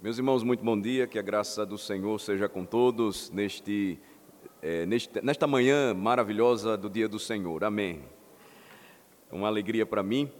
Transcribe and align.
Meus 0.00 0.16
irmãos, 0.16 0.44
muito 0.44 0.64
bom 0.64 0.80
dia, 0.80 1.08
que 1.08 1.18
a 1.18 1.22
graça 1.22 1.66
do 1.66 1.76
Senhor 1.76 2.20
seja 2.20 2.48
com 2.48 2.64
todos 2.64 3.30
neste, 3.30 3.98
é, 4.62 4.86
neste, 4.86 5.20
nesta 5.20 5.44
manhã 5.44 5.92
maravilhosa 5.92 6.76
do 6.76 6.88
dia 6.88 7.08
do 7.08 7.18
Senhor. 7.18 7.64
Amém. 7.64 8.04
É 9.28 9.34
uma 9.34 9.48
alegria 9.48 9.84
para 9.84 10.00
mim 10.00 10.30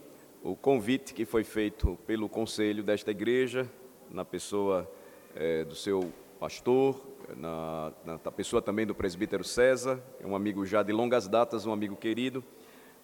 o 0.45 0.55
convite 0.55 1.13
que 1.13 1.25
foi 1.25 1.43
feito 1.43 1.99
pelo 2.07 2.29
conselho 2.29 2.85
desta 2.85 3.11
igreja, 3.11 3.69
na 4.09 4.25
pessoa 4.25 4.89
é, 5.35 5.65
do 5.65 5.75
seu 5.75 6.13
pastor, 6.39 7.05
na, 7.37 7.93
na, 8.07 8.21
na 8.25 8.31
pessoa 8.31 8.63
também 8.63 8.87
do 8.87 8.95
presbítero 8.95 9.43
César, 9.43 10.01
é 10.21 10.27
um 10.27 10.37
amigo 10.37 10.65
já 10.65 10.85
de 10.85 10.93
longas 10.93 11.27
datas, 11.27 11.67
um 11.67 11.73
amigo 11.73 11.97
querido. 11.97 12.45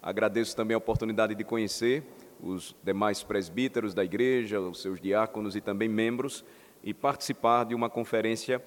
Agradeço 0.01 0.55
também 0.55 0.77
a 0.77 0.79
oportunidade 0.79 1.34
de 1.34 1.43
conhecer 1.43 2.05
os 2.41 2.74
demais 2.83 3.23
presbíteros 3.23 3.95
da 3.95 4.05
igreja, 4.05 4.61
os 4.61 4.80
seus 4.80 5.01
diáconos 5.01 5.56
e 5.56 5.61
também 5.61 5.88
membros, 5.88 6.45
e 6.83 6.93
participar 6.93 7.65
de 7.65 7.74
uma 7.74 7.88
conferência 7.88 8.62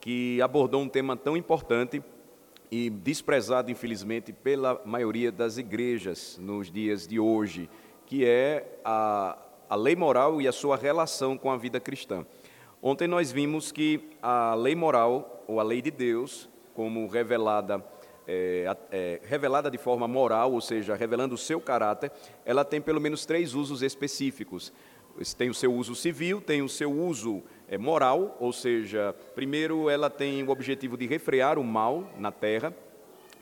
que 0.00 0.40
abordou 0.42 0.82
um 0.82 0.88
tema 0.88 1.16
tão 1.16 1.36
importante 1.36 2.02
e 2.70 2.90
desprezado, 2.90 3.70
infelizmente, 3.70 4.32
pela 4.32 4.80
maioria 4.84 5.32
das 5.32 5.58
igrejas 5.58 6.38
nos 6.40 6.70
dias 6.70 7.06
de 7.06 7.18
hoje, 7.18 7.70
que 8.04 8.24
é 8.24 8.78
a, 8.84 9.38
a 9.68 9.76
lei 9.76 9.96
moral 9.96 10.42
e 10.42 10.48
a 10.48 10.52
sua 10.52 10.76
relação 10.76 11.38
com 11.38 11.50
a 11.50 11.56
vida 11.56 11.80
cristã. 11.80 12.26
Ontem 12.82 13.08
nós 13.08 13.32
vimos 13.32 13.72
que 13.72 14.10
a 14.20 14.54
lei 14.54 14.74
moral, 14.74 15.42
ou 15.46 15.58
a 15.58 15.62
lei 15.62 15.80
de 15.80 15.90
Deus, 15.90 16.48
como 16.74 17.06
revelada 17.06 17.82
é, 18.26 18.76
é, 18.90 19.20
revelada 19.24 19.70
de 19.70 19.78
forma 19.78 20.08
moral, 20.08 20.52
ou 20.52 20.60
seja, 20.60 20.94
revelando 20.94 21.34
o 21.34 21.38
seu 21.38 21.60
caráter, 21.60 22.10
ela 22.44 22.64
tem 22.64 22.80
pelo 22.80 23.00
menos 23.00 23.26
três 23.26 23.54
usos 23.54 23.82
específicos. 23.82 24.72
Tem 25.38 25.48
o 25.48 25.54
seu 25.54 25.72
uso 25.72 25.94
civil, 25.94 26.40
tem 26.40 26.60
o 26.60 26.68
seu 26.68 26.92
uso 26.92 27.42
é, 27.68 27.78
moral, 27.78 28.36
ou 28.40 28.52
seja, 28.52 29.14
primeiro 29.34 29.88
ela 29.88 30.10
tem 30.10 30.42
o 30.42 30.50
objetivo 30.50 30.96
de 30.96 31.06
refrear 31.06 31.58
o 31.58 31.64
mal 31.64 32.10
na 32.18 32.32
terra, 32.32 32.74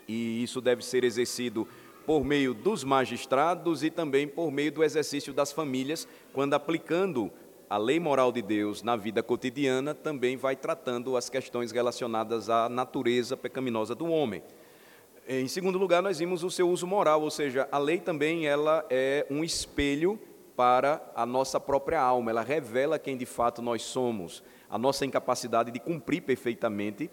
e 0.07 0.43
isso 0.43 0.61
deve 0.61 0.85
ser 0.85 1.05
exercido 1.05 1.67
por 2.05 2.25
meio 2.25 2.53
dos 2.53 2.85
magistrados 2.85 3.83
e 3.83 3.91
também 3.91 4.27
por 4.27 4.51
meio 4.51 4.73
do 4.73 4.85
exercício 4.85 5.33
das 5.33 5.53
famílias, 5.53 6.07
quando 6.33 6.55
aplicando 6.55 7.31
a 7.71 7.79
lei 7.79 7.99
moral 7.99 8.31
de 8.31 8.43
Deus 8.43 8.83
na 8.83 8.97
vida 8.97 9.23
cotidiana, 9.23 9.95
também 9.95 10.37
vai 10.37 10.55
tratando 10.55 11.17
as 11.17 11.31
questões 11.31 11.73
relacionadas 11.73 12.51
à 12.51 12.69
natureza 12.69 13.35
pecaminosa 13.35 13.95
do 13.95 14.07
homem. 14.07 14.43
Em 15.29 15.47
segundo 15.47 15.79
lugar, 15.79 16.03
nós 16.03 16.19
vimos 16.19 16.43
o 16.43 16.51
seu 16.51 16.69
uso 16.69 16.85
moral, 16.85 17.23
ou 17.23 17.31
seja, 17.31 17.69
a 17.71 17.79
lei 17.79 18.01
também 18.01 18.47
ela 18.49 18.85
é 18.91 19.25
um 19.31 19.45
espelho 19.45 20.19
para 20.57 21.01
a 21.15 21.25
nossa 21.25 21.61
própria 21.61 22.01
alma, 22.01 22.33
ela 22.33 22.43
revela 22.43 22.99
quem 22.99 23.17
de 23.17 23.25
fato 23.25 23.63
nós 23.63 23.83
somos, 23.83 24.43
a 24.69 24.77
nossa 24.77 25.07
incapacidade 25.07 25.71
de 25.71 25.79
cumprir 25.79 26.23
perfeitamente 26.23 27.09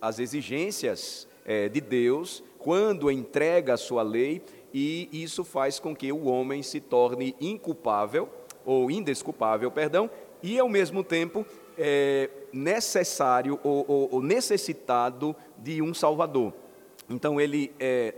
as 0.00 0.18
exigências 0.18 1.28
é, 1.44 1.68
de 1.68 1.80
Deus 1.80 2.42
quando 2.58 3.10
entrega 3.10 3.74
a 3.74 3.76
sua 3.76 4.02
lei, 4.02 4.42
e 4.74 5.08
isso 5.12 5.44
faz 5.44 5.78
com 5.78 5.94
que 5.94 6.10
o 6.10 6.24
homem 6.24 6.64
se 6.64 6.80
torne 6.80 7.36
inculpável, 7.40 8.28
ou 8.64 8.90
indesculpável, 8.90 9.70
perdão, 9.70 10.10
e 10.42 10.58
ao 10.58 10.68
mesmo 10.68 11.04
tempo 11.04 11.46
é, 11.78 12.28
necessário 12.52 13.58
ou, 13.62 14.20
necessitado 14.20 15.34
de 15.58 15.80
um 15.80 15.94
Salvador. 15.94 16.61
Então 17.08 17.40
ele 17.40 17.72
é 17.78 18.14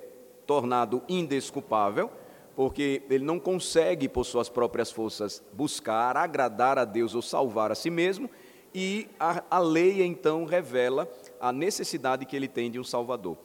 tornado 0.47 1.03
indesculpável, 1.09 2.11
porque 2.55 3.03
ele 3.11 3.25
não 3.25 3.41
consegue, 3.41 4.09
por 4.09 4.25
suas 4.25 4.49
próprias 4.49 4.91
forças, 4.91 5.43
buscar, 5.53 6.17
agradar 6.17 6.79
a 6.79 6.85
Deus 6.85 7.15
ou 7.15 7.23
salvar 7.23 7.73
a 7.73 7.75
si 7.75 7.91
mesmo, 7.91 8.31
e 8.75 9.09
a, 9.19 9.43
a 9.51 9.59
lei 9.59 10.03
então 10.03 10.45
revela 10.45 11.09
a 11.41 11.53
necessidade 11.53 12.27
que 12.27 12.35
ele 12.35 12.49
tem 12.49 12.71
de 12.71 12.79
um 12.79 12.85
Salvador. 12.85 13.37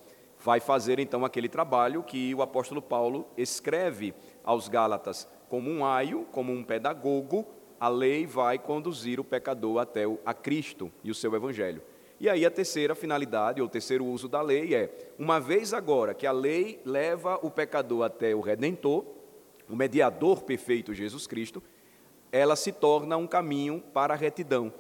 Vai 0.43 0.59
fazer 0.59 0.99
então 0.99 1.25
aquele 1.25 1.49
trabalho 1.49 2.03
que 2.03 2.33
o 2.33 2.41
apóstolo 2.41 2.81
Paulo 2.81 3.27
escreve 3.37 4.13
aos 4.43 4.67
Gálatas, 4.67 5.27
como 5.49 5.69
um 5.69 5.85
aio, 5.85 6.25
como 6.31 6.53
um 6.53 6.63
pedagogo, 6.63 7.45
a 7.79 7.87
lei 7.87 8.25
vai 8.25 8.59
conduzir 8.59 9.19
o 9.19 9.23
pecador 9.23 9.79
até 9.79 10.03
a 10.25 10.33
Cristo 10.33 10.91
e 11.03 11.09
o 11.09 11.15
seu 11.15 11.33
evangelho. 11.33 11.81
E 12.19 12.27
aí 12.27 12.45
a 12.45 12.51
terceira 12.51 12.93
finalidade, 12.95 13.61
ou 13.61 13.69
terceiro 13.69 14.05
uso 14.05 14.27
da 14.27 14.41
lei 14.41 14.75
é, 14.75 15.13
uma 15.17 15.39
vez 15.39 15.73
agora 15.73 16.13
que 16.13 16.27
a 16.27 16.31
lei 16.31 16.81
leva 16.83 17.39
o 17.41 17.49
pecador 17.49 18.03
até 18.03 18.35
o 18.35 18.41
Redentor, 18.41 19.05
o 19.69 19.75
mediador 19.75 20.43
perfeito 20.43 20.93
Jesus 20.93 21.25
Cristo, 21.25 21.63
ela 22.31 22.55
se 22.55 22.71
torna 22.71 23.15
um 23.15 23.25
caminho 23.25 23.81
para 23.93 24.13
a 24.13 24.17
retidão. 24.17 24.73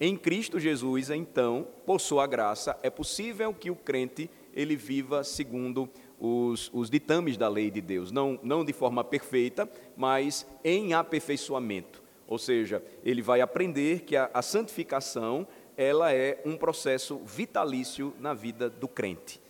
Em 0.00 0.16
Cristo 0.16 0.58
Jesus, 0.58 1.10
então, 1.10 1.68
por 1.86 2.00
sua 2.00 2.26
graça, 2.26 2.76
é 2.82 2.90
possível 2.90 3.52
que 3.54 3.70
o 3.70 3.76
crente 3.76 4.30
ele 4.54 4.74
viva 4.74 5.22
segundo 5.22 5.88
os, 6.18 6.70
os 6.72 6.90
ditames 6.90 7.36
da 7.36 7.48
lei 7.48 7.70
de 7.70 7.80
Deus, 7.80 8.10
não, 8.10 8.38
não 8.42 8.64
de 8.64 8.72
forma 8.72 9.04
perfeita, 9.04 9.70
mas 9.96 10.46
em 10.64 10.92
aperfeiçoamento. 10.92 12.02
Ou 12.26 12.38
seja, 12.38 12.82
ele 13.04 13.22
vai 13.22 13.40
aprender 13.40 14.00
que 14.02 14.16
a, 14.16 14.30
a 14.32 14.40
santificação 14.40 15.46
ela 15.80 16.12
é 16.12 16.38
um 16.44 16.58
processo 16.58 17.22
vitalício 17.24 18.12
na 18.20 18.34
vida 18.34 18.68
do 18.68 18.86
crente. 18.86 19.40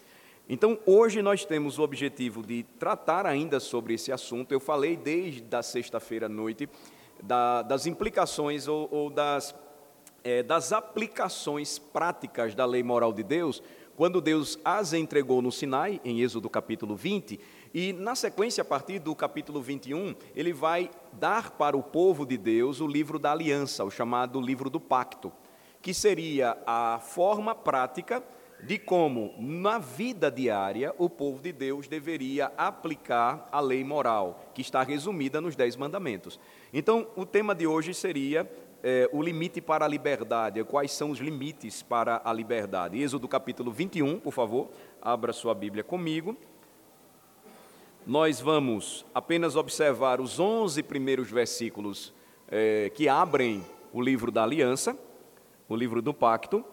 Então, 0.48 0.78
hoje 0.86 1.20
nós 1.22 1.44
temos 1.44 1.76
o 1.76 1.82
objetivo 1.82 2.41
de 2.41 2.62
tratar 2.78 3.26
ainda 3.26 3.58
sobre 3.58 3.94
esse 3.94 4.12
assunto. 4.12 4.52
Eu 4.52 4.60
falei 4.60 4.96
desde 4.96 5.44
a 5.56 5.60
sexta-feira 5.60 6.26
à 6.26 6.28
noite 6.28 6.69
da, 7.20 7.62
das 7.62 7.84
implicações 7.84 8.69
ou, 8.69 8.88
ou 8.92 9.10
das, 9.10 9.52
é, 10.22 10.40
das 10.40 10.72
aplicações 10.72 11.80
práticas 11.80 12.54
da 12.54 12.64
lei 12.64 12.84
moral 12.84 13.12
de 13.12 13.24
Deus, 13.24 13.60
quando 13.96 14.20
Deus 14.20 14.56
as 14.64 14.92
entregou 14.92 15.42
no 15.42 15.50
Sinai, 15.50 16.00
em 16.04 16.20
Êxodo 16.20 16.48
capítulo 16.48 16.94
20, 16.94 17.40
e 17.74 17.92
na 17.92 18.14
sequência, 18.14 18.62
a 18.62 18.64
partir 18.64 19.00
do 19.00 19.16
capítulo 19.16 19.60
21, 19.60 20.14
ele 20.36 20.52
vai 20.52 20.92
dar 21.12 21.50
para 21.50 21.76
o 21.76 21.82
povo 21.82 22.24
de 22.24 22.38
Deus 22.38 22.80
o 22.80 22.86
livro 22.86 23.19
da 23.19 23.32
aliança, 23.32 23.84
o 23.84 23.90
chamado 23.90 24.40
livro 24.40 24.70
do 24.70 24.78
pacto 24.78 25.32
que 25.82 25.94
seria 25.94 26.56
a 26.66 26.98
forma 26.98 27.54
prática 27.54 28.22
de 28.62 28.78
como, 28.78 29.34
na 29.38 29.78
vida 29.78 30.30
diária, 30.30 30.94
o 30.98 31.08
povo 31.08 31.42
de 31.42 31.52
Deus 31.52 31.88
deveria 31.88 32.52
aplicar 32.56 33.48
a 33.50 33.60
lei 33.60 33.82
moral, 33.82 34.50
que 34.54 34.60
está 34.60 34.82
resumida 34.82 35.40
nos 35.40 35.56
Dez 35.56 35.76
Mandamentos. 35.76 36.38
Então, 36.72 37.08
o 37.16 37.24
tema 37.24 37.54
de 37.54 37.66
hoje 37.66 37.94
seria 37.94 38.50
é, 38.82 39.08
o 39.12 39.22
limite 39.22 39.60
para 39.60 39.84
a 39.86 39.88
liberdade. 39.88 40.62
Quais 40.64 40.92
são 40.92 41.10
os 41.10 41.19
limites 41.19 41.82
para 41.82 42.20
a 42.22 42.32
liberdade? 42.32 43.00
Êxodo 43.00 43.26
capítulo 43.26 43.72
21, 43.72 44.20
por 44.20 44.32
favor, 44.32 44.69
abra 45.00 45.32
sua 45.32 45.54
Bíblia 45.54 45.82
comigo. 45.82 46.36
Nós 48.06 48.40
vamos 48.40 49.06
apenas 49.14 49.56
observar 49.56 50.20
os 50.20 50.38
11 50.38 50.82
primeiros 50.82 51.30
versículos 51.30 52.12
é, 52.48 52.90
que 52.94 53.08
abrem 53.08 53.64
o 53.92 54.02
livro 54.02 54.30
da 54.30 54.42
aliança 54.42 54.98
o 55.70 55.76
livro 55.76 56.03
do 56.03 56.12
pacto, 56.12 56.64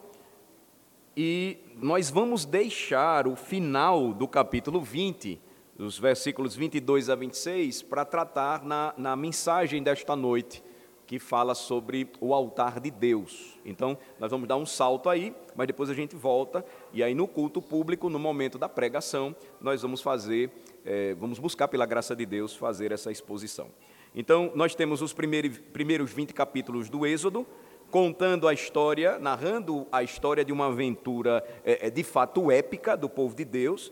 e 1.16 1.59
nós 1.80 2.09
vamos 2.09 2.46
deixar 2.46 3.28
o 3.28 3.35
final 3.35 4.12
do 4.12 4.28
capítulo 4.28 4.81
20, 4.81 5.40
os 5.78 6.00
versículos 6.00 6.56
22 6.56 7.08
a 7.08 7.16
26, 7.16 7.84
para 7.84 8.03
tratar 8.03 8.66
na, 8.66 8.96
na 8.97 9.16
mensagem 9.16 9.84
desta 9.84 10.16
noite, 10.16 10.63
que 11.06 11.19
fala 11.19 11.53
sobre 11.53 12.09
o 12.19 12.34
altar 12.34 12.80
de 12.80 12.90
Deus. 12.90 13.59
Então, 13.63 13.96
nós 14.19 14.31
vamos 14.31 14.47
dar 14.47 14.58
um 14.58 14.66
salto 14.66 15.09
aí, 15.09 15.31
mas 15.56 15.68
depois 15.68 15.91
a 15.91 15.94
gente 15.94 16.16
volta, 16.16 16.66
e 16.91 17.03
aí 17.03 17.14
no 17.14 17.28
culto 17.28 17.62
público, 17.62 18.09
no 18.09 18.18
momento 18.18 18.58
da 18.58 18.68
pregação, 18.68 19.35
nós 19.62 19.84
vamos 19.84 20.02
fazer, 20.02 20.52
é, 20.84 21.14
vamos 21.14 21.38
buscar 21.38 21.67
pela 21.67 21.85
graça 21.85 22.16
de 22.16 22.26
Deus 22.26 22.55
fazer 22.55 22.91
essa 22.91 23.11
exposição. 23.11 23.70
Então, 24.16 24.52
nós 24.55 24.73
temos 24.73 25.03
os 25.03 25.14
primeiros, 25.14 25.59
primeiros 25.72 26.11
20 26.11 26.34
capítulos 26.34 26.90
do 26.90 27.05
Êxodo, 27.05 27.46
contando 27.89 28.47
a 28.47 28.53
história, 28.53 29.17
narrando 29.17 29.87
a 29.91 30.03
história 30.03 30.43
de 30.43 30.51
uma 30.51 30.67
aventura 30.67 31.43
é, 31.63 31.87
é, 31.87 31.89
de 31.89 32.03
fato 32.03 32.51
épica 32.51 32.97
do 32.97 33.09
povo 33.09 33.35
de 33.35 33.45
Deus. 33.45 33.91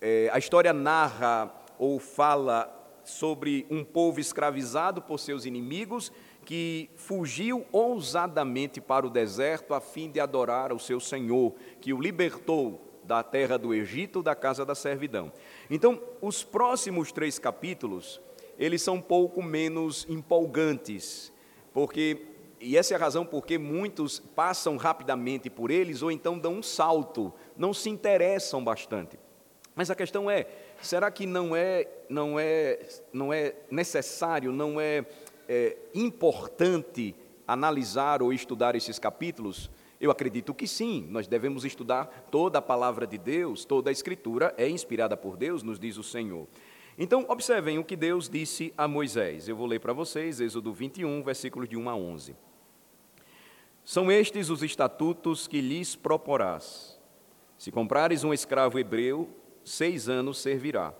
É, 0.00 0.28
a 0.32 0.38
história 0.38 0.72
narra 0.72 1.52
ou 1.78 1.98
fala 1.98 2.78
sobre 3.04 3.66
um 3.70 3.84
povo 3.84 4.20
escravizado 4.20 5.02
por 5.02 5.18
seus 5.18 5.44
inimigos 5.44 6.12
que 6.44 6.90
fugiu 6.96 7.64
ousadamente 7.72 8.80
para 8.80 9.06
o 9.06 9.10
deserto 9.10 9.74
a 9.74 9.80
fim 9.80 10.10
de 10.10 10.20
adorar 10.20 10.72
o 10.72 10.78
seu 10.78 10.98
Senhor, 11.00 11.54
que 11.80 11.92
o 11.92 12.00
libertou 12.00 12.80
da 13.04 13.22
terra 13.22 13.56
do 13.56 13.74
Egito, 13.74 14.22
da 14.22 14.34
casa 14.34 14.64
da 14.64 14.74
servidão. 14.74 15.32
Então, 15.70 16.00
os 16.20 16.42
próximos 16.42 17.12
três 17.12 17.38
capítulos, 17.38 18.20
eles 18.58 18.82
são 18.82 18.96
um 18.96 19.00
pouco 19.00 19.42
menos 19.42 20.06
empolgantes, 20.08 21.32
porque 21.72 22.31
e 22.62 22.76
essa 22.76 22.94
é 22.94 22.96
a 22.96 23.00
razão 23.00 23.26
porque 23.26 23.58
muitos 23.58 24.20
passam 24.20 24.76
rapidamente 24.76 25.50
por 25.50 25.70
eles 25.70 26.00
ou 26.00 26.12
então 26.12 26.38
dão 26.38 26.54
um 26.54 26.62
salto, 26.62 27.32
não 27.56 27.74
se 27.74 27.90
interessam 27.90 28.62
bastante. 28.62 29.18
Mas 29.74 29.90
a 29.90 29.94
questão 29.94 30.30
é, 30.30 30.46
será 30.80 31.10
que 31.10 31.26
não 31.26 31.56
é, 31.56 31.88
não 32.08 32.38
é, 32.38 32.78
não 33.12 33.32
é 33.32 33.54
necessário, 33.70 34.52
não 34.52 34.80
é, 34.80 35.04
é 35.48 35.76
importante 35.92 37.14
analisar 37.46 38.22
ou 38.22 38.32
estudar 38.32 38.76
esses 38.76 38.98
capítulos? 38.98 39.68
Eu 40.00 40.10
acredito 40.10 40.54
que 40.54 40.68
sim, 40.68 41.06
nós 41.10 41.26
devemos 41.26 41.64
estudar 41.64 42.28
toda 42.30 42.58
a 42.58 42.62
palavra 42.62 43.06
de 43.06 43.18
Deus, 43.18 43.64
toda 43.64 43.90
a 43.90 43.92
Escritura 43.92 44.54
é 44.56 44.68
inspirada 44.68 45.16
por 45.16 45.36
Deus, 45.36 45.62
nos 45.62 45.80
diz 45.80 45.96
o 45.96 46.02
Senhor. 46.02 46.46
Então, 46.98 47.24
observem 47.28 47.78
o 47.78 47.84
que 47.84 47.96
Deus 47.96 48.28
disse 48.28 48.72
a 48.76 48.86
Moisés. 48.86 49.48
Eu 49.48 49.56
vou 49.56 49.66
ler 49.66 49.80
para 49.80 49.94
vocês, 49.94 50.40
Êxodo 50.40 50.72
21, 50.72 51.22
versículos 51.22 51.68
de 51.68 51.76
1 51.76 51.88
a 51.88 51.96
11. 51.96 52.36
São 53.84 54.10
estes 54.10 54.48
os 54.48 54.62
estatutos 54.62 55.46
que 55.46 55.60
lhes 55.60 55.96
proporás. 55.96 57.00
Se 57.58 57.70
comprares 57.70 58.24
um 58.24 58.32
escravo 58.32 58.78
hebreu, 58.78 59.28
seis 59.64 60.08
anos 60.08 60.38
servirá, 60.38 60.94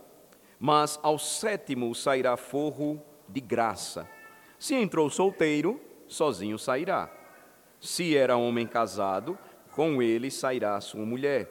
mas 0.58 0.98
ao 1.02 1.18
sétimo 1.18 1.94
sairá 1.94 2.36
forro 2.36 3.02
de 3.28 3.40
graça. 3.40 4.08
Se 4.58 4.74
entrou 4.74 5.10
solteiro, 5.10 5.80
sozinho 6.06 6.58
sairá. 6.58 7.10
Se 7.80 8.16
era 8.16 8.36
homem 8.36 8.66
casado, 8.66 9.36
com 9.72 10.02
ele 10.02 10.30
sairá 10.30 10.80
sua 10.80 11.04
mulher. 11.04 11.50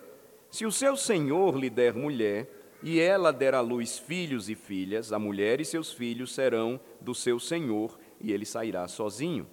Se 0.50 0.66
o 0.66 0.72
seu 0.72 0.96
senhor 0.96 1.58
lhe 1.58 1.70
der 1.70 1.94
mulher, 1.94 2.50
e 2.84 3.00
ela 3.00 3.32
der 3.32 3.54
à 3.54 3.62
luz 3.62 4.00
filhos 4.00 4.50
e 4.50 4.56
filhas, 4.56 5.12
a 5.12 5.20
mulher 5.20 5.60
e 5.62 5.66
seus 5.66 5.92
filhos 5.92 6.34
serão 6.34 6.80
do 7.00 7.14
seu 7.14 7.40
senhor, 7.40 7.98
e 8.20 8.32
ele 8.32 8.46
sairá 8.46 8.88
sozinho. 8.88 9.48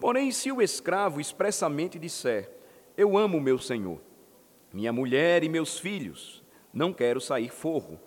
Porém, 0.00 0.30
se 0.30 0.52
o 0.52 0.62
escravo 0.62 1.20
expressamente 1.20 1.98
disser: 1.98 2.50
Eu 2.96 3.16
amo 3.16 3.40
meu 3.40 3.58
senhor, 3.58 4.00
minha 4.72 4.92
mulher 4.92 5.42
e 5.42 5.48
meus 5.48 5.78
filhos, 5.78 6.42
não 6.72 6.92
quero 6.92 7.20
sair 7.20 7.50
forro. 7.50 7.98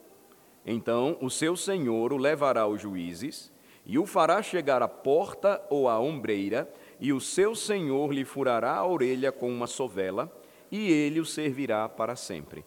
Então 0.66 1.18
o 1.22 1.30
seu 1.30 1.56
senhor 1.56 2.14
o 2.14 2.18
levará 2.18 2.62
aos 2.62 2.82
juízes 2.82 3.52
e 3.86 3.98
o 3.98 4.06
fará 4.06 4.42
chegar 4.42 4.82
à 4.82 4.88
porta 4.88 5.62
ou 5.70 5.90
à 5.90 6.00
ombreira, 6.00 6.72
e 7.00 7.12
o 7.12 7.20
seu 7.20 7.56
senhor 7.56 8.14
lhe 8.14 8.24
furará 8.24 8.76
a 8.76 8.86
orelha 8.86 9.32
com 9.32 9.50
uma 9.50 9.68
sovela, 9.68 10.32
e 10.72 10.92
ele 10.92 11.20
o 11.20 11.26
servirá 11.26 11.90
para 11.90 12.16
sempre. 12.16 12.64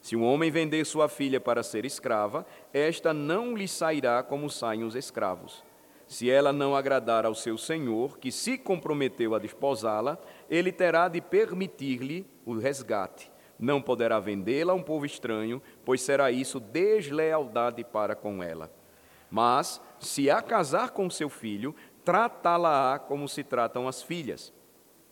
Se 0.00 0.16
um 0.16 0.24
homem 0.24 0.50
vender 0.50 0.84
sua 0.84 1.08
filha 1.08 1.40
para 1.40 1.62
ser 1.62 1.84
escrava, 1.84 2.46
esta 2.72 3.12
não 3.12 3.54
lhe 3.54 3.68
sairá 3.68 4.22
como 4.22 4.48
saem 4.48 4.82
os 4.82 4.94
escravos. 4.94 5.62
Se 6.06 6.30
ela 6.30 6.52
não 6.52 6.76
agradar 6.76 7.26
ao 7.26 7.34
seu 7.34 7.58
senhor, 7.58 8.18
que 8.18 8.30
se 8.30 8.56
comprometeu 8.56 9.34
a 9.34 9.38
desposá-la, 9.38 10.18
ele 10.48 10.70
terá 10.70 11.08
de 11.08 11.20
permitir-lhe 11.20 12.26
o 12.44 12.56
resgate 12.58 13.30
não 13.58 13.80
poderá 13.80 14.20
vendê-la 14.20 14.72
a 14.72 14.76
um 14.76 14.82
povo 14.82 15.06
estranho, 15.06 15.62
pois 15.84 16.02
será 16.02 16.30
isso 16.30 16.60
deslealdade 16.60 17.84
para 17.84 18.14
com 18.14 18.42
ela. 18.42 18.70
Mas, 19.30 19.80
se 19.98 20.30
a 20.30 20.40
casar 20.40 20.90
com 20.90 21.10
seu 21.10 21.28
filho, 21.28 21.74
tratá-la-á 22.04 22.98
como 22.98 23.28
se 23.28 23.42
tratam 23.42 23.88
as 23.88 24.02
filhas. 24.02 24.52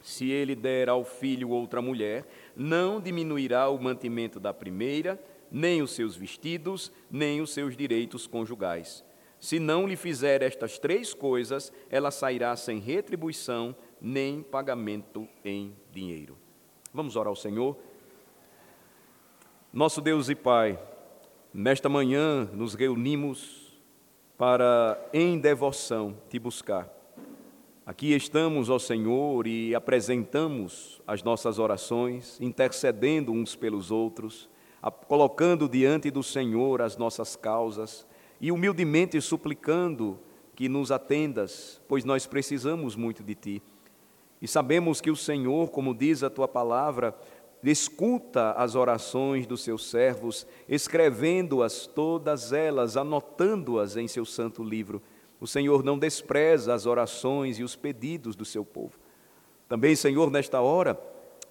Se 0.01 0.31
ele 0.31 0.55
der 0.55 0.89
ao 0.89 1.05
filho 1.05 1.51
outra 1.51 1.81
mulher, 1.81 2.27
não 2.55 3.01
diminuirá 3.01 3.69
o 3.69 3.83
mantimento 3.83 4.39
da 4.39 4.53
primeira, 4.53 5.21
nem 5.51 5.83
os 5.83 5.93
seus 5.93 6.15
vestidos, 6.15 6.93
nem 7.11 7.41
os 7.41 7.53
seus 7.53 7.77
direitos 7.77 8.27
conjugais. 8.27 9.05
Se 9.45 9.61
não 9.61 9.87
lhe 9.87 9.95
fizer 9.95 10.41
estas 10.41 10.79
três 10.79 11.13
coisas, 11.13 11.71
ela 11.91 12.11
sairá 12.11 12.57
sem 12.57 12.79
retribuição, 12.79 13.77
nem 14.01 14.43
pagamento 14.43 15.29
em 15.45 15.77
dinheiro. 15.93 16.39
Vamos 16.95 17.15
orar 17.15 17.29
ao 17.29 17.37
Senhor. 17.37 17.77
Nosso 19.71 20.01
Deus 20.01 20.31
e 20.31 20.35
Pai, 20.35 20.83
nesta 21.53 21.91
manhã 21.91 22.47
nos 22.55 22.73
reunimos 22.73 23.79
para, 24.39 24.99
em 25.13 25.39
devoção, 25.39 26.17
te 26.31 26.39
buscar. 26.39 26.89
Aqui 27.85 28.15
estamos, 28.15 28.71
ó 28.71 28.79
Senhor, 28.79 29.47
e 29.47 29.75
apresentamos 29.75 31.03
as 31.07 31.23
nossas 31.23 31.59
orações, 31.59 32.41
intercedendo 32.41 33.31
uns 33.31 33.55
pelos 33.55 33.91
outros, 33.91 34.49
colocando 35.07 35.69
diante 35.69 36.11
do 36.11 36.23
Senhor 36.23 36.81
as 36.81 36.97
nossas 36.97 37.37
causas 37.37 38.07
e 38.45 38.53
humildemente 38.53 39.19
suplicando 39.23 40.19
que 40.55 40.69
nos 40.69 40.93
atendas, 40.93 41.81
pois 41.89 42.05
nós 42.05 42.27
precisamos 42.27 42.95
muito 42.95 43.23
de 43.23 43.35
Ti. 43.35 43.63
E 44.39 44.47
sabemos 44.47 45.01
que 45.01 45.11
o 45.11 45.17
Senhor, 45.17 45.71
como 45.71 45.95
diz 45.95 46.23
a 46.23 46.29
Tua 46.29 46.47
palavra, 46.47 47.19
escuta 47.63 48.53
as 48.53 48.75
orações 48.75 49.47
dos 49.47 49.65
seus 49.65 49.89
servos, 49.89 50.47
escrevendo-as 50.69 51.87
todas 51.87 52.53
elas, 52.53 52.99
anotando-as 52.99 53.97
em 53.97 54.07
seu 54.07 54.27
santo 54.27 54.63
livro. 54.63 55.01
O 55.41 55.47
Senhor 55.47 55.83
não 55.83 55.99
despreza 55.99 56.75
as 56.75 56.85
orações 56.85 57.59
e 57.59 57.65
os 57.65 57.75
pedidos 57.75 58.37
do 58.37 58.45
seu 58.45 58.63
povo. 58.63 58.99
Também, 59.67 59.97
Senhor, 59.97 60.31
nesta 60.31 60.61
hora, 60.61 61.01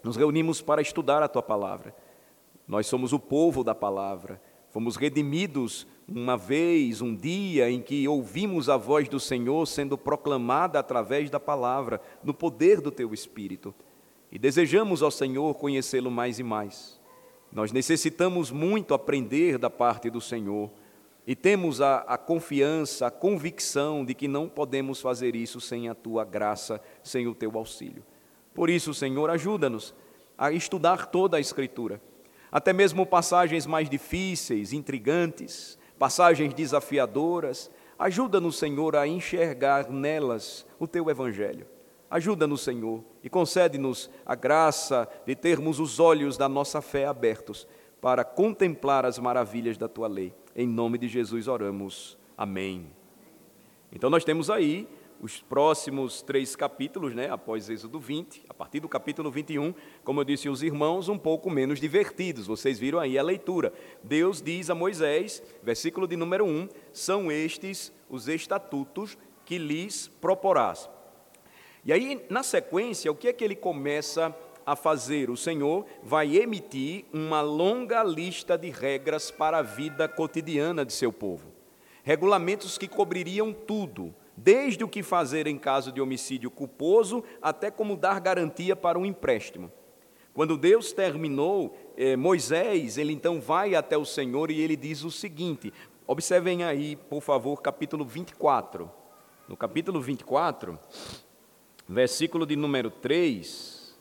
nos 0.04 0.16
reunimos 0.16 0.62
para 0.62 0.80
estudar 0.80 1.24
a 1.24 1.28
tua 1.28 1.42
palavra. 1.42 1.96
Nós 2.68 2.86
somos 2.86 3.14
o 3.14 3.20
povo 3.20 3.64
da 3.64 3.74
palavra. 3.74 4.40
Fomos 4.70 4.96
redimidos 4.96 5.88
uma 6.08 6.38
vez, 6.38 7.02
um 7.02 7.16
dia 7.16 7.70
em 7.70 7.82
que 7.82 8.08
ouvimos 8.08 8.70
a 8.70 8.78
voz 8.78 9.08
do 9.08 9.20
Senhor 9.20 9.66
sendo 9.66 9.98
proclamada 9.98 10.80
através 10.80 11.30
da 11.30 11.40
palavra, 11.40 12.02
no 12.24 12.34
poder 12.34 12.82
do 12.82 12.92
teu 12.92 13.14
espírito. 13.14 13.74
E 14.32 14.38
desejamos 14.38 15.02
ao 15.02 15.12
Senhor 15.12 15.54
conhecê-lo 15.56 16.12
mais 16.12 16.40
e 16.40 16.44
mais. 16.44 17.00
Nós 17.52 17.72
necessitamos 17.72 18.52
muito 18.52 18.94
aprender 18.94 19.58
da 19.58 19.70
parte 19.70 20.10
do 20.10 20.20
Senhor 20.20 20.72
e 21.26 21.36
temos 21.36 21.80
a, 21.80 21.98
a, 22.00 22.18
confiança, 22.18 23.08
a 23.08 23.12
convicção 23.12 24.04
de 24.04 24.14
que 24.14 24.28
não 24.28 24.50
podemos 24.50 25.00
fazer 25.00 25.36
isso 25.36 25.62
sem 25.62 25.88
a 25.88 25.96
tua 25.96 26.26
graça, 26.26 26.82
sem 27.02 27.28
o 27.28 27.36
teu 27.36 27.58
auxílio. 27.58 28.04
Por 28.54 28.70
isso, 28.70 28.94
Senhor, 28.94 29.30
ajuda-nos 29.30 29.94
a 30.38 30.52
estudar 30.52 31.06
toda 31.08 31.38
a 31.38 31.40
Escritura, 31.40 32.02
até 32.52 32.74
mesmo 32.74 33.06
passagens 33.06 33.66
mais 33.66 33.90
difíceis, 33.90 34.74
intrigantes, 34.74 35.78
passagens 36.04 36.54
desafiadoras. 36.54 37.72
Ajuda-nos, 37.98 38.58
Senhor, 38.58 38.94
a 38.94 39.08
enxergar 39.08 39.90
nelas 39.90 40.66
o 40.78 40.86
teu 40.86 41.10
Evangelho. 41.10 41.66
Ajuda-nos, 42.12 42.60
Senhor, 42.60 43.02
e 43.24 43.30
concede-nos 43.30 44.10
a 44.26 44.36
graça 44.36 45.08
de 45.26 45.34
termos 45.34 45.80
os 45.80 46.02
olhos 46.02 46.36
da 46.36 46.50
nossa 46.50 46.82
fé 46.82 47.06
abertos 47.06 47.66
para 48.02 48.26
contemplar 48.26 49.06
as 49.06 49.18
maravilhas 49.18 49.78
da 49.78 49.88
tua 49.88 50.10
lei. 50.10 50.34
Em 50.54 50.68
nome 50.68 50.98
de 50.98 51.08
Jesus 51.08 51.48
oramos. 51.48 52.18
Amém. 52.38 52.92
Então 53.90 54.10
nós 54.10 54.26
temos 54.26 54.50
aí 54.50 54.86
os 55.24 55.42
próximos 55.42 56.22
três 56.22 56.54
capítulos, 56.54 57.16
né, 57.16 57.30
após 57.30 57.70
Êxodo 57.70 57.98
20, 57.98 58.44
a 58.50 58.54
partir 58.54 58.82
do 58.82 58.90
capítulo 58.90 59.32
21, 59.32 59.74
como 60.04 60.20
eu 60.20 60.26
disse 60.26 60.50
os 60.50 60.62
irmãos, 60.62 61.08
um 61.08 61.18
pouco 61.18 61.50
menos 61.50 61.80
divertidos. 61.80 62.46
Vocês 62.46 62.78
viram 62.78 63.00
aí 63.00 63.18
a 63.18 63.24
leitura. 63.24 63.72
Deus 64.04 64.42
diz 64.42 64.70
a 64.70 64.76
Moisés, 64.76 65.42
versículo 65.64 66.10
de 66.10 66.18
número 66.18 66.44
1, 66.44 66.68
são 66.92 67.32
estes 67.32 67.94
os 68.10 68.28
estatutos 68.28 69.18
que 69.46 69.58
lhes 69.58 70.10
proporás. 70.20 70.90
E 71.86 71.94
aí, 71.94 72.22
na 72.30 72.44
sequência, 72.44 73.10
o 73.10 73.16
que 73.16 73.30
é 73.30 73.34
que 73.34 73.46
ele 73.46 73.56
começa 73.56 74.36
a 74.66 74.76
fazer? 74.76 75.30
O 75.30 75.38
Senhor 75.38 75.86
vai 76.04 76.36
emitir 76.36 77.06
uma 77.14 77.40
longa 77.40 78.04
lista 78.04 78.58
de 78.58 78.70
regras 78.70 79.32
para 79.32 79.60
a 79.60 79.62
vida 79.62 80.06
cotidiana 80.06 80.84
de 80.84 80.92
seu 80.92 81.14
povo. 81.14 81.48
Regulamentos 82.04 82.78
que 82.78 82.90
cobririam 82.90 83.54
tudo, 83.54 84.14
desde 84.36 84.84
o 84.84 84.88
que 84.88 85.04
fazer 85.04 85.48
em 85.48 85.58
caso 85.58 85.92
de 85.92 86.02
homicídio 86.02 86.50
culposo 86.50 87.24
até 87.42 87.70
como 87.70 87.96
dar 87.96 88.20
garantia 88.20 88.76
para 88.76 88.98
um 88.98 89.06
empréstimo. 89.06 89.72
Quando 90.34 90.58
Deus 90.58 90.92
terminou, 90.92 91.78
eh, 91.96 92.16
Moisés, 92.16 92.98
ele 92.98 93.14
então 93.14 93.40
vai 93.40 93.76
até 93.76 93.96
o 93.96 94.06
Senhor 94.06 94.50
e 94.50 94.60
ele 94.60 94.76
diz 94.76 95.04
o 95.04 95.12
seguinte: 95.12 95.72
observem 96.08 96.64
aí, 96.64 96.96
por 96.96 97.22
favor, 97.22 97.62
capítulo 97.62 98.04
24. 98.04 98.90
No 99.48 99.56
capítulo 99.56 100.02
24, 100.02 100.80
versículo 101.88 102.46
de 102.46 102.56
número 102.56 102.90
3, 102.90 103.96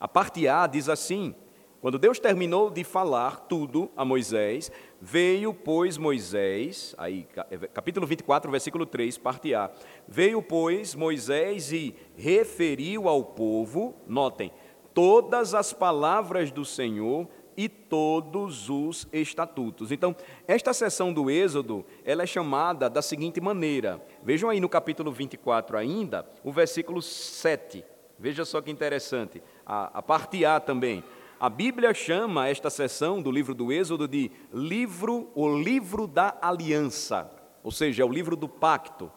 a 0.00 0.08
parte 0.08 0.48
A 0.48 0.66
diz 0.66 0.88
assim: 0.88 1.34
Quando 1.80 1.98
Deus 1.98 2.18
terminou 2.18 2.70
de 2.70 2.82
falar 2.82 3.40
tudo 3.40 3.90
a 3.96 4.04
Moisés, 4.04 4.72
veio, 5.00 5.52
pois, 5.52 5.98
Moisés, 5.98 6.94
aí, 6.98 7.26
é, 7.50 7.58
capítulo 7.68 8.06
24, 8.06 8.50
versículo 8.50 8.86
3, 8.86 9.18
parte 9.18 9.54
A. 9.54 9.70
Veio, 10.08 10.42
pois, 10.42 10.94
Moisés 10.94 11.72
e 11.72 11.94
referiu 12.16 13.08
ao 13.08 13.24
povo, 13.24 13.94
notem, 14.06 14.50
todas 14.94 15.54
as 15.54 15.72
palavras 15.72 16.50
do 16.50 16.64
Senhor 16.64 17.28
e 17.56 17.68
todos 17.68 18.68
os 18.68 19.08
estatutos. 19.12 19.90
Então, 19.90 20.14
esta 20.46 20.72
seção 20.72 21.12
do 21.12 21.30
Êxodo, 21.30 21.84
ela 22.04 22.22
é 22.22 22.26
chamada 22.26 22.90
da 22.90 23.00
seguinte 23.00 23.40
maneira. 23.40 24.04
Vejam 24.22 24.50
aí 24.50 24.60
no 24.60 24.68
capítulo 24.68 25.10
24 25.10 25.76
ainda, 25.78 26.26
o 26.44 26.52
versículo 26.52 27.00
7. 27.00 27.84
Veja 28.18 28.44
só 28.44 28.60
que 28.60 28.70
interessante. 28.70 29.42
A, 29.64 29.98
a 29.98 30.02
parte 30.02 30.44
A 30.44 30.58
também. 30.58 31.02
A 31.38 31.50
Bíblia 31.50 31.92
chama 31.92 32.48
esta 32.48 32.70
seção 32.70 33.20
do 33.20 33.30
livro 33.30 33.54
do 33.54 33.70
Êxodo 33.70 34.08
de 34.08 34.30
livro, 34.54 35.30
o 35.34 35.54
livro 35.54 36.06
da 36.06 36.34
aliança, 36.40 37.30
ou 37.62 37.70
seja, 37.70 38.02
é 38.02 38.06
o 38.06 38.10
livro 38.10 38.34
do 38.34 38.48
pacto. 38.48 39.12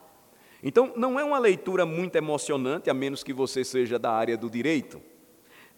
Então, 0.61 0.91
não 0.97 1.17
é 1.17 1.23
uma 1.23 1.39
leitura 1.39 1.85
muito 1.85 2.17
emocionante, 2.17 2.89
a 2.89 2.93
menos 2.93 3.23
que 3.23 3.31
você 3.31 3.63
seja 3.63 3.97
da 3.97 4.11
área 4.11 4.37
do 4.37 4.49
direito. 4.49 5.01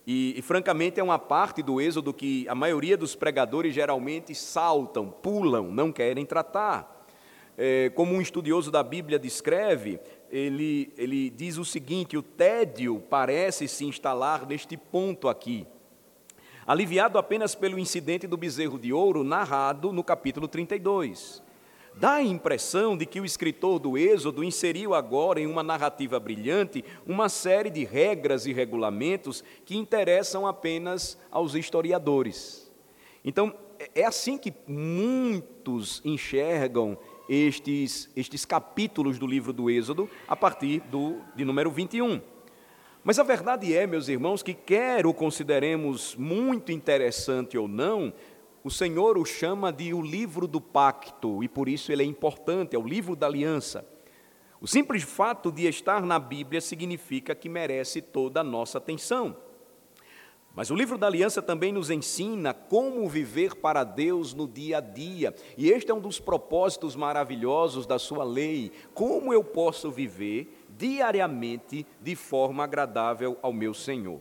E, 0.08 0.34
e, 0.36 0.42
francamente, 0.42 1.00
é 1.00 1.04
uma 1.04 1.20
parte 1.20 1.62
do 1.62 1.80
Êxodo 1.80 2.12
que 2.12 2.48
a 2.50 2.56
maioria 2.56 2.98
dos 2.98 3.16
pregadores 3.16 3.76
geralmente 3.76 4.34
saltam, 4.34 5.12
pulam, 5.12 5.72
não 5.72 5.92
querem 5.92 6.26
tratar. 6.26 7.06
É, 7.56 7.92
como 7.92 8.16
um 8.16 8.22
estudioso 8.22 8.72
da 8.72 8.82
Bíblia 8.82 9.20
descreve, 9.20 10.00
ele, 10.32 10.92
ele 10.98 11.30
diz 11.30 11.60
o 11.60 11.66
seguinte: 11.66 12.18
o 12.18 12.24
tédio 12.24 13.00
parece 13.08 13.68
se 13.68 13.86
instalar 13.86 14.48
neste 14.48 14.76
ponto 14.76 15.28
aqui, 15.28 15.68
aliviado 16.72 17.18
apenas 17.18 17.54
pelo 17.54 17.78
incidente 17.78 18.26
do 18.26 18.38
bezerro 18.38 18.80
de 18.80 18.94
ouro 18.94 19.26
narrado 19.26 19.92
no 19.92 20.02
capítulo 20.02 20.48
32. 20.48 21.44
Dá 21.94 22.14
a 22.14 22.24
impressão 22.24 22.96
de 22.96 23.06
que 23.06 23.20
o 23.20 23.26
escritor 23.26 23.78
do 23.78 23.98
Êxodo 23.98 24.42
inseriu 24.42 24.94
agora 24.94 25.42
em 25.42 25.48
uma 25.48 25.64
narrativa 25.64 26.18
brilhante 26.18 26.86
uma 27.06 27.28
série 27.28 27.70
de 27.70 27.84
regras 27.84 28.46
e 28.46 28.54
regulamentos 28.54 29.44
que 29.66 29.76
interessam 29.76 30.48
apenas 30.48 31.18
aos 31.30 31.56
historiadores. 31.56 32.72
Então, 33.26 33.54
é 33.94 34.06
assim 34.06 34.38
que 34.38 34.54
muitos 34.66 36.02
enxergam 36.06 36.98
estes, 37.28 38.10
estes 38.16 38.46
capítulos 38.46 39.20
do 39.20 39.28
livro 39.28 39.52
do 39.52 39.70
Êxodo 39.70 40.10
a 40.26 40.38
partir 40.38 40.80
do, 40.90 41.18
de 41.36 41.44
número 41.44 41.70
21. 41.70 42.22
Mas 43.04 43.18
a 43.18 43.24
verdade 43.24 43.76
é, 43.76 43.88
meus 43.88 44.08
irmãos, 44.08 44.44
que 44.44 44.54
quer 44.54 45.08
o 45.08 45.14
consideremos 45.14 46.16
muito 46.16 46.72
interessante 46.72 47.58
ou 47.58 47.68
não, 47.68 48.14
o 48.64 48.70
Senhor 48.70 49.18
o 49.18 49.26
chama 49.26 49.74
de 49.74 49.92
o 49.92 50.02
livro 50.02 50.48
do 50.48 50.62
pacto, 50.62 51.44
e 51.44 51.48
por 51.48 51.68
isso 51.68 51.92
ele 51.92 52.04
é 52.04 52.06
importante, 52.06 52.76
é 52.76 52.80
o 52.80 52.88
livro 52.88 53.16
da 53.16 53.26
aliança. 53.26 53.84
O 54.62 54.68
simples 54.68 55.02
fato 55.02 55.52
de 55.52 55.68
estar 55.68 56.06
na 56.06 56.20
Bíblia 56.20 56.62
significa 56.62 57.34
que 57.34 57.50
merece 57.50 58.04
toda 58.04 58.42
a 58.42 58.44
nossa 58.44 58.78
atenção. 58.78 59.36
Mas 60.54 60.70
o 60.70 60.76
livro 60.76 60.98
da 60.98 61.08
aliança 61.08 61.42
também 61.42 61.72
nos 61.72 61.90
ensina 61.90 62.54
como 62.54 63.10
viver 63.10 63.56
para 63.56 63.84
Deus 63.84 64.34
no 64.36 64.48
dia 64.48 64.78
a 64.78 64.82
dia, 64.82 65.34
e 65.58 65.72
este 65.72 65.90
é 65.90 65.94
um 65.94 66.00
dos 66.00 66.20
propósitos 66.20 66.96
maravilhosos 66.96 67.88
da 67.88 67.98
sua 67.98 68.24
lei. 68.24 68.72
Como 68.94 69.34
eu 69.34 69.44
posso 69.44 69.90
viver 69.90 70.61
diariamente 70.82 71.86
de 72.02 72.16
forma 72.16 72.64
agradável 72.64 73.38
ao 73.44 73.54
meu 73.54 73.72
Senhor? 73.72 74.20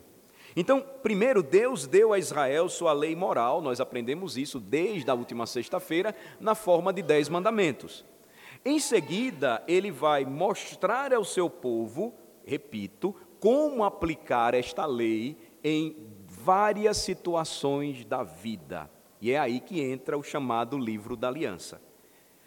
Então, 0.54 0.84
primeiro, 1.02 1.42
Deus 1.42 1.86
deu 1.86 2.12
a 2.12 2.18
Israel 2.18 2.68
sua 2.68 2.92
lei 2.92 3.16
moral, 3.16 3.62
nós 3.62 3.80
aprendemos 3.80 4.36
isso 4.36 4.60
desde 4.60 5.10
a 5.10 5.14
última 5.14 5.46
sexta-feira, 5.46 6.14
na 6.38 6.54
forma 6.54 6.92
de 6.92 7.00
dez 7.00 7.30
mandamentos. 7.30 8.04
Em 8.62 8.78
seguida, 8.78 9.62
ele 9.66 9.90
vai 9.90 10.26
mostrar 10.26 11.14
ao 11.14 11.24
seu 11.24 11.48
povo, 11.48 12.12
repito, 12.44 13.14
como 13.38 13.82
aplicar 13.82 14.52
esta 14.52 14.84
lei 14.84 15.38
em 15.64 15.96
várias 16.26 16.98
situações 16.98 18.04
da 18.04 18.22
vida. 18.22 18.90
E 19.18 19.32
é 19.32 19.38
aí 19.38 19.60
que 19.60 19.80
entra 19.80 20.18
o 20.18 20.22
chamado 20.22 20.76
livro 20.76 21.16
da 21.16 21.28
aliança. 21.28 21.80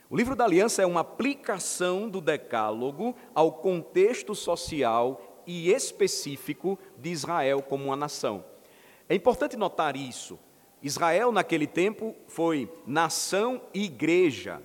O 0.10 0.18
livro 0.18 0.36
da 0.36 0.44
aliança 0.44 0.82
é 0.82 0.86
uma 0.86 1.02
aplicação 1.02 2.10
do 2.10 2.22
decálogo 2.22 3.16
ao 3.34 3.52
contexto 3.54 4.36
social 4.36 5.44
e 5.48 5.72
específico 5.72 6.78
de 6.98 7.10
Israel 7.10 7.62
como 7.62 7.86
uma 7.86 7.96
nação. 7.96 8.44
É 9.08 9.16
importante 9.16 9.58
notar 9.58 9.96
isso. 9.96 10.40
Israel, 10.82 11.32
naquele 11.32 11.66
tempo, 11.66 12.16
foi 12.28 12.72
nação 12.86 13.62
e 13.74 13.86
igreja. 13.86 14.62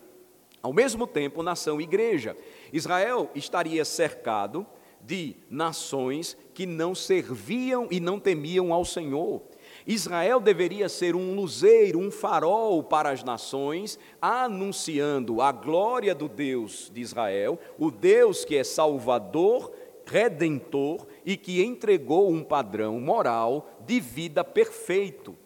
Ao 0.60 0.72
mesmo 0.72 1.06
tempo, 1.06 1.42
nação 1.42 1.80
e 1.80 1.84
igreja. 1.84 2.36
Israel 2.72 3.30
estaria 3.34 3.84
cercado 3.84 4.66
de 5.00 5.36
nações 5.48 6.36
que 6.52 6.66
não 6.66 6.94
serviam 6.94 7.86
e 7.90 8.00
não 8.00 8.18
temiam 8.18 8.72
ao 8.72 8.84
Senhor. 8.84 9.40
Israel 9.88 10.38
deveria 10.38 10.86
ser 10.86 11.16
um 11.16 11.34
luzeiro, 11.34 11.98
um 11.98 12.10
farol 12.10 12.82
para 12.84 13.10
as 13.10 13.24
nações, 13.24 13.98
anunciando 14.20 15.40
a 15.40 15.50
glória 15.50 16.14
do 16.14 16.28
Deus 16.28 16.90
de 16.94 17.00
Israel, 17.00 17.58
o 17.78 17.90
Deus 17.90 18.44
que 18.44 18.54
é 18.54 18.62
salvador 18.62 19.72
redentor 20.04 21.06
e 21.24 21.36
que 21.36 21.62
entregou 21.62 22.30
um 22.30 22.42
padrão 22.42 23.00
moral 23.00 23.70
de 23.86 24.00
vida 24.00 24.42
perfeito, 24.42 25.36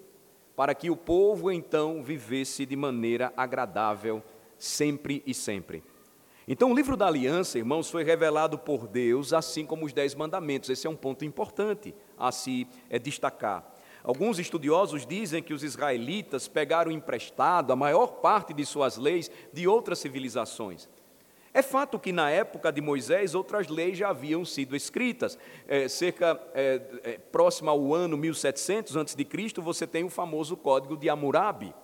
para 0.56 0.74
que 0.74 0.90
o 0.90 0.96
povo 0.96 1.50
então 1.50 2.02
vivesse 2.02 2.64
de 2.64 2.76
maneira 2.76 3.32
agradável 3.36 4.22
sempre 4.58 5.22
e 5.26 5.34
sempre. 5.34 5.82
Então, 6.46 6.72
o 6.72 6.74
livro 6.74 6.96
da 6.96 7.06
aliança, 7.06 7.58
irmãos, 7.58 7.88
foi 7.88 8.02
revelado 8.02 8.58
por 8.58 8.88
Deus, 8.88 9.32
assim 9.32 9.64
como 9.64 9.86
os 9.86 9.92
Dez 9.92 10.14
Mandamentos. 10.14 10.70
Esse 10.70 10.88
é 10.88 10.90
um 10.90 10.96
ponto 10.96 11.24
importante 11.24 11.94
a 12.18 12.32
se 12.32 12.66
é, 12.90 12.98
destacar. 12.98 13.71
Alguns 14.04 14.38
estudiosos 14.38 15.06
dizem 15.06 15.42
que 15.42 15.54
os 15.54 15.62
israelitas 15.62 16.48
pegaram 16.48 16.90
emprestado 16.90 17.72
a 17.72 17.76
maior 17.76 18.14
parte 18.14 18.52
de 18.52 18.66
suas 18.66 18.96
leis 18.96 19.30
de 19.52 19.68
outras 19.68 20.00
civilizações. 20.00 20.88
É 21.54 21.60
fato 21.60 21.98
que 21.98 22.12
na 22.12 22.30
época 22.30 22.72
de 22.72 22.80
Moisés 22.80 23.34
outras 23.34 23.68
leis 23.68 23.98
já 23.98 24.08
haviam 24.08 24.44
sido 24.44 24.74
escritas. 24.74 25.38
É, 25.68 25.86
cerca 25.86 26.40
é, 26.54 26.80
é, 27.04 27.18
próximo 27.18 27.68
ao 27.68 27.94
ano 27.94 28.16
1700 28.16 28.96
a.C., 28.96 29.16
você 29.58 29.86
tem 29.86 30.02
o 30.02 30.08
famoso 30.08 30.56
Código 30.56 30.96
de 30.96 31.10
Hammurabi. 31.10 31.74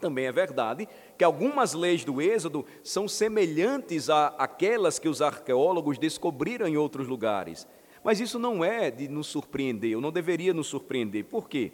Também 0.00 0.26
é 0.26 0.32
verdade 0.32 0.88
que 1.16 1.22
algumas 1.22 1.74
leis 1.74 2.04
do 2.04 2.20
Êxodo 2.20 2.66
são 2.82 3.06
semelhantes 3.06 4.08
àquelas 4.10 4.98
que 4.98 5.08
os 5.08 5.22
arqueólogos 5.22 5.98
descobriram 5.98 6.66
em 6.66 6.76
outros 6.76 7.06
lugares. 7.06 7.68
Mas 8.04 8.20
isso 8.20 8.38
não 8.38 8.64
é 8.64 8.90
de 8.90 9.08
nos 9.08 9.26
surpreender, 9.28 9.94
ou 9.94 10.02
não 10.02 10.10
deveria 10.10 10.52
nos 10.52 10.66
surpreender. 10.66 11.24
Por 11.24 11.48
quê? 11.48 11.72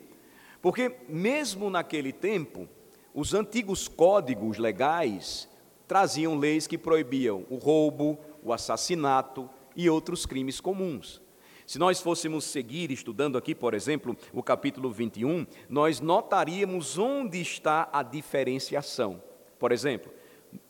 Porque, 0.61 0.95
mesmo 1.09 1.71
naquele 1.71 2.13
tempo, 2.13 2.69
os 3.15 3.35
antigos 3.35 3.89
códigos 3.89 4.59
legais 4.59 5.49
traziam 5.87 6.37
leis 6.39 6.67
que 6.67 6.77
proibiam 6.77 7.45
o 7.49 7.57
roubo, 7.57 8.19
o 8.43 8.53
assassinato 8.53 9.49
e 9.75 9.89
outros 9.89 10.27
crimes 10.27 10.61
comuns. 10.61 11.21
Se 11.67 11.79
nós 11.79 12.01
fôssemos 12.01 12.45
seguir 12.45 12.91
estudando 12.91 13.37
aqui, 13.37 13.55
por 13.55 13.75
exemplo, 13.75 14.17
o 14.33 14.43
capítulo 14.43 14.91
21, 14.91 15.47
nós 15.69 16.01
notaríamos 16.01 16.99
onde 16.99 17.41
está 17.41 17.89
a 17.93 18.03
diferenciação. 18.03 19.23
Por 19.59 19.71
exemplo, 19.71 20.11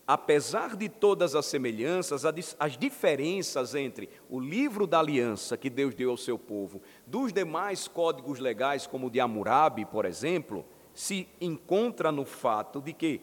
apesar 0.09 0.75
de 0.75 0.88
todas 0.88 1.35
as 1.35 1.45
semelhanças, 1.45 2.25
as 2.59 2.79
diferenças 2.79 3.75
entre 3.75 4.09
o 4.31 4.41
livro 4.41 4.87
da 4.87 4.99
aliança 4.99 5.55
que 5.55 5.69
Deus 5.69 5.95
deu 5.95 6.11
ao 6.11 6.17
seu 6.17 6.38
povo, 6.38 6.81
dos 7.07 7.31
demais 7.31 7.87
códigos 7.87 8.38
legais, 8.38 8.87
como 8.87 9.09
o 9.09 9.11
de 9.11 9.21
Hammurabi, 9.21 9.85
por 9.85 10.07
exemplo, 10.07 10.65
se 10.95 11.29
encontra 11.38 12.11
no 12.11 12.25
fato 12.25 12.81
de 12.81 12.95
que 12.95 13.21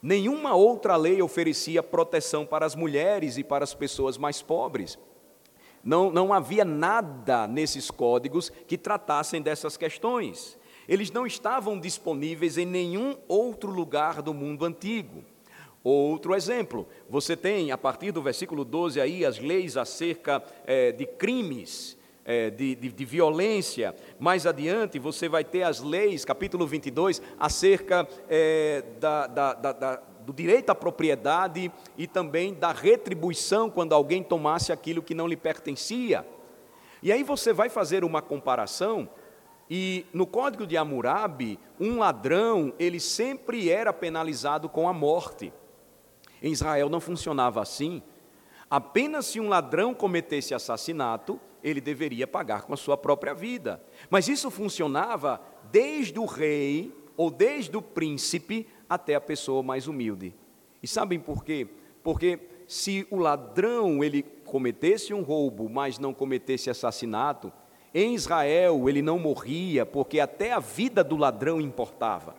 Nenhuma 0.00 0.54
outra 0.54 0.94
lei 0.96 1.20
oferecia 1.20 1.82
proteção 1.82 2.46
para 2.46 2.64
as 2.64 2.76
mulheres 2.76 3.36
e 3.36 3.42
para 3.42 3.64
as 3.64 3.74
pessoas 3.74 4.16
mais 4.16 4.40
pobres. 4.40 4.96
Não, 5.82 6.10
não 6.10 6.32
havia 6.32 6.64
nada 6.64 7.48
nesses 7.48 7.90
códigos 7.90 8.50
que 8.66 8.78
tratassem 8.78 9.42
dessas 9.42 9.76
questões. 9.76 10.56
Eles 10.86 11.10
não 11.10 11.26
estavam 11.26 11.78
disponíveis 11.78 12.56
em 12.56 12.64
nenhum 12.64 13.16
outro 13.26 13.70
lugar 13.70 14.22
do 14.22 14.32
mundo 14.32 14.64
antigo. 14.64 15.24
Outro 15.82 16.34
exemplo, 16.34 16.86
você 17.08 17.36
tem, 17.36 17.70
a 17.70 17.78
partir 17.78 18.10
do 18.10 18.20
versículo 18.20 18.64
12 18.64 19.00
aí, 19.00 19.24
as 19.24 19.38
leis 19.38 19.76
acerca 19.76 20.42
é, 20.66 20.92
de 20.92 21.06
crimes, 21.06 21.96
é, 22.24 22.50
de, 22.50 22.74
de, 22.74 22.92
de, 22.92 23.04
violência. 23.04 23.94
Mais 24.18 24.46
adiante, 24.46 24.98
você 24.98 25.28
vai 25.28 25.44
ter 25.44 25.62
as 25.62 25.80
leis, 25.80 26.24
capítulo 26.24 26.66
22, 26.66 27.22
acerca 27.38 28.06
é, 28.28 28.84
da, 29.00 29.26
da, 29.26 29.54
da, 29.54 30.02
do 30.26 30.32
direito 30.32 30.70
à 30.70 30.74
propriedade 30.74 31.72
e 31.96 32.06
também 32.06 32.52
da 32.52 32.72
retribuição 32.72 33.70
quando 33.70 33.94
alguém 33.94 34.22
tomasse 34.22 34.72
aquilo 34.72 35.02
que 35.02 35.14
não 35.14 35.28
lhe 35.28 35.36
pertencia. 35.36 36.26
E 37.02 37.12
aí 37.12 37.22
você 37.22 37.52
vai 37.52 37.68
fazer 37.68 38.04
uma 38.04 38.20
comparação 38.20 39.08
e 39.70 40.06
no 40.12 40.26
código 40.26 40.66
de 40.66 40.76
Hammurabi, 40.76 41.58
um 41.78 41.98
ladrão, 41.98 42.72
ele 42.78 42.98
sempre 42.98 43.70
era 43.70 43.92
penalizado 43.92 44.68
com 44.68 44.88
a 44.88 44.92
morte. 44.92 45.52
Em 46.42 46.52
Israel 46.52 46.88
não 46.88 47.00
funcionava 47.00 47.60
assim. 47.60 48.02
Apenas 48.70 49.26
se 49.26 49.40
um 49.40 49.48
ladrão 49.48 49.94
cometesse 49.94 50.54
assassinato, 50.54 51.40
ele 51.62 51.80
deveria 51.80 52.26
pagar 52.26 52.62
com 52.62 52.74
a 52.74 52.76
sua 52.76 52.96
própria 52.96 53.34
vida. 53.34 53.82
Mas 54.10 54.28
isso 54.28 54.50
funcionava 54.50 55.40
desde 55.70 56.18
o 56.18 56.24
rei 56.24 56.94
ou 57.16 57.30
desde 57.30 57.76
o 57.76 57.82
príncipe 57.82 58.66
até 58.88 59.14
a 59.14 59.20
pessoa 59.20 59.62
mais 59.62 59.88
humilde. 59.88 60.34
E 60.82 60.86
sabem 60.86 61.18
por 61.18 61.44
quê? 61.44 61.66
Porque 62.02 62.38
se 62.66 63.06
o 63.10 63.16
ladrão 63.16 64.04
ele 64.04 64.22
cometesse 64.22 65.12
um 65.12 65.22
roubo, 65.22 65.68
mas 65.68 65.98
não 65.98 66.14
cometesse 66.14 66.70
assassinato, 66.70 67.52
em 67.92 68.14
Israel 68.14 68.88
ele 68.88 69.02
não 69.02 69.18
morria, 69.18 69.84
porque 69.84 70.20
até 70.20 70.52
a 70.52 70.60
vida 70.60 71.02
do 71.02 71.16
ladrão 71.16 71.60
importava. 71.60 72.36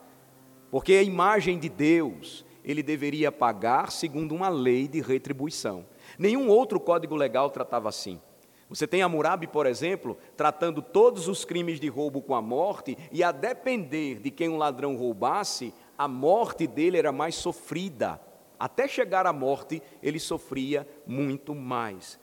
Porque 0.72 0.94
a 0.94 1.03
imagem 1.03 1.58
de 1.58 1.68
Deus, 1.68 2.46
ele 2.70 2.84
deveria 2.84 3.32
pagar 3.32 3.92
segundo 3.92 4.36
uma 4.36 4.48
lei 4.48 4.88
de 4.88 5.02
retribuição. 5.02 5.88
Nenhum 6.20 6.50
outro 6.50 6.80
código 6.80 7.16
legal 7.16 7.50
tratava 7.50 7.90
assim. 7.90 8.22
Você 8.70 8.86
tem 8.86 9.02
Hammurabi, 9.02 9.48
por 9.48 9.66
exemplo, 9.66 10.16
tratando 10.38 10.80
todos 10.80 11.28
os 11.28 11.44
crimes 11.44 11.80
de 11.80 11.88
roubo 11.88 12.22
com 12.22 12.36
a 12.36 12.42
morte, 12.44 12.96
e 13.12 13.24
a 13.24 13.32
depender 13.32 14.20
de 14.20 14.30
quem 14.30 14.50
um 14.50 14.58
ladrão 14.58 14.96
roubasse, 14.96 15.74
a 15.98 16.08
morte 16.08 16.68
dele 16.68 17.00
era 17.00 17.12
mais 17.12 17.34
sofrida. 17.34 18.22
Até 18.60 18.88
chegar 18.88 19.26
à 19.26 19.34
morte, 19.34 19.82
ele 20.04 20.20
sofria 20.20 20.88
muito 21.08 21.56
mais. 21.56 22.20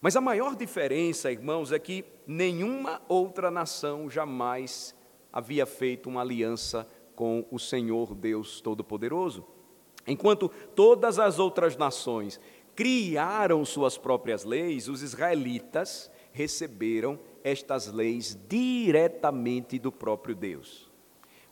Mas 0.00 0.16
a 0.16 0.20
maior 0.22 0.56
diferença, 0.56 1.30
irmãos, 1.30 1.72
é 1.72 1.78
que 1.78 2.06
nenhuma 2.26 3.02
outra 3.06 3.50
nação 3.50 4.08
jamais 4.08 4.94
havia 5.30 5.66
feito 5.66 6.08
uma 6.08 6.22
aliança 6.22 6.88
com 7.14 7.44
o 7.50 7.58
Senhor 7.58 8.14
Deus 8.14 8.62
Todo-Poderoso. 8.62 9.46
Enquanto 10.06 10.50
todas 10.74 11.18
as 11.18 11.38
outras 11.38 11.76
nações 11.76 12.40
criaram 12.74 13.64
suas 13.64 13.96
próprias 13.96 14.44
leis, 14.44 14.88
os 14.88 15.02
israelitas 15.02 16.10
receberam 16.32 17.18
estas 17.42 17.92
leis 17.92 18.38
diretamente 18.48 19.78
do 19.78 19.92
próprio 19.92 20.34
Deus. 20.34 20.90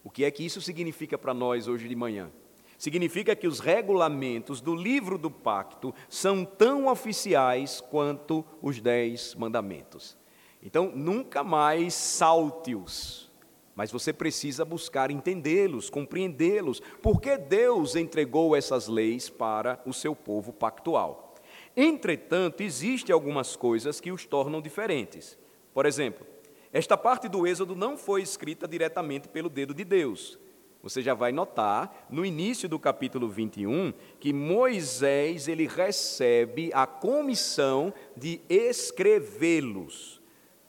O 0.04 0.11
que 0.11 0.25
é 0.25 0.30
que 0.30 0.44
isso 0.44 0.61
significa 0.61 1.16
para 1.16 1.32
nós 1.32 1.68
hoje 1.68 1.88
de 1.88 1.94
manhã? 1.94 2.30
Significa 2.76 3.37
que 3.37 3.47
os 3.47 3.61
regulamentos 3.61 4.61
do 4.61 4.75
livro 4.75 5.16
do 5.16 5.30
pacto 5.30 5.94
são 6.09 6.44
tão 6.44 6.88
oficiais 6.88 7.80
quanto 7.80 8.44
os 8.61 8.80
dez 8.80 9.37
mandamentos. 9.37 10.18
Então, 10.61 10.90
nunca 10.92 11.44
mais 11.44 11.94
salte-os, 11.94 13.30
mas 13.75 13.91
você 13.91 14.12
precisa 14.12 14.64
buscar 14.64 15.11
entendê-los, 15.11 15.88
compreendê-los, 15.91 16.81
porque 17.00 17.37
Deus 17.37 17.97
entregou 17.97 18.55
essas 18.55 18.88
leis 18.88 19.29
para 19.29 19.81
o 19.87 19.93
seu 19.93 20.14
povo 20.14 20.52
pactual. 20.52 21.35
Entretanto, 21.76 22.62
existem 22.62 23.12
algumas 23.12 23.57
coisas 23.57 24.00
que 24.00 24.12
os 24.12 24.26
tornam 24.26 24.61
diferentes. 24.61 25.38
Por 25.73 25.87
exemplo, 25.87 26.26
esta 26.73 26.97
parte 26.97 27.29
do 27.29 27.47
Êxodo 27.47 27.75
não 27.75 27.97
foi 27.97 28.23
escrita 28.23 28.69
diretamente 28.69 29.29
pelo 29.29 29.49
dedo 29.49 29.75
de 29.75 29.85
Deus, 29.85 30.38
você 30.83 31.00
já 31.00 31.14
vai 31.14 31.31
notar 31.31 32.09
no 32.11 32.26
início 32.26 32.69
do 32.69 32.76
capítulo 32.79 33.29
21 33.29 33.93
que 34.19 34.33
Moisés 34.33 35.47
ele 35.47 35.69
recebe 35.69 36.73
a 36.75 36.87
comissão 36.88 37.95
de 38.17 38.41
escrevê-los. 38.49 40.21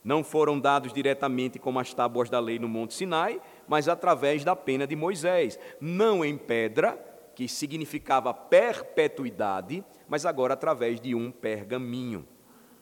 Não 0.03 0.23
foram 0.23 0.59
dados 0.59 0.91
diretamente 0.91 1.59
como 1.59 1.79
as 1.79 1.93
tábuas 1.93 2.29
da 2.29 2.39
lei 2.39 2.59
no 2.59 2.67
Monte 2.67 2.93
Sinai, 2.93 3.41
mas 3.67 3.87
através 3.87 4.43
da 4.43 4.55
pena 4.55 4.85
de 4.85 4.95
Moisés, 4.95 5.57
não 5.79 6.23
em 6.23 6.37
pedra, 6.37 6.99
que 7.35 7.47
significava 7.47 8.33
perpetuidade, 8.33 9.83
mas 10.07 10.25
agora 10.25 10.53
através 10.53 10.99
de 10.99 11.15
um 11.15 11.31
pergaminho. 11.31 12.27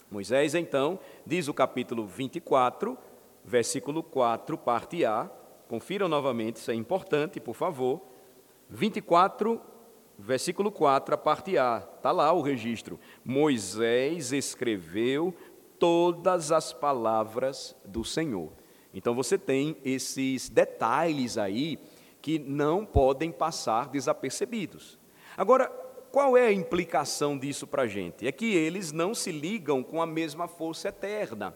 Moisés, 0.09 0.55
então, 0.55 0.99
diz 1.25 1.47
o 1.47 1.53
capítulo 1.53 2.05
24, 2.05 2.97
versículo 3.45 4.03
4, 4.03 4.57
parte 4.57 5.05
A, 5.05 5.29
Confiram 5.71 6.09
novamente, 6.09 6.57
isso 6.57 6.69
é 6.69 6.73
importante, 6.73 7.39
por 7.39 7.55
favor. 7.55 8.01
24, 8.69 9.61
versículo 10.19 10.69
4, 10.69 11.15
a 11.15 11.17
parte 11.17 11.57
A. 11.57 11.87
Está 11.95 12.11
lá 12.11 12.33
o 12.33 12.41
registro. 12.41 12.99
Moisés 13.23 14.33
escreveu 14.33 15.33
todas 15.81 16.51
as 16.51 16.71
palavras 16.71 17.75
do 17.83 18.05
Senhor. 18.05 18.51
Então 18.93 19.15
você 19.15 19.35
tem 19.35 19.75
esses 19.83 20.47
detalhes 20.47 21.39
aí 21.39 21.79
que 22.21 22.37
não 22.37 22.85
podem 22.85 23.31
passar 23.31 23.89
desapercebidos. 23.89 24.99
Agora, 25.35 25.65
qual 26.11 26.37
é 26.37 26.45
a 26.45 26.51
implicação 26.51 27.35
disso 27.35 27.65
para 27.65 27.81
a 27.81 27.87
gente? 27.87 28.27
É 28.27 28.31
que 28.31 28.53
eles 28.53 28.91
não 28.91 29.15
se 29.15 29.31
ligam 29.31 29.81
com 29.81 29.99
a 29.99 30.05
mesma 30.05 30.47
força 30.47 30.89
eterna. 30.89 31.55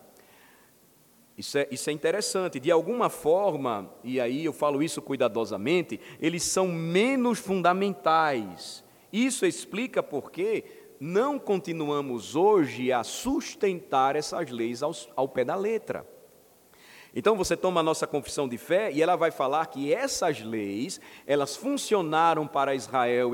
Isso 1.38 1.60
é, 1.60 1.68
isso 1.70 1.88
é 1.92 1.94
interessante. 1.94 2.60
De 2.60 2.72
alguma 2.72 3.12
forma, 3.12 3.94
e 4.04 4.20
aí 4.20 4.44
eu 4.44 4.54
falo 4.54 4.82
isso 4.82 5.04
cuidadosamente, 5.04 6.00
eles 6.20 6.42
são 6.42 6.70
menos 6.70 7.38
fundamentais. 7.38 8.84
Isso 9.14 9.46
explica 9.46 10.02
por 10.02 10.32
que 10.32 10.64
não 11.00 11.38
continuamos 11.38 12.36
hoje 12.36 12.92
a 12.92 13.04
sustentar 13.04 14.16
essas 14.16 14.50
leis 14.50 14.82
ao, 14.82 14.92
ao 15.16 15.28
pé 15.28 15.44
da 15.44 15.56
letra. 15.56 16.06
Então 17.16 17.38
você 17.38 17.56
toma 17.56 17.80
a 17.80 17.84
nossa 17.84 18.06
confissão 18.06 18.46
de 18.46 18.58
fé 18.58 18.92
e 18.92 19.02
ela 19.02 19.16
vai 19.16 19.32
falar 19.32 19.68
que 19.68 19.94
essas 19.94 20.42
leis, 20.42 21.00
elas 21.26 21.56
funcionaram 21.56 22.46
para 22.46 22.76
Israel 22.76 23.32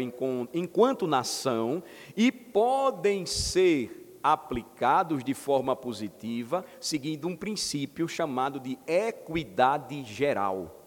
enquanto 0.53 1.07
nação 1.07 1.81
e 2.15 2.31
podem 2.31 3.25
ser 3.25 4.19
aplicados 4.21 5.23
de 5.23 5.33
forma 5.33 5.75
positiva, 5.75 6.63
seguindo 6.79 7.27
um 7.27 7.35
princípio 7.35 8.07
chamado 8.07 8.59
de 8.59 8.77
equidade 8.85 10.03
geral. 10.03 10.77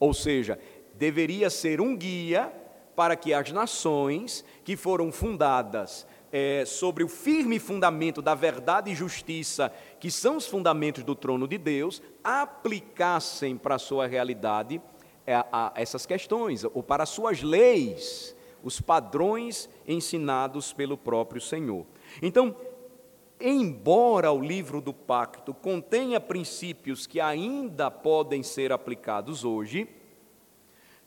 Ou 0.00 0.12
seja, 0.12 0.58
deveria 0.94 1.48
ser 1.48 1.80
um 1.80 1.96
guia 1.96 2.52
para 2.98 3.14
que 3.14 3.32
as 3.32 3.52
nações 3.52 4.44
que 4.64 4.76
foram 4.76 5.12
fundadas 5.12 6.04
é, 6.32 6.64
sobre 6.66 7.04
o 7.04 7.08
firme 7.08 7.60
fundamento 7.60 8.20
da 8.20 8.34
verdade 8.34 8.90
e 8.90 8.94
justiça, 8.96 9.72
que 10.00 10.10
são 10.10 10.36
os 10.36 10.48
fundamentos 10.48 11.04
do 11.04 11.14
trono 11.14 11.46
de 11.46 11.56
Deus, 11.56 12.02
aplicassem 12.24 13.56
para 13.56 13.76
a 13.76 13.78
sua 13.78 14.08
realidade 14.08 14.82
é, 15.24 15.36
a, 15.36 15.72
essas 15.76 16.06
questões, 16.06 16.64
ou 16.64 16.82
para 16.82 17.06
suas 17.06 17.40
leis, 17.40 18.34
os 18.64 18.80
padrões 18.80 19.70
ensinados 19.86 20.72
pelo 20.72 20.98
próprio 20.98 21.40
Senhor. 21.40 21.86
Então, 22.20 22.56
embora 23.40 24.32
o 24.32 24.42
livro 24.42 24.80
do 24.80 24.92
pacto 24.92 25.54
contenha 25.54 26.18
princípios 26.18 27.06
que 27.06 27.20
ainda 27.20 27.92
podem 27.92 28.42
ser 28.42 28.72
aplicados 28.72 29.44
hoje, 29.44 29.88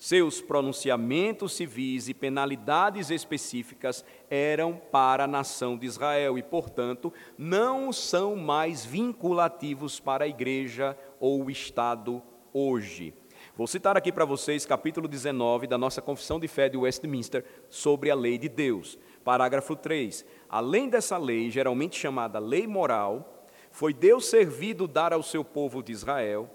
seus 0.01 0.41
pronunciamentos 0.41 1.53
civis 1.53 2.09
e 2.09 2.13
penalidades 2.15 3.11
específicas 3.11 4.03
eram 4.31 4.73
para 4.73 5.25
a 5.25 5.27
nação 5.27 5.77
de 5.77 5.85
Israel 5.85 6.39
e, 6.39 6.41
portanto, 6.41 7.13
não 7.37 7.93
são 7.93 8.35
mais 8.35 8.83
vinculativos 8.83 9.99
para 9.99 10.25
a 10.25 10.27
igreja 10.27 10.97
ou 11.19 11.45
o 11.45 11.51
Estado 11.51 12.19
hoje. 12.51 13.13
Vou 13.55 13.67
citar 13.67 13.95
aqui 13.95 14.11
para 14.11 14.25
vocês 14.25 14.65
capítulo 14.65 15.07
19 15.07 15.67
da 15.67 15.77
nossa 15.77 16.01
Confissão 16.01 16.39
de 16.39 16.47
Fé 16.47 16.67
de 16.67 16.77
Westminster 16.77 17.45
sobre 17.69 18.09
a 18.09 18.15
lei 18.15 18.39
de 18.39 18.49
Deus. 18.49 18.97
Parágrafo 19.23 19.75
3. 19.75 20.25
Além 20.49 20.89
dessa 20.89 21.15
lei, 21.15 21.51
geralmente 21.51 21.95
chamada 21.95 22.39
lei 22.39 22.65
moral, 22.65 23.45
foi 23.69 23.93
Deus 23.93 24.25
servido 24.25 24.87
dar 24.87 25.13
ao 25.13 25.21
seu 25.21 25.45
povo 25.45 25.83
de 25.83 25.91
Israel, 25.91 26.49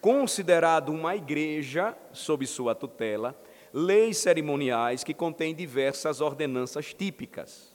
considerado 0.00 0.90
uma 0.90 1.14
igreja 1.14 1.96
sob 2.12 2.46
sua 2.46 2.74
tutela, 2.74 3.40
leis 3.72 4.18
cerimoniais 4.18 5.04
que 5.04 5.14
contêm 5.14 5.54
diversas 5.54 6.20
ordenanças 6.20 6.92
típicas. 6.94 7.70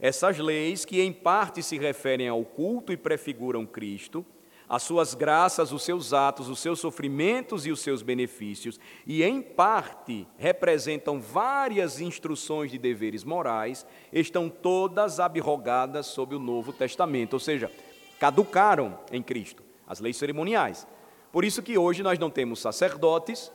Essas 0.00 0.38
leis, 0.38 0.84
que 0.84 1.00
em 1.00 1.12
parte 1.12 1.62
se 1.62 1.78
referem 1.78 2.28
ao 2.28 2.44
culto 2.44 2.92
e 2.92 2.96
prefiguram 2.96 3.64
Cristo, 3.64 4.24
as 4.68 4.82
suas 4.82 5.14
graças, 5.14 5.70
os 5.70 5.84
seus 5.84 6.12
atos, 6.12 6.48
os 6.48 6.58
seus 6.58 6.80
sofrimentos 6.80 7.66
e 7.66 7.70
os 7.70 7.80
seus 7.80 8.02
benefícios, 8.02 8.80
e 9.06 9.22
em 9.22 9.40
parte 9.40 10.26
representam 10.36 11.20
várias 11.20 12.00
instruções 12.00 12.72
de 12.72 12.78
deveres 12.78 13.22
morais, 13.22 13.86
estão 14.12 14.48
todas 14.48 15.20
abrogadas 15.20 16.06
sob 16.06 16.34
o 16.34 16.40
Novo 16.40 16.72
Testamento, 16.72 17.34
ou 17.34 17.40
seja, 17.40 17.70
caducaram 18.18 18.98
em 19.12 19.22
Cristo 19.22 19.62
as 19.86 20.00
leis 20.00 20.16
cerimoniais. 20.16 20.86
Por 21.36 21.44
isso 21.44 21.62
que 21.62 21.76
hoje 21.76 22.02
nós 22.02 22.18
não 22.18 22.30
temos 22.30 22.60
sacerdotes, 22.60 23.52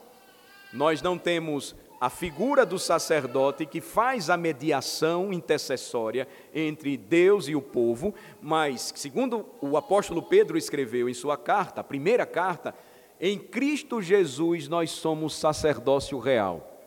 nós 0.72 1.02
não 1.02 1.18
temos 1.18 1.74
a 2.00 2.08
figura 2.08 2.64
do 2.64 2.78
sacerdote 2.78 3.66
que 3.66 3.80
faz 3.80 4.30
a 4.30 4.36
mediação 4.36 5.32
intercessória 5.32 6.28
entre 6.54 6.96
Deus 6.96 7.48
e 7.48 7.56
o 7.56 7.60
povo, 7.60 8.14
mas, 8.40 8.92
segundo 8.94 9.44
o 9.60 9.76
apóstolo 9.76 10.22
Pedro 10.22 10.56
escreveu 10.56 11.08
em 11.08 11.12
sua 11.12 11.36
carta, 11.36 11.80
a 11.80 11.84
primeira 11.84 12.24
carta, 12.24 12.72
em 13.20 13.36
Cristo 13.36 14.00
Jesus 14.00 14.68
nós 14.68 14.92
somos 14.92 15.34
sacerdócio 15.34 16.20
real. 16.20 16.80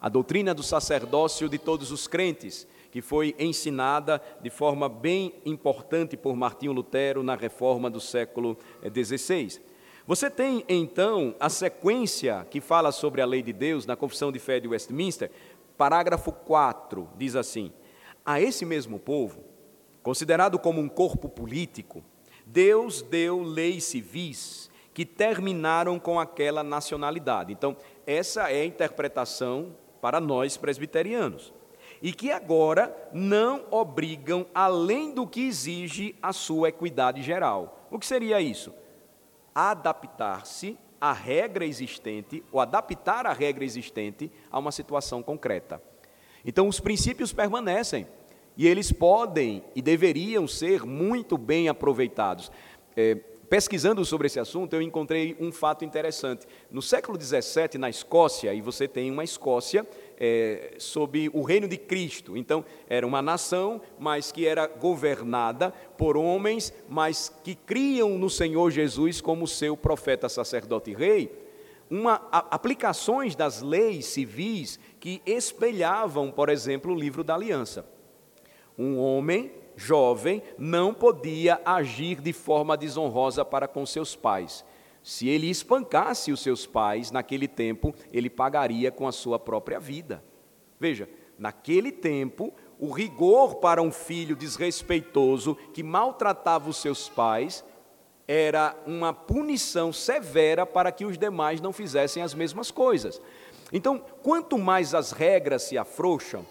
A 0.00 0.08
doutrina 0.08 0.52
do 0.52 0.64
sacerdócio 0.64 1.48
de 1.48 1.56
todos 1.56 1.92
os 1.92 2.08
crentes, 2.08 2.66
que 2.90 3.00
foi 3.00 3.32
ensinada 3.38 4.20
de 4.42 4.50
forma 4.50 4.88
bem 4.88 5.34
importante 5.44 6.16
por 6.16 6.34
Martinho 6.34 6.72
Lutero 6.72 7.22
na 7.22 7.36
reforma 7.36 7.88
do 7.88 8.00
século 8.00 8.58
XVI. 8.92 9.75
Você 10.06 10.30
tem 10.30 10.64
então 10.68 11.34
a 11.40 11.48
sequência 11.48 12.46
que 12.48 12.60
fala 12.60 12.92
sobre 12.92 13.20
a 13.20 13.26
lei 13.26 13.42
de 13.42 13.52
Deus 13.52 13.86
na 13.86 13.96
Confissão 13.96 14.30
de 14.30 14.38
Fé 14.38 14.60
de 14.60 14.68
Westminster, 14.68 15.32
parágrafo 15.76 16.30
4, 16.30 17.08
diz 17.16 17.34
assim: 17.34 17.72
A 18.24 18.40
esse 18.40 18.64
mesmo 18.64 19.00
povo, 19.00 19.42
considerado 20.04 20.60
como 20.60 20.80
um 20.80 20.88
corpo 20.88 21.28
político, 21.28 22.04
Deus 22.46 23.02
deu 23.02 23.42
leis 23.42 23.82
civis 23.82 24.70
que 24.94 25.04
terminaram 25.04 25.98
com 25.98 26.20
aquela 26.20 26.62
nacionalidade. 26.62 27.52
Então, 27.52 27.76
essa 28.06 28.48
é 28.48 28.62
a 28.62 28.64
interpretação 28.64 29.74
para 30.00 30.20
nós 30.20 30.56
presbiterianos. 30.56 31.52
e 32.02 32.12
que 32.12 32.30
agora 32.30 32.94
não 33.10 33.64
obrigam 33.70 34.46
além 34.54 35.12
do 35.12 35.26
que 35.26 35.40
exige 35.40 36.14
a 36.20 36.30
sua 36.30 36.68
equidade 36.68 37.22
geral. 37.22 37.86
O 37.90 37.98
que 37.98 38.06
seria 38.06 38.38
isso? 38.38 38.72
Adaptar-se 39.58 40.76
à 41.00 41.14
regra 41.14 41.64
existente, 41.64 42.44
ou 42.52 42.60
adaptar 42.60 43.24
a 43.24 43.32
regra 43.32 43.64
existente 43.64 44.30
a 44.50 44.58
uma 44.58 44.70
situação 44.70 45.22
concreta. 45.22 45.82
Então, 46.44 46.68
os 46.68 46.78
princípios 46.78 47.32
permanecem 47.32 48.06
e 48.54 48.66
eles 48.66 48.92
podem 48.92 49.64
e 49.74 49.80
deveriam 49.80 50.46
ser 50.46 50.84
muito 50.84 51.38
bem 51.38 51.70
aproveitados. 51.70 52.52
É, 52.94 53.16
pesquisando 53.48 54.04
sobre 54.04 54.26
esse 54.26 54.38
assunto, 54.38 54.74
eu 54.74 54.82
encontrei 54.82 55.36
um 55.40 55.50
fato 55.52 55.84
interessante. 55.84 56.46
No 56.70 56.82
século 56.82 57.20
XVII, 57.20 57.78
na 57.78 57.88
Escócia, 57.88 58.52
e 58.52 58.60
você 58.60 58.86
tem 58.86 59.10
uma 59.10 59.24
Escócia 59.24 59.86
é, 60.18 60.74
sob 60.78 61.30
o 61.32 61.42
reino 61.42 61.68
de 61.68 61.76
Cristo. 61.76 62.36
Então, 62.36 62.64
era 62.88 63.06
uma 63.06 63.22
nação, 63.22 63.80
mas 63.98 64.32
que 64.32 64.46
era 64.46 64.66
governada 64.66 65.70
por 65.96 66.16
homens, 66.16 66.72
mas 66.88 67.32
que 67.44 67.54
criam 67.54 68.18
no 68.18 68.28
Senhor 68.28 68.70
Jesus 68.70 69.20
como 69.20 69.46
seu 69.46 69.76
profeta, 69.76 70.28
sacerdote 70.28 70.90
e 70.90 70.94
rei. 70.94 71.46
Uma, 71.88 72.26
a, 72.32 72.54
aplicações 72.54 73.36
das 73.36 73.62
leis 73.62 74.06
civis 74.06 74.78
que 74.98 75.22
espelhavam, 75.24 76.30
por 76.30 76.48
exemplo, 76.48 76.92
o 76.92 76.98
livro 76.98 77.22
da 77.22 77.34
aliança. 77.34 77.86
Um 78.76 78.98
homem 78.98 79.52
jovem 79.76 80.42
não 80.58 80.92
podia 80.94 81.60
agir 81.64 82.20
de 82.20 82.32
forma 82.32 82.76
desonrosa 82.76 83.44
para 83.44 83.68
com 83.68 83.84
seus 83.84 84.16
pais. 84.16 84.64
Se 85.02 85.28
ele 85.28 85.48
espancasse 85.48 86.32
os 86.32 86.40
seus 86.40 86.66
pais 86.66 87.12
naquele 87.12 87.46
tempo, 87.46 87.94
ele 88.12 88.28
pagaria 88.28 88.90
com 88.90 89.06
a 89.06 89.12
sua 89.12 89.38
própria 89.38 89.78
vida. 89.78 90.24
Veja, 90.80 91.08
naquele 91.38 91.92
tempo, 91.92 92.52
o 92.78 92.90
rigor 92.90 93.56
para 93.56 93.80
um 93.80 93.92
filho 93.92 94.34
desrespeitoso 94.34 95.56
que 95.72 95.82
maltratava 95.82 96.68
os 96.68 96.78
seus 96.78 97.08
pais 97.08 97.64
era 98.26 98.76
uma 98.84 99.12
punição 99.12 99.92
severa 99.92 100.66
para 100.66 100.90
que 100.90 101.04
os 101.04 101.16
demais 101.16 101.60
não 101.60 101.72
fizessem 101.72 102.22
as 102.22 102.34
mesmas 102.34 102.70
coisas. 102.70 103.22
Então, 103.72 104.02
quanto 104.22 104.58
mais 104.58 104.94
as 104.94 105.12
regras 105.12 105.62
se 105.62 105.78
afrouxam, 105.78 106.44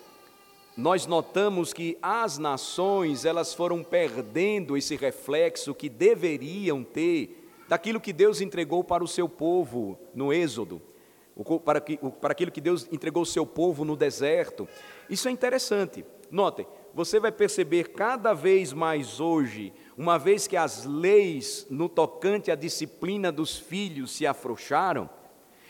nós 0.77 1.07
notamos 1.07 1.71
que 1.71 1.97
as 2.01 2.37
nações 2.37 3.23
elas 3.23 3.53
foram 3.53 3.81
perdendo 3.81 4.75
esse 4.75 4.95
reflexo 4.95 5.73
que 5.73 5.87
deveriam 5.87 6.83
ter 6.83 7.49
daquilo 7.67 7.99
que 7.99 8.11
Deus 8.11 8.41
entregou 8.41 8.83
para 8.83 9.03
o 9.03 9.07
seu 9.07 9.29
povo 9.29 9.97
no 10.13 10.33
Êxodo, 10.33 10.81
para, 11.63 11.79
que, 11.79 11.97
para 11.97 12.33
aquilo 12.33 12.51
que 12.51 12.59
Deus 12.59 12.87
entregou 12.91 13.21
ao 13.21 13.25
seu 13.25 13.45
povo 13.45 13.85
no 13.85 13.95
deserto. 13.95 14.67
Isso 15.09 15.27
é 15.29 15.31
interessante. 15.31 16.03
Notem, 16.29 16.67
você 16.93 17.19
vai 17.19 17.31
perceber 17.31 17.89
cada 17.89 18.33
vez 18.33 18.73
mais 18.73 19.19
hoje, 19.19 19.71
uma 19.97 20.17
vez 20.17 20.45
que 20.45 20.57
as 20.57 20.85
leis 20.85 21.65
no 21.69 21.87
tocante 21.87 22.51
à 22.51 22.55
disciplina 22.55 23.31
dos 23.31 23.57
filhos 23.57 24.11
se 24.11 24.27
afrouxaram, 24.27 25.09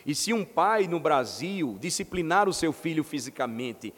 e 0.06 0.14
se 0.14 0.32
um 0.32 0.46
pai 0.46 0.88
no 0.88 1.00
Brasil 1.00 1.78
disciplinar 1.80 2.48
o 2.48 2.54
seu 2.54 2.72
filho 2.72 3.04
fisicamente 3.04 3.92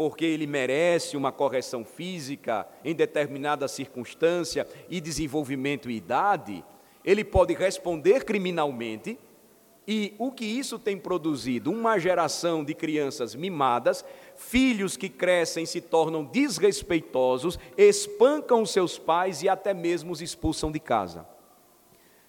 porque 0.00 0.24
ele 0.24 0.46
merece 0.46 1.14
uma 1.14 1.30
correção 1.30 1.84
física 1.84 2.66
em 2.82 2.94
determinada 2.94 3.68
circunstância 3.68 4.66
e 4.88 4.98
desenvolvimento 4.98 5.90
e 5.90 5.96
idade, 5.96 6.64
ele 7.04 7.22
pode 7.22 7.52
responder 7.52 8.24
criminalmente. 8.24 9.18
E 9.86 10.14
o 10.18 10.32
que 10.32 10.46
isso 10.46 10.78
tem 10.78 10.96
produzido? 10.96 11.70
Uma 11.70 11.98
geração 11.98 12.64
de 12.64 12.72
crianças 12.72 13.34
mimadas, 13.34 14.02
filhos 14.36 14.96
que 14.96 15.10
crescem 15.10 15.66
se 15.66 15.82
tornam 15.82 16.24
desrespeitosos, 16.24 17.58
espancam 17.76 18.64
seus 18.64 18.98
pais 18.98 19.42
e 19.42 19.50
até 19.50 19.74
mesmo 19.74 20.12
os 20.12 20.22
expulsam 20.22 20.72
de 20.72 20.80
casa. 20.80 21.28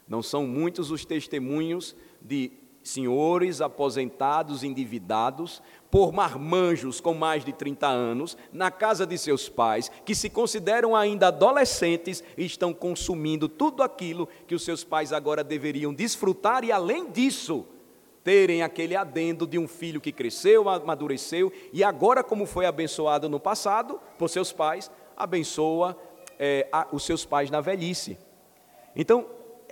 Não 0.06 0.22
são 0.22 0.46
muitos 0.46 0.92
os 0.92 1.06
testemunhos 1.06 1.96
de 2.22 2.52
senhores 2.84 3.62
aposentados, 3.62 4.64
endividados, 4.64 5.62
por 5.92 6.14
marmanjos 6.14 7.02
com 7.02 7.14
mais 7.14 7.44
de 7.44 7.52
30 7.52 7.86
anos, 7.86 8.38
na 8.54 8.72
casa 8.72 9.06
de 9.06 9.18
seus 9.18 9.50
pais, 9.50 9.92
que 10.06 10.16
se 10.16 10.30
consideram 10.30 10.96
ainda 10.96 11.28
adolescentes 11.28 12.24
e 12.38 12.46
estão 12.46 12.74
consumindo 12.74 13.50
tudo 13.50 13.84
aquilo 13.84 14.28
que 14.48 14.56
os 14.56 14.64
seus 14.64 14.86
pais 14.86 15.12
agora 15.12 15.44
deveriam 15.44 15.94
desfrutar 15.94 16.64
e, 16.64 16.72
além 16.72 17.12
disso, 17.12 17.66
terem 18.24 18.64
aquele 18.64 18.96
adendo 18.96 19.46
de 19.46 19.60
um 19.60 19.68
filho 19.68 20.00
que 20.00 20.14
cresceu, 20.14 20.70
amadureceu 20.70 21.52
e 21.74 21.84
agora, 21.84 22.24
como 22.24 22.46
foi 22.46 22.66
abençoado 22.66 23.28
no 23.28 23.40
passado 23.40 24.00
por 24.18 24.30
seus 24.30 24.54
pais, 24.54 24.90
abençoa 25.18 25.98
é, 26.40 26.70
a, 26.72 26.88
os 26.92 27.04
seus 27.04 27.26
pais 27.26 27.52
na 27.52 27.60
velhice. 27.60 28.18
Então, 28.96 29.26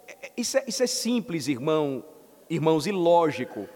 é, 0.06 0.28
é, 0.28 0.32
isso 0.36 0.58
é, 0.58 0.66
isso 0.68 0.84
é 0.84 0.88
simples, 0.88 1.48
irmão, 1.48 2.04
irmãos, 2.50 2.86
e 2.86 2.92
lógico 2.92 3.70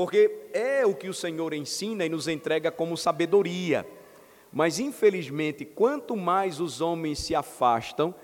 porque 0.00 0.48
é 0.54 0.86
o 0.86 0.94
que 0.94 1.10
o 1.10 1.12
Senhor 1.12 1.52
ensina 1.52 2.06
e 2.06 2.08
nos 2.08 2.26
entrega 2.26 2.70
como 2.70 2.96
sabedoria. 2.96 3.86
Mas, 4.50 4.78
infelizmente, 4.78 5.62
quanto 5.62 6.16
mais 6.16 6.58
os 6.58 6.80
homens 6.80 7.18
se 7.18 7.34
afastam, 7.34 8.14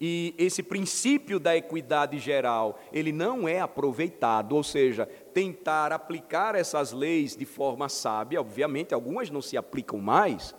e 0.00 0.34
esse 0.38 0.62
princípio 0.62 1.38
da 1.38 1.54
equidade 1.54 2.18
geral, 2.18 2.80
ele 2.90 3.12
não 3.12 3.46
é 3.46 3.60
aproveitado, 3.60 4.56
ou 4.56 4.62
seja, 4.62 5.04
tentar 5.34 5.92
aplicar 5.92 6.54
essas 6.54 6.90
leis 6.90 7.36
de 7.36 7.44
forma 7.44 7.90
sábia, 7.90 8.40
obviamente 8.40 8.94
algumas 8.94 9.28
não 9.28 9.42
se 9.42 9.58
aplicam 9.58 9.98
mais, 9.98 10.54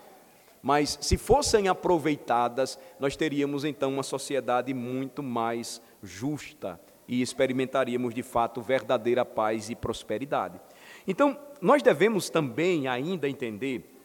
mas 0.61 0.95
se 1.01 1.17
fossem 1.17 1.67
aproveitadas, 1.67 2.77
nós 2.99 3.15
teríamos 3.15 3.65
então 3.65 3.91
uma 3.91 4.03
sociedade 4.03 4.75
muito 4.75 5.23
mais 5.23 5.81
justa 6.03 6.79
e 7.07 7.19
experimentaríamos 7.19 8.13
de 8.13 8.21
fato 8.21 8.61
verdadeira 8.61 9.25
paz 9.25 9.71
e 9.71 9.75
prosperidade. 9.75 10.66
Então, 11.07 11.39
nós 11.61 11.81
devemos 11.81 12.29
também 12.29 12.87
ainda 12.87 13.29
entender 13.29 13.97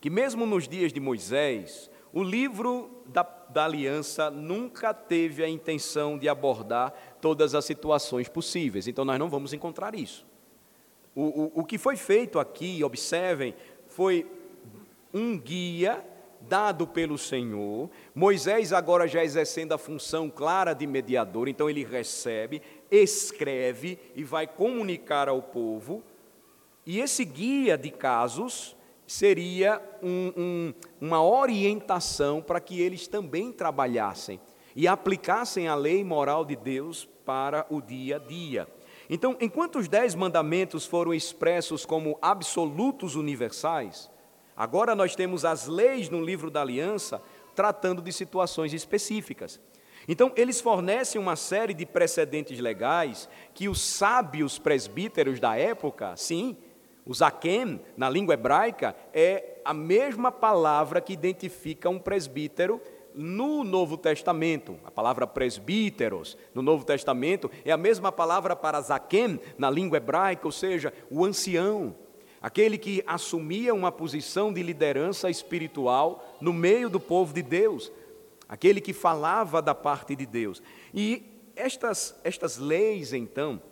que, 0.00 0.08
mesmo 0.08 0.46
nos 0.46 0.68
dias 0.68 0.92
de 0.92 1.00
Moisés, 1.00 1.90
o 2.12 2.22
livro 2.22 3.02
da, 3.06 3.22
da, 3.50 3.64
aliança 3.64 4.30
nunca 4.30 4.94
teve 4.94 5.42
a 5.42 5.48
intenção 5.48 6.16
de 6.16 6.28
abordar 6.28 6.94
todas 7.20 7.54
as 7.54 7.64
situações 7.64 8.28
possíveis, 8.28 8.86
então 8.86 9.04
nós 9.04 9.18
não 9.18 9.28
vamos 9.28 9.52
encontrar 9.52 9.94
isso. 9.94 10.24
O, 11.14 11.22
o, 11.22 11.52
o 11.60 11.64
que 11.64 11.76
foi 11.76 11.96
feito 11.96 12.38
aqui, 12.38 12.82
observem, 12.84 13.54
foi 13.88 14.24
um 15.12 15.36
guia 15.36 16.04
dado 16.40 16.86
pelo 16.86 17.18
Senhor. 17.18 17.90
Moisés 18.14 18.72
agora 18.72 19.08
já 19.08 19.24
exercendo 19.24 19.72
a 19.72 19.78
função 19.78 20.30
clara 20.30 20.72
de 20.72 20.86
mediador, 20.86 21.48
então 21.48 21.68
ele 21.68 21.84
recebe, 21.84 22.62
escreve 22.90 23.98
e 24.14 24.22
vai 24.22 24.46
comunicar 24.46 25.28
ao 25.28 25.42
povo 25.42 26.02
e 26.88 27.00
esse 27.00 27.22
guia 27.22 27.76
de 27.76 27.90
casos 27.90 28.74
seria 29.06 29.78
um, 30.02 30.32
um, 30.34 30.74
uma 30.98 31.22
orientação 31.22 32.40
para 32.40 32.60
que 32.60 32.80
eles 32.80 33.06
também 33.06 33.52
trabalhassem 33.52 34.40
e 34.74 34.88
aplicassem 34.88 35.68
a 35.68 35.74
lei 35.74 36.02
moral 36.02 36.46
de 36.46 36.56
Deus 36.56 37.06
para 37.26 37.66
o 37.68 37.82
dia 37.82 38.16
a 38.16 38.18
dia. 38.18 38.66
Então, 39.10 39.36
enquanto 39.38 39.78
os 39.78 39.86
dez 39.86 40.14
mandamentos 40.14 40.86
foram 40.86 41.12
expressos 41.12 41.84
como 41.84 42.18
absolutos 42.22 43.16
universais, 43.16 44.10
agora 44.56 44.94
nós 44.94 45.14
temos 45.14 45.44
as 45.44 45.66
leis 45.66 46.08
no 46.08 46.24
livro 46.24 46.50
da 46.50 46.62
aliança 46.62 47.20
tratando 47.54 48.00
de 48.00 48.14
situações 48.14 48.72
específicas. 48.72 49.60
Então, 50.08 50.32
eles 50.34 50.58
fornecem 50.58 51.20
uma 51.20 51.36
série 51.36 51.74
de 51.74 51.84
precedentes 51.84 52.58
legais 52.58 53.28
que 53.52 53.68
os 53.68 53.78
sábios 53.78 54.58
presbíteros 54.58 55.38
da 55.38 55.54
época, 55.54 56.16
sim, 56.16 56.56
o 57.08 57.14
zaquem, 57.14 57.80
na 57.96 58.10
língua 58.10 58.34
hebraica, 58.34 58.94
é 59.14 59.60
a 59.64 59.72
mesma 59.72 60.30
palavra 60.30 61.00
que 61.00 61.14
identifica 61.14 61.88
um 61.88 61.98
presbítero 61.98 62.78
no 63.14 63.64
Novo 63.64 63.96
Testamento. 63.96 64.78
A 64.84 64.90
palavra 64.90 65.26
presbíteros 65.26 66.36
no 66.54 66.60
Novo 66.60 66.84
Testamento 66.84 67.50
é 67.64 67.72
a 67.72 67.78
mesma 67.78 68.12
palavra 68.12 68.54
para 68.54 68.82
zaquem 68.82 69.40
na 69.56 69.70
língua 69.70 69.96
hebraica, 69.96 70.46
ou 70.46 70.52
seja, 70.52 70.92
o 71.10 71.24
ancião, 71.24 71.96
aquele 72.42 72.76
que 72.76 73.02
assumia 73.06 73.74
uma 73.74 73.90
posição 73.90 74.52
de 74.52 74.62
liderança 74.62 75.30
espiritual 75.30 76.36
no 76.42 76.52
meio 76.52 76.90
do 76.90 77.00
povo 77.00 77.32
de 77.32 77.40
Deus, 77.40 77.90
aquele 78.46 78.82
que 78.82 78.92
falava 78.92 79.62
da 79.62 79.74
parte 79.74 80.14
de 80.14 80.26
Deus. 80.26 80.62
E 80.92 81.22
estas, 81.56 82.14
estas 82.22 82.58
leis, 82.58 83.14
então, 83.14 83.62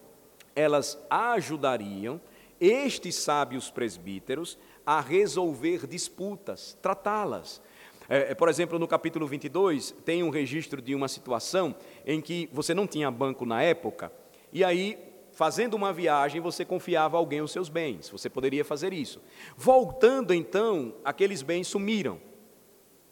elas 0.54 0.98
ajudariam 1.10 2.18
estes 2.60 3.14
sábios 3.16 3.70
presbíteros 3.70 4.58
a 4.84 5.00
resolver 5.00 5.86
disputas, 5.86 6.76
tratá-las. 6.80 7.60
É, 8.08 8.32
é, 8.32 8.34
por 8.34 8.48
exemplo, 8.48 8.78
no 8.78 8.86
capítulo 8.86 9.26
22, 9.26 9.94
tem 10.04 10.22
um 10.22 10.30
registro 10.30 10.80
de 10.80 10.94
uma 10.94 11.08
situação 11.08 11.74
em 12.06 12.20
que 12.20 12.48
você 12.52 12.72
não 12.72 12.86
tinha 12.86 13.10
banco 13.10 13.44
na 13.44 13.62
época, 13.62 14.12
e 14.52 14.62
aí 14.62 14.96
fazendo 15.36 15.74
uma 15.74 15.92
viagem, 15.92 16.40
você 16.40 16.64
confiava 16.64 17.18
a 17.18 17.20
alguém 17.20 17.42
os 17.42 17.52
seus 17.52 17.68
bens, 17.68 18.08
você 18.08 18.30
poderia 18.30 18.64
fazer 18.64 18.94
isso. 18.94 19.20
Voltando 19.54 20.32
então, 20.32 20.94
aqueles 21.04 21.42
bens 21.42 21.66
sumiram, 21.66 22.18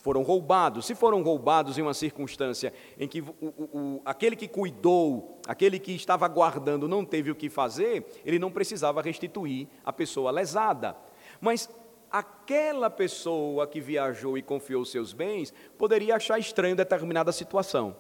foram 0.05 0.23
roubados. 0.23 0.85
Se 0.85 0.95
foram 0.95 1.23
roubados 1.23 1.79
em 1.79 1.81
uma 1.81 1.95
circunstância 1.95 2.75
em 2.99 3.09
que 3.09 3.23
o, 3.23 3.35
o, 3.41 3.79
o, 3.79 4.03
aquele 4.05 4.37
que 4.37 4.47
cuidou, 4.47 5.41
aquele 5.49 5.79
que 5.79 5.93
estava 5.93 6.29
guardando, 6.29 6.87
não 6.87 7.07
teve 7.07 7.31
o 7.31 7.35
que 7.35 7.49
fazer, 7.49 8.05
ele 8.23 8.39
não 8.39 8.51
precisava 8.51 9.01
restituir 9.01 9.67
a 9.83 9.91
pessoa 9.91 10.31
lesada. 10.31 10.95
Mas 11.41 11.71
aquela 12.11 12.91
pessoa 12.91 13.67
que 13.67 13.81
viajou 13.81 14.37
e 14.37 14.43
confiou 14.43 14.85
seus 14.85 15.15
bens 15.15 15.55
poderia 15.79 16.17
achar 16.17 16.39
estranho 16.39 16.77
determinada 16.77 17.33
situação. 17.33 17.97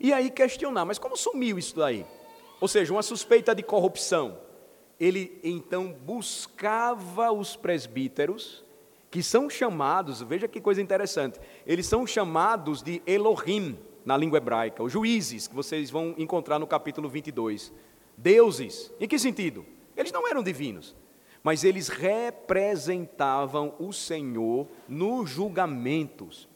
E 0.00 0.14
aí 0.14 0.30
questionar, 0.30 0.86
mas 0.86 0.98
como 0.98 1.18
sumiu 1.18 1.58
isso 1.58 1.76
daí? 1.76 2.06
Ou 2.62 2.66
seja, 2.66 2.94
uma 2.94 3.02
suspeita 3.02 3.54
de 3.54 3.62
corrupção. 3.62 4.38
Ele 4.98 5.38
então 5.44 5.92
buscava 5.92 7.30
os 7.30 7.56
presbíteros, 7.56 8.64
que 9.16 9.22
são 9.22 9.48
chamados, 9.48 10.20
veja 10.20 10.46
que 10.46 10.60
coisa 10.60 10.82
interessante, 10.82 11.40
eles 11.66 11.86
são 11.86 12.06
chamados 12.06 12.82
de 12.82 13.00
Elohim 13.06 13.78
na 14.04 14.14
língua 14.14 14.36
hebraica, 14.36 14.82
os 14.82 14.92
juízes, 14.92 15.48
que 15.48 15.54
vocês 15.54 15.88
vão 15.88 16.14
encontrar 16.18 16.58
no 16.58 16.66
capítulo 16.66 17.08
22. 17.08 17.72
Deuses. 18.14 18.92
Em 19.00 19.08
que 19.08 19.18
sentido? 19.18 19.64
Eles 19.96 20.12
não 20.12 20.28
eram 20.28 20.42
divinos, 20.42 20.94
mas 21.42 21.64
eles 21.64 21.88
representavam 21.88 23.74
o 23.78 23.90
Senhor 23.90 24.68
nos 24.86 25.30
julgamentos. 25.30 26.46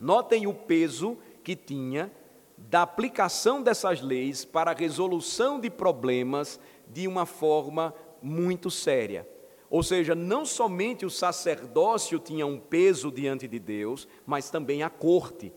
Notem 0.00 0.46
o 0.46 0.54
peso 0.54 1.18
que 1.44 1.54
tinha 1.54 2.10
da 2.56 2.80
aplicação 2.80 3.62
dessas 3.62 4.00
leis 4.00 4.46
para 4.46 4.70
a 4.70 4.74
resolução 4.74 5.60
de 5.60 5.68
problemas 5.68 6.58
de 6.88 7.06
uma 7.06 7.26
forma 7.26 7.94
muito 8.22 8.70
séria. 8.70 9.28
Ou 9.70 9.82
seja, 9.82 10.14
não 10.14 10.46
somente 10.46 11.04
o 11.04 11.10
sacerdócio 11.10 12.18
tinha 12.18 12.46
um 12.46 12.58
peso 12.58 13.10
diante 13.10 13.46
de 13.46 13.58
Deus, 13.58 14.08
mas 14.24 14.50
também 14.50 14.82
a 14.82 14.88
corte. 14.88 15.52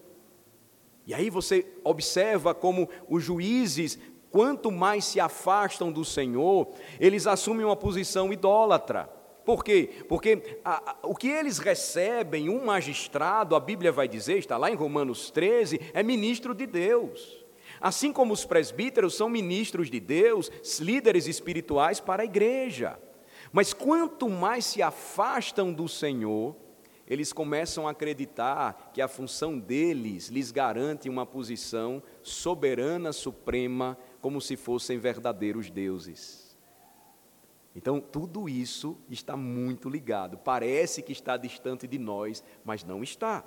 E 1.07 1.13
aí 1.13 1.29
você 1.29 1.65
observa 1.83 2.53
como 2.53 2.89
os 3.07 3.23
juízes 3.23 3.97
quanto 4.29 4.71
mais 4.71 5.05
se 5.05 5.19
afastam 5.19 5.91
do 5.91 6.05
Senhor, 6.05 6.69
eles 6.99 7.27
assumem 7.27 7.65
uma 7.65 7.75
posição 7.75 8.31
idólatra. 8.31 9.09
Por 9.43 9.63
quê? 9.63 9.89
Porque 10.07 10.59
a, 10.63 10.91
a, 10.91 10.95
o 11.03 11.15
que 11.15 11.27
eles 11.27 11.57
recebem, 11.57 12.47
um 12.47 12.63
magistrado, 12.63 13.55
a 13.55 13.59
Bíblia 13.59 13.91
vai 13.91 14.07
dizer, 14.07 14.37
está 14.37 14.55
lá 14.57 14.71
em 14.71 14.75
Romanos 14.75 15.31
13, 15.31 15.79
é 15.93 16.03
ministro 16.03 16.53
de 16.53 16.65
Deus. 16.65 17.43
Assim 17.79 18.13
como 18.13 18.33
os 18.33 18.45
presbíteros 18.45 19.15
são 19.15 19.27
ministros 19.27 19.89
de 19.89 19.99
Deus, 19.99 20.51
líderes 20.79 21.27
espirituais 21.27 21.99
para 21.99 22.21
a 22.21 22.25
igreja. 22.25 22.99
Mas 23.51 23.73
quanto 23.73 24.29
mais 24.29 24.65
se 24.65 24.81
afastam 24.81 25.73
do 25.73 25.87
Senhor, 25.87 26.55
eles 27.05 27.33
começam 27.33 27.87
a 27.87 27.91
acreditar 27.91 28.91
que 28.93 29.01
a 29.01 29.07
função 29.07 29.59
deles 29.59 30.29
lhes 30.29 30.51
garante 30.51 31.09
uma 31.09 31.25
posição 31.25 32.01
soberana, 32.23 33.11
suprema, 33.11 33.97
como 34.21 34.39
se 34.39 34.55
fossem 34.55 34.97
verdadeiros 34.97 35.69
deuses. 35.69 36.57
Então, 37.75 37.99
tudo 37.99 38.47
isso 38.47 38.97
está 39.09 39.35
muito 39.35 39.89
ligado. 39.89 40.37
Parece 40.37 41.01
que 41.01 41.11
está 41.11 41.35
distante 41.35 41.87
de 41.87 41.97
nós, 41.97 42.43
mas 42.63 42.83
não 42.83 43.03
está. 43.03 43.43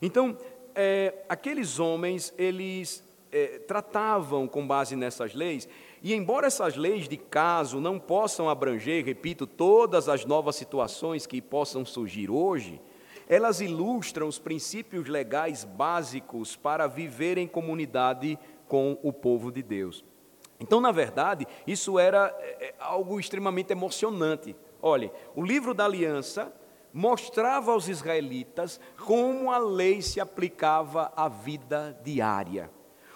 Então, 0.00 0.36
é, 0.74 1.24
aqueles 1.28 1.78
homens, 1.78 2.32
eles 2.38 3.04
é, 3.30 3.58
tratavam 3.60 4.46
com 4.46 4.66
base 4.66 4.94
nessas 4.94 5.34
leis, 5.34 5.68
e 6.02 6.12
embora 6.14 6.48
essas 6.48 6.76
leis 6.76 7.08
de 7.08 7.16
caso 7.16 7.80
não 7.80 7.98
possam 7.98 8.48
abranger, 8.48 9.04
repito, 9.04 9.46
todas 9.46 10.08
as 10.08 10.24
novas 10.24 10.56
situações 10.56 11.26
que 11.26 11.40
possam 11.40 11.84
surgir 11.84 12.28
hoje, 12.28 12.80
elas 13.28 13.60
ilustram 13.60 14.26
os 14.26 14.38
princípios 14.38 15.08
legais 15.08 15.62
básicos 15.64 16.56
para 16.56 16.88
viver 16.88 17.38
em 17.38 17.46
comunidade 17.46 18.36
com 18.66 18.98
o 19.02 19.12
povo 19.12 19.52
de 19.52 19.62
Deus. 19.62 20.04
Então, 20.58 20.80
na 20.80 20.90
verdade, 20.90 21.46
isso 21.66 21.98
era 21.98 22.36
é, 22.40 22.66
é, 22.66 22.74
algo 22.80 23.20
extremamente 23.20 23.70
emocionante. 23.70 24.56
Olhe, 24.80 25.10
o 25.36 25.42
livro 25.44 25.72
da 25.72 25.84
aliança 25.84 26.52
mostrava 26.92 27.72
aos 27.72 27.88
israelitas 27.88 28.80
como 29.04 29.50
a 29.50 29.58
lei 29.58 30.02
se 30.02 30.20
aplicava 30.20 31.12
à 31.16 31.28
vida 31.28 31.98
diária. 32.02 32.70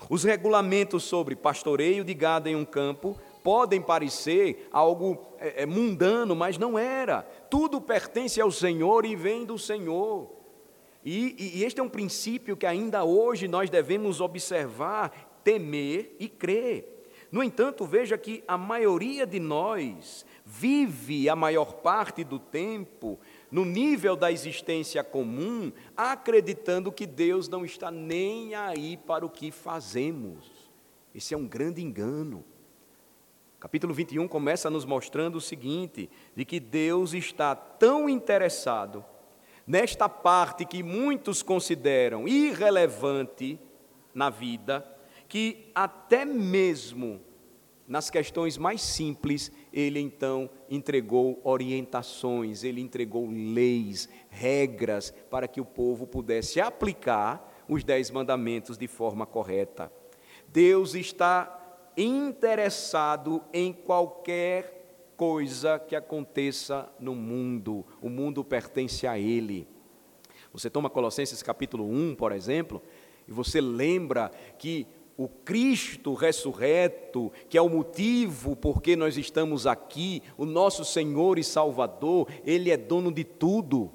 Os 0.08 0.22
regulamentos 0.24 1.02
sobre 1.04 1.34
pastoreio 1.34 2.04
de 2.04 2.14
gado 2.14 2.48
em 2.48 2.54
um 2.54 2.64
campo 2.64 3.18
podem 3.42 3.80
parecer 3.80 4.68
algo 4.72 5.24
é, 5.38 5.66
mundano, 5.66 6.34
mas 6.34 6.58
não 6.58 6.78
era. 6.78 7.22
Tudo 7.50 7.80
pertence 7.80 8.40
ao 8.40 8.50
Senhor 8.50 9.04
e 9.04 9.16
vem 9.16 9.44
do 9.44 9.58
Senhor. 9.58 10.30
E, 11.04 11.56
e 11.56 11.64
este 11.64 11.80
é 11.80 11.82
um 11.82 11.88
princípio 11.88 12.56
que 12.56 12.66
ainda 12.66 13.04
hoje 13.04 13.46
nós 13.46 13.70
devemos 13.70 14.20
observar, 14.20 15.40
temer 15.44 16.16
e 16.18 16.28
crer. 16.28 16.96
No 17.30 17.42
entanto, 17.42 17.84
veja 17.84 18.16
que 18.16 18.42
a 18.46 18.56
maioria 18.56 19.26
de 19.26 19.38
nós 19.38 20.24
vive 20.44 21.28
a 21.28 21.36
maior 21.36 21.74
parte 21.74 22.22
do 22.22 22.38
tempo 22.38 23.18
no 23.50 23.64
nível 23.64 24.16
da 24.16 24.30
existência 24.32 25.02
comum, 25.04 25.72
acreditando 25.96 26.92
que 26.92 27.06
Deus 27.06 27.48
não 27.48 27.64
está 27.64 27.90
nem 27.90 28.54
aí 28.54 28.96
para 28.96 29.24
o 29.24 29.30
que 29.30 29.50
fazemos. 29.50 30.70
Esse 31.14 31.34
é 31.34 31.36
um 31.36 31.46
grande 31.46 31.82
engano. 31.82 32.44
Capítulo 33.58 33.94
21 33.94 34.28
começa 34.28 34.68
nos 34.68 34.84
mostrando 34.84 35.36
o 35.36 35.40
seguinte: 35.40 36.10
de 36.34 36.44
que 36.44 36.60
Deus 36.60 37.14
está 37.14 37.54
tão 37.54 38.08
interessado 38.08 39.04
nesta 39.66 40.08
parte 40.08 40.64
que 40.64 40.82
muitos 40.82 41.42
consideram 41.42 42.28
irrelevante 42.28 43.58
na 44.14 44.30
vida, 44.30 44.86
que 45.28 45.70
até 45.74 46.24
mesmo 46.24 47.20
nas 47.88 48.10
questões 48.10 48.58
mais 48.58 48.82
simples, 48.82 49.52
ele 49.76 50.00
então 50.00 50.48
entregou 50.70 51.38
orientações, 51.44 52.64
ele 52.64 52.80
entregou 52.80 53.28
leis, 53.30 54.08
regras, 54.30 55.12
para 55.30 55.46
que 55.46 55.60
o 55.60 55.66
povo 55.66 56.06
pudesse 56.06 56.58
aplicar 56.58 57.64
os 57.68 57.84
dez 57.84 58.10
mandamentos 58.10 58.78
de 58.78 58.88
forma 58.88 59.26
correta. 59.26 59.92
Deus 60.48 60.94
está 60.94 61.90
interessado 61.94 63.42
em 63.52 63.70
qualquer 63.70 65.12
coisa 65.14 65.78
que 65.78 65.94
aconteça 65.94 66.90
no 66.98 67.14
mundo, 67.14 67.84
o 68.00 68.08
mundo 68.08 68.42
pertence 68.42 69.06
a 69.06 69.18
Ele. 69.18 69.68
Você 70.54 70.70
toma 70.70 70.88
Colossenses 70.88 71.42
capítulo 71.42 71.84
1, 71.84 72.14
por 72.14 72.32
exemplo, 72.32 72.82
e 73.28 73.32
você 73.32 73.60
lembra 73.60 74.30
que 74.58 74.86
o 75.16 75.28
Cristo 75.28 76.12
ressurreto, 76.12 77.32
que 77.48 77.56
é 77.56 77.62
o 77.62 77.70
motivo 77.70 78.54
por 78.54 78.82
que 78.82 78.94
nós 78.94 79.16
estamos 79.16 79.66
aqui, 79.66 80.22
o 80.36 80.44
nosso 80.44 80.84
Senhor 80.84 81.38
e 81.38 81.44
Salvador, 81.44 82.28
Ele 82.44 82.70
é 82.70 82.76
dono 82.76 83.10
de 83.10 83.24
tudo. 83.24 83.90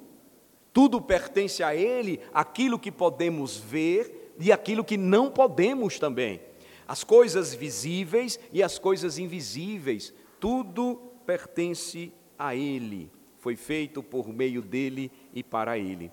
Tudo 0.72 1.00
pertence 1.00 1.62
a 1.62 1.74
Ele, 1.74 2.18
aquilo 2.34 2.78
que 2.78 2.90
podemos 2.90 3.56
ver 3.56 4.34
e 4.38 4.50
aquilo 4.50 4.84
que 4.84 4.96
não 4.96 5.30
podemos 5.30 5.98
também. 5.98 6.40
As 6.88 7.04
coisas 7.04 7.54
visíveis 7.54 8.40
e 8.52 8.62
as 8.62 8.78
coisas 8.78 9.16
invisíveis, 9.16 10.12
tudo 10.40 10.96
pertence 11.24 12.12
a 12.36 12.56
Ele. 12.56 13.10
Foi 13.38 13.54
feito 13.54 14.02
por 14.02 14.28
meio 14.28 14.60
dele 14.60 15.10
e 15.32 15.42
para 15.42 15.78
Ele. 15.78 16.10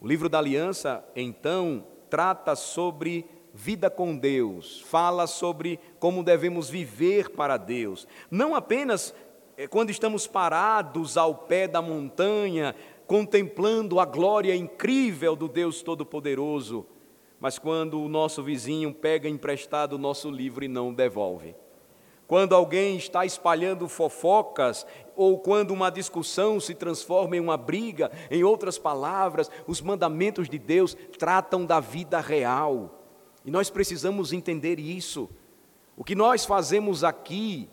O 0.00 0.06
livro 0.06 0.28
da 0.28 0.38
aliança, 0.38 1.04
então, 1.16 1.84
trata 2.08 2.54
sobre 2.54 3.26
vida 3.58 3.90
com 3.90 4.16
Deus, 4.16 4.80
fala 4.82 5.26
sobre 5.26 5.80
como 5.98 6.22
devemos 6.22 6.70
viver 6.70 7.30
para 7.30 7.56
Deus, 7.56 8.06
não 8.30 8.54
apenas 8.54 9.12
eh, 9.56 9.66
quando 9.66 9.90
estamos 9.90 10.28
parados 10.28 11.16
ao 11.16 11.34
pé 11.34 11.66
da 11.66 11.82
montanha, 11.82 12.72
contemplando 13.04 13.98
a 13.98 14.04
glória 14.04 14.54
incrível 14.54 15.34
do 15.34 15.48
Deus 15.48 15.82
Todo-Poderoso, 15.82 16.86
mas 17.40 17.58
quando 17.58 18.00
o 18.00 18.08
nosso 18.08 18.44
vizinho 18.44 18.94
pega 18.94 19.28
emprestado 19.28 19.94
o 19.94 19.98
nosso 19.98 20.30
livro 20.30 20.64
e 20.64 20.68
não 20.68 20.94
devolve. 20.94 21.56
Quando 22.28 22.54
alguém 22.54 22.96
está 22.96 23.24
espalhando 23.26 23.88
fofocas, 23.88 24.86
ou 25.16 25.40
quando 25.40 25.72
uma 25.72 25.90
discussão 25.90 26.60
se 26.60 26.74
transforma 26.74 27.36
em 27.36 27.40
uma 27.40 27.56
briga, 27.56 28.12
em 28.30 28.44
outras 28.44 28.78
palavras, 28.78 29.50
os 29.66 29.80
mandamentos 29.80 30.48
de 30.48 30.58
Deus 30.58 30.96
tratam 31.18 31.66
da 31.66 31.80
vida 31.80 32.20
real 32.20 32.97
e 33.44 33.50
nós 33.50 33.70
precisamos 33.70 34.32
entender 34.32 34.78
isso. 34.78 35.28
O 35.96 36.04
que 36.04 36.14
nós 36.14 36.44
fazemos 36.44 37.02
aqui 37.04 37.68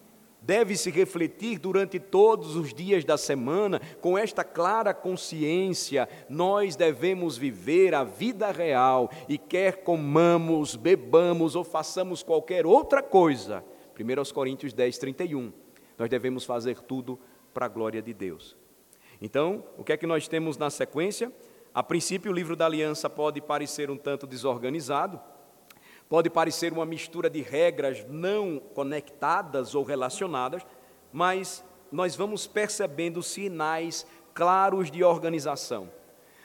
deve 0.46 0.78
se 0.78 0.92
refletir 0.92 1.58
durante 1.58 2.00
todos 2.00 2.56
os 2.56 2.72
dias 2.72 3.04
da 3.04 3.18
semana, 3.18 3.82
com 4.00 4.16
esta 4.16 4.44
clara 4.44 4.94
consciência, 4.94 6.08
nós 6.30 6.76
devemos 6.76 7.36
viver 7.36 7.96
a 7.96 8.04
vida 8.04 8.52
real 8.52 9.10
e 9.28 9.40
quer 9.40 9.84
comamos, 9.84 10.76
bebamos 10.76 11.56
ou 11.56 11.64
façamos 11.64 12.22
qualquer 12.22 12.66
outra 12.66 13.02
coisa, 13.02 13.64
1 14.00 14.34
Coríntios 14.34 14.72
10, 14.72 14.98
31. 15.00 15.52
Nós 15.98 16.10
devemos 16.10 16.46
fazer 16.46 16.80
tudo 16.80 17.20
para 17.54 17.66
a 17.66 17.70
glória 17.70 18.02
de 18.02 18.14
Deus. 18.14 18.56
Então, 19.20 19.64
o 19.78 19.84
que 19.84 19.94
é 19.94 19.98
que 19.98 20.06
nós 20.06 20.28
temos 20.28 20.58
na 20.58 20.70
sequência? 20.70 21.32
A 21.74 21.82
princípio, 21.82 22.32
o 22.32 22.36
livro 22.36 22.56
da 22.56 22.66
aliança 22.66 23.10
pode 23.10 23.42
parecer 23.42 23.90
um 23.90 23.98
tanto 23.98 24.28
desorganizado, 24.28 25.20
pode 26.16 26.30
parecer 26.30 26.72
uma 26.72 26.86
mistura 26.86 27.30
de 27.30 27.42
regras 27.42 28.06
não 28.08 28.58
conectadas 28.58 29.76
ou 29.76 29.84
relacionadas, 29.84 30.66
mas 31.12 31.62
nós 31.92 32.16
vamos 32.16 32.48
percebendo 32.48 33.22
sinais 33.22 34.08
claros 34.34 34.90
de 34.90 35.04
organização. 35.04 35.90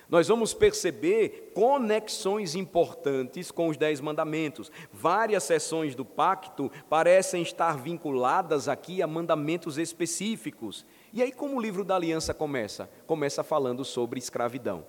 Nós 0.09 0.27
vamos 0.27 0.53
perceber 0.53 1.53
conexões 1.55 2.57
importantes 2.57 3.53
com 3.53 3.69
os 3.69 3.77
Dez 3.77 4.01
Mandamentos. 4.01 4.73
Várias 4.93 5.45
seções 5.45 5.95
do 5.95 6.05
pacto 6.05 6.69
parecem 6.89 7.41
estar 7.41 7.79
vinculadas 7.79 8.67
aqui 8.67 9.01
a 9.01 9.07
mandamentos 9.07 9.79
específicos. 9.79 10.85
E 11.13 11.23
aí, 11.23 11.31
como 11.31 11.57
o 11.57 11.61
livro 11.61 11.85
da 11.85 11.95
aliança 11.95 12.35
começa? 12.35 12.91
Começa 13.07 13.45
falando 13.45 13.85
sobre 13.85 14.19
escravidão. 14.19 14.85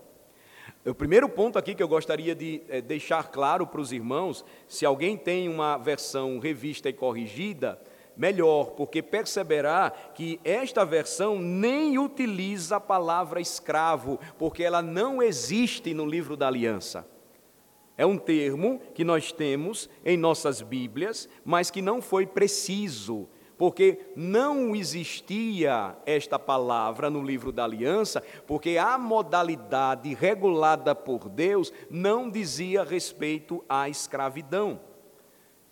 O 0.83 0.95
primeiro 0.95 1.29
ponto 1.29 1.59
aqui 1.59 1.75
que 1.75 1.83
eu 1.83 1.87
gostaria 1.87 2.33
de 2.33 2.63
é, 2.67 2.81
deixar 2.81 3.29
claro 3.29 3.67
para 3.67 3.79
os 3.79 3.91
irmãos, 3.91 4.43
se 4.67 4.83
alguém 4.83 5.15
tem 5.15 5.47
uma 5.47 5.77
versão 5.77 6.39
revista 6.39 6.89
e 6.89 6.93
corrigida, 6.93 7.79
melhor, 8.17 8.71
porque 8.71 8.99
perceberá 8.99 9.91
que 9.91 10.39
esta 10.43 10.83
versão 10.83 11.37
nem 11.39 11.99
utiliza 11.99 12.77
a 12.77 12.79
palavra 12.79 13.39
escravo, 13.39 14.19
porque 14.39 14.63
ela 14.63 14.81
não 14.81 15.21
existe 15.21 15.93
no 15.93 16.05
livro 16.05 16.35
da 16.35 16.47
aliança. 16.47 17.07
É 17.95 18.05
um 18.05 18.17
termo 18.17 18.81
que 18.95 19.03
nós 19.03 19.31
temos 19.31 19.87
em 20.03 20.17
nossas 20.17 20.63
Bíblias, 20.63 21.29
mas 21.45 21.69
que 21.69 21.81
não 21.81 22.01
foi 22.01 22.25
preciso 22.25 23.29
porque 23.61 23.99
não 24.15 24.75
existia 24.75 25.95
esta 26.03 26.39
palavra 26.39 27.11
no 27.11 27.23
livro 27.23 27.51
da 27.51 27.63
aliança, 27.63 28.23
porque 28.47 28.75
a 28.75 28.97
modalidade 28.97 30.15
regulada 30.15 30.95
por 30.95 31.29
Deus 31.29 31.71
não 31.87 32.27
dizia 32.27 32.83
respeito 32.83 33.63
à 33.69 33.87
escravidão. 33.87 34.79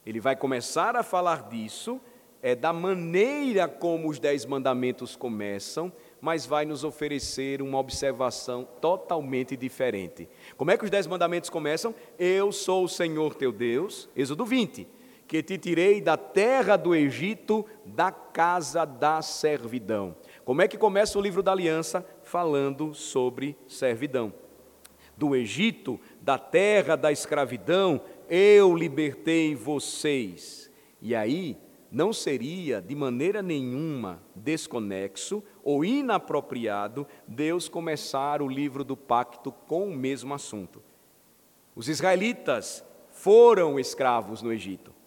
Ele 0.06 0.20
vai 0.20 0.36
começar 0.36 0.96
a 0.96 1.02
falar 1.02 1.50
disso, 1.50 2.00
é 2.44 2.54
da 2.54 2.72
maneira 2.72 3.68
como 3.68 4.08
os 4.08 4.20
dez 4.20 4.46
mandamentos 4.46 5.16
começam, 5.16 5.92
mas 6.22 6.46
vai 6.46 6.66
nos 6.66 6.84
oferecer 6.84 7.60
uma 7.60 7.80
observação 7.80 8.68
totalmente 8.80 9.58
diferente. 9.58 10.30
Como 10.56 10.70
é 10.70 10.78
que 10.78 10.84
os 10.84 10.92
dez 10.92 11.08
mandamentos 11.08 11.50
começam? 11.50 11.96
Eu 12.20 12.52
sou 12.52 12.84
o 12.84 12.88
Senhor 12.88 13.34
teu 13.34 13.52
Deus, 13.52 14.08
Êxodo 14.16 14.46
20 14.46 14.99
que 15.30 15.44
te 15.44 15.60
tirei 15.60 16.02
da 16.02 16.18
terra 16.18 16.76
do 16.76 16.96
Egito, 16.96 17.64
da 17.86 18.12
casa 18.12 18.84
da 18.84 19.22
servidão. 19.22 20.16
Como 20.44 20.64
é 20.64 20.68
que 20.68 20.76
começa 20.76 21.20
o 21.20 21.22
livro 21.22 21.44
da 21.44 21.52
aliança? 21.52 22.04
Falando 22.24 22.96
sobre 22.96 23.56
servidão. 23.68 24.34
Do 25.16 25.36
Egito, 25.36 26.00
da 26.20 26.40
terra 26.40 26.96
da 26.96 27.12
escravidão, 27.12 28.02
eu 28.28 28.76
libertei 28.76 29.54
vocês. 29.54 30.72
E 31.00 31.14
aí, 31.14 31.56
não 31.92 32.12
seria 32.12 32.82
de 32.82 32.96
maneira 32.96 33.44
nenhuma 33.44 34.24
desconexo 34.34 35.44
ou 35.64 35.86
inapropriado 35.86 37.06
Deus 37.28 37.70
começar 37.70 38.42
o 38.42 38.48
livro 38.48 38.84
do 38.84 38.98
pacto 38.98 39.52
com 39.52 39.90
o 39.90 39.96
mesmo 39.96 40.34
assunto. 40.34 40.82
Os 41.76 41.88
israelitas 41.88 42.84
foram 43.12 43.80
escravos 43.80 44.42
no 44.42 44.52
Egito. 44.52 44.98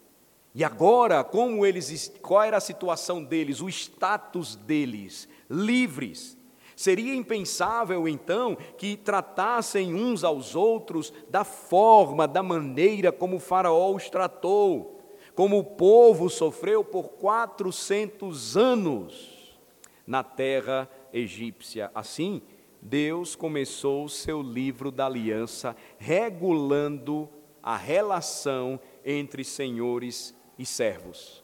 E 0.55 0.63
agora, 0.63 1.25
como 1.25 1.65
eles, 1.65 2.13
qual 2.21 2.43
era 2.43 2.59
a 2.59 2.61
situação 2.61 3.25
deles, 3.25 3.61
o 3.61 3.69
status 3.69 4.55
deles, 4.55 5.29
livres? 5.49 6.37
Seria 6.77 7.15
impensável 7.15 8.07
então 8.09 8.57
que 8.77 8.97
tratassem 8.97 9.95
uns 9.95 10.25
aos 10.25 10.55
outros 10.55 11.13
da 11.29 11.45
forma, 11.45 12.27
da 12.27 12.43
maneira 12.43 13.11
como 13.13 13.37
o 13.37 13.41
Faraó 13.41 13.93
os 13.95 14.11
tratou, 14.11 15.01
como 15.35 15.59
o 15.59 15.65
povo 15.65 16.29
sofreu 16.29 16.85
por 16.85 17.11
400 17.11 18.57
anos 18.57 19.59
na 20.07 20.23
terra 20.23 20.89
egípcia. 21.13 21.91
Assim, 21.95 22.43
Deus 22.81 23.37
começou 23.37 24.05
o 24.05 24.09
seu 24.11 24.43
livro 24.43 24.91
da 24.91 25.07
aliança 25.07 25.77
regulando 25.99 27.29
a 27.63 27.77
relação 27.77 28.81
entre 29.05 29.45
senhores 29.45 30.31
e 30.31 30.42
servos. 30.69 31.43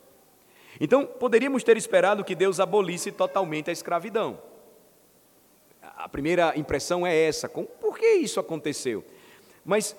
Então, 0.81 1.04
poderíamos 1.04 1.64
ter 1.64 1.76
esperado 1.76 2.24
que 2.24 2.35
Deus 2.35 2.61
abolisse 2.61 3.11
totalmente 3.11 3.70
a 3.70 3.72
escravidão. 3.72 4.40
A 5.83 6.09
primeira 6.09 6.57
impressão 6.57 7.07
é 7.07 7.16
essa: 7.16 7.48
por 7.48 7.98
que 7.98 8.07
isso 8.07 8.38
aconteceu? 8.38 9.04
Mas, 9.64 9.96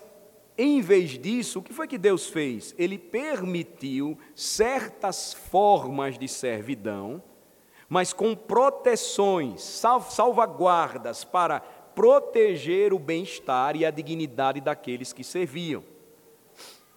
em 0.57 0.81
vez 0.81 1.11
disso, 1.17 1.59
o 1.59 1.61
que 1.63 1.73
foi 1.73 1.87
que 1.87 1.97
Deus 1.97 2.27
fez? 2.27 2.73
Ele 2.77 2.97
permitiu 2.97 4.17
certas 4.35 5.33
formas 5.33 6.17
de 6.17 6.27
servidão, 6.27 7.21
mas 7.87 8.13
com 8.13 8.35
proteções, 8.35 9.61
salvaguardas 9.61 11.23
para 11.23 11.59
proteger 11.59 12.93
o 12.93 12.99
bem-estar 12.99 13.75
e 13.75 13.85
a 13.85 13.91
dignidade 13.91 14.61
daqueles 14.61 15.11
que 15.11 15.23
serviam. 15.23 15.83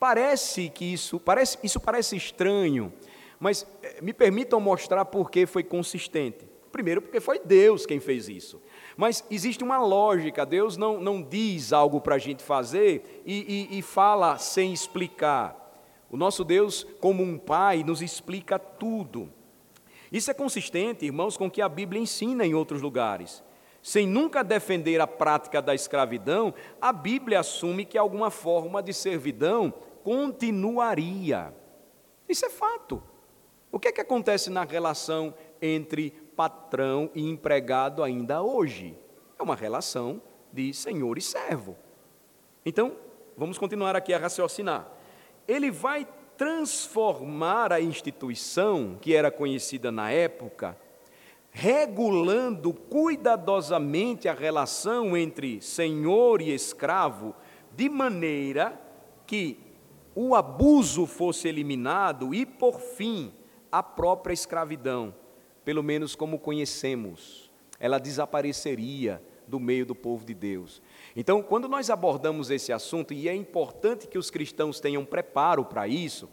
Parece 0.03 0.69
que 0.69 0.85
isso 0.85 1.21
parece, 1.21 1.59
isso 1.63 1.79
parece 1.79 2.17
estranho, 2.17 2.93
mas 3.39 3.65
eh, 3.85 4.01
me 4.03 4.13
permitam 4.13 4.59
mostrar 4.59 5.05
por 5.05 5.31
que 5.31 5.47
foi 5.47 5.63
consistente. 5.63 6.45
Primeiro, 6.73 7.01
porque 7.01 7.21
foi 7.21 7.39
Deus 7.39 7.87
quem 7.87 8.01
fez 8.01 8.29
isso. 8.29 8.61
Mas 8.97 9.25
existe 9.31 9.63
uma 9.63 9.79
lógica, 9.79 10.45
Deus 10.45 10.77
não, 10.77 11.01
não 11.01 11.23
diz 11.23 11.73
algo 11.73 12.01
para 12.01 12.17
a 12.17 12.19
gente 12.19 12.43
fazer 12.43 13.23
e, 13.25 13.69
e, 13.71 13.79
e 13.79 13.81
fala 13.81 14.39
sem 14.39 14.73
explicar. 14.73 15.57
O 16.11 16.17
nosso 16.17 16.43
Deus, 16.43 16.85
como 16.99 17.23
um 17.23 17.39
pai, 17.39 17.85
nos 17.85 18.03
explica 18.03 18.59
tudo. 18.59 19.33
Isso 20.11 20.33
é 20.33 20.35
consistente, 20.35 21.07
irmãos, 21.07 21.37
com 21.37 21.47
o 21.47 21.51
que 21.51 21.63
a 21.63 21.69
Bíblia 21.69 22.03
ensina 22.03 22.45
em 22.45 22.55
outros 22.55 22.83
lugares. 22.83 23.41
Sem 23.81 24.07
nunca 24.07 24.43
defender 24.43 25.01
a 25.01 25.07
prática 25.07 25.63
da 25.63 25.77
escravidão, 25.77 26.53
a 26.81 26.93
Bíblia 26.93 27.39
assume 27.39 27.85
que 27.85 27.97
alguma 27.97 28.31
forma 28.31 28.83
de 28.83 28.93
servidão 28.93 29.73
continuaria. 30.03 31.55
Isso 32.29 32.47
é 32.47 32.51
fato. 32.51 33.03
O 33.71 33.79
que 33.79 33.89
é 33.89 33.93
que 33.93 34.01
acontece 34.01 34.51
na 34.51 34.65
relação 34.65 35.35
entre 35.61 36.11
patrão 36.37 37.11
e 37.15 37.29
empregado 37.29 38.03
ainda 38.03 38.43
hoje? 38.43 38.99
É 39.39 39.43
uma 39.43 39.57
relação 39.57 40.21
de 40.53 40.75
senhor 40.75 41.17
e 41.17 41.23
servo. 41.23 41.77
Então, 42.65 42.97
vamos 43.37 43.59
continuar 43.59 43.97
aqui 43.97 44.13
a 44.13 44.19
raciocinar. 44.19 44.87
Ele 45.49 45.71
vai 45.71 46.07
transformar 46.37 47.73
a 47.73 47.81
instituição 47.81 48.99
que 49.01 49.15
era 49.15 49.31
conhecida 49.31 49.91
na 49.91 50.11
época, 50.11 50.77
regulando 51.51 52.73
cuidadosamente 52.73 54.29
a 54.29 54.35
relação 54.35 55.17
entre 55.17 55.61
senhor 55.61 56.41
e 56.43 56.53
escravo, 56.53 57.35
de 57.75 57.89
maneira 57.89 58.81
que 59.27 59.59
o 60.15 60.35
abuso 60.35 61.07
fosse 61.07 61.49
eliminado 61.49 62.35
e, 62.35 62.45
por 62.45 62.81
fim, 62.81 63.33
a 63.71 63.83
própria 63.83 64.35
escravidão, 64.35 65.15
pelo 65.65 65.83
menos 65.83 66.15
como 66.15 66.39
conhecemos, 66.39 67.51
ela 67.81 67.99
desapareceria 67.99 69.23
do 69.47 69.59
meio 69.59 69.85
do 69.85 69.95
povo 69.95 70.25
de 70.25 70.35
Deus. 70.35 70.81
Então, 71.17 71.43
quando 71.43 71.69
nós 71.69 71.91
abordamos 71.91 72.51
esse 72.51 72.73
assunto, 72.73 73.13
e 73.13 73.29
é 73.29 73.35
importante 73.35 74.07
que 74.07 74.19
os 74.19 74.31
cristãos 74.31 74.81
tenham 74.81 75.05
preparo 75.05 75.65
para 75.65 75.89
isso, 75.89 76.29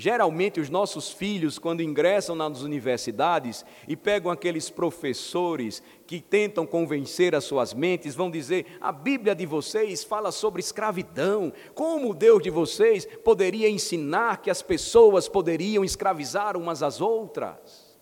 Geralmente, 0.00 0.58
os 0.58 0.70
nossos 0.70 1.10
filhos, 1.10 1.58
quando 1.58 1.82
ingressam 1.82 2.34
nas 2.34 2.62
universidades 2.62 3.66
e 3.86 3.94
pegam 3.94 4.32
aqueles 4.32 4.70
professores 4.70 5.82
que 6.06 6.22
tentam 6.22 6.66
convencer 6.66 7.34
as 7.34 7.44
suas 7.44 7.74
mentes, 7.74 8.14
vão 8.14 8.30
dizer: 8.30 8.78
a 8.80 8.90
Bíblia 8.92 9.34
de 9.34 9.44
vocês 9.44 10.02
fala 10.02 10.32
sobre 10.32 10.60
escravidão. 10.60 11.52
Como 11.74 12.08
o 12.08 12.14
Deus 12.14 12.42
de 12.42 12.48
vocês 12.48 13.04
poderia 13.22 13.68
ensinar 13.68 14.40
que 14.40 14.48
as 14.48 14.62
pessoas 14.62 15.28
poderiam 15.28 15.84
escravizar 15.84 16.56
umas 16.56 16.82
às 16.82 17.02
outras? 17.02 18.00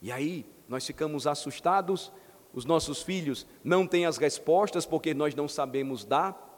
E 0.00 0.12
aí, 0.12 0.46
nós 0.68 0.86
ficamos 0.86 1.26
assustados, 1.26 2.12
os 2.54 2.64
nossos 2.64 3.02
filhos 3.02 3.48
não 3.64 3.84
têm 3.84 4.06
as 4.06 4.16
respostas 4.16 4.86
porque 4.86 5.12
nós 5.12 5.34
não 5.34 5.48
sabemos 5.48 6.04
dar. 6.04 6.49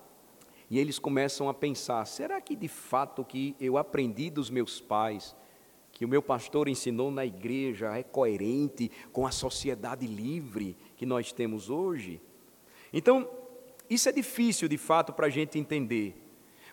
E 0.72 0.78
eles 0.78 0.98
começam 0.98 1.50
a 1.50 1.54
pensar: 1.54 2.02
será 2.06 2.40
que 2.40 2.56
de 2.56 2.66
fato 2.66 3.22
que 3.22 3.54
eu 3.60 3.76
aprendi 3.76 4.30
dos 4.30 4.48
meus 4.48 4.80
pais, 4.80 5.36
que 5.92 6.02
o 6.02 6.08
meu 6.08 6.22
pastor 6.22 6.66
ensinou 6.66 7.10
na 7.10 7.26
igreja, 7.26 7.94
é 7.94 8.02
coerente 8.02 8.90
com 9.12 9.26
a 9.26 9.30
sociedade 9.30 10.06
livre 10.06 10.74
que 10.96 11.04
nós 11.04 11.30
temos 11.30 11.68
hoje? 11.68 12.22
Então, 12.90 13.28
isso 13.90 14.08
é 14.08 14.12
difícil 14.12 14.66
de 14.66 14.78
fato 14.78 15.12
para 15.12 15.26
a 15.26 15.28
gente 15.28 15.58
entender, 15.58 16.16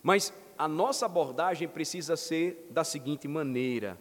mas 0.02 0.34
a 0.58 0.66
nossa 0.66 1.06
abordagem 1.06 1.68
precisa 1.68 2.16
ser 2.16 2.70
da 2.72 2.86
seguinte 2.86 3.28
maneira: 3.28 4.00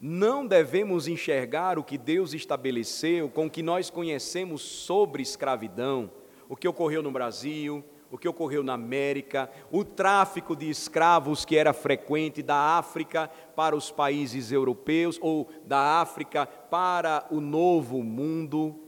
não 0.00 0.46
devemos 0.46 1.06
enxergar 1.06 1.78
o 1.78 1.84
que 1.84 1.98
Deus 1.98 2.32
estabeleceu 2.32 3.28
com 3.28 3.44
o 3.44 3.50
que 3.50 3.62
nós 3.62 3.90
conhecemos 3.90 4.62
sobre 4.62 5.22
escravidão, 5.22 6.10
o 6.48 6.56
que 6.56 6.66
ocorreu 6.66 7.02
no 7.02 7.12
Brasil, 7.12 7.84
o 8.10 8.18
que 8.18 8.28
ocorreu 8.28 8.62
na 8.62 8.74
América, 8.74 9.50
o 9.70 9.84
tráfico 9.84 10.56
de 10.56 10.68
escravos 10.68 11.44
que 11.44 11.56
era 11.56 11.72
frequente 11.72 12.42
da 12.42 12.78
África 12.78 13.30
para 13.54 13.76
os 13.76 13.90
países 13.90 14.50
europeus 14.50 15.18
ou 15.20 15.48
da 15.64 16.00
África 16.00 16.46
para 16.46 17.26
o 17.30 17.40
novo 17.40 18.02
mundo. 18.02 18.78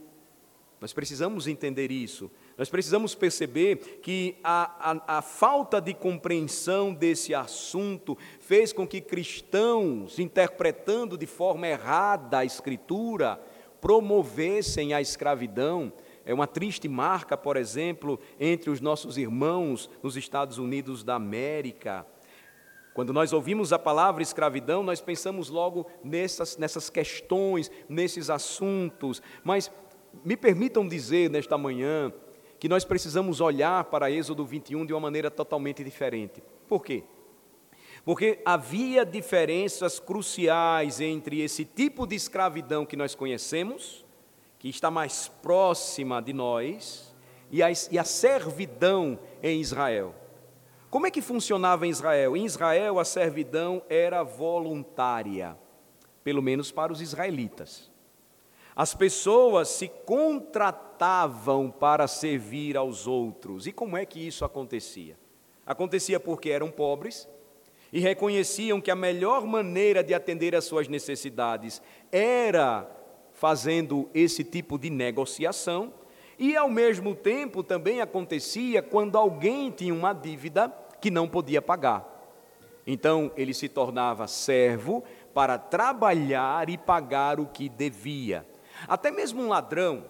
Nós 0.81 0.91
precisamos 0.91 1.47
entender 1.47 1.91
isso. 1.91 2.29
Nós 2.57 2.69
precisamos 2.69 3.15
perceber 3.15 3.99
que 4.01 4.35
a, 4.43 4.91
a, 4.91 5.17
a, 5.17 5.21
falta 5.21 5.79
de 5.79 5.93
compreensão 5.93 6.93
desse 6.93 7.33
assunto 7.33 8.17
fez 8.39 8.73
com 8.73 8.85
que 8.85 8.99
cristãos, 8.99 10.19
interpretando 10.19 11.17
de 11.17 11.25
forma 11.25 11.67
errada 11.67 12.39
a 12.39 12.45
Escritura, 12.45 13.41
promovessem 13.79 14.93
a 14.93 15.01
escravidão. 15.01 15.91
É 16.25 16.33
uma 16.33 16.47
triste 16.47 16.87
marca, 16.87 17.35
por 17.35 17.57
exemplo, 17.57 18.19
entre 18.39 18.69
os 18.69 18.79
nossos 18.79 19.17
irmãos 19.17 19.89
nos 20.01 20.15
Estados 20.15 20.57
Unidos 20.57 21.03
da 21.03 21.15
América. 21.15 22.05
Quando 22.93 23.11
nós 23.11 23.33
ouvimos 23.33 23.73
a 23.73 23.79
palavra 23.79 24.21
escravidão, 24.21 24.83
nós 24.83 25.01
pensamos 25.01 25.49
logo 25.49 25.87
nessas, 26.03 26.57
nessas 26.57 26.89
questões, 26.89 27.71
nesses 27.89 28.29
assuntos. 28.29 29.21
Mas 29.43 29.71
me 30.23 30.37
permitam 30.37 30.87
dizer 30.87 31.29
nesta 31.29 31.57
manhã 31.57 32.13
que 32.59 32.69
nós 32.69 32.85
precisamos 32.85 33.41
olhar 33.41 33.83
para 33.85 34.11
Êxodo 34.11 34.45
21 34.45 34.85
de 34.85 34.93
uma 34.93 34.99
maneira 34.99 35.31
totalmente 35.31 35.83
diferente. 35.83 36.41
Por 36.67 36.83
quê? 36.83 37.03
Porque 38.05 38.39
havia 38.45 39.05
diferenças 39.05 39.99
cruciais 39.99 41.01
entre 41.01 41.41
esse 41.41 41.65
tipo 41.65 42.05
de 42.05 42.15
escravidão 42.15 42.85
que 42.85 42.95
nós 42.95 43.15
conhecemos, 43.15 44.02
que 44.63 44.69
está 44.69 44.89
mais 44.89 45.27
próxima 45.27 46.21
de 46.21 46.31
nós, 46.31 47.13
e 47.51 47.61
a, 47.61 47.67
e 47.91 47.99
a 47.99 48.03
servidão 48.05 49.19
em 49.41 49.59
Israel. 49.59 50.15
Como 50.89 51.05
é 51.05 51.11
que 51.11 51.21
funcionava 51.21 51.85
em 51.85 51.89
Israel? 51.89 52.37
Em 52.37 52.45
Israel, 52.45 52.97
a 52.97 53.03
servidão 53.03 53.83
era 53.89 54.23
voluntária, 54.23 55.57
pelo 56.23 56.41
menos 56.41 56.71
para 56.71 56.93
os 56.93 57.01
israelitas. 57.01 57.91
As 58.73 58.93
pessoas 58.93 59.67
se 59.67 59.89
contratavam 59.89 61.69
para 61.69 62.07
servir 62.07 62.77
aos 62.77 63.05
outros. 63.05 63.67
E 63.67 63.73
como 63.73 63.97
é 63.97 64.05
que 64.05 64.25
isso 64.25 64.45
acontecia? 64.45 65.19
Acontecia 65.65 66.21
porque 66.21 66.49
eram 66.49 66.71
pobres 66.71 67.27
e 67.91 67.99
reconheciam 67.99 68.79
que 68.79 68.89
a 68.89 68.95
melhor 68.95 69.45
maneira 69.45 70.01
de 70.01 70.13
atender 70.13 70.55
às 70.55 70.63
suas 70.63 70.87
necessidades 70.87 71.81
era 72.09 73.02
fazendo 73.43 74.09
esse 74.13 74.41
tipo 74.41 74.79
de 74.79 74.89
negociação, 74.89 75.91
e 76.39 76.55
ao 76.55 76.69
mesmo 76.69 77.13
tempo 77.13 77.61
também 77.61 77.99
acontecia 77.99 78.81
quando 78.81 79.17
alguém 79.17 79.69
tinha 79.69 79.93
uma 79.93 80.13
dívida 80.13 80.73
que 81.01 81.11
não 81.11 81.27
podia 81.27 81.61
pagar. 81.61 82.07
Então 82.87 83.33
ele 83.35 83.53
se 83.53 83.67
tornava 83.67 84.27
servo 84.27 85.03
para 85.33 85.57
trabalhar 85.57 86.69
e 86.69 86.77
pagar 86.77 87.37
o 87.37 87.45
que 87.45 87.67
devia. 87.67 88.47
Até 88.87 89.11
mesmo 89.11 89.41
um 89.41 89.49
ladrão, 89.49 90.05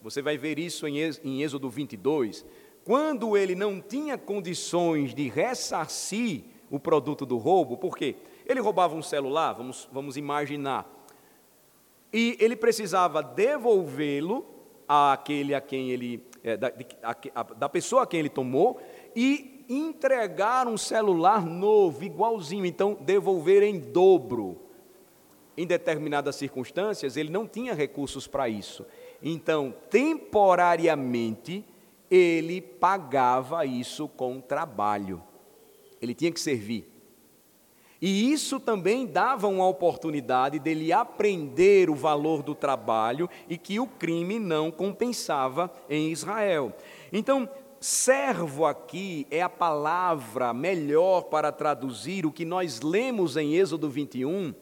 você 0.00 0.22
vai 0.22 0.38
ver 0.38 0.58
isso 0.58 0.86
em 0.88 1.42
Êxodo 1.42 1.68
22, 1.68 2.42
quando 2.84 3.36
ele 3.36 3.54
não 3.54 3.82
tinha 3.82 4.16
condições 4.16 5.14
de 5.14 5.28
ressarcir 5.28 6.44
o 6.70 6.80
produto 6.80 7.26
do 7.26 7.36
roubo, 7.36 7.76
por 7.76 7.98
quê? 7.98 8.16
Ele 8.46 8.60
roubava 8.60 8.94
um 8.94 9.02
celular, 9.02 9.52
vamos, 9.52 9.86
vamos 9.92 10.16
imaginar, 10.16 11.01
e 12.12 12.36
ele 12.40 12.56
precisava 12.56 13.22
devolvê-lo 13.22 14.46
àquele 14.86 15.54
a 15.54 15.60
quem 15.60 15.90
ele, 15.90 16.24
é, 16.44 16.56
da, 16.56 16.72
a, 17.34 17.42
da 17.42 17.68
pessoa 17.68 18.02
a 18.02 18.06
quem 18.06 18.20
ele 18.20 18.28
tomou, 18.28 18.80
e 19.16 19.64
entregar 19.68 20.66
um 20.66 20.76
celular 20.76 21.44
novo, 21.44 22.04
igualzinho, 22.04 22.66
então 22.66 22.96
devolver 23.00 23.62
em 23.62 23.78
dobro 23.78 24.60
em 25.56 25.66
determinadas 25.66 26.36
circunstâncias, 26.36 27.16
ele 27.16 27.30
não 27.30 27.46
tinha 27.46 27.74
recursos 27.74 28.26
para 28.26 28.48
isso. 28.48 28.86
Então, 29.22 29.74
temporariamente, 29.90 31.64
ele 32.10 32.60
pagava 32.60 33.64
isso 33.66 34.08
com 34.08 34.40
trabalho. 34.40 35.22
Ele 36.00 36.14
tinha 36.14 36.32
que 36.32 36.40
servir. 36.40 36.91
E 38.02 38.32
isso 38.32 38.58
também 38.58 39.06
dava 39.06 39.46
uma 39.46 39.68
oportunidade 39.68 40.58
dele 40.58 40.92
aprender 40.92 41.88
o 41.88 41.94
valor 41.94 42.42
do 42.42 42.52
trabalho 42.52 43.30
e 43.48 43.56
que 43.56 43.78
o 43.78 43.86
crime 43.86 44.40
não 44.40 44.72
compensava 44.72 45.72
em 45.88 46.10
Israel. 46.10 46.72
Então, 47.12 47.48
servo 47.78 48.66
aqui 48.66 49.24
é 49.30 49.40
a 49.40 49.48
palavra 49.48 50.52
melhor 50.52 51.22
para 51.22 51.52
traduzir 51.52 52.26
o 52.26 52.32
que 52.32 52.44
nós 52.44 52.80
lemos 52.80 53.36
em 53.36 53.54
Êxodo 53.54 53.88
21 53.88 54.52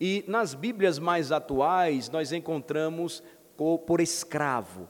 e 0.00 0.24
nas 0.26 0.52
Bíblias 0.52 0.98
mais 0.98 1.30
atuais, 1.30 2.10
nós 2.10 2.32
encontramos 2.32 3.22
por 3.86 4.00
escravo. 4.00 4.88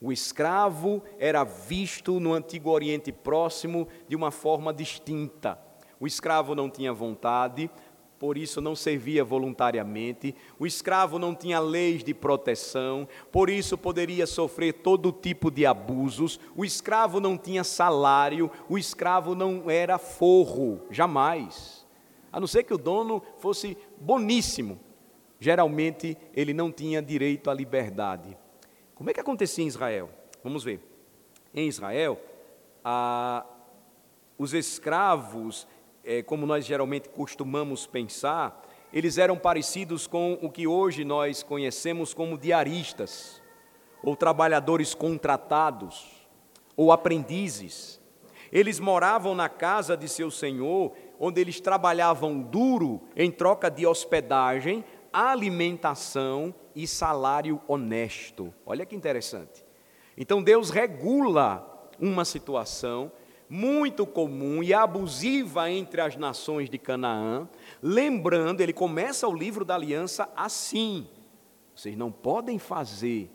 O 0.00 0.10
escravo 0.10 1.02
era 1.18 1.44
visto 1.44 2.18
no 2.18 2.32
Antigo 2.32 2.70
Oriente 2.70 3.12
Próximo 3.12 3.86
de 4.08 4.16
uma 4.16 4.30
forma 4.30 4.72
distinta. 4.72 5.58
O 6.02 6.06
escravo 6.08 6.52
não 6.52 6.68
tinha 6.68 6.92
vontade, 6.92 7.70
por 8.18 8.36
isso 8.36 8.60
não 8.60 8.74
servia 8.74 9.22
voluntariamente. 9.22 10.34
O 10.58 10.66
escravo 10.66 11.16
não 11.16 11.32
tinha 11.32 11.60
leis 11.60 12.02
de 12.02 12.12
proteção, 12.12 13.06
por 13.30 13.48
isso 13.48 13.78
poderia 13.78 14.26
sofrer 14.26 14.72
todo 14.72 15.12
tipo 15.12 15.48
de 15.48 15.64
abusos. 15.64 16.40
O 16.56 16.64
escravo 16.64 17.20
não 17.20 17.38
tinha 17.38 17.62
salário, 17.62 18.50
o 18.68 18.76
escravo 18.76 19.36
não 19.36 19.70
era 19.70 19.96
forro, 19.96 20.80
jamais 20.90 21.82
a 22.32 22.40
não 22.40 22.46
ser 22.46 22.64
que 22.64 22.72
o 22.72 22.78
dono 22.78 23.22
fosse 23.38 23.76
boníssimo. 24.00 24.80
Geralmente 25.38 26.16
ele 26.34 26.54
não 26.54 26.72
tinha 26.72 27.02
direito 27.02 27.50
à 27.50 27.54
liberdade. 27.54 28.36
Como 28.94 29.08
é 29.10 29.12
que 29.12 29.20
acontecia 29.20 29.62
em 29.62 29.68
Israel? 29.68 30.10
Vamos 30.42 30.64
ver. 30.64 30.80
Em 31.54 31.68
Israel, 31.68 32.18
os 34.38 34.54
escravos, 34.54 35.68
é, 36.04 36.22
como 36.22 36.46
nós 36.46 36.64
geralmente 36.64 37.08
costumamos 37.08 37.86
pensar, 37.86 38.66
eles 38.92 39.18
eram 39.18 39.38
parecidos 39.38 40.06
com 40.06 40.38
o 40.42 40.50
que 40.50 40.66
hoje 40.66 41.04
nós 41.04 41.42
conhecemos 41.42 42.12
como 42.12 42.36
diaristas, 42.36 43.40
ou 44.02 44.16
trabalhadores 44.16 44.94
contratados, 44.94 46.26
ou 46.76 46.92
aprendizes. 46.92 48.00
Eles 48.50 48.78
moravam 48.78 49.34
na 49.34 49.48
casa 49.48 49.96
de 49.96 50.08
seu 50.08 50.30
senhor 50.30 50.92
onde 51.18 51.40
eles 51.40 51.60
trabalhavam 51.60 52.40
duro 52.40 53.00
em 53.16 53.30
troca 53.30 53.70
de 53.70 53.86
hospedagem, 53.86 54.84
alimentação 55.12 56.54
e 56.74 56.86
salário 56.86 57.60
honesto. 57.66 58.52
Olha 58.66 58.84
que 58.84 58.96
interessante. 58.96 59.64
Então 60.16 60.42
Deus 60.42 60.68
regula 60.68 61.88
uma 61.98 62.24
situação 62.24 63.10
muito 63.52 64.06
comum 64.06 64.62
e 64.62 64.72
abusiva 64.72 65.70
entre 65.70 66.00
as 66.00 66.16
nações 66.16 66.70
de 66.70 66.78
Canaã, 66.78 67.46
lembrando, 67.82 68.62
ele 68.62 68.72
começa 68.72 69.28
o 69.28 69.36
livro 69.36 69.62
da 69.62 69.74
aliança 69.74 70.26
assim: 70.34 71.06
vocês 71.74 71.94
não 71.94 72.10
podem 72.10 72.58
fazer 72.58 73.30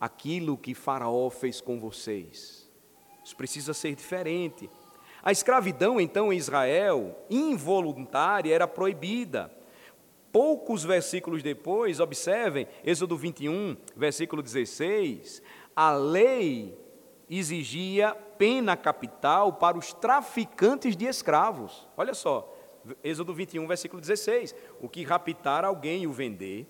aquilo 0.00 0.58
que 0.58 0.74
Faraó 0.74 1.30
fez 1.30 1.60
com 1.60 1.78
vocês. 1.78 2.68
Isso 3.24 3.36
precisa 3.36 3.72
ser 3.72 3.94
diferente. 3.94 4.68
A 5.22 5.30
escravidão, 5.30 6.00
então, 6.00 6.32
em 6.32 6.36
Israel, 6.36 7.16
involuntária, 7.30 8.52
era 8.52 8.66
proibida. 8.66 9.48
Poucos 10.32 10.82
versículos 10.82 11.40
depois, 11.40 12.00
observem, 12.00 12.66
Êxodo 12.84 13.16
21, 13.16 13.76
versículo 13.94 14.42
16, 14.42 15.40
a 15.76 15.92
lei 15.92 16.81
exigia 17.38 18.14
pena 18.36 18.76
capital 18.76 19.54
para 19.54 19.78
os 19.78 19.92
traficantes 19.92 20.96
de 20.96 21.06
escravos. 21.06 21.88
Olha 21.96 22.14
só, 22.14 22.52
Êxodo 23.02 23.32
21, 23.32 23.66
versículo 23.66 24.00
16: 24.00 24.54
O 24.80 24.88
que 24.88 25.04
raptar 25.04 25.64
alguém 25.64 26.02
e 26.02 26.06
o 26.06 26.12
vender, 26.12 26.66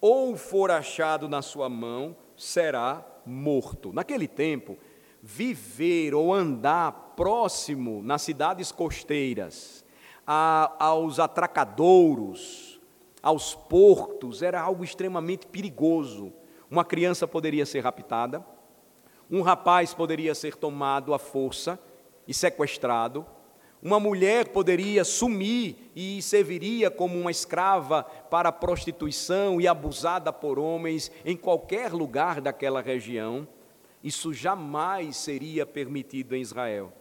ou 0.00 0.36
for 0.36 0.70
achado 0.70 1.28
na 1.28 1.42
sua 1.42 1.68
mão, 1.68 2.16
será 2.36 3.06
morto. 3.24 3.92
Naquele 3.92 4.26
tempo, 4.26 4.76
viver 5.22 6.14
ou 6.14 6.34
andar 6.34 7.12
próximo 7.14 8.02
nas 8.02 8.22
cidades 8.22 8.72
costeiras, 8.72 9.84
a, 10.26 10.74
aos 10.78 11.20
atracadouros, 11.20 12.80
aos 13.22 13.54
portos, 13.54 14.42
era 14.42 14.60
algo 14.60 14.82
extremamente 14.82 15.46
perigoso. 15.46 16.32
Uma 16.68 16.84
criança 16.84 17.28
poderia 17.28 17.64
ser 17.64 17.80
raptada, 17.80 18.44
um 19.32 19.40
rapaz 19.40 19.94
poderia 19.94 20.34
ser 20.34 20.54
tomado 20.56 21.14
à 21.14 21.18
força 21.18 21.78
e 22.28 22.34
sequestrado, 22.34 23.26
Uma 23.82 23.98
mulher 23.98 24.50
poderia 24.50 25.02
sumir 25.02 25.90
e 25.96 26.22
serviria 26.22 26.88
como 26.88 27.18
uma 27.18 27.32
escrava 27.32 28.04
para 28.04 28.52
prostituição 28.52 29.60
e 29.60 29.66
abusada 29.66 30.32
por 30.32 30.56
homens 30.56 31.10
em 31.24 31.36
qualquer 31.36 31.92
lugar 31.92 32.40
daquela 32.40 32.80
região. 32.80 33.48
Isso 34.00 34.32
jamais 34.32 35.16
seria 35.16 35.66
permitido 35.66 36.36
em 36.36 36.40
Israel. 36.40 36.92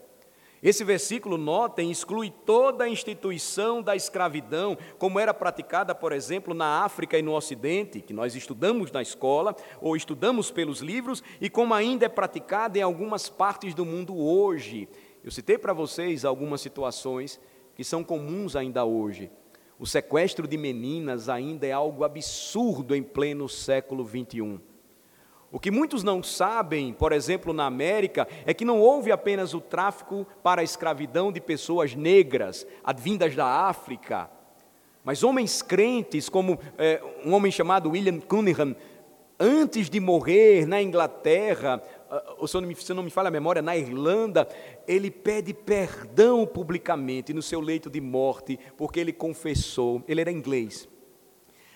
Esse 0.62 0.84
versículo, 0.84 1.40
notem, 1.40 1.90
exclui 1.90 2.30
toda 2.30 2.84
a 2.84 2.90
instituição 2.90 3.82
da 3.82 3.96
escravidão, 3.96 4.78
como 5.00 5.20
era 5.20 5.34
praticada, 5.34 5.96
por 5.96 6.12
exemplo, 6.12 6.54
na 6.54 6.84
África 6.84 7.18
e 7.18 7.22
no 7.24 7.34
Ocidente, 7.34 8.00
que 8.00 8.14
nós 8.14 8.36
estudamos 8.36 8.92
na 8.92 9.02
escola 9.02 9.56
ou 9.82 9.96
estudamos 9.96 10.52
pelos 10.52 10.80
livros, 10.82 11.24
e 11.40 11.50
como 11.50 11.74
ainda 11.74 12.06
é 12.06 12.10
praticada 12.10 12.78
em 12.78 12.84
algumas 12.84 13.28
partes 13.28 13.74
do 13.74 13.84
mundo 13.84 14.16
hoje. 14.16 14.88
Eu 15.24 15.32
citei 15.32 15.58
para 15.58 15.74
vocês 15.74 16.24
algumas 16.24 16.62
situações 16.62 17.40
que 17.74 17.84
são 17.84 18.04
comuns 18.04 18.56
ainda 18.56 18.86
hoje. 18.86 19.32
O 19.80 19.88
sequestro 19.88 20.48
de 20.48 20.58
meninas 20.58 21.28
ainda 21.28 21.66
é 21.66 21.72
algo 21.72 22.04
absurdo 22.04 22.96
em 22.96 23.02
pleno 23.02 23.50
século 23.50 24.04
21. 24.04 24.60
O 25.52 25.60
que 25.60 25.70
muitos 25.70 26.02
não 26.02 26.24
sabem, 26.24 26.94
por 26.94 27.12
exemplo, 27.12 27.52
na 27.52 27.66
América, 27.66 28.26
é 28.46 28.54
que 28.54 28.64
não 28.64 28.80
houve 28.80 29.12
apenas 29.12 29.54
o 29.54 29.60
tráfico 29.60 30.26
para 30.42 30.62
a 30.62 30.64
escravidão 30.64 31.30
de 31.30 31.42
pessoas 31.42 31.94
negras, 31.94 32.66
advindas 32.82 33.36
da 33.36 33.46
África, 33.46 34.30
mas 35.04 35.24
homens 35.24 35.62
crentes, 35.62 36.30
como 36.30 36.58
é, 36.78 37.02
um 37.26 37.34
homem 37.34 37.52
chamado 37.52 37.90
William 37.90 38.20
Cunningham, 38.20 38.76
antes 39.38 39.90
de 39.90 40.00
morrer 40.00 40.66
na 40.66 40.82
Inglaterra, 40.82 41.84
ah, 42.10 42.36
ou 42.38 42.48
se 42.48 42.62
me, 42.62 42.76
se 42.76 42.94
não 42.94 43.04
me 43.04 43.10
falha 43.10 43.28
a 43.28 43.32
memória, 43.32 43.62
na 43.62 43.76
Irlanda, 43.76 44.48
ele 44.88 45.12
pede 45.12 45.54
perdão 45.54 46.46
publicamente 46.46 47.34
no 47.34 47.42
seu 47.42 47.60
leito 47.60 47.90
de 47.90 48.00
morte, 48.00 48.58
porque 48.78 49.02
ele 49.02 49.12
confessou, 49.12 50.02
ele 50.08 50.22
era 50.22 50.32
inglês, 50.32 50.88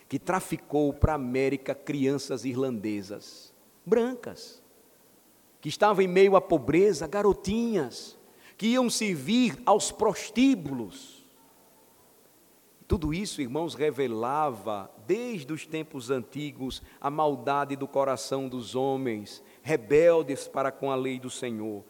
que 0.08 0.20
traficou 0.20 0.94
para 0.94 1.14
a 1.14 1.16
América 1.16 1.76
crianças 1.76 2.46
irlandesas 2.46 3.55
brancas, 3.86 4.62
que 5.62 5.70
estavam 5.70 6.04
em 6.04 6.08
meio 6.08 6.36
à 6.36 6.42
pobreza, 6.42 7.08
garotinhas, 7.08 8.18
que 8.58 8.68
iam 8.68 8.90
servir 8.90 9.58
aos 9.66 9.92
prostíbulos. 9.92 11.24
Tudo 12.88 13.14
isso, 13.14 13.42
irmãos, 13.42 13.74
revelava, 13.74 14.92
desde 15.08 15.52
os 15.52 15.66
tempos 15.66 16.12
antigos, 16.12 16.82
a 17.02 17.10
maldade 17.10 17.76
do 17.76 17.88
coração 17.88 18.48
dos 18.48 18.76
homens, 18.76 19.44
rebeldes 19.64 20.48
para 20.48 20.72
com 20.72 20.92
a 20.92 20.96
lei 20.96 21.20
do 21.20 21.30
Senhor. 21.30 21.84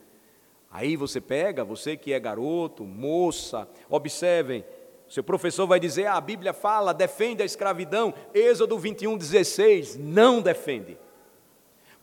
Aí 0.71 0.95
você 0.95 1.19
pega, 1.21 1.63
você 1.63 1.97
que 1.97 2.13
é 2.13 2.19
garoto, 2.19 2.83
moça, 2.83 3.67
observem, 3.89 4.63
seu 5.07 5.23
professor 5.23 5.67
vai 5.67 5.79
dizer: 5.79 6.07
ah, 6.07 6.15
a 6.15 6.21
Bíblia 6.21 6.53
fala, 6.53 6.93
defende 6.93 7.41
a 7.41 7.45
escravidão, 7.45 8.13
Êxodo 8.33 8.77
21, 8.77 9.17
16. 9.17 9.97
Não 9.97 10.41
defende. 10.41 10.97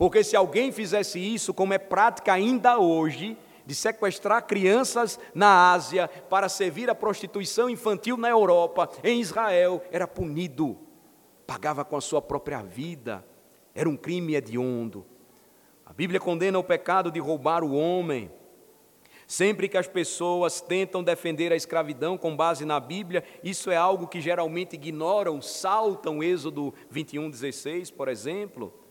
Porque 0.03 0.25
se 0.25 0.35
alguém 0.35 0.73
fizesse 0.73 1.21
isso, 1.21 1.55
como 1.55 1.73
é 1.75 1.79
prática 1.79 2.33
ainda 2.33 2.77
hoje, 2.77 3.39
de 3.65 3.73
sequestrar 3.73 4.45
crianças 4.49 5.17
na 5.33 5.71
Ásia 5.71 6.09
para 6.29 6.49
servir 6.49 6.91
a 6.91 6.95
prostituição 6.95 7.71
infantil 7.71 8.17
na 8.17 8.29
Europa, 8.29 8.91
em 9.05 9.21
Israel, 9.21 9.81
era 9.93 10.09
punido, 10.09 10.77
pagava 11.47 11.85
com 11.85 11.97
a 11.97 12.01
sua 12.01 12.21
própria 12.21 12.63
vida, 12.63 13.25
era 13.73 13.89
um 13.89 13.97
crime 13.97 14.35
hediondo. 14.35 15.07
A 15.87 15.93
Bíblia 15.93 16.19
condena 16.19 16.59
o 16.59 16.65
pecado 16.65 17.09
de 17.09 17.21
roubar 17.21 17.63
o 17.63 17.73
homem. 17.73 18.29
Sempre 19.25 19.69
que 19.69 19.79
as 19.79 19.87
pessoas 19.87 20.61
tentam 20.61 21.05
defender 21.05 21.53
a 21.53 21.57
escravidão 21.57 22.19
com 22.19 22.37
base 22.37 22.65
na 22.65 22.81
Bíblia, 22.81 23.23
isso 23.45 23.71
é 23.71 23.77
algo 23.77 24.09
que 24.09 24.21
geralmente 24.21 24.75
ignoram, 24.75 25.41
saltam 25.41 26.25
Êxodo 26.25 26.75
21, 26.91 27.31
16, 27.31 27.93
por 27.93 28.09
exemplo. 28.09 28.82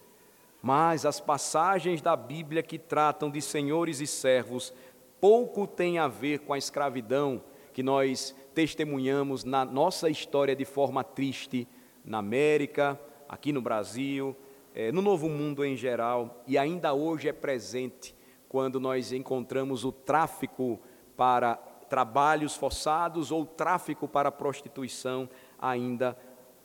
Mas 0.61 1.05
as 1.05 1.19
passagens 1.19 2.01
da 2.01 2.15
Bíblia 2.15 2.61
que 2.61 2.77
tratam 2.77 3.29
de 3.31 3.41
senhores 3.41 3.99
e 3.99 4.07
servos 4.07 4.73
pouco 5.19 5.65
têm 5.65 5.97
a 5.97 6.07
ver 6.07 6.39
com 6.39 6.53
a 6.53 6.57
escravidão 6.57 7.43
que 7.73 7.81
nós 7.81 8.35
testemunhamos 8.53 9.43
na 9.43 9.65
nossa 9.65 10.09
história 10.09 10.55
de 10.55 10.65
forma 10.65 11.03
triste 11.03 11.67
na 12.03 12.17
América, 12.19 12.99
aqui 13.27 13.51
no 13.51 13.61
Brasil, 13.61 14.35
é, 14.73 14.91
no 14.91 15.01
Novo 15.01 15.29
Mundo 15.29 15.63
em 15.63 15.75
geral, 15.75 16.43
e 16.45 16.57
ainda 16.57 16.93
hoje 16.93 17.29
é 17.29 17.33
presente 17.33 18.15
quando 18.49 18.79
nós 18.79 19.11
encontramos 19.11 19.85
o 19.85 19.91
tráfico 19.91 20.79
para 21.15 21.55
trabalhos 21.89 22.55
forçados 22.55 23.31
ou 23.31 23.45
tráfico 23.45 24.07
para 24.07 24.31
prostituição 24.31 25.29
ainda 25.59 26.17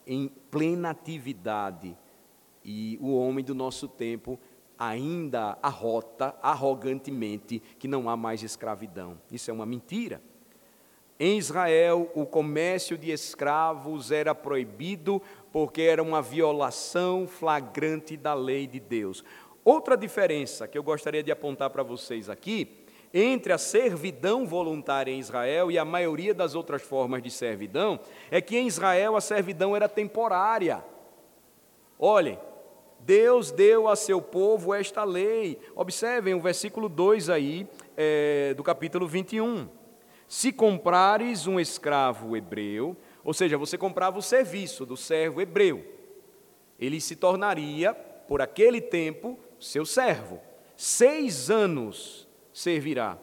em 0.06 0.28
plena 0.28 0.90
atividade 0.90 1.96
e 2.68 2.98
o 3.00 3.16
homem 3.16 3.44
do 3.44 3.54
nosso 3.54 3.86
tempo 3.86 4.36
ainda 4.76 5.56
arrota 5.62 6.34
arrogantemente 6.42 7.62
que 7.78 7.86
não 7.86 8.10
há 8.10 8.16
mais 8.16 8.42
escravidão. 8.42 9.16
Isso 9.30 9.48
é 9.52 9.54
uma 9.54 9.64
mentira. 9.64 10.20
Em 11.18 11.38
Israel, 11.38 12.10
o 12.12 12.26
comércio 12.26 12.98
de 12.98 13.12
escravos 13.12 14.10
era 14.10 14.34
proibido 14.34 15.22
porque 15.52 15.82
era 15.82 16.02
uma 16.02 16.20
violação 16.20 17.28
flagrante 17.28 18.16
da 18.16 18.34
lei 18.34 18.66
de 18.66 18.80
Deus. 18.80 19.24
Outra 19.64 19.96
diferença 19.96 20.66
que 20.66 20.76
eu 20.76 20.82
gostaria 20.82 21.22
de 21.22 21.30
apontar 21.30 21.70
para 21.70 21.84
vocês 21.84 22.28
aqui, 22.28 22.84
entre 23.14 23.52
a 23.52 23.58
servidão 23.58 24.44
voluntária 24.44 25.12
em 25.12 25.20
Israel 25.20 25.70
e 25.70 25.78
a 25.78 25.84
maioria 25.84 26.34
das 26.34 26.56
outras 26.56 26.82
formas 26.82 27.22
de 27.22 27.30
servidão, 27.30 28.00
é 28.28 28.40
que 28.40 28.58
em 28.58 28.66
Israel 28.66 29.14
a 29.14 29.20
servidão 29.20 29.74
era 29.74 29.88
temporária. 29.88 30.84
Olhem, 31.98 32.38
Deus 33.06 33.52
deu 33.52 33.86
a 33.86 33.94
seu 33.94 34.20
povo 34.20 34.74
esta 34.74 35.04
lei. 35.04 35.60
Observem 35.76 36.34
o 36.34 36.40
versículo 36.40 36.88
2 36.88 37.30
aí, 37.30 37.68
é, 37.96 38.52
do 38.54 38.64
capítulo 38.64 39.06
21. 39.06 39.68
Se 40.26 40.52
comprares 40.52 41.46
um 41.46 41.60
escravo 41.60 42.36
hebreu, 42.36 42.96
ou 43.22 43.32
seja, 43.32 43.56
você 43.56 43.78
comprava 43.78 44.18
o 44.18 44.22
serviço 44.22 44.84
do 44.84 44.96
servo 44.96 45.40
hebreu, 45.40 45.86
ele 46.80 47.00
se 47.00 47.14
tornaria, 47.14 47.94
por 47.94 48.42
aquele 48.42 48.80
tempo, 48.80 49.38
seu 49.60 49.86
servo. 49.86 50.40
Seis 50.76 51.48
anos 51.48 52.26
servirá, 52.52 53.16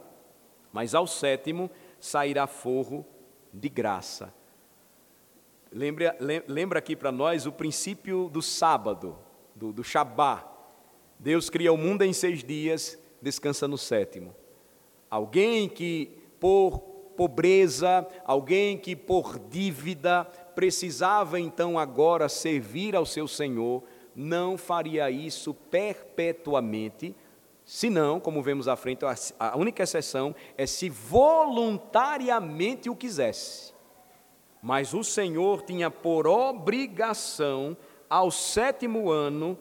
mas 0.71 0.95
ao 0.95 1.05
sétimo 1.05 1.69
sairá 1.99 2.47
forro 2.47 3.05
de 3.53 3.67
graça. 3.67 4.33
Lembra, 5.69 6.17
lembra 6.47 6.79
aqui 6.79 6.95
para 6.95 7.11
nós 7.11 7.45
o 7.45 7.51
princípio 7.51 8.29
do 8.29 8.41
sábado 8.41 9.17
do, 9.55 9.71
do 9.71 9.83
Shabá. 9.83 10.49
Deus 11.19 11.49
cria 11.49 11.71
o 11.71 11.77
mundo 11.77 12.03
em 12.03 12.13
seis 12.13 12.43
dias, 12.43 12.99
descansa 13.21 13.67
no 13.67 13.77
sétimo. 13.77 14.35
Alguém 15.09 15.69
que 15.69 16.11
por 16.39 16.79
pobreza, 17.15 18.05
alguém 18.25 18.77
que 18.77 18.95
por 18.95 19.39
dívida 19.39 20.25
precisava 20.55 21.39
então 21.39 21.79
agora 21.79 22.27
servir 22.27 22.95
ao 22.95 23.05
seu 23.05 23.27
Senhor, 23.27 23.83
não 24.15 24.57
faria 24.57 25.09
isso 25.09 25.53
perpetuamente, 25.53 27.15
senão, 27.65 28.19
como 28.19 28.41
vemos 28.41 28.67
à 28.67 28.75
frente, 28.75 29.05
a 29.39 29.57
única 29.57 29.83
exceção 29.83 30.35
é 30.57 30.65
se 30.65 30.89
voluntariamente 30.89 32.89
o 32.89 32.95
quisesse. 32.95 33.71
Mas 34.61 34.93
o 34.93 35.03
Senhor 35.03 35.61
tinha 35.63 35.91
por 35.91 36.27
obrigação 36.27 37.75
ao 38.13 38.29
sétimo 38.29 39.09
ano, 39.09 39.57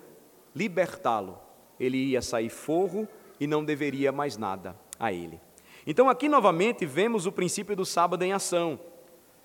libertá-lo. 0.55 1.39
Ele 1.81 1.97
ia 1.97 2.21
sair 2.21 2.51
forro 2.51 3.09
e 3.41 3.47
não 3.47 3.65
deveria 3.65 4.13
mais 4.13 4.37
nada 4.37 4.79
a 5.01 5.11
ele. 5.11 5.41
Então, 5.87 6.07
aqui 6.07 6.29
novamente 6.29 6.85
vemos 6.85 7.25
o 7.25 7.33
princípio 7.33 7.75
do 7.75 7.87
sábado 7.87 8.23
em 8.23 8.35
ação. 8.35 8.79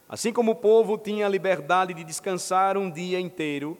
Assim 0.09 0.33
como 0.33 0.51
o 0.51 0.55
povo 0.55 0.97
tinha 0.97 1.25
a 1.25 1.29
liberdade 1.29 1.93
de 1.93 2.03
descansar 2.03 2.77
um 2.77 2.91
dia 2.91 3.17
inteiro, 3.17 3.77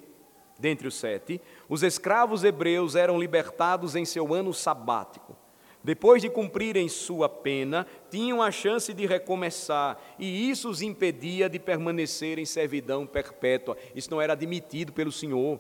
dentre 0.58 0.88
os 0.88 0.96
sete, 0.96 1.42
os 1.68 1.84
escravos 1.84 2.46
hebreus 2.46 2.96
eram 2.96 3.20
libertados 3.20 3.98
em 3.98 4.06
seu 4.06 4.34
ano 4.34 4.54
sabático. 4.54 5.36
Depois 5.84 6.22
de 6.22 6.30
cumprirem 6.30 6.90
sua 6.90 7.30
pena, 7.30 7.88
tinham 8.10 8.42
a 8.42 8.52
chance 8.52 8.94
de 8.94 9.06
recomeçar, 9.06 9.98
e 10.20 10.50
isso 10.50 10.70
os 10.70 10.82
impedia 10.82 11.50
de 11.50 11.60
permanecer 11.60 12.40
em 12.40 12.46
servidão 12.46 13.06
perpétua. 13.06 13.78
Isso 13.96 14.12
não 14.12 14.22
era 14.22 14.34
admitido 14.34 14.92
pelo 14.92 15.12
Senhor. 15.12 15.60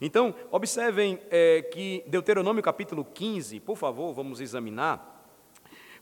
Então, 0.00 0.34
observem 0.50 1.20
é, 1.30 1.62
que 1.62 2.02
Deuteronômio 2.08 2.62
capítulo 2.62 3.04
15, 3.04 3.60
por 3.60 3.76
favor, 3.76 4.12
vamos 4.12 4.40
examinar. 4.40 5.12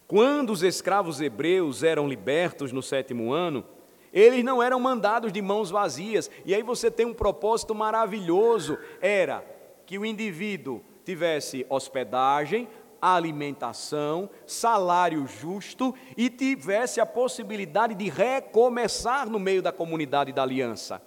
Quando 0.06 0.50
os 0.50 0.62
escravos 0.62 1.20
hebreus 1.20 1.82
eram 1.82 2.08
libertos 2.08 2.72
no 2.72 2.82
sétimo 2.82 3.32
ano, 3.32 3.64
eles 4.12 4.42
não 4.42 4.62
eram 4.62 4.80
mandados 4.80 5.32
de 5.32 5.40
mãos 5.40 5.70
vazias. 5.70 6.30
E 6.44 6.54
aí 6.54 6.62
você 6.62 6.90
tem 6.90 7.06
um 7.06 7.14
propósito 7.14 7.74
maravilhoso: 7.74 8.78
era 9.00 9.44
que 9.86 9.98
o 9.98 10.04
indivíduo 10.06 10.82
tivesse 11.04 11.66
hospedagem, 11.68 12.68
alimentação, 13.00 14.28
salário 14.46 15.26
justo 15.26 15.94
e 16.16 16.28
tivesse 16.28 17.00
a 17.00 17.06
possibilidade 17.06 17.94
de 17.94 18.08
recomeçar 18.08 19.28
no 19.28 19.38
meio 19.38 19.62
da 19.62 19.72
comunidade 19.72 20.32
da 20.32 20.42
aliança. 20.42 21.02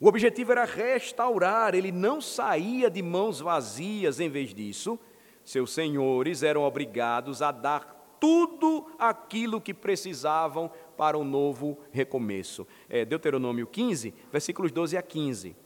O 0.00 0.08
objetivo 0.08 0.52
era 0.52 0.64
restaurar, 0.64 1.74
ele 1.74 1.92
não 1.92 2.20
saía 2.20 2.90
de 2.90 3.02
mãos 3.02 3.40
vazias, 3.40 4.18
em 4.18 4.30
vez 4.30 4.54
disso, 4.54 4.98
seus 5.44 5.72
senhores 5.72 6.42
eram 6.42 6.62
obrigados 6.62 7.42
a 7.42 7.50
dar 7.50 8.16
tudo 8.18 8.86
aquilo 8.98 9.60
que 9.60 9.74
precisavam 9.74 10.70
para 10.96 11.18
um 11.18 11.24
novo 11.24 11.78
recomeço. 11.90 12.66
É, 12.88 13.04
Deuteronômio 13.04 13.66
15, 13.66 14.14
versículos 14.30 14.70
12 14.70 14.96
a 14.96 15.02
15. 15.02 15.56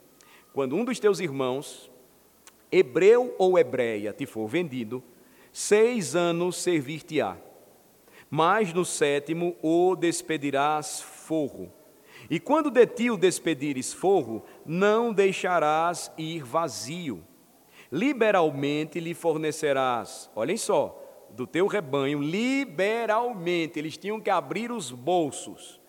Quando 0.52 0.76
um 0.76 0.84
dos 0.84 1.00
teus 1.00 1.18
irmãos, 1.18 1.90
hebreu 2.70 3.34
ou 3.38 3.58
hebreia, 3.58 4.12
te 4.12 4.24
for 4.24 4.46
vendido, 4.46 5.02
seis 5.54 6.16
anos 6.16 6.56
servir-te-á, 6.56 7.36
mas 8.28 8.72
no 8.72 8.84
sétimo 8.84 9.54
o 9.62 9.94
despedirás 9.94 11.00
forro. 11.00 11.72
E 12.28 12.40
quando 12.40 12.72
de 12.72 12.84
ti 12.84 13.08
o 13.08 13.16
despedires 13.16 13.92
forro, 13.92 14.44
não 14.66 15.12
deixarás 15.12 16.10
ir 16.18 16.42
vazio. 16.42 17.22
Liberalmente 17.92 18.98
lhe 18.98 19.14
fornecerás, 19.14 20.28
olhem 20.34 20.56
só, 20.56 21.00
do 21.30 21.46
teu 21.46 21.68
rebanho, 21.68 22.20
liberalmente, 22.20 23.78
eles 23.78 23.96
tinham 23.96 24.20
que 24.20 24.30
abrir 24.30 24.72
os 24.72 24.90
bolsos. 24.90 25.80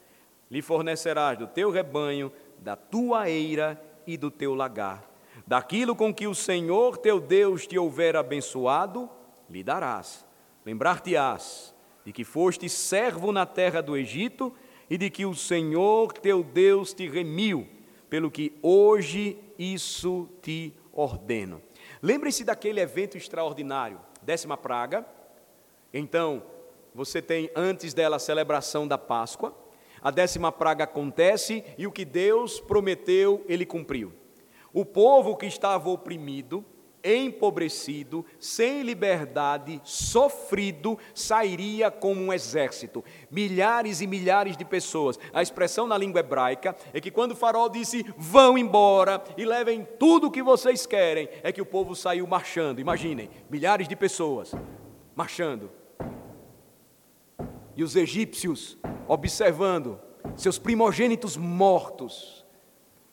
Lhe 0.51 0.61
fornecerás 0.61 1.39
do 1.39 1.47
teu 1.47 1.71
rebanho, 1.71 2.31
da 2.59 2.75
tua 2.75 3.31
eira 3.31 3.81
e 4.05 4.15
do 4.15 4.29
teu 4.29 4.53
lagar. 4.53 5.09
Daquilo 5.47 5.95
com 5.95 6.13
que 6.13 6.27
o 6.27 6.35
Senhor 6.35 6.97
teu 6.97 7.19
Deus 7.19 7.65
te 7.65 7.79
houver 7.79 8.15
abençoado, 8.15 9.09
lhe 9.49 9.63
darás. 9.63 10.25
Lembrar-te-ás 10.65 11.73
de 12.05 12.11
que 12.11 12.23
foste 12.23 12.69
servo 12.69 13.31
na 13.31 13.45
terra 13.45 13.81
do 13.81 13.97
Egito 13.97 14.53
e 14.89 14.97
de 14.97 15.09
que 15.09 15.25
o 15.25 15.33
Senhor 15.33 16.13
teu 16.13 16.43
Deus 16.43 16.93
te 16.93 17.07
remiu, 17.07 17.67
pelo 18.09 18.29
que 18.29 18.57
hoje 18.61 19.37
isso 19.57 20.29
te 20.41 20.73
ordeno. 20.93 21.61
Lembre-se 22.01 22.43
daquele 22.43 22.79
evento 22.79 23.17
extraordinário, 23.17 23.99
décima 24.21 24.55
praga. 24.55 25.05
Então, 25.93 26.43
você 26.93 27.21
tem 27.21 27.49
antes 27.55 27.93
dela 27.93 28.17
a 28.17 28.19
celebração 28.19 28.87
da 28.87 28.97
Páscoa. 28.97 29.55
A 30.01 30.11
décima 30.11 30.51
praga 30.51 30.83
acontece 30.83 31.63
e 31.77 31.87
o 31.87 31.91
que 31.91 32.05
Deus 32.05 32.59
prometeu, 32.59 33.43
ele 33.47 33.65
cumpriu. 33.65 34.13
O 34.71 34.85
povo 34.85 35.35
que 35.35 35.45
estava 35.45 35.89
oprimido, 35.89 36.63
empobrecido, 37.05 38.25
sem 38.39 38.81
liberdade, 38.81 39.79
sofrido, 39.83 40.97
sairia 41.13 41.91
como 41.91 42.21
um 42.21 42.33
exército. 42.33 43.03
Milhares 43.29 44.01
e 44.01 44.07
milhares 44.07 44.57
de 44.57 44.65
pessoas. 44.65 45.19
A 45.31 45.41
expressão 45.41 45.85
na 45.85 45.97
língua 45.97 46.19
hebraica 46.19 46.75
é 46.93 46.99
que 46.99 47.11
quando 47.11 47.31
o 47.31 47.35
farol 47.35 47.69
disse: 47.69 48.05
"Vão 48.17 48.57
embora 48.57 49.23
e 49.37 49.45
levem 49.45 49.87
tudo 49.99 50.27
o 50.27 50.31
que 50.31 50.41
vocês 50.41 50.85
querem", 50.85 51.29
é 51.43 51.51
que 51.51 51.61
o 51.61 51.65
povo 51.65 51.95
saiu 51.95 52.25
marchando. 52.25 52.79
Imaginem, 52.79 53.29
milhares 53.49 53.87
de 53.87 53.95
pessoas 53.95 54.53
marchando. 55.15 55.71
E 57.75 57.83
os 57.83 57.95
egípcios 57.95 58.77
observando 59.07 59.99
seus 60.35 60.57
primogênitos 60.57 61.37
mortos 61.37 62.45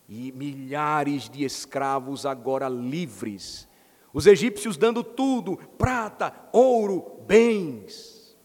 e 0.08 0.32
milhares 0.32 1.28
de 1.28 1.44
escravos 1.44 2.26
agora 2.26 2.68
livres 2.68 3.68
os 4.12 4.26
egípcios 4.26 4.76
dando 4.76 5.02
tudo: 5.02 5.56
prata, 5.78 6.32
ouro, 6.52 7.20
bens. 7.26 8.36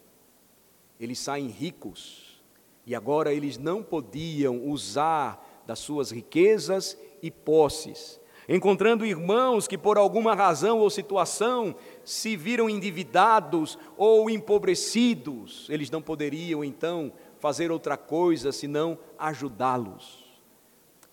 Eles 0.99 1.19
saem 1.19 1.47
ricos 1.47 2.41
e 2.85 2.95
agora 2.95 3.33
eles 3.33 3.57
não 3.57 3.83
podiam 3.83 4.65
usar 4.67 5.63
das 5.67 5.79
suas 5.79 6.09
riquezas 6.09 6.97
e 7.21 7.29
posses. 7.29 8.19
Encontrando 8.49 9.05
irmãos 9.05 9.67
que, 9.67 9.77
por 9.77 9.97
alguma 9.97 10.33
razão 10.33 10.79
ou 10.79 10.89
situação, 10.89 11.75
se 12.05 12.37
viram 12.37 12.69
endividados 12.69 13.77
ou 13.97 14.29
empobrecidos, 14.29 15.67
eles 15.69 15.91
não 15.91 16.01
poderiam 16.01 16.63
então 16.63 17.11
fazer 17.39 17.71
outra 17.71 17.97
coisa 17.97 18.53
senão 18.53 18.97
ajudá-los. 19.19 20.25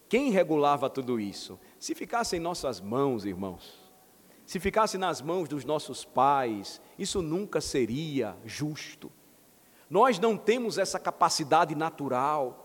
Quem 0.09 0.31
regulava 0.31 0.89
tudo 0.89 1.19
isso? 1.19 1.59
Se 1.77 1.93
ficasse 1.93 2.37
em 2.37 2.41
nossas 2.41 2.81
mãos, 2.81 3.25
irmãos, 3.25 3.84
se 4.47 4.61
ficasse 4.61 4.99
nas 4.99 5.23
mãos 5.23 5.49
dos 5.49 5.65
nossos 5.65 6.05
pais, 6.05 6.81
isso 6.99 7.23
nunca 7.23 7.61
seria 7.61 8.37
justo. 8.45 9.11
Nós 9.89 10.19
não 10.19 10.37
temos 10.37 10.77
essa 10.77 10.99
capacidade 10.99 11.75
natural. 11.75 12.61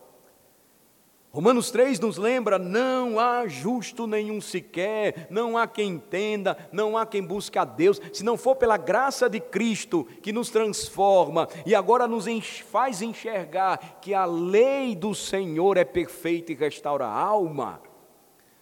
Romanos 1.32 1.70
3 1.70 2.00
nos 2.00 2.18
lembra: 2.18 2.58
não 2.58 3.20
há 3.20 3.48
justo 3.48 4.08
nenhum 4.08 4.42
sequer, 4.42 5.28
não 5.30 5.58
há 5.58 5.68
quem 5.68 5.92
entenda, 5.92 6.58
não 6.72 6.98
há 6.98 7.06
quem 7.06 7.22
busque 7.22 7.60
a 7.60 7.64
Deus, 7.64 8.02
se 8.12 8.24
não 8.24 8.36
for 8.36 8.56
pela 8.56 8.78
graça 8.78 9.30
de 9.30 9.40
Cristo 9.40 10.06
que 10.22 10.34
nos 10.34 10.50
transforma 10.50 11.48
e 11.66 11.76
agora 11.76 12.08
nos 12.08 12.26
faz 12.72 13.02
enxergar 13.02 14.00
que 14.02 14.14
a 14.14 14.26
lei 14.26 14.96
do 14.96 15.14
Senhor 15.14 15.78
é 15.78 15.86
perfeita 15.86 16.52
e 16.52 16.56
restaura 16.56 17.06
a 17.06 17.14
alma. 17.14 17.80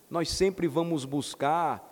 Nós 0.10 0.30
sempre 0.30 0.68
vamos 0.68 1.06
buscar 1.06 1.87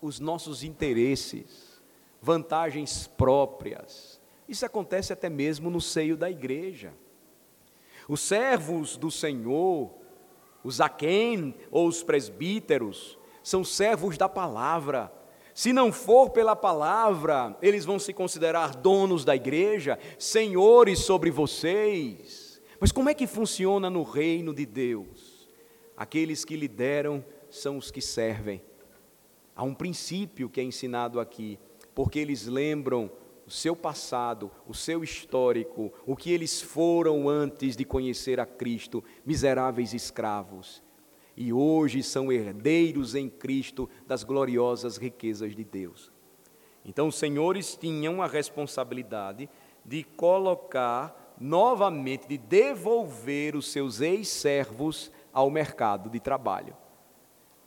os 0.00 0.20
nossos 0.20 0.62
interesses, 0.62 1.80
vantagens 2.20 3.06
próprias. 3.06 4.20
Isso 4.48 4.64
acontece 4.64 5.12
até 5.12 5.28
mesmo 5.28 5.70
no 5.70 5.80
seio 5.80 6.16
da 6.16 6.30
igreja. 6.30 6.92
Os 8.08 8.20
servos 8.20 8.96
do 8.96 9.10
Senhor, 9.10 9.90
os 10.64 10.80
aquém 10.80 11.54
ou 11.70 11.86
os 11.86 12.02
presbíteros, 12.02 13.18
são 13.42 13.62
servos 13.62 14.16
da 14.16 14.28
palavra. 14.28 15.12
Se 15.54 15.72
não 15.72 15.92
for 15.92 16.30
pela 16.30 16.54
palavra, 16.54 17.56
eles 17.60 17.84
vão 17.84 17.98
se 17.98 18.12
considerar 18.12 18.76
donos 18.76 19.24
da 19.24 19.34
igreja, 19.36 19.98
senhores 20.18 21.00
sobre 21.00 21.30
vocês. 21.30 22.62
Mas 22.80 22.92
como 22.92 23.08
é 23.08 23.14
que 23.14 23.26
funciona 23.26 23.90
no 23.90 24.02
reino 24.02 24.54
de 24.54 24.64
Deus? 24.64 25.48
Aqueles 25.96 26.44
que 26.44 26.56
lideram 26.56 27.24
são 27.50 27.76
os 27.76 27.90
que 27.90 28.00
servem. 28.00 28.62
Há 29.58 29.64
um 29.64 29.74
princípio 29.74 30.48
que 30.48 30.60
é 30.60 30.62
ensinado 30.62 31.18
aqui, 31.18 31.58
porque 31.92 32.20
eles 32.20 32.46
lembram 32.46 33.10
o 33.44 33.50
seu 33.50 33.74
passado, 33.74 34.52
o 34.68 34.72
seu 34.72 35.02
histórico, 35.02 35.92
o 36.06 36.14
que 36.14 36.30
eles 36.30 36.62
foram 36.62 37.28
antes 37.28 37.74
de 37.74 37.84
conhecer 37.84 38.38
a 38.38 38.46
Cristo, 38.46 39.02
miseráveis 39.26 39.92
escravos. 39.92 40.80
E 41.36 41.52
hoje 41.52 42.04
são 42.04 42.30
herdeiros 42.30 43.16
em 43.16 43.28
Cristo 43.28 43.90
das 44.06 44.22
gloriosas 44.22 44.96
riquezas 44.96 45.56
de 45.56 45.64
Deus. 45.64 46.12
Então, 46.84 47.08
os 47.08 47.16
senhores 47.16 47.74
tinham 47.74 48.22
a 48.22 48.28
responsabilidade 48.28 49.50
de 49.84 50.04
colocar 50.04 51.34
novamente, 51.36 52.28
de 52.28 52.38
devolver 52.38 53.56
os 53.56 53.72
seus 53.72 54.00
ex-servos 54.00 55.10
ao 55.32 55.50
mercado 55.50 56.08
de 56.08 56.20
trabalho. 56.20 56.76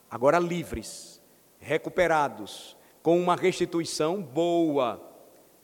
Agora 0.09 0.39
livres, 0.39 1.20
recuperados, 1.61 2.75
com 3.01 3.19
uma 3.19 3.35
restituição 3.35 4.21
boa. 4.21 5.01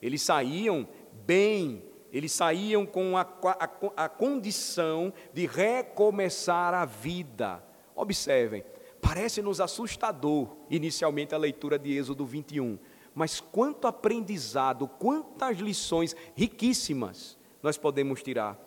Eles 0.02 0.22
saíam 0.22 0.88
bem, 1.26 1.84
eles 2.14 2.32
saíam 2.32 2.86
com 2.86 3.18
a, 3.18 3.22
a, 3.22 4.06
a 4.06 4.10
condição 4.10 5.12
de 5.34 5.46
recomeçar 5.46 6.74
a 6.74 6.86
vida. 6.86 7.62
Observem, 7.96 8.64
parece-nos 9.02 9.60
assustador 9.60 10.56
inicialmente 10.70 11.36
a 11.36 11.38
leitura 11.38 11.78
de 11.78 11.98
Êxodo 11.98 12.26
21, 12.26 12.78
mas 13.14 13.40
quanto 13.40 13.88
aprendizado, 13.88 14.88
quantas 14.88 15.58
lições 15.58 16.16
riquíssimas 16.36 17.38
nós 17.62 17.78
podemos 17.78 18.22
tirar. 18.22 18.58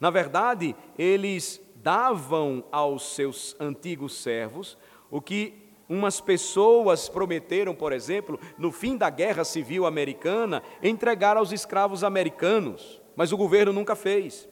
Na 0.00 0.10
verdade, 0.10 0.74
eles 0.98 1.60
davam 1.76 2.64
aos 2.72 3.14
seus 3.14 3.56
antigos 3.60 4.16
servos 4.16 4.76
o 5.10 5.20
que 5.20 5.69
Umas 5.90 6.20
pessoas 6.20 7.08
prometeram, 7.08 7.74
por 7.74 7.92
exemplo, 7.92 8.38
no 8.56 8.70
fim 8.70 8.96
da 8.96 9.10
Guerra 9.10 9.42
Civil 9.42 9.84
Americana, 9.84 10.62
entregar 10.80 11.36
aos 11.36 11.50
escravos 11.50 12.04
americanos, 12.04 13.02
mas 13.16 13.32
o 13.32 13.36
governo 13.36 13.72
nunca 13.72 13.96
fez. 13.96 14.48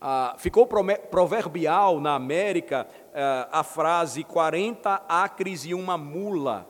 Ah, 0.00 0.34
ficou 0.38 0.66
proverbial 0.66 2.00
na 2.00 2.16
América 2.16 2.88
ah, 3.14 3.48
a 3.52 3.62
frase 3.62 4.24
40 4.24 5.04
acres 5.08 5.64
e 5.64 5.72
uma 5.72 5.96
mula, 5.96 6.68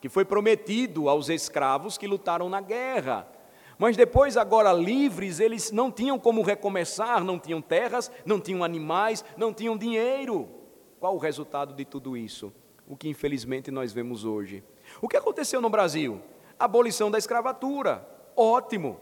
que 0.00 0.08
foi 0.08 0.24
prometido 0.24 1.08
aos 1.08 1.28
escravos 1.28 1.98
que 1.98 2.06
lutaram 2.06 2.48
na 2.48 2.60
guerra. 2.60 3.26
Mas 3.76 3.96
depois, 3.96 4.36
agora 4.36 4.72
livres, 4.72 5.40
eles 5.40 5.72
não 5.72 5.90
tinham 5.90 6.16
como 6.16 6.42
recomeçar, 6.42 7.24
não 7.24 7.40
tinham 7.40 7.60
terras, 7.60 8.08
não 8.24 8.38
tinham 8.38 8.62
animais, 8.62 9.24
não 9.36 9.52
tinham 9.52 9.76
dinheiro. 9.76 10.48
Qual 11.00 11.16
o 11.16 11.18
resultado 11.18 11.74
de 11.74 11.84
tudo 11.84 12.16
isso? 12.16 12.52
O 12.88 12.96
que 12.96 13.08
infelizmente 13.08 13.70
nós 13.70 13.92
vemos 13.92 14.24
hoje. 14.24 14.64
O 15.00 15.06
que 15.06 15.16
aconteceu 15.16 15.60
no 15.60 15.68
Brasil? 15.68 16.22
Abolição 16.58 17.10
da 17.10 17.18
escravatura. 17.18 18.08
Ótimo. 18.34 18.98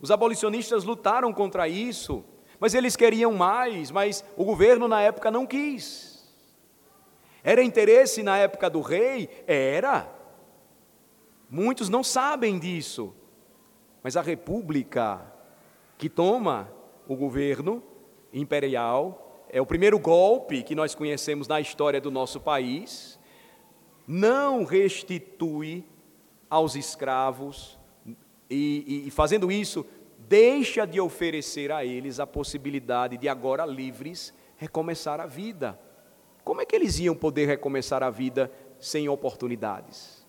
Os 0.00 0.10
abolicionistas 0.10 0.84
lutaram 0.84 1.32
contra 1.32 1.66
isso, 1.66 2.22
mas 2.60 2.74
eles 2.74 2.94
queriam 2.94 3.32
mais, 3.32 3.90
mas 3.90 4.22
o 4.36 4.44
governo 4.44 4.86
na 4.86 5.00
época 5.00 5.30
não 5.30 5.46
quis. 5.46 6.22
Era 7.42 7.62
interesse 7.62 8.22
na 8.22 8.36
época 8.36 8.68
do 8.68 8.82
rei? 8.82 9.30
Era. 9.46 10.06
Muitos 11.48 11.88
não 11.88 12.04
sabem 12.04 12.58
disso. 12.58 13.14
Mas 14.02 14.18
a 14.18 14.22
república 14.22 15.32
que 15.96 16.10
toma 16.10 16.70
o 17.08 17.16
governo 17.16 17.82
imperial 18.32 19.23
é 19.54 19.60
o 19.60 19.66
primeiro 19.66 20.00
golpe 20.00 20.64
que 20.64 20.74
nós 20.74 20.96
conhecemos 20.96 21.46
na 21.46 21.60
história 21.60 22.00
do 22.00 22.10
nosso 22.10 22.40
país. 22.40 23.20
Não 24.04 24.64
restitui 24.64 25.84
aos 26.50 26.74
escravos 26.74 27.78
e, 28.50 29.04
e, 29.06 29.10
fazendo 29.12 29.52
isso, 29.52 29.86
deixa 30.28 30.84
de 30.84 31.00
oferecer 31.00 31.70
a 31.70 31.84
eles 31.84 32.18
a 32.18 32.26
possibilidade 32.26 33.16
de, 33.16 33.28
agora 33.28 33.64
livres, 33.64 34.34
recomeçar 34.56 35.20
a 35.20 35.26
vida. 35.26 35.78
Como 36.42 36.60
é 36.60 36.66
que 36.66 36.74
eles 36.74 36.98
iam 36.98 37.14
poder 37.14 37.46
recomeçar 37.46 38.02
a 38.02 38.10
vida 38.10 38.50
sem 38.80 39.08
oportunidades? 39.08 40.26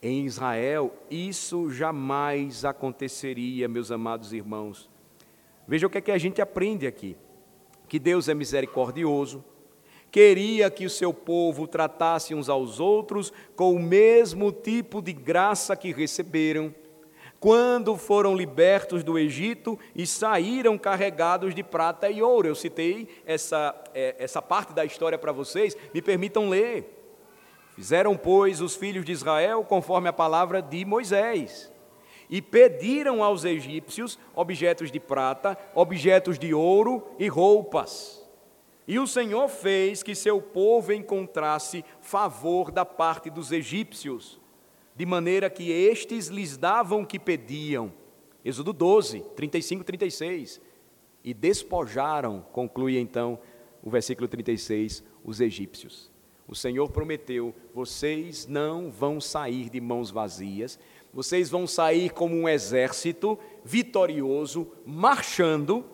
Em 0.00 0.24
Israel, 0.24 0.94
isso 1.10 1.72
jamais 1.72 2.64
aconteceria, 2.64 3.66
meus 3.66 3.90
amados 3.90 4.32
irmãos. 4.32 4.88
Veja 5.66 5.88
o 5.88 5.90
que 5.90 5.98
é 5.98 6.00
que 6.00 6.12
a 6.12 6.18
gente 6.18 6.40
aprende 6.40 6.86
aqui: 6.86 7.16
que 7.88 7.98
Deus 7.98 8.28
é 8.28 8.34
misericordioso, 8.34 9.44
queria 10.10 10.70
que 10.70 10.86
o 10.86 10.90
seu 10.90 11.12
povo 11.12 11.66
tratasse 11.66 12.34
uns 12.34 12.48
aos 12.48 12.78
outros 12.80 13.32
com 13.56 13.74
o 13.74 13.80
mesmo 13.80 14.52
tipo 14.52 15.02
de 15.02 15.12
graça 15.12 15.76
que 15.76 15.92
receberam 15.92 16.74
quando 17.40 17.96
foram 17.96 18.34
libertos 18.34 19.04
do 19.04 19.18
Egito 19.18 19.78
e 19.94 20.06
saíram 20.06 20.76
carregados 20.76 21.54
de 21.54 21.62
prata 21.62 22.10
e 22.10 22.20
ouro. 22.20 22.48
Eu 22.48 22.54
citei 22.54 23.08
essa, 23.24 23.74
é, 23.94 24.16
essa 24.18 24.42
parte 24.42 24.72
da 24.72 24.84
história 24.84 25.16
para 25.16 25.32
vocês, 25.32 25.76
me 25.94 26.02
permitam 26.02 26.48
ler. 26.48 26.96
Fizeram, 27.76 28.16
pois, 28.16 28.60
os 28.60 28.74
filhos 28.74 29.04
de 29.04 29.12
Israel 29.12 29.62
conforme 29.62 30.08
a 30.08 30.12
palavra 30.12 30.60
de 30.60 30.84
Moisés, 30.84 31.70
e 32.28 32.42
pediram 32.42 33.22
aos 33.22 33.44
egípcios 33.44 34.18
objetos 34.34 34.90
de 34.90 35.00
prata, 35.00 35.58
objetos 35.74 36.38
de 36.38 36.52
ouro 36.52 37.06
e 37.18 37.28
roupas. 37.28 38.26
E 38.86 38.98
o 38.98 39.06
Senhor 39.06 39.48
fez 39.48 40.02
que 40.02 40.14
seu 40.14 40.40
povo 40.40 40.92
encontrasse 40.92 41.84
favor 42.00 42.70
da 42.70 42.84
parte 42.84 43.28
dos 43.30 43.52
egípcios 43.52 44.40
de 44.98 45.06
maneira 45.06 45.48
que 45.48 45.70
estes 45.70 46.26
lhes 46.26 46.56
davam 46.56 47.02
o 47.02 47.06
que 47.06 47.20
pediam. 47.20 47.92
Êxodo 48.44 48.72
12, 48.72 49.20
35 49.36 49.82
e 49.82 49.84
36. 49.84 50.60
E 51.22 51.32
despojaram, 51.32 52.44
conclui 52.52 52.98
então 52.98 53.38
o 53.80 53.90
versículo 53.90 54.26
36, 54.26 55.04
os 55.22 55.40
egípcios. 55.40 56.10
O 56.48 56.54
Senhor 56.56 56.90
prometeu: 56.90 57.54
vocês 57.72 58.44
não 58.48 58.90
vão 58.90 59.20
sair 59.20 59.70
de 59.70 59.80
mãos 59.80 60.10
vazias, 60.10 60.80
vocês 61.12 61.48
vão 61.48 61.66
sair 61.66 62.10
como 62.10 62.34
um 62.36 62.48
exército 62.48 63.38
vitorioso, 63.64 64.70
marchando. 64.84 65.84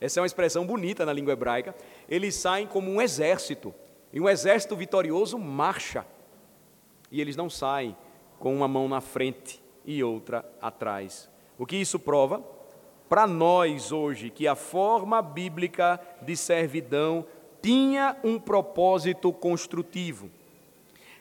Essa 0.00 0.18
é 0.18 0.20
uma 0.20 0.26
expressão 0.26 0.66
bonita 0.66 1.06
na 1.06 1.12
língua 1.12 1.32
hebraica. 1.32 1.74
Eles 2.08 2.34
saem 2.34 2.66
como 2.66 2.90
um 2.90 3.00
exército, 3.00 3.74
e 4.12 4.20
um 4.20 4.28
exército 4.28 4.76
vitorioso 4.76 5.38
marcha. 5.38 6.06
E 7.10 7.20
eles 7.20 7.36
não 7.36 7.48
saem 7.48 7.96
com 8.38 8.54
uma 8.54 8.68
mão 8.68 8.88
na 8.88 9.00
frente 9.00 9.62
e 9.84 10.02
outra 10.02 10.44
atrás. 10.60 11.30
O 11.58 11.64
que 11.64 11.76
isso 11.76 11.98
prova? 11.98 12.42
Para 13.08 13.26
nós 13.26 13.92
hoje, 13.92 14.30
que 14.30 14.48
a 14.48 14.54
forma 14.54 15.22
bíblica 15.22 16.00
de 16.22 16.36
servidão 16.36 17.26
tinha 17.62 18.16
um 18.24 18.38
propósito 18.38 19.32
construtivo. 19.32 20.30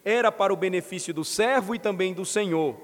Era 0.04 0.32
para 0.32 0.54
o 0.54 0.58
benefício 0.58 1.14
do 1.14 1.24
servo 1.24 1.74
e 1.76 1.80
também 1.80 2.14
do 2.14 2.26
senhor. 2.26 2.76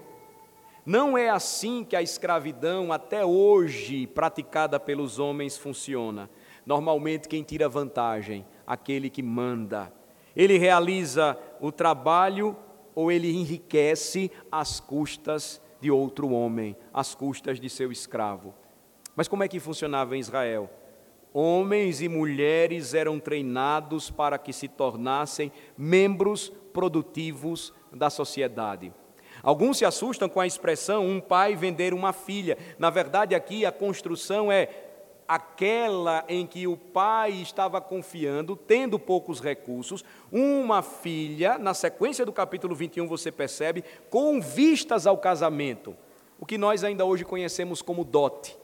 Não 0.90 1.16
é 1.16 1.30
assim 1.30 1.84
que 1.84 1.96
a 1.96 2.02
escravidão, 2.02 2.92
até 2.92 3.24
hoje 3.24 4.08
praticada 4.08 4.80
pelos 4.80 5.20
homens, 5.20 5.56
funciona. 5.56 6.28
Normalmente, 6.66 7.28
quem 7.28 7.44
tira 7.44 7.70
vantagem? 7.70 8.44
Aquele 8.66 9.08
que 9.08 9.22
manda. 9.22 9.94
Ele 10.36 10.58
realiza 10.58 11.38
o 11.62 11.72
trabalho 11.72 12.58
ou 12.96 13.12
ele 13.12 13.32
enriquece 13.32 14.32
às 14.52 14.80
custas 14.80 15.62
de 15.80 15.92
outro 15.92 16.32
homem, 16.32 16.76
às 16.92 17.14
custas 17.14 17.60
de 17.60 17.70
seu 17.70 17.92
escravo. 17.92 18.56
Mas 19.16 19.28
como 19.28 19.44
é 19.44 19.48
que 19.48 19.60
funcionava 19.60 20.18
em 20.18 20.20
Israel? 20.20 20.72
Homens 21.32 22.02
e 22.02 22.10
mulheres 22.10 22.96
eram 22.96 23.20
treinados 23.20 24.10
para 24.10 24.40
que 24.40 24.52
se 24.52 24.68
tornassem 24.68 25.52
membros 25.78 26.50
produtivos 26.74 27.72
da 27.94 28.10
sociedade. 28.10 28.92
Alguns 29.42 29.78
se 29.78 29.86
assustam 29.86 30.28
com 30.28 30.40
a 30.40 30.48
expressão 30.48 31.06
um 31.06 31.20
pai 31.20 31.56
vender 31.56 31.94
uma 31.94 32.14
filha. 32.14 32.58
Na 32.78 32.90
verdade, 32.90 33.36
aqui 33.36 33.66
a 33.66 33.72
construção 33.72 34.52
é 34.52 34.70
aquela 35.30 36.26
em 36.28 36.48
que 36.48 36.66
o 36.66 36.76
pai 36.76 37.34
estava 37.34 37.80
confiando, 37.80 38.56
tendo 38.56 38.98
poucos 38.98 39.40
recursos, 39.40 40.04
uma 40.32 40.82
filha, 40.82 41.60
na 41.60 41.76
sequência 41.76 42.26
do 42.26 42.34
capítulo 42.34 42.74
21 42.74 43.08
você 43.08 43.32
percebe, 43.32 43.84
com 44.10 44.42
vistas 44.42 45.06
ao 45.06 45.20
casamento, 45.20 45.96
o 46.40 46.48
que 46.48 46.58
nós 46.58 46.84
ainda 46.84 47.06
hoje 47.06 47.24
conhecemos 47.24 47.80
como 47.80 48.04
dote. 48.04 48.58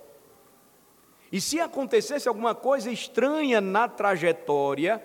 E 1.31 1.39
se 1.39 1.59
acontecesse 1.59 2.27
alguma 2.27 2.55
coisa 2.55 2.89
estranha 2.89 3.61
na 3.61 3.87
trajetória, 3.87 5.03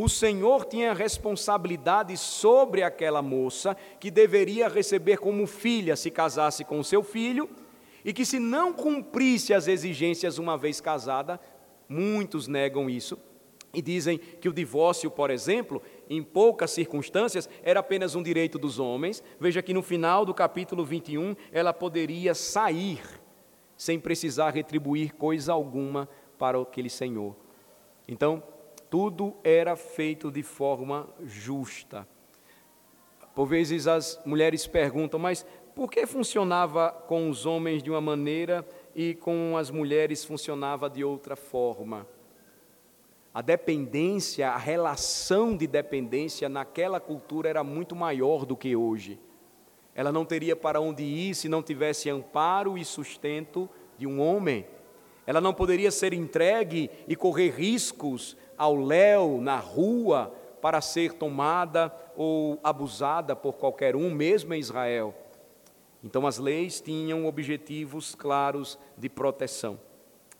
o 0.00 0.08
Senhor 0.08 0.64
tinha 0.64 0.94
responsabilidade 0.94 2.16
sobre 2.16 2.84
aquela 2.84 3.20
moça 3.20 3.76
que 3.98 4.12
deveria 4.12 4.68
receber 4.68 5.18
como 5.18 5.44
filha 5.44 5.96
se 5.96 6.08
casasse 6.08 6.64
com 6.64 6.84
seu 6.84 7.02
filho 7.02 7.50
e 8.04 8.12
que, 8.12 8.24
se 8.24 8.38
não 8.38 8.72
cumprisse 8.72 9.52
as 9.52 9.66
exigências 9.66 10.38
uma 10.38 10.56
vez 10.56 10.80
casada, 10.80 11.40
muitos 11.88 12.46
negam 12.46 12.88
isso 12.88 13.18
e 13.74 13.82
dizem 13.82 14.18
que 14.18 14.48
o 14.48 14.52
divórcio, 14.52 15.10
por 15.10 15.32
exemplo, 15.32 15.82
em 16.08 16.22
poucas 16.22 16.70
circunstâncias, 16.70 17.50
era 17.60 17.80
apenas 17.80 18.14
um 18.14 18.22
direito 18.22 18.56
dos 18.56 18.78
homens. 18.78 19.20
Veja 19.40 19.60
que 19.62 19.74
no 19.74 19.82
final 19.82 20.24
do 20.24 20.32
capítulo 20.32 20.84
21 20.84 21.34
ela 21.50 21.74
poderia 21.74 22.36
sair 22.36 23.00
sem 23.76 23.98
precisar 23.98 24.50
retribuir 24.50 25.12
coisa 25.16 25.52
alguma 25.52 26.08
para 26.38 26.56
aquele 26.62 26.88
senhor. 26.88 27.34
Então, 28.06 28.40
tudo 28.90 29.36
era 29.44 29.76
feito 29.76 30.30
de 30.30 30.42
forma 30.42 31.08
justa. 31.22 32.06
Por 33.34 33.46
vezes 33.46 33.86
as 33.86 34.20
mulheres 34.24 34.66
perguntam, 34.66 35.18
mas 35.20 35.46
por 35.74 35.90
que 35.90 36.06
funcionava 36.06 36.90
com 36.90 37.30
os 37.30 37.46
homens 37.46 37.82
de 37.82 37.90
uma 37.90 38.00
maneira 38.00 38.66
e 38.96 39.14
com 39.14 39.56
as 39.56 39.70
mulheres 39.70 40.24
funcionava 40.24 40.90
de 40.90 41.04
outra 41.04 41.36
forma? 41.36 42.06
A 43.32 43.40
dependência, 43.40 44.48
a 44.50 44.56
relação 44.56 45.56
de 45.56 45.68
dependência 45.68 46.48
naquela 46.48 46.98
cultura 46.98 47.48
era 47.48 47.62
muito 47.62 47.94
maior 47.94 48.44
do 48.44 48.56
que 48.56 48.74
hoje. 48.74 49.20
Ela 49.94 50.10
não 50.10 50.24
teria 50.24 50.56
para 50.56 50.80
onde 50.80 51.04
ir 51.04 51.34
se 51.36 51.48
não 51.48 51.62
tivesse 51.62 52.10
amparo 52.10 52.76
e 52.76 52.84
sustento 52.84 53.68
de 53.96 54.06
um 54.06 54.20
homem. 54.20 54.66
Ela 55.26 55.40
não 55.40 55.54
poderia 55.54 55.90
ser 55.90 56.12
entregue 56.12 56.90
e 57.06 57.14
correr 57.14 57.50
riscos 57.50 58.36
ao 58.58 58.76
léu 58.76 59.40
na 59.40 59.56
rua 59.56 60.34
para 60.60 60.80
ser 60.80 61.12
tomada 61.14 61.94
ou 62.16 62.58
abusada 62.62 63.36
por 63.36 63.54
qualquer 63.54 63.94
um, 63.94 64.10
mesmo 64.10 64.52
em 64.52 64.58
Israel. 64.58 65.14
Então, 66.02 66.26
as 66.26 66.38
leis 66.38 66.80
tinham 66.80 67.26
objetivos 67.26 68.14
claros 68.14 68.78
de 68.96 69.08
proteção. 69.08 69.78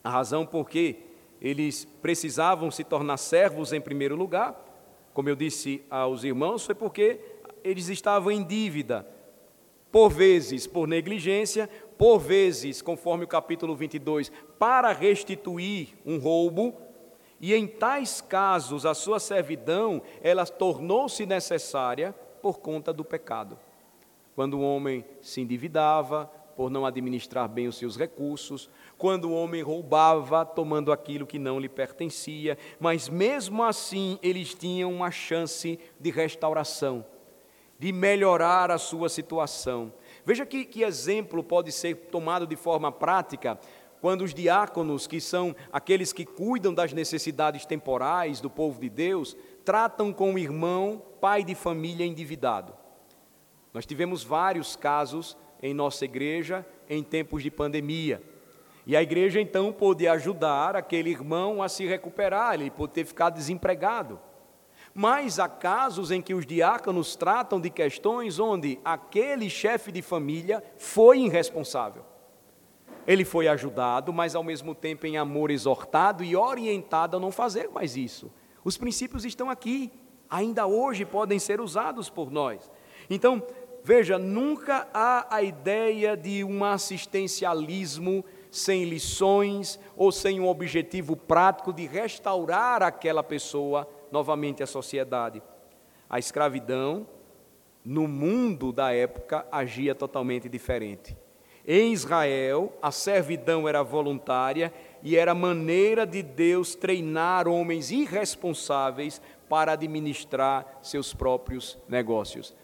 A 0.03 0.11
razão 0.11 0.45
por 0.45 0.69
que 0.69 0.97
eles 1.41 1.85
precisavam 1.85 2.71
se 2.71 2.85
tornar 2.85 3.17
servos 3.17 3.73
em 3.73 3.81
primeiro 3.81 4.17
lugar, 4.17 4.65
como 5.13 5.29
eu 5.29 5.37
disse 5.37 5.83
aos 5.91 6.25
irmãos, 6.25 6.65
foi 6.65 6.75
porque 6.75 7.21
eles 7.65 7.89
estavam 7.89 8.31
em 8.31 8.43
dívida, 8.43 9.07
por 9.91 10.11
vezes 10.11 10.67
por 10.67 10.87
negligência, 10.87 11.69
por 11.97 12.19
vezes, 12.19 12.81
conforme 12.81 13.25
o 13.25 13.29
capítulo 13.29 13.75
22, 13.75 14.31
para 14.59 14.93
restituir 14.93 15.89
um 16.07 16.19
roubo, 16.19 16.77
e 17.41 17.55
em 17.55 17.67
tais 17.67 18.21
casos 18.21 18.85
a 18.85 18.95
sua 18.95 19.21
servidão, 19.21 20.03
ela 20.23 20.45
tornou-se 20.47 21.25
necessária 21.27 22.13
por 22.41 22.59
conta 22.59 22.93
do 22.93 23.05
pecado 23.05 23.59
quando 24.39 24.55
o 24.55 24.63
homem 24.63 25.05
se 25.21 25.41
endividava 25.41 26.31
por 26.55 26.71
não 26.71 26.87
administrar 26.87 27.49
bem 27.49 27.67
os 27.67 27.77
seus 27.77 27.97
recursos, 27.97 28.71
quando 28.97 29.25
o 29.25 29.35
homem 29.35 29.63
roubava, 29.63 30.45
tomando 30.45 30.93
aquilo 30.93 31.27
que 31.27 31.41
não 31.41 31.59
lhe 31.59 31.69
pertencia, 31.69 32.57
mas 32.79 33.09
mesmo 33.09 33.65
assim 33.65 34.17
eles 34.23 34.55
tinham 34.55 34.93
uma 34.93 35.11
chance 35.11 35.77
de 35.99 36.11
restauração. 36.13 37.05
de 37.81 37.93
melhorar 37.93 38.73
a 38.73 38.79
sua 38.79 39.09
situação. 39.09 39.93
Veja 40.25 40.45
que, 40.45 40.65
que 40.65 40.83
exemplo 40.83 41.45
pode 41.45 41.71
ser 41.71 41.95
tomado 42.11 42.47
de 42.47 42.57
forma 42.57 42.91
prática 42.91 43.59
quando 44.01 44.23
os 44.23 44.33
diáconos, 44.33 45.07
que 45.07 45.21
são 45.21 45.55
aqueles 45.73 46.13
que 46.13 46.25
cuidam 46.25 46.73
das 46.73 46.93
necessidades 46.93 47.67
temporais 47.67 48.41
do 48.41 48.49
povo 48.49 48.81
de 48.81 48.89
Deus, 48.89 49.37
tratam 49.65 50.13
com 50.13 50.35
o 50.35 50.39
irmão, 50.39 51.03
pai 51.21 51.43
de 51.43 51.55
família 51.55 52.07
endividado. 52.07 52.75
Nós 53.75 53.85
tivemos 53.85 54.23
vários 54.23 54.77
casos 54.77 55.37
em 55.63 55.75
nossa 55.75 56.05
igreja 56.05 56.67
em 56.89 57.03
tempos 57.03 57.43
de 57.43 57.51
pandemia. 57.51 58.23
E 58.87 58.97
a 58.97 59.03
igreja 59.03 59.41
então 59.41 59.71
pôde 59.73 60.09
ajudar 60.09 60.75
aquele 60.75 61.11
irmão 61.11 61.63
a 61.63 61.69
se 61.69 61.85
recuperar, 61.87 62.55
ele 62.55 62.71
pôde 62.71 62.95
ter 62.95 63.05
ficado 63.05 63.35
desempregado. 63.35 64.19
Mas 64.95 65.39
há 65.39 65.49
casos 65.49 66.11
em 66.11 66.23
que 66.23 66.33
os 66.33 66.47
diáconos 66.47 67.15
tratam 67.15 67.61
de 67.61 67.69
questões 67.69 68.39
onde 68.39 68.81
aquele 68.85 69.51
chefe 69.51 69.93
de 69.93 70.01
família 70.01 70.65
foi 70.79 71.21
irresponsável. 71.21 72.05
Ele 73.09 73.25
foi 73.25 73.49
ajudado, 73.49 74.13
mas 74.13 74.35
ao 74.35 74.45
mesmo 74.45 74.75
tempo 74.75 75.07
em 75.07 75.17
amor 75.17 75.51
exortado 75.51 76.23
e 76.23 76.37
orientado 76.37 77.17
a 77.17 77.21
não 77.21 77.33
fazer 77.33 77.71
mais 77.71 77.97
isso. 77.97 78.31
Os 78.63 78.77
princípios 78.77 79.25
estão 79.25 79.49
aqui, 79.49 79.91
ainda 80.29 80.67
hoje 80.67 81.07
podem 81.07 81.39
ser 81.39 81.59
usados 81.59 82.11
por 82.11 82.31
nós. 82.31 82.71
Então, 83.09 83.43
veja, 83.83 84.19
nunca 84.19 84.87
há 84.93 85.35
a 85.35 85.43
ideia 85.43 86.15
de 86.19 86.45
um 86.45 86.63
assistencialismo 86.63 88.23
sem 88.51 88.85
lições 88.85 89.81
ou 89.97 90.13
sem 90.13 90.39
um 90.39 90.47
objetivo 90.47 91.17
prático 91.17 91.73
de 91.73 91.87
restaurar 91.87 92.83
aquela 92.83 93.23
pessoa 93.23 93.89
novamente 94.13 94.63
à 94.63 94.67
sociedade. 94.67 95.43
A 96.11 96.19
escravidão, 96.19 97.07
no 97.83 98.07
mundo 98.07 98.71
da 98.71 98.93
época, 98.93 99.47
agia 99.51 99.95
totalmente 99.95 100.47
diferente. 100.47 101.17
Em 101.71 101.93
Israel, 101.93 102.73
a 102.81 102.91
servidão 102.91 103.69
era 103.69 103.83
voluntária 103.83 104.73
e 105.03 105.19
era 105.19 105.35
maneira 105.35 106.07
de 106.07 106.23
Deus 106.23 106.75
treinar 106.75 107.47
homens 107.47 107.91
irresponsáveis 107.91 109.21
para 109.51 109.73
administrar 109.73 110.79
seus 110.81 111.13
próprios 111.13 111.77
negócios. 111.87 112.57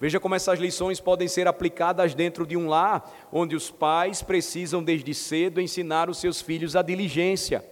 Veja 0.00 0.18
como 0.18 0.34
essas 0.34 0.58
lições 0.58 0.98
podem 0.98 1.28
ser 1.28 1.46
aplicadas 1.46 2.14
dentro 2.14 2.46
de 2.46 2.56
um 2.56 2.70
lar, 2.70 3.28
onde 3.30 3.54
os 3.54 3.70
pais 3.70 4.22
precisam 4.22 4.82
desde 4.82 5.12
cedo 5.12 5.60
ensinar 5.60 6.08
os 6.08 6.16
seus 6.16 6.40
filhos 6.40 6.74
a 6.74 6.80
diligência, 6.80 7.62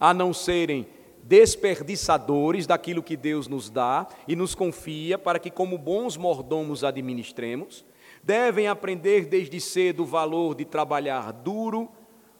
a 0.00 0.12
não 0.12 0.34
serem 0.34 0.84
desperdiçadores 1.22 2.66
daquilo 2.66 3.04
que 3.04 3.16
Deus 3.16 3.46
nos 3.46 3.70
dá 3.70 4.08
e 4.26 4.34
nos 4.34 4.52
confia 4.52 5.16
para 5.16 5.38
que, 5.38 5.48
como 5.48 5.78
bons 5.78 6.16
mordomos, 6.16 6.82
administremos 6.82 7.88
devem 8.22 8.68
aprender 8.68 9.26
desde 9.26 9.60
cedo 9.60 10.02
o 10.02 10.06
valor 10.06 10.54
de 10.54 10.64
trabalhar 10.64 11.32
duro, 11.32 11.88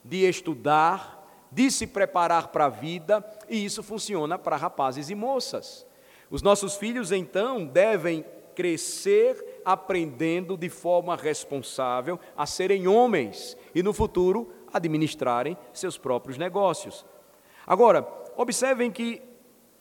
de 0.05 0.29
estudar, 0.29 1.49
de 1.51 1.71
se 1.71 1.87
preparar 1.87 2.49
para 2.49 2.67
a 2.67 2.69
vida, 2.69 3.25
e 3.49 3.65
isso 3.65 3.83
funciona 3.83 4.39
para 4.39 4.57
rapazes 4.57 5.11
e 5.11 5.15
moças. 5.15 5.87
Os 6.31 6.43
nossos 6.43 6.77
filhos, 6.77 7.11
então, 7.11 7.67
devem 7.67 8.25
crescer 8.55 9.63
aprendendo 9.65 10.57
de 10.57 10.69
forma 10.69 11.17
responsável 11.17 12.21
a 12.37 12.47
serem 12.47 12.87
homens 12.87 13.57
e, 13.75 13.83
no 13.83 13.93
futuro, 13.93 14.53
administrarem 14.73 15.57
seus 15.73 15.99
próprios 15.99 16.39
negócios. 16.39 17.05
Agora, 17.67 18.07
observem 18.37 18.91
que, 18.91 19.23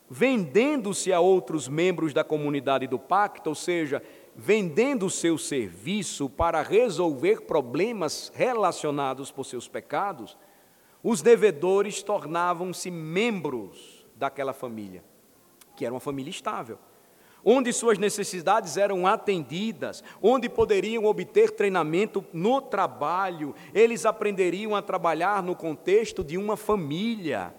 vendendo-se 0.09 1.13
a 1.13 1.19
outros 1.19 1.67
membros 1.67 2.13
da 2.13 2.23
comunidade 2.23 2.87
do 2.87 2.97
pacto, 2.97 3.49
ou 3.49 3.55
seja, 3.55 4.01
vendendo 4.39 5.07
o 5.07 5.09
seu 5.09 5.37
serviço 5.37 6.29
para 6.29 6.61
resolver 6.61 7.41
problemas 7.41 8.31
relacionados 8.33 9.31
por 9.31 9.43
seus 9.43 9.67
pecados, 9.67 10.37
os 11.03 11.21
devedores 11.21 12.01
tornavam-se 12.01 12.89
membros 12.89 14.07
daquela 14.15 14.53
família, 14.53 15.03
que 15.75 15.83
era 15.83 15.93
uma 15.93 15.99
família 15.99 16.29
estável, 16.29 16.79
onde 17.43 17.73
suas 17.73 17.97
necessidades 17.97 18.77
eram 18.77 19.05
atendidas, 19.05 20.01
onde 20.21 20.47
poderiam 20.47 21.03
obter 21.03 21.51
treinamento 21.51 22.23
no 22.31 22.61
trabalho, 22.61 23.53
eles 23.73 24.05
aprenderiam 24.05 24.73
a 24.73 24.81
trabalhar 24.81 25.43
no 25.43 25.53
contexto 25.53 26.23
de 26.23 26.37
uma 26.37 26.55
família. 26.55 27.53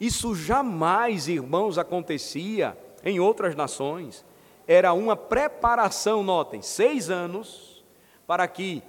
Isso 0.00 0.34
jamais, 0.34 1.28
irmãos, 1.28 1.78
acontecia 1.78 2.76
em 3.04 3.20
outras 3.20 3.54
nações 3.54 4.24
era 4.66 4.92
uma 4.92 5.16
preparação, 5.16 6.22
notem, 6.22 6.62
seis 6.62 7.10
anos, 7.10 7.84
para 8.26 8.46
que 8.48 8.82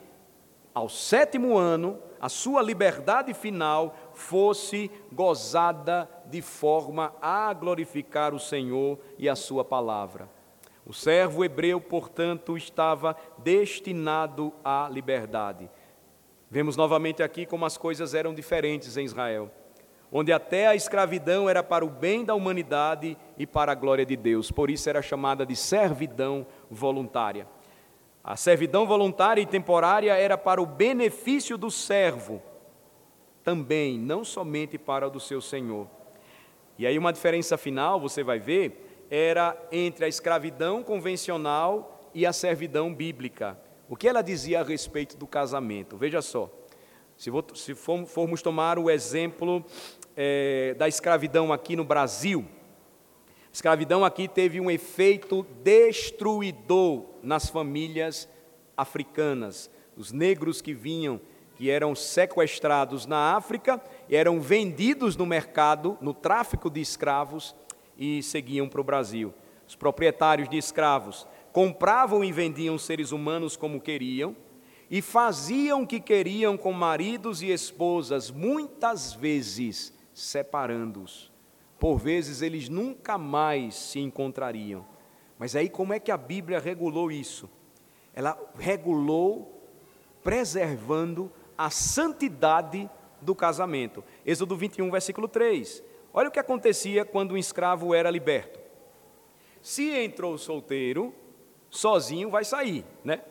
ao 0.73 0.89
sétimo 0.89 1.57
ano 1.57 1.99
a 2.19 2.29
sua 2.29 2.61
liberdade 2.61 3.33
final 3.33 3.95
fosse 4.13 4.89
gozada 5.11 6.09
de 6.25 6.41
forma 6.41 7.13
a 7.21 7.53
glorificar 7.53 8.33
o 8.33 8.39
Senhor 8.39 8.97
e 9.17 9.29
a 9.29 9.35
sua 9.35 9.63
palavra. 9.63 10.29
O 10.85 10.93
servo 10.93 11.43
hebreu, 11.43 11.81
portanto, 11.81 12.55
estava 12.55 13.15
destinado 13.39 14.53
à 14.63 14.87
liberdade. 14.91 15.69
Vemos 16.49 16.77
novamente 16.77 17.23
aqui 17.23 17.45
como 17.45 17.65
as 17.65 17.77
coisas 17.77 18.13
eram 18.13 18.33
diferentes 18.33 18.95
em 18.95 19.03
Israel 19.03 19.51
onde 20.17 20.31
até 20.31 20.65
a 20.65 20.75
escravidão 20.75 21.49
era 21.49 21.61
para 21.61 21.83
o 21.83 21.89
bem 21.89 22.23
da 22.23 22.33
humanidade 22.33 23.17
e 23.37 23.45
para 23.45 23.73
a 23.73 23.75
glória 23.75 24.05
de 24.05 24.15
Deus. 24.15 24.49
Por 24.49 24.69
isso 24.69 24.89
era 24.89 25.01
chamada 25.01 25.45
de 25.45 25.57
servidão 25.57 26.47
voluntária. 26.71 27.45
A 28.23 28.37
servidão 28.37 28.87
voluntária 28.87 29.41
e 29.41 29.45
temporária 29.45 30.13
era 30.13 30.37
para 30.37 30.61
o 30.61 30.65
benefício 30.65 31.57
do 31.57 31.69
servo, 31.69 32.41
também, 33.43 33.99
não 33.99 34.23
somente 34.23 34.77
para 34.77 35.05
o 35.05 35.09
do 35.09 35.19
seu 35.19 35.41
senhor. 35.41 35.85
E 36.79 36.87
aí 36.87 36.97
uma 36.97 37.11
diferença 37.11 37.57
final, 37.57 37.99
você 37.99 38.23
vai 38.23 38.39
ver, 38.39 39.05
era 39.11 39.53
entre 39.69 40.05
a 40.05 40.07
escravidão 40.07 40.81
convencional 40.81 42.09
e 42.13 42.25
a 42.25 42.31
servidão 42.31 42.95
bíblica. 42.95 43.59
O 43.89 43.97
que 43.97 44.07
ela 44.07 44.21
dizia 44.21 44.61
a 44.61 44.63
respeito 44.63 45.17
do 45.17 45.27
casamento? 45.27 45.97
Veja 45.97 46.21
só. 46.21 46.49
Se, 47.17 47.75
formos 47.75 48.41
tomar 48.41 48.77
o 48.77 48.89
exemplo 48.89 49.63
é, 50.15 50.73
da 50.77 50.87
escravidão 50.87 51.51
aqui 51.51 51.75
no 51.75 51.83
Brasil, 51.83 52.45
a 53.45 53.55
escravidão 53.55 54.03
aqui 54.03 54.27
teve 54.27 54.59
um 54.59 54.69
efeito 54.69 55.45
destruidor 55.63 57.05
nas 57.23 57.49
famílias 57.49 58.27
africanas. 58.75 59.69
Os 59.95 60.11
negros 60.11 60.61
que 60.61 60.73
vinham, 60.73 61.21
que 61.55 61.69
eram 61.69 61.95
sequestrados 61.95 63.05
na 63.05 63.33
África, 63.35 63.81
eram 64.09 64.41
vendidos 64.41 65.15
no 65.15 65.25
mercado, 65.25 65.97
no 66.01 66.13
tráfico 66.13 66.69
de 66.69 66.81
escravos 66.81 67.55
e 67.97 68.21
seguiam 68.21 68.67
para 68.67 68.81
o 68.81 68.83
Brasil. 68.83 69.33
Os 69.65 69.73
proprietários 69.73 70.49
de 70.49 70.57
escravos 70.57 71.25
compravam 71.53 72.25
e 72.25 72.31
vendiam 72.33 72.77
seres 72.77 73.13
humanos 73.13 73.55
como 73.55 73.79
queriam 73.79 74.35
e 74.91 75.01
faziam 75.01 75.83
o 75.83 75.87
que 75.87 76.01
queriam 76.01 76.57
com 76.57 76.73
maridos 76.73 77.41
e 77.41 77.49
esposas, 77.49 78.29
muitas 78.29 79.13
vezes 79.13 79.94
separando-os. 80.15 81.31
Por 81.77 81.99
vezes 81.99 82.41
eles 82.41 82.69
nunca 82.69 83.17
mais 83.17 83.75
se 83.75 83.99
encontrariam. 83.99 84.85
Mas 85.37 85.55
aí 85.55 85.69
como 85.69 85.93
é 85.93 85.99
que 85.99 86.09
a 86.09 86.17
Bíblia 86.17 86.57
regulou 86.57 87.11
isso? 87.11 87.49
Ela 88.13 88.39
regulou 88.57 89.61
preservando 90.23 91.29
a 91.57 91.69
santidade 91.69 92.89
do 93.21 93.35
casamento. 93.35 94.03
Êxodo 94.25 94.55
21, 94.55 94.89
versículo 94.89 95.27
3. 95.27 95.83
Olha 96.13 96.29
o 96.29 96.31
que 96.31 96.39
acontecia 96.39 97.03
quando 97.03 97.33
um 97.33 97.37
escravo 97.37 97.93
era 97.93 98.09
liberto. 98.09 98.57
Se 99.61 99.91
entrou 99.91 100.37
solteiro, 100.37 101.13
sozinho 101.69 102.29
vai 102.29 102.45
sair, 102.45 102.85
né? 103.03 103.21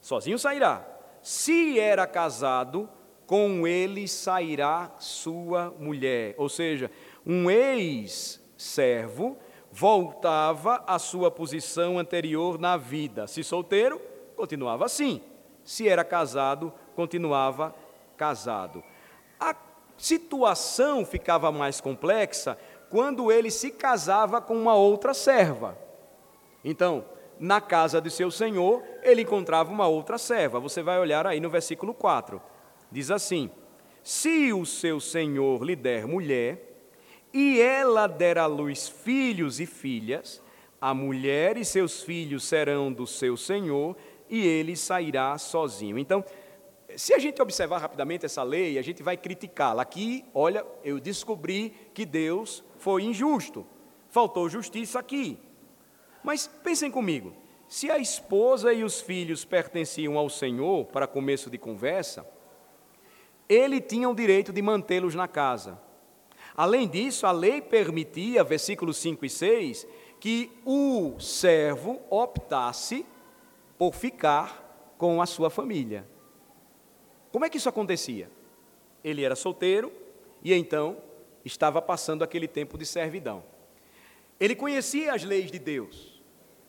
Sozinho 0.00 0.38
sairá. 0.38 0.86
Se 1.20 1.78
era 1.78 2.06
casado, 2.06 2.88
com 3.26 3.66
ele 3.66 4.06
sairá 4.06 4.92
sua 4.98 5.74
mulher. 5.78 6.34
Ou 6.38 6.48
seja, 6.48 6.90
um 7.24 7.50
ex-servo 7.50 9.36
voltava 9.72 10.82
à 10.86 10.98
sua 10.98 11.30
posição 11.30 11.98
anterior 11.98 12.58
na 12.58 12.76
vida. 12.76 13.26
Se 13.26 13.42
solteiro, 13.42 14.00
continuava 14.36 14.84
assim. 14.84 15.20
Se 15.64 15.88
era 15.88 16.04
casado, 16.04 16.72
continuava 16.94 17.74
casado. 18.16 18.82
A 19.38 19.54
situação 19.98 21.04
ficava 21.04 21.50
mais 21.50 21.80
complexa 21.80 22.56
quando 22.88 23.32
ele 23.32 23.50
se 23.50 23.70
casava 23.70 24.40
com 24.40 24.54
uma 24.54 24.74
outra 24.74 25.12
serva. 25.12 25.76
Então, 26.64 27.04
na 27.38 27.60
casa 27.60 28.00
de 28.00 28.10
seu 28.10 28.30
senhor, 28.30 28.82
ele 29.02 29.22
encontrava 29.22 29.70
uma 29.70 29.86
outra 29.86 30.16
serva. 30.16 30.60
Você 30.60 30.82
vai 30.82 30.98
olhar 30.98 31.26
aí 31.26 31.40
no 31.40 31.50
versículo 31.50 31.92
4. 31.92 32.40
Diz 32.90 33.10
assim: 33.10 33.50
Se 34.02 34.52
o 34.52 34.64
seu 34.64 35.00
senhor 35.00 35.62
lhe 35.64 35.76
der 35.76 36.06
mulher, 36.06 36.62
e 37.32 37.60
ela 37.60 38.06
der 38.06 38.38
à 38.38 38.46
luz 38.46 38.88
filhos 38.88 39.60
e 39.60 39.66
filhas, 39.66 40.42
A 40.80 40.92
mulher 40.92 41.56
e 41.56 41.64
seus 41.64 42.02
filhos 42.02 42.44
serão 42.44 42.92
do 42.92 43.06
seu 43.06 43.36
senhor, 43.36 43.96
e 44.28 44.46
ele 44.46 44.76
sairá 44.76 45.36
sozinho. 45.38 45.98
Então, 45.98 46.24
se 46.96 47.14
a 47.14 47.18
gente 47.18 47.40
observar 47.40 47.78
rapidamente 47.78 48.26
essa 48.26 48.42
lei, 48.42 48.78
a 48.78 48.82
gente 48.82 49.02
vai 49.02 49.16
criticá-la. 49.16 49.82
Aqui, 49.82 50.24
olha, 50.34 50.64
eu 50.84 51.00
descobri 51.00 51.74
que 51.94 52.04
Deus 52.04 52.62
foi 52.78 53.02
injusto. 53.04 53.66
Faltou 54.08 54.48
justiça 54.48 54.98
aqui. 54.98 55.38
Mas 56.22 56.46
pensem 56.46 56.90
comigo: 56.90 57.32
se 57.68 57.90
a 57.90 57.98
esposa 57.98 58.72
e 58.72 58.84
os 58.84 59.00
filhos 59.00 59.44
pertenciam 59.44 60.18
ao 60.18 60.28
Senhor, 60.28 60.84
para 60.86 61.06
começo 61.06 61.50
de 61.50 61.58
conversa, 61.58 62.26
ele 63.48 63.80
tinha 63.80 64.08
o 64.08 64.14
direito 64.14 64.52
de 64.52 64.60
mantê-los 64.62 65.14
na 65.14 65.28
casa. 65.28 65.80
Além 66.56 66.88
disso, 66.88 67.26
a 67.26 67.32
lei 67.32 67.60
permitia, 67.60 68.42
versículos 68.42 68.96
5 68.96 69.24
e 69.24 69.30
6, 69.30 69.86
que 70.18 70.50
o 70.64 71.18
servo 71.20 72.00
optasse 72.08 73.04
por 73.78 73.94
ficar 73.94 74.94
com 74.96 75.20
a 75.20 75.26
sua 75.26 75.50
família. 75.50 76.08
Como 77.30 77.44
é 77.44 77.50
que 77.50 77.58
isso 77.58 77.68
acontecia? 77.68 78.30
Ele 79.04 79.22
era 79.22 79.36
solteiro 79.36 79.92
e 80.42 80.54
então 80.54 80.96
estava 81.44 81.82
passando 81.82 82.24
aquele 82.24 82.48
tempo 82.48 82.78
de 82.78 82.86
servidão. 82.86 83.44
Ele 84.40 84.54
conhecia 84.54 85.14
as 85.14 85.22
leis 85.22 85.50
de 85.50 85.58
Deus. 85.58 86.22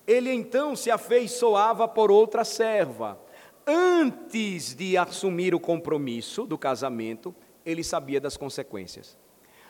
Ele 0.05 0.31
então 0.31 0.75
se 0.75 0.91
afeiçoava 0.91 1.87
por 1.87 2.11
outra 2.11 2.43
serva. 2.43 3.19
Antes 3.67 4.73
de 4.73 4.95
assumir 4.95 5.53
o 5.53 5.59
compromisso 5.59 6.45
do 6.45 6.57
casamento, 6.57 7.35
ele 7.65 7.83
sabia 7.83 8.21
das 8.21 8.37
consequências. 8.37 9.17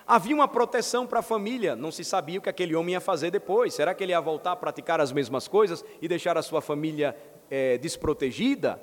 Havia 0.06 0.36
uma 0.36 0.48
proteção 0.48 1.08
para 1.08 1.20
a 1.20 1.24
família, 1.24 1.76
não 1.76 1.92
se 1.92 2.04
sabia 2.04 2.38
o 2.38 2.42
que 2.42 2.48
aquele 2.48 2.76
homem 2.76 2.94
ia 2.94 3.02
fazer 3.02 3.32
depois. 3.32 3.74
Será 3.74 3.96
que 3.96 4.04
ele 4.04 4.12
ia 4.12 4.22
voltar 4.22 4.52
a 4.52 4.56
praticar 4.56 5.02
as 5.02 5.12
mesmas 5.12 5.48
coisas 5.48 5.84
e 6.00 6.08
deixar 6.08 6.38
a 6.38 6.44
sua 6.44 6.62
família 6.62 7.18
é, 7.50 7.80
desprotegida? 7.80 8.80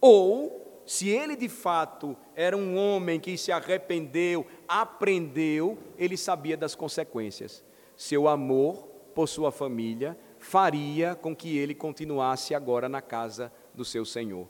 Ou, 0.00 0.82
se 0.84 1.08
ele 1.08 1.36
de 1.36 1.48
fato 1.48 2.16
era 2.34 2.56
um 2.56 2.76
homem 2.76 3.20
que 3.20 3.38
se 3.38 3.52
arrependeu, 3.52 4.44
aprendeu, 4.66 5.78
ele 5.96 6.16
sabia 6.16 6.56
das 6.56 6.74
consequências. 6.74 7.64
Seu 7.96 8.26
amor 8.26 8.88
por 9.14 9.28
sua 9.28 9.52
família 9.52 10.18
faria 10.38 11.14
com 11.14 11.34
que 11.34 11.56
ele 11.56 11.74
continuasse 11.74 12.54
agora 12.54 12.88
na 12.88 13.00
casa 13.00 13.50
do 13.76 13.84
seu 13.84 14.04
Senhor. 14.04 14.48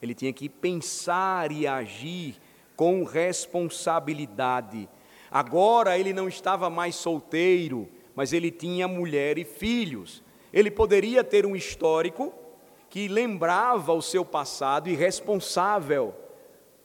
Ele 0.00 0.14
tinha 0.14 0.32
que 0.32 0.48
pensar 0.48 1.52
e 1.52 1.66
agir 1.66 2.36
com 2.76 3.04
responsabilidade 3.04 4.88
Agora 5.34 5.98
ele 5.98 6.12
não 6.12 6.28
estava 6.28 6.70
mais 6.70 6.94
solteiro, 6.94 7.88
mas 8.14 8.32
ele 8.32 8.52
tinha 8.52 8.86
mulher 8.86 9.36
e 9.36 9.44
filhos. 9.44 10.22
Ele 10.52 10.70
poderia 10.70 11.24
ter 11.24 11.44
um 11.44 11.56
histórico 11.56 12.32
que 12.88 13.08
lembrava 13.08 13.92
o 13.92 14.00
seu 14.00 14.24
passado 14.24 14.88
e 14.88 14.94
responsável. 14.94 16.14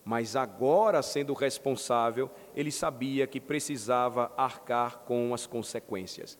Mas 0.04 0.36
agora, 0.36 1.04
sendo 1.04 1.36
responsável, 1.36 2.28
ele 2.56 2.72
sabia 2.72 3.28
que 3.28 3.40
precisava 3.40 4.32
arcar 4.36 4.98
com 5.06 5.32
as 5.32 5.46
consequências. 5.46 6.36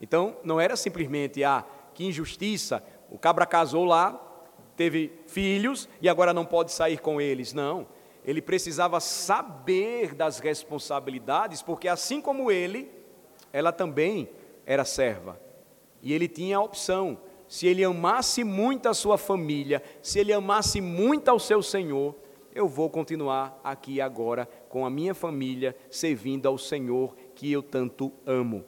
Então, 0.00 0.36
não 0.44 0.60
era 0.60 0.76
simplesmente, 0.76 1.42
ah, 1.42 1.64
que 1.92 2.04
injustiça, 2.04 2.80
o 3.10 3.18
cabra 3.18 3.44
casou 3.44 3.84
lá, 3.84 4.29
teve 4.80 5.12
filhos 5.26 5.88
e 6.00 6.08
agora 6.08 6.32
não 6.32 6.46
pode 6.46 6.72
sair 6.72 7.00
com 7.00 7.20
eles. 7.20 7.52
Não 7.52 7.86
ele 8.24 8.42
precisava 8.42 9.00
saber 9.00 10.14
das 10.14 10.38
responsabilidades, 10.38 11.62
porque 11.62 11.88
assim 11.88 12.20
como 12.20 12.50
ele, 12.50 12.90
ela 13.52 13.72
também 13.72 14.28
era 14.66 14.84
serva. 14.84 15.40
E 16.02 16.12
ele 16.12 16.28
tinha 16.28 16.58
a 16.58 16.62
opção: 16.62 17.18
se 17.48 17.66
ele 17.66 17.82
amasse 17.82 18.44
muito 18.44 18.88
a 18.88 18.94
sua 18.94 19.16
família, 19.16 19.82
se 20.02 20.18
ele 20.18 20.32
amasse 20.32 20.80
muito 20.80 21.28
ao 21.28 21.38
seu 21.38 21.62
Senhor, 21.62 22.14
eu 22.54 22.68
vou 22.68 22.90
continuar 22.90 23.58
aqui 23.64 24.00
agora 24.00 24.48
com 24.68 24.84
a 24.84 24.90
minha 24.90 25.14
família, 25.14 25.74
servindo 25.90 26.46
ao 26.46 26.58
Senhor 26.58 27.16
que 27.34 27.50
eu 27.50 27.62
tanto 27.62 28.12
amo. 28.26 28.64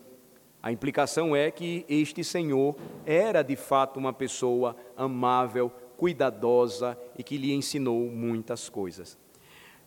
A 0.63 0.71
implicação 0.71 1.35
é 1.35 1.51
que 1.51 1.85
este 1.89 2.23
Senhor 2.23 2.77
era 3.05 3.43
de 3.43 3.57
fato 3.57 3.99
uma 3.99 4.13
pessoa 4.13 4.77
amável, 4.97 5.73
cuidadosa 6.03 6.99
e 7.17 7.23
que 7.23 7.39
lhe 7.39 7.53
ensinou 7.53 8.11
muitas 8.11 8.69
coisas. 8.69 9.17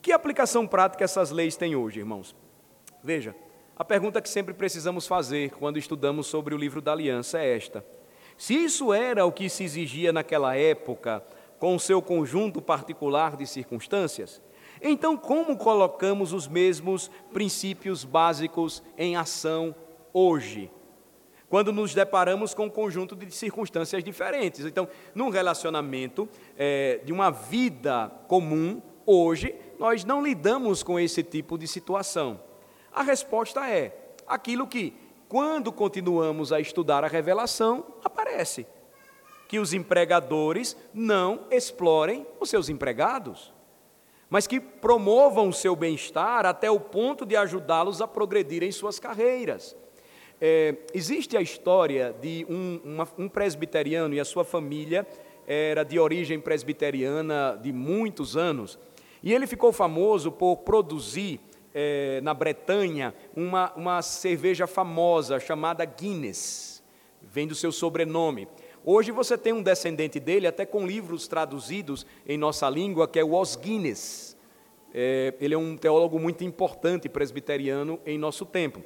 Que 0.01 0.13
aplicação 0.13 0.65
prática 0.65 1.03
essas 1.03 1.29
leis 1.29 1.57
têm 1.57 1.75
hoje, 1.75 1.99
irmãos? 1.99 2.33
Veja, 3.03 3.35
a 3.75 3.83
pergunta 3.83 4.21
que 4.21 4.29
sempre 4.29 4.53
precisamos 4.53 5.07
fazer 5.07 5.51
quando 5.51 5.77
estudamos 5.77 6.27
sobre 6.27 6.55
o 6.55 6.57
livro 6.57 6.81
da 6.81 6.93
aliança 6.93 7.41
é 7.41 7.57
esta: 7.57 7.85
se 8.37 8.53
isso 8.53 8.93
era 8.93 9.25
o 9.25 9.31
que 9.31 9.49
se 9.49 9.65
exigia 9.65 10.13
naquela 10.13 10.55
época, 10.55 11.21
com 11.59 11.75
o 11.75 11.79
seu 11.81 12.01
conjunto 12.01 12.61
particular 12.61 13.35
de 13.35 13.45
circunstâncias, 13.45 14.41
então 14.81 15.17
como 15.17 15.57
colocamos 15.57 16.31
os 16.31 16.47
mesmos 16.47 17.11
princípios 17.33 18.05
básicos 18.05 18.81
em 18.97 19.17
ação 19.17 19.75
hoje? 20.13 20.71
Quando 21.55 21.71
nos 21.71 21.93
deparamos 21.93 22.53
com 22.53 22.65
um 22.65 22.69
conjunto 22.69 23.15
de 23.15 23.31
circunstâncias 23.31 24.03
diferentes. 24.03 24.65
Então, 24.65 24.89
num 25.13 25.29
relacionamento 25.29 26.27
é, 26.57 26.99
de 27.05 27.13
uma 27.13 27.31
vida 27.31 28.11
comum, 28.27 28.81
hoje, 29.05 29.55
nós 29.79 30.03
não 30.03 30.21
lidamos 30.21 30.83
com 30.83 30.99
esse 30.99 31.23
tipo 31.23 31.57
de 31.57 31.65
situação? 31.65 32.41
A 32.91 33.03
resposta 33.03 33.69
é 33.69 33.95
aquilo 34.27 34.67
que, 34.67 34.95
quando 35.29 35.71
continuamos 35.71 36.51
a 36.51 36.59
estudar 36.59 37.05
a 37.05 37.07
revelação, 37.07 37.85
aparece: 38.03 38.67
que 39.47 39.57
os 39.57 39.71
empregadores 39.71 40.75
não 40.93 41.47
explorem 41.49 42.27
os 42.37 42.49
seus 42.49 42.67
empregados, 42.67 43.53
mas 44.29 44.45
que 44.45 44.59
promovam 44.59 45.47
o 45.47 45.53
seu 45.53 45.73
bem-estar 45.73 46.45
até 46.45 46.69
o 46.69 46.81
ponto 46.81 47.25
de 47.25 47.37
ajudá-los 47.37 48.01
a 48.01 48.07
progredir 48.09 48.61
em 48.61 48.73
suas 48.73 48.99
carreiras. 48.99 49.73
É, 50.47 50.75
existe 50.93 51.35
a 51.35 51.41
história 51.41 52.15
de 52.21 52.45
um, 52.47 52.79
uma, 52.83 53.07
um 53.17 53.27
presbiteriano 53.27 54.13
e 54.13 54.19
a 54.19 54.25
sua 54.25 54.45
família 54.45 55.03
era 55.47 55.81
de 55.81 55.97
origem 55.97 56.39
presbiteriana 56.39 57.59
de 57.59 57.73
muitos 57.73 58.37
anos. 58.37 58.77
E 59.23 59.33
ele 59.33 59.47
ficou 59.47 59.71
famoso 59.71 60.31
por 60.31 60.57
produzir 60.57 61.39
é, 61.73 62.21
na 62.21 62.31
Bretanha 62.31 63.11
uma, 63.35 63.73
uma 63.73 64.03
cerveja 64.03 64.67
famosa 64.67 65.39
chamada 65.39 65.83
Guinness, 65.83 66.83
vem 67.23 67.47
do 67.47 67.55
seu 67.55 67.71
sobrenome. 67.71 68.47
Hoje 68.85 69.11
você 69.11 69.35
tem 69.39 69.51
um 69.51 69.63
descendente 69.63 70.19
dele, 70.19 70.45
até 70.45 70.63
com 70.63 70.85
livros 70.85 71.27
traduzidos 71.27 72.05
em 72.23 72.37
nossa 72.37 72.69
língua, 72.69 73.07
que 73.07 73.17
é 73.17 73.25
Os 73.25 73.55
Guinness. 73.55 74.37
É, 74.93 75.33
ele 75.41 75.55
é 75.55 75.57
um 75.57 75.75
teólogo 75.75 76.19
muito 76.19 76.43
importante 76.43 77.09
presbiteriano 77.09 77.99
em 78.05 78.15
nosso 78.15 78.45
tempo. 78.45 78.83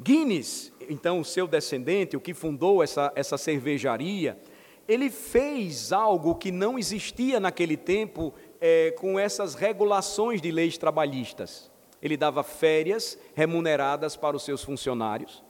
Guinness, 0.00 0.72
então, 0.88 1.20
o 1.20 1.24
seu 1.24 1.46
descendente, 1.46 2.16
o 2.16 2.20
que 2.20 2.32
fundou 2.32 2.82
essa, 2.82 3.12
essa 3.14 3.36
cervejaria, 3.36 4.38
ele 4.86 5.10
fez 5.10 5.92
algo 5.92 6.34
que 6.34 6.50
não 6.50 6.78
existia 6.78 7.38
naquele 7.38 7.76
tempo 7.76 8.32
é, 8.60 8.92
com 8.92 9.18
essas 9.18 9.54
regulações 9.54 10.40
de 10.40 10.50
leis 10.50 10.78
trabalhistas. 10.78 11.70
Ele 12.00 12.16
dava 12.16 12.42
férias 12.42 13.18
remuneradas 13.34 14.16
para 14.16 14.36
os 14.36 14.44
seus 14.44 14.62
funcionários, 14.62 15.42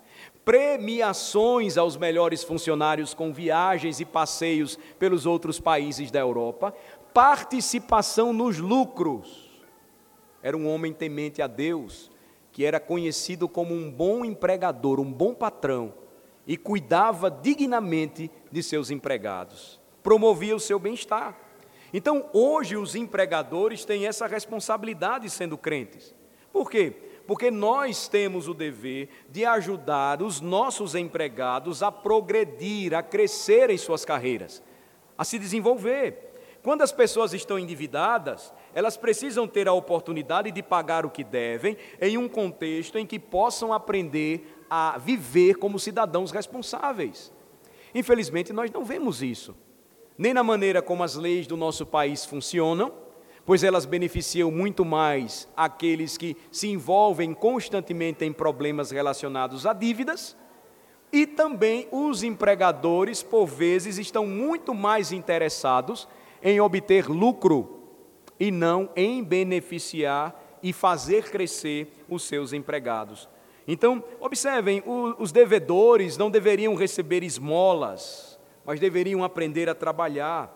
premiações 0.45 1.77
aos 1.77 1.97
melhores 1.97 2.43
funcionários 2.43 3.15
com 3.15 3.33
viagens 3.33 4.01
e 4.01 4.05
passeios 4.05 4.79
pelos 4.99 5.27
outros 5.27 5.61
países 5.61 6.11
da 6.11 6.21
Europa, 6.21 6.75
participação 7.13 8.33
nos 8.33 8.59
lucros. 8.59 9.49
Era 10.43 10.57
um 10.57 10.67
homem 10.69 10.93
temente 10.93 11.43
a 11.43 11.47
Deus, 11.47 12.11
que 12.59 12.65
era 12.65 12.81
conhecido 12.81 13.49
como 13.49 13.73
um 13.73 13.89
bom 13.89 14.25
empregador, 14.25 14.99
um 14.99 15.13
bom 15.13 15.33
patrão, 15.33 15.95
e 16.45 16.57
cuidava 16.57 17.31
dignamente 17.31 18.29
de 18.51 18.65
seus 18.65 18.91
empregados, 18.91 19.79
promovia 20.03 20.57
o 20.57 20.59
seu 20.59 20.77
bem-estar. 20.77 21.39
Então, 21.95 22.29
hoje, 22.33 22.77
os 22.77 22.97
empregadores 22.97 23.85
têm 23.85 24.09
essa 24.09 24.27
responsabilidade 24.27 25.31
sendo 25.31 25.57
crentes. 25.57 26.13
Por 26.53 26.69
quê? 26.69 26.97
Porque 27.29 27.49
nós 27.49 28.09
temos 28.09 28.49
o 28.49 28.55
dever 28.55 29.09
de 29.31 29.45
ajudar 29.45 30.21
os 30.21 30.41
nossos 30.41 30.97
empregados 30.97 31.81
a 31.81 31.93
progredir, 31.93 32.93
a 32.93 33.05
crescer 33.05 33.71
em 33.71 33.79
suas 33.79 34.05
carreiras, 34.05 34.61
a 35.17 35.23
se 35.23 35.39
desenvolver. 35.39 36.29
Quando 36.61 36.83
as 36.83 36.91
pessoas 36.91 37.33
estão 37.33 37.57
endividadas, 37.57 38.53
elas 38.79 38.97
precisam 38.97 39.49
ter 39.49 39.67
a 39.67 39.73
oportunidade 39.73 40.53
de 40.53 40.63
pagar 40.63 41.05
o 41.05 41.11
que 41.11 41.25
devem 41.25 41.77
em 42.01 42.17
um 42.17 42.29
contexto 42.29 42.97
em 42.97 43.05
que 43.05 43.19
possam 43.19 43.73
aprender 43.73 44.65
a 44.71 44.99
viver 44.99 45.57
como 45.57 45.81
cidadãos 45.81 46.31
responsáveis. 46.31 47.33
Infelizmente, 47.93 48.53
nós 48.53 48.71
não 48.71 48.85
vemos 48.85 49.21
isso 49.23 49.57
nem 50.17 50.33
na 50.33 50.45
maneira 50.45 50.81
como 50.81 51.03
as 51.03 51.15
leis 51.15 51.47
do 51.47 51.57
nosso 51.57 51.87
país 51.87 52.25
funcionam, 52.25 52.93
pois 53.47 53.65
elas 53.65 53.85
beneficiam 53.85 54.51
muito 54.51 54.85
mais 54.85 55.49
aqueles 55.57 56.17
que 56.17 56.37
se 56.51 56.69
envolvem 56.69 57.33
constantemente 57.33 58.25
em 58.25 58.33
problemas 58.33 58.91
relacionados 58.91 59.65
a 59.65 59.73
dívidas, 59.73 60.37
E 61.11 61.27
também 61.27 61.89
os 61.91 62.23
empregadores, 62.23 63.23
por 63.23 63.47
vezes, 63.47 63.97
estão 63.97 64.27
muito 64.27 64.75
mais 64.75 65.11
interessados 65.11 66.07
em 66.43 66.61
obter 66.61 67.09
lucro 67.09 67.78
e 68.39 68.51
não 68.51 68.91
em 68.95 69.23
beneficiar 69.23 70.59
e 70.63 70.73
fazer 70.73 71.31
crescer 71.31 72.05
os 72.09 72.23
seus 72.25 72.53
empregados. 72.53 73.29
Então, 73.67 74.03
observem, 74.19 74.83
os 75.19 75.31
devedores 75.31 76.17
não 76.17 76.31
deveriam 76.31 76.75
receber 76.75 77.23
esmolas, 77.23 78.39
mas 78.65 78.81
deveriam 78.81 79.23
aprender 79.23 79.69
a 79.69 79.75
trabalhar. 79.75 80.55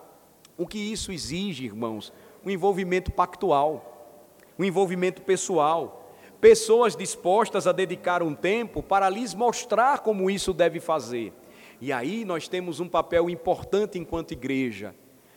O 0.57 0.65
que 0.65 0.79
isso 0.79 1.11
exige, 1.11 1.65
irmãos? 1.65 2.11
Um 2.43 2.49
envolvimento 2.49 3.11
pactual, 3.11 4.19
um 4.57 4.63
envolvimento 4.63 5.21
pessoal, 5.21 6.11
pessoas 6.41 6.95
dispostas 6.95 7.67
a 7.67 7.71
dedicar 7.71 8.21
um 8.23 8.33
tempo 8.33 8.83
para 8.83 9.09
lhes 9.09 9.33
mostrar 9.33 9.99
como 9.99 10.29
isso 10.29 10.51
deve 10.51 10.79
fazer. 10.79 11.31
E 11.79 11.91
aí 11.91 12.25
nós 12.25 12.47
temos 12.47 12.79
um 12.79 12.87
papel 12.87 13.29
importante 13.29 13.99
enquanto 13.99 14.31
igreja. 14.31 14.95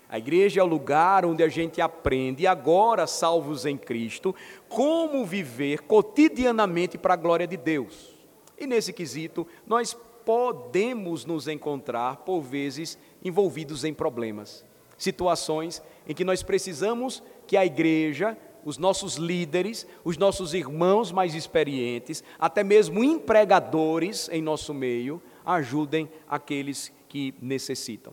A 0.09 0.19
igreja 0.19 0.61
é 0.61 0.63
o 0.63 0.67
lugar 0.67 1.25
onde 1.25 1.43
a 1.43 1.49
gente 1.49 1.81
aprende, 1.81 2.47
agora 2.47 3.07
salvos 3.07 3.67
em 3.67 3.77
Cristo, 3.77 4.35
como 4.69 5.25
viver 5.25 5.83
cotidianamente 5.83 6.97
para 6.97 7.15
a 7.15 7.17
glória 7.17 7.47
de 7.47 7.57
Deus. 7.57 8.15
E 8.57 8.67
nesse 8.67 8.93
quesito, 8.93 9.47
nós 9.67 9.97
podemos 10.25 11.25
nos 11.25 11.49
encontrar, 11.49 12.19
por 12.19 12.41
vezes, 12.41 12.99
envolvidos 13.23 13.85
em 13.85 13.93
problemas, 13.93 14.65
situações 14.97 15.83
em 16.07 16.15
que 16.15 16.25
nós 16.25 16.43
precisamos 16.43 17.23
que 17.47 17.57
a 17.57 17.67
igreja, 17.67 18.39
os 18.65 18.79
nossos 18.79 19.17
líderes, 19.17 19.87
os 20.05 20.17
nossos 20.17 20.55
irmãos 20.55 21.11
mais 21.11 21.35
experientes, 21.35 22.23
até 22.39 22.65
mesmo 22.65 23.03
empregadores 23.05 24.29
em 24.31 24.41
nosso 24.41 24.73
meio, 24.73 25.21
ajudem 25.45 26.09
aqueles 26.29 26.93
que 27.09 27.35
necessitam. 27.41 28.13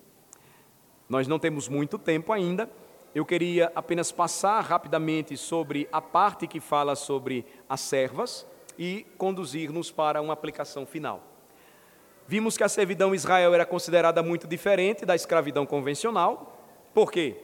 Nós 1.14 1.28
não 1.28 1.38
temos 1.38 1.70
muito 1.70 2.00
tempo 2.00 2.34
ainda, 2.34 2.68
eu 3.14 3.24
queria 3.24 3.72
apenas 3.76 4.12
passar 4.12 4.60
rapidamente 4.62 5.38
sobre 5.38 5.88
a 5.92 6.02
parte 6.02 6.48
que 6.48 6.60
fala 6.60 6.96
sobre 6.96 7.46
as 7.70 7.82
servas 7.82 8.48
e 8.80 9.06
conduzir-nos 9.16 9.92
para 9.92 10.24
uma 10.24 10.34
aplicação 10.34 10.88
final. 10.88 11.22
Vimos 12.28 12.58
que 12.58 12.64
a 12.64 12.68
servidão 12.68 13.14
Israel 13.14 13.54
era 13.54 13.64
considerada 13.64 14.24
muito 14.24 14.48
diferente 14.48 15.06
da 15.06 15.14
escravidão 15.14 15.68
convencional, 15.68 16.58
porque 16.96 17.36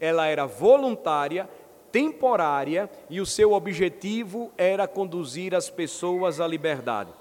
ela 0.00 0.26
era 0.26 0.46
voluntária, 0.46 1.50
temporária 1.92 2.88
e 3.10 3.20
o 3.20 3.26
seu 3.26 3.52
objetivo 3.52 4.50
era 4.56 4.88
conduzir 4.88 5.54
as 5.54 5.68
pessoas 5.68 6.40
à 6.40 6.46
liberdade. 6.46 7.12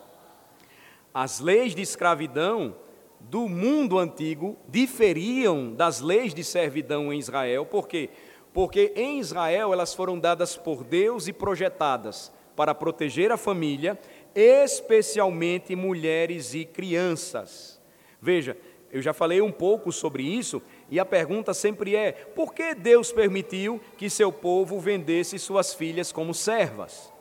As 1.13 1.41
leis 1.41 1.75
de 1.75 1.81
escravidão 1.81 2.77
do 3.19 3.47
mundo 3.47 3.97
antigo 3.97 4.57
diferiam 4.67 5.73
das 5.73 5.99
leis 6.01 6.33
de 6.33 6.43
servidão 6.43 7.11
em 7.11 7.19
Israel, 7.19 7.65
por 7.65 7.87
quê? 7.87 8.09
Porque 8.53 8.93
em 8.95 9.19
Israel 9.19 9.73
elas 9.73 9.93
foram 9.93 10.17
dadas 10.17 10.55
por 10.55 10.83
Deus 10.83 11.27
e 11.27 11.33
projetadas 11.33 12.31
para 12.55 12.73
proteger 12.73 13.31
a 13.31 13.37
família, 13.37 13.99
especialmente 14.33 15.75
mulheres 15.75 16.53
e 16.53 16.65
crianças. 16.65 17.79
Veja, 18.19 18.57
eu 18.91 19.01
já 19.01 19.13
falei 19.13 19.41
um 19.41 19.51
pouco 19.51 19.91
sobre 19.91 20.23
isso, 20.23 20.61
e 20.89 20.99
a 20.99 21.05
pergunta 21.05 21.53
sempre 21.53 21.95
é: 21.95 22.11
por 22.11 22.53
que 22.53 22.73
Deus 22.73 23.11
permitiu 23.11 23.79
que 23.97 24.09
seu 24.09 24.31
povo 24.31 24.79
vendesse 24.79 25.37
suas 25.37 25.73
filhas 25.73 26.11
como 26.11 26.33
servas? 26.33 27.13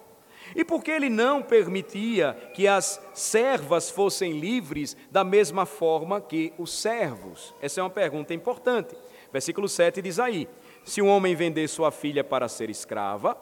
E 0.57 0.65
por 0.65 0.83
que 0.83 0.91
ele 0.91 1.11
não 1.11 1.43
permitia 1.43 2.35
que 2.55 2.67
as 2.67 2.99
servas 3.13 3.91
fossem 3.91 4.41
livres 4.41 4.97
da 5.11 5.23
mesma 5.23 5.67
forma 5.67 6.19
que 6.19 6.51
os 6.57 6.73
servos? 6.73 7.55
Essa 7.61 7.81
é 7.81 7.83
uma 7.83 7.91
pergunta 7.91 8.33
importante. 8.33 8.97
Versículo 9.31 9.69
7 9.69 10.01
diz 10.01 10.19
aí: 10.19 10.49
Se 10.83 11.03
um 11.03 11.09
homem 11.09 11.35
vender 11.35 11.69
sua 11.69 11.91
filha 11.91 12.25
para 12.25 12.49
ser 12.49 12.71
escrava, 12.71 13.37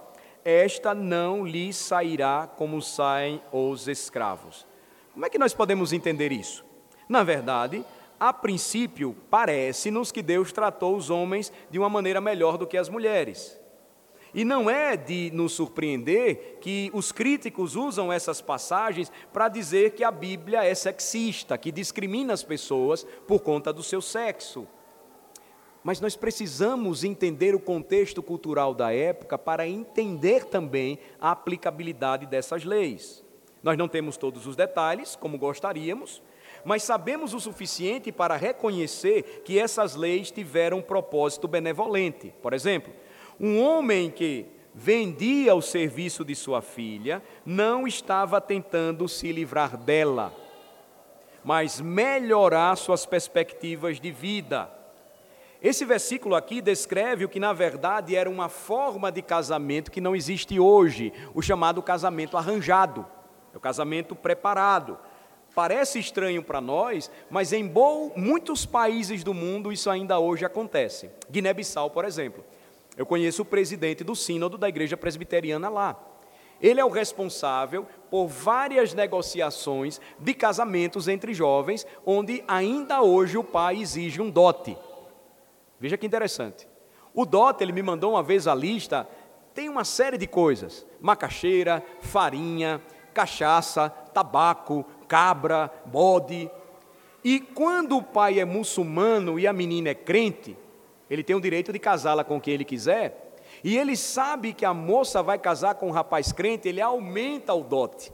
esta 0.45 0.93
não 0.93 1.47
lhe 1.47 1.73
sairá 1.73 2.49
como 2.57 2.83
saem 2.83 3.41
os 3.53 3.87
escravos. 3.87 4.67
Como 5.13 5.25
é 5.25 5.31
que 5.31 5.39
nós 5.39 5.55
podemos 5.55 5.93
entender 5.93 6.33
isso? 6.33 6.65
Na 7.09 7.23
verdade, 7.23 7.85
a 8.19 8.33
princípio, 8.33 9.15
parece-nos 9.31 10.11
que 10.11 10.21
Deus 10.21 10.51
tratou 10.51 10.97
os 10.97 11.11
homens 11.11 11.53
de 11.71 11.79
uma 11.79 11.89
maneira 11.89 12.21
melhor 12.21 12.59
do 12.59 12.67
que 12.67 12.77
as 12.77 12.89
mulheres. 12.89 13.57
E 14.35 14.45
não 14.45 14.69
é 14.69 14.97
de 14.97 15.31
nos 15.33 15.53
surpreender 15.53 16.59
que 16.61 16.91
os 16.93 17.13
críticos 17.13 17.77
usam 17.77 18.13
essas 18.13 18.41
passagens 18.41 19.11
para 19.33 19.49
dizer 19.49 19.93
que 19.93 20.03
a 20.03 20.11
Bíblia 20.11 20.65
é 20.65 20.75
sexista, 20.75 21.57
que 21.57 21.71
discrimina 21.71 22.33
as 22.33 22.43
pessoas 22.43 23.07
por 23.29 23.41
conta 23.41 23.73
do 23.73 23.83
seu 23.83 24.03
sexo. 24.03 24.67
Mas 25.85 26.01
nós 26.01 26.17
precisamos 26.17 27.05
entender 27.05 27.55
o 27.55 27.61
contexto 27.61 28.23
cultural 28.23 28.75
da 28.75 28.93
época 28.93 29.39
para 29.39 29.69
entender 29.69 30.47
também 30.47 30.99
a 31.21 31.31
aplicabilidade 31.31 32.27
dessas 32.27 32.65
leis. 32.65 33.23
Nós 33.63 33.79
não 33.79 33.87
temos 33.87 34.17
todos 34.17 34.47
os 34.47 34.57
detalhes, 34.57 35.15
como 35.15 35.39
gostaríamos, 35.39 36.23
mas 36.65 36.83
sabemos 36.83 37.35
o 37.35 37.41
suficiente 37.41 38.11
para 38.11 38.37
reconhecer 38.37 39.43
que 39.45 39.59
essas 39.59 39.95
leis 39.95 40.31
tiveram 40.31 40.79
um 40.79 40.83
propósito 40.83 41.47
benevolente. 41.47 42.35
Por 42.43 42.53
exemplo, 42.53 42.93
um 43.39 43.61
homem 43.61 44.11
que 44.11 44.47
vendia 44.75 45.55
o 45.55 45.63
serviço 45.63 46.25
de 46.25 46.35
sua 46.35 46.61
filha 46.61 47.23
não 47.47 47.87
estava 47.87 48.41
tentando 48.41 49.09
se 49.09 49.31
livrar 49.31 49.77
dela, 49.77 50.35
mas 51.45 51.81
melhorar 51.81 52.77
suas 52.77 53.07
perspectivas 53.07 54.01
de 54.01 54.11
vida. 54.11 54.69
Esse 55.63 55.85
versículo 55.85 56.35
aqui 56.35 56.61
descreve 56.61 57.25
o 57.25 57.29
que 57.29 57.41
na 57.41 57.53
verdade 57.53 58.17
era 58.17 58.29
uma 58.29 58.49
forma 58.49 59.11
de 59.11 59.23
casamento 59.23 59.91
que 59.91 60.01
não 60.01 60.15
existe 60.15 60.59
hoje, 60.61 61.13
o 61.33 61.41
chamado 61.41 61.83
casamento 61.83 62.37
arranjado, 62.37 63.07
é 63.53 63.57
o 63.57 63.61
casamento 63.61 64.15
preparado. 64.15 64.99
Parece 65.55 66.01
estranho 66.01 66.43
para 66.43 66.61
nós, 66.61 67.11
mas 67.31 67.53
em 67.53 67.73
muitos 68.17 68.67
países 68.67 69.23
do 69.23 69.33
mundo 69.33 69.73
isso 69.73 69.89
ainda 69.89 70.19
hoje 70.19 70.45
acontece. 70.45 71.09
Guiné-Bissau, 71.31 71.91
por 71.91 72.05
exemplo. 72.05 72.45
Eu 72.97 73.05
conheço 73.05 73.43
o 73.43 73.47
presidente 73.47 74.05
do 74.05 74.15
sínodo 74.15 74.57
da 74.57 74.69
igreja 74.69 74.97
presbiteriana 74.97 75.69
lá. 75.69 75.99
Ele 76.61 76.81
é 76.81 76.85
o 76.85 76.91
responsável 76.91 77.87
por 78.11 78.27
várias 78.27 78.95
negociações 78.95 80.01
de 80.19 80.33
casamentos 80.33 81.09
entre 81.09 81.35
jovens, 81.35 81.87
onde 82.07 82.45
ainda 82.47 83.03
hoje 83.03 83.37
o 83.37 83.45
pai 83.45 83.81
exige 83.81 84.23
um 84.23 84.31
dote. 84.31 84.77
Veja 85.79 85.97
que 85.97 86.07
interessante. 86.07 86.69
O 87.13 87.27
dote, 87.27 87.63
ele 87.63 87.73
me 87.73 87.83
mandou 87.83 88.13
uma 88.13 88.23
vez 88.23 88.47
a 88.47 88.55
lista, 88.55 89.09
tem 89.53 89.69
uma 89.69 89.85
série 89.85 90.17
de 90.17 90.27
coisas: 90.27 90.87
macaxeira, 91.01 91.85
farinha, 92.01 92.81
cachaça, 93.13 93.91
tabaco, 93.91 94.85
cabra, 95.07 95.71
bode. 95.87 96.51
E 97.23 97.41
quando 97.41 97.97
o 97.97 98.03
pai 98.03 98.39
é 98.39 98.45
muçulmano 98.45 99.39
e 99.39 99.47
a 99.47 99.53
menina 99.53 99.91
é 99.91 99.95
crente, 99.95 100.57
ele 101.15 101.25
tem 101.25 101.35
o 101.35 101.41
direito 101.41 101.73
de 101.73 101.79
casá-la 101.79 102.25
com 102.25 102.41
quem 102.41 102.55
ele 102.55 102.65
quiser. 102.65 103.35
E 103.63 103.79
ele 103.79 103.97
sabe 103.97 104.53
que 104.53 104.65
a 104.65 104.75
moça 104.75 105.23
vai 105.23 105.39
casar 105.39 105.77
com 105.77 105.89
um 105.89 105.93
rapaz 105.93 106.33
crente, 106.33 106.69
ele 106.69 106.81
aumenta 106.81 107.55
o 107.55 107.63
dote. 107.63 108.13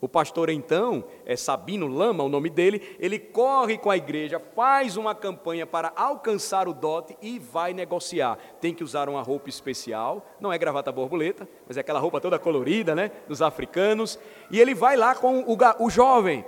O 0.00 0.08
pastor, 0.08 0.50
então, 0.50 1.02
é 1.24 1.34
Sabino 1.34 1.86
Lama, 1.88 2.22
o 2.22 2.28
nome 2.28 2.50
dele, 2.50 2.96
ele 3.00 3.18
corre 3.18 3.78
com 3.78 3.90
a 3.90 3.96
igreja, 3.96 4.38
faz 4.54 4.98
uma 4.98 5.14
campanha 5.14 5.66
para 5.66 5.90
alcançar 5.96 6.68
o 6.68 6.74
dote 6.74 7.16
e 7.22 7.38
vai 7.38 7.72
negociar. 7.72 8.36
Tem 8.60 8.74
que 8.74 8.84
usar 8.84 9.08
uma 9.08 9.22
roupa 9.22 9.48
especial, 9.48 10.26
não 10.38 10.52
é 10.52 10.58
gravata 10.58 10.92
borboleta, 10.92 11.48
mas 11.66 11.78
é 11.78 11.80
aquela 11.80 11.98
roupa 11.98 12.20
toda 12.20 12.38
colorida, 12.38 12.94
né, 12.94 13.10
dos 13.26 13.40
africanos. 13.40 14.18
E 14.50 14.60
ele 14.60 14.74
vai 14.74 14.94
lá 14.94 15.14
com 15.14 15.40
o, 15.40 15.56
o 15.78 15.88
jovem. 15.88 16.44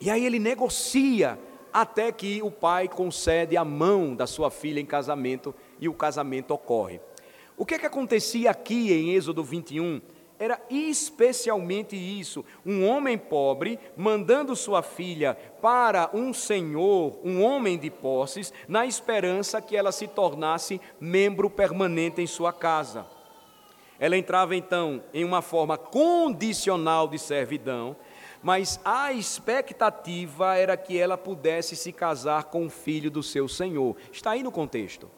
E 0.00 0.10
aí 0.10 0.26
ele 0.26 0.40
negocia 0.40 1.38
até 1.72 2.12
que 2.12 2.42
o 2.42 2.50
pai 2.50 2.88
concede 2.88 3.56
a 3.56 3.64
mão 3.64 4.14
da 4.14 4.26
sua 4.26 4.50
filha 4.50 4.80
em 4.80 4.86
casamento 4.86 5.54
e 5.80 5.88
o 5.88 5.94
casamento 5.94 6.52
ocorre. 6.52 7.00
O 7.56 7.64
que, 7.64 7.74
é 7.74 7.78
que 7.78 7.86
acontecia 7.86 8.50
aqui 8.50 8.92
em 8.92 9.14
Êxodo 9.14 9.42
21? 9.42 10.00
Era 10.38 10.60
especialmente 10.68 11.94
isso: 11.94 12.44
um 12.66 12.84
homem 12.84 13.16
pobre 13.16 13.78
mandando 13.96 14.56
sua 14.56 14.82
filha 14.82 15.36
para 15.60 16.10
um 16.12 16.32
senhor, 16.32 17.20
um 17.22 17.42
homem 17.42 17.78
de 17.78 17.90
posses, 17.90 18.52
na 18.66 18.84
esperança 18.84 19.62
que 19.62 19.76
ela 19.76 19.92
se 19.92 20.08
tornasse 20.08 20.80
membro 21.00 21.48
permanente 21.48 22.20
em 22.20 22.26
sua 22.26 22.52
casa. 22.52 23.06
Ela 24.00 24.16
entrava 24.16 24.56
então 24.56 25.00
em 25.14 25.24
uma 25.24 25.42
forma 25.42 25.78
condicional 25.78 27.06
de 27.06 27.20
servidão, 27.20 27.94
mas 28.42 28.80
a 28.84 29.12
expectativa 29.12 30.56
era 30.56 30.76
que 30.76 30.98
ela 30.98 31.16
pudesse 31.16 31.76
se 31.76 31.92
casar 31.92 32.44
com 32.44 32.66
o 32.66 32.70
filho 32.70 33.10
do 33.10 33.22
seu 33.22 33.46
senhor. 33.46 33.96
Está 34.10 34.32
aí 34.32 34.42
no 34.42 34.50
contexto. 34.50 35.08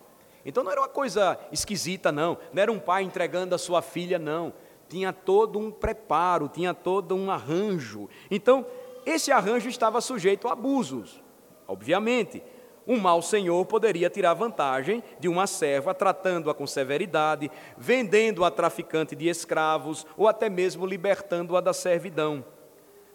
Então 0.45 0.63
não 0.63 0.71
era 0.71 0.83
uma 0.83 0.89
coisa 0.89 1.39
esquisita, 1.51 2.13
não. 2.13 2.37
Não 2.53 2.63
era 2.63 2.71
um 2.71 2.79
pai 2.79 3.03
entregando 3.03 3.55
a 3.55 3.59
sua 3.59 3.81
filha, 3.81 4.19
não. 4.19 4.53
Tinha 4.89 5.13
todo 5.13 5.59
um 5.59 5.71
preparo, 5.71 6.49
tinha 6.49 6.75
todo 6.75 7.17
um 7.17 7.31
arranjo. 7.31 8.09
Então, 8.31 8.67
esse 9.07 9.33
arranjo 9.33 9.69
estava 9.69 10.01
sujeito 10.03 10.47
a 10.47 10.53
abusos, 10.53 11.23
obviamente. 11.67 12.43
Um 12.87 13.01
mau 13.01 13.23
senhor 13.23 13.65
poderia 13.65 14.11
tirar 14.11 14.35
vantagem 14.35 15.03
de 15.19 15.27
uma 15.27 15.47
serva, 15.47 15.95
tratando-a 15.95 16.55
com 16.55 16.67
severidade, 16.67 17.51
vendendo-a 17.79 18.49
a 18.49 18.51
traficante 18.51 19.17
de 19.17 19.27
escravos 19.27 20.07
ou 20.19 20.29
até 20.29 20.51
mesmo 20.51 20.85
libertando-a 20.85 21.63
da 21.63 21.73
servidão. 21.73 22.45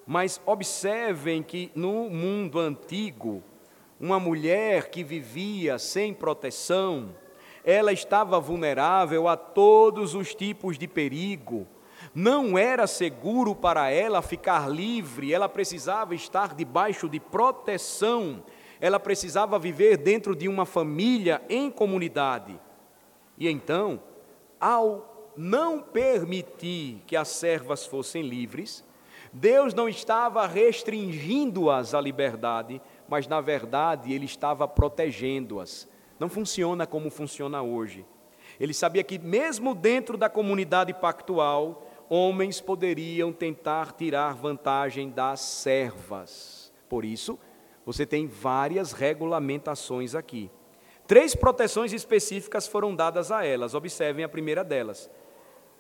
Mas 0.09 0.41
observem 0.43 1.43
que 1.43 1.71
no 1.75 2.09
mundo 2.09 2.59
antigo, 2.59 3.43
uma 3.99 4.19
mulher 4.19 4.89
que 4.89 5.03
vivia 5.03 5.77
sem 5.77 6.15
proteção, 6.15 7.15
ela 7.63 7.93
estava 7.93 8.39
vulnerável 8.39 9.27
a 9.27 9.37
todos 9.37 10.15
os 10.15 10.33
tipos 10.33 10.79
de 10.79 10.87
perigo. 10.87 11.67
Não 12.15 12.57
era 12.57 12.87
seguro 12.87 13.53
para 13.53 13.91
ela 13.91 14.23
ficar 14.23 14.67
livre, 14.67 15.31
ela 15.31 15.47
precisava 15.47 16.15
estar 16.15 16.55
debaixo 16.55 17.07
de 17.07 17.19
proteção 17.19 18.43
ela 18.81 18.99
precisava 18.99 19.59
viver 19.59 19.97
dentro 19.97 20.35
de 20.35 20.47
uma 20.47 20.65
família 20.65 21.41
em 21.49 21.69
comunidade. 21.69 22.57
E 23.37 23.47
então, 23.49 24.01
ao 24.59 25.33
não 25.35 25.81
permitir 25.81 27.03
que 27.05 27.15
as 27.15 27.27
servas 27.27 27.85
fossem 27.85 28.21
livres, 28.23 28.83
Deus 29.31 29.73
não 29.73 29.87
estava 29.87 30.45
restringindo-as 30.47 31.93
à 31.93 32.01
liberdade, 32.01 32.81
mas 33.07 33.27
na 33.27 33.41
verdade 33.41 34.13
ele 34.13 34.25
estava 34.25 34.67
protegendo-as. 34.67 35.87
Não 36.19 36.29
funciona 36.29 36.85
como 36.85 37.09
funciona 37.09 37.61
hoje. 37.61 38.05
Ele 38.59 38.73
sabia 38.73 39.03
que, 39.03 39.17
mesmo 39.17 39.73
dentro 39.73 40.17
da 40.17 40.27
comunidade 40.29 40.93
pactual, 40.93 41.87
homens 42.09 42.59
poderiam 42.59 43.31
tentar 43.31 43.93
tirar 43.93 44.33
vantagem 44.33 45.09
das 45.09 45.39
servas. 45.39 46.73
Por 46.89 47.05
isso, 47.05 47.39
você 47.85 48.05
tem 48.05 48.27
várias 48.27 48.91
regulamentações 48.91 50.15
aqui. 50.15 50.49
Três 51.07 51.33
proteções 51.33 51.93
específicas 51.93 52.67
foram 52.67 52.95
dadas 52.95 53.31
a 53.31 53.45
elas. 53.45 53.73
Observem 53.73 54.25
a 54.25 54.29
primeira 54.29 54.63
delas. 54.63 55.09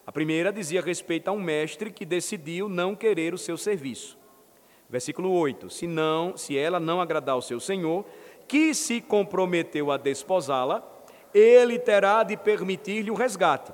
A 0.09 0.11
primeira 0.11 0.51
dizia 0.51 0.81
respeito 0.81 1.27
a 1.27 1.31
um 1.31 1.39
mestre 1.39 1.91
que 1.91 2.03
decidiu 2.03 2.67
não 2.67 2.95
querer 2.95 3.31
o 3.31 3.37
seu 3.37 3.55
serviço. 3.55 4.17
Versículo 4.89 5.31
8: 5.31 5.69
Se 5.69 5.85
não, 5.85 6.35
se 6.35 6.57
ela 6.57 6.79
não 6.79 6.99
agradar 6.99 7.35
ao 7.35 7.43
seu 7.43 7.59
senhor, 7.59 8.03
que 8.47 8.73
se 8.73 9.01
comprometeu 9.01 9.91
a 9.91 9.97
desposá-la, 9.97 10.83
ele 11.31 11.77
terá 11.77 12.23
de 12.23 12.35
permitir-lhe 12.35 13.11
o 13.11 13.13
resgate. 13.13 13.71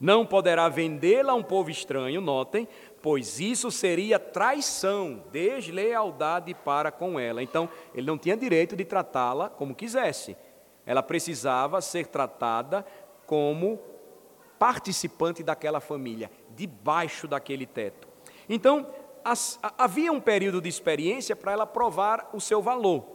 Não 0.00 0.24
poderá 0.24 0.66
vendê-la 0.70 1.34
a 1.34 1.36
um 1.36 1.42
povo 1.42 1.68
estranho, 1.68 2.22
notem, 2.22 2.66
pois 3.02 3.38
isso 3.38 3.70
seria 3.70 4.18
traição, 4.18 5.24
deslealdade 5.30 6.54
para 6.54 6.90
com 6.90 7.20
ela. 7.20 7.42
Então, 7.42 7.68
ele 7.94 8.06
não 8.06 8.16
tinha 8.16 8.34
direito 8.34 8.74
de 8.74 8.86
tratá-la 8.86 9.50
como 9.50 9.74
quisesse. 9.74 10.38
Ela 10.86 11.02
precisava 11.02 11.82
ser 11.82 12.06
tratada 12.06 12.82
como 13.26 13.78
participante 14.58 15.42
daquela 15.42 15.80
família, 15.80 16.30
debaixo 16.54 17.26
daquele 17.28 17.66
teto. 17.66 18.08
Então, 18.48 18.86
as, 19.24 19.58
havia 19.78 20.12
um 20.12 20.20
período 20.20 20.60
de 20.60 20.68
experiência 20.68 21.34
para 21.34 21.52
ela 21.52 21.66
provar 21.66 22.30
o 22.32 22.40
seu 22.40 22.60
valor. 22.60 23.14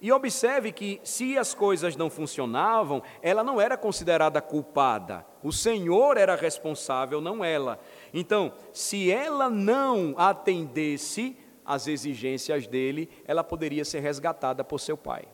E 0.00 0.12
observe 0.12 0.72
que, 0.72 1.00
se 1.02 1.38
as 1.38 1.54
coisas 1.54 1.96
não 1.96 2.10
funcionavam, 2.10 3.02
ela 3.22 3.42
não 3.42 3.60
era 3.60 3.76
considerada 3.78 4.42
culpada. 4.42 5.24
O 5.42 5.50
Senhor 5.50 6.18
era 6.18 6.36
responsável, 6.36 7.20
não 7.20 7.42
ela. 7.42 7.80
Então, 8.12 8.52
se 8.72 9.10
ela 9.10 9.48
não 9.48 10.14
atendesse 10.18 11.36
às 11.64 11.86
exigências 11.86 12.66
dele, 12.66 13.08
ela 13.26 13.42
poderia 13.42 13.84
ser 13.84 14.00
resgatada 14.00 14.62
por 14.62 14.80
seu 14.80 14.98
pai. 14.98 15.26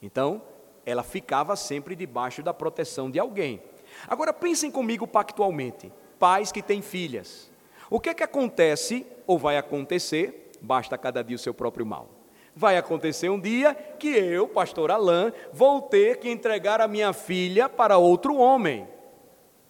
Então, 0.00 0.42
ela 0.84 1.02
ficava 1.02 1.56
sempre 1.56 1.96
debaixo 1.96 2.44
da 2.44 2.54
proteção 2.54 3.10
de 3.10 3.18
alguém. 3.18 3.60
Agora, 4.08 4.32
pensem 4.32 4.70
comigo 4.70 5.06
pactualmente: 5.06 5.92
pais 6.18 6.50
que 6.50 6.62
têm 6.62 6.82
filhas. 6.82 7.50
O 7.88 8.00
que 8.00 8.08
é 8.08 8.14
que 8.14 8.22
acontece, 8.22 9.06
ou 9.26 9.38
vai 9.38 9.56
acontecer, 9.56 10.50
basta 10.60 10.98
cada 10.98 11.22
dia 11.22 11.36
o 11.36 11.38
seu 11.38 11.54
próprio 11.54 11.86
mal. 11.86 12.08
Vai 12.54 12.76
acontecer 12.76 13.28
um 13.28 13.38
dia 13.38 13.74
que 13.74 14.08
eu, 14.08 14.48
pastor 14.48 14.90
Alain, 14.90 15.32
vou 15.52 15.82
ter 15.82 16.16
que 16.16 16.30
entregar 16.30 16.80
a 16.80 16.88
minha 16.88 17.12
filha 17.12 17.68
para 17.68 17.98
outro 17.98 18.36
homem. 18.36 18.88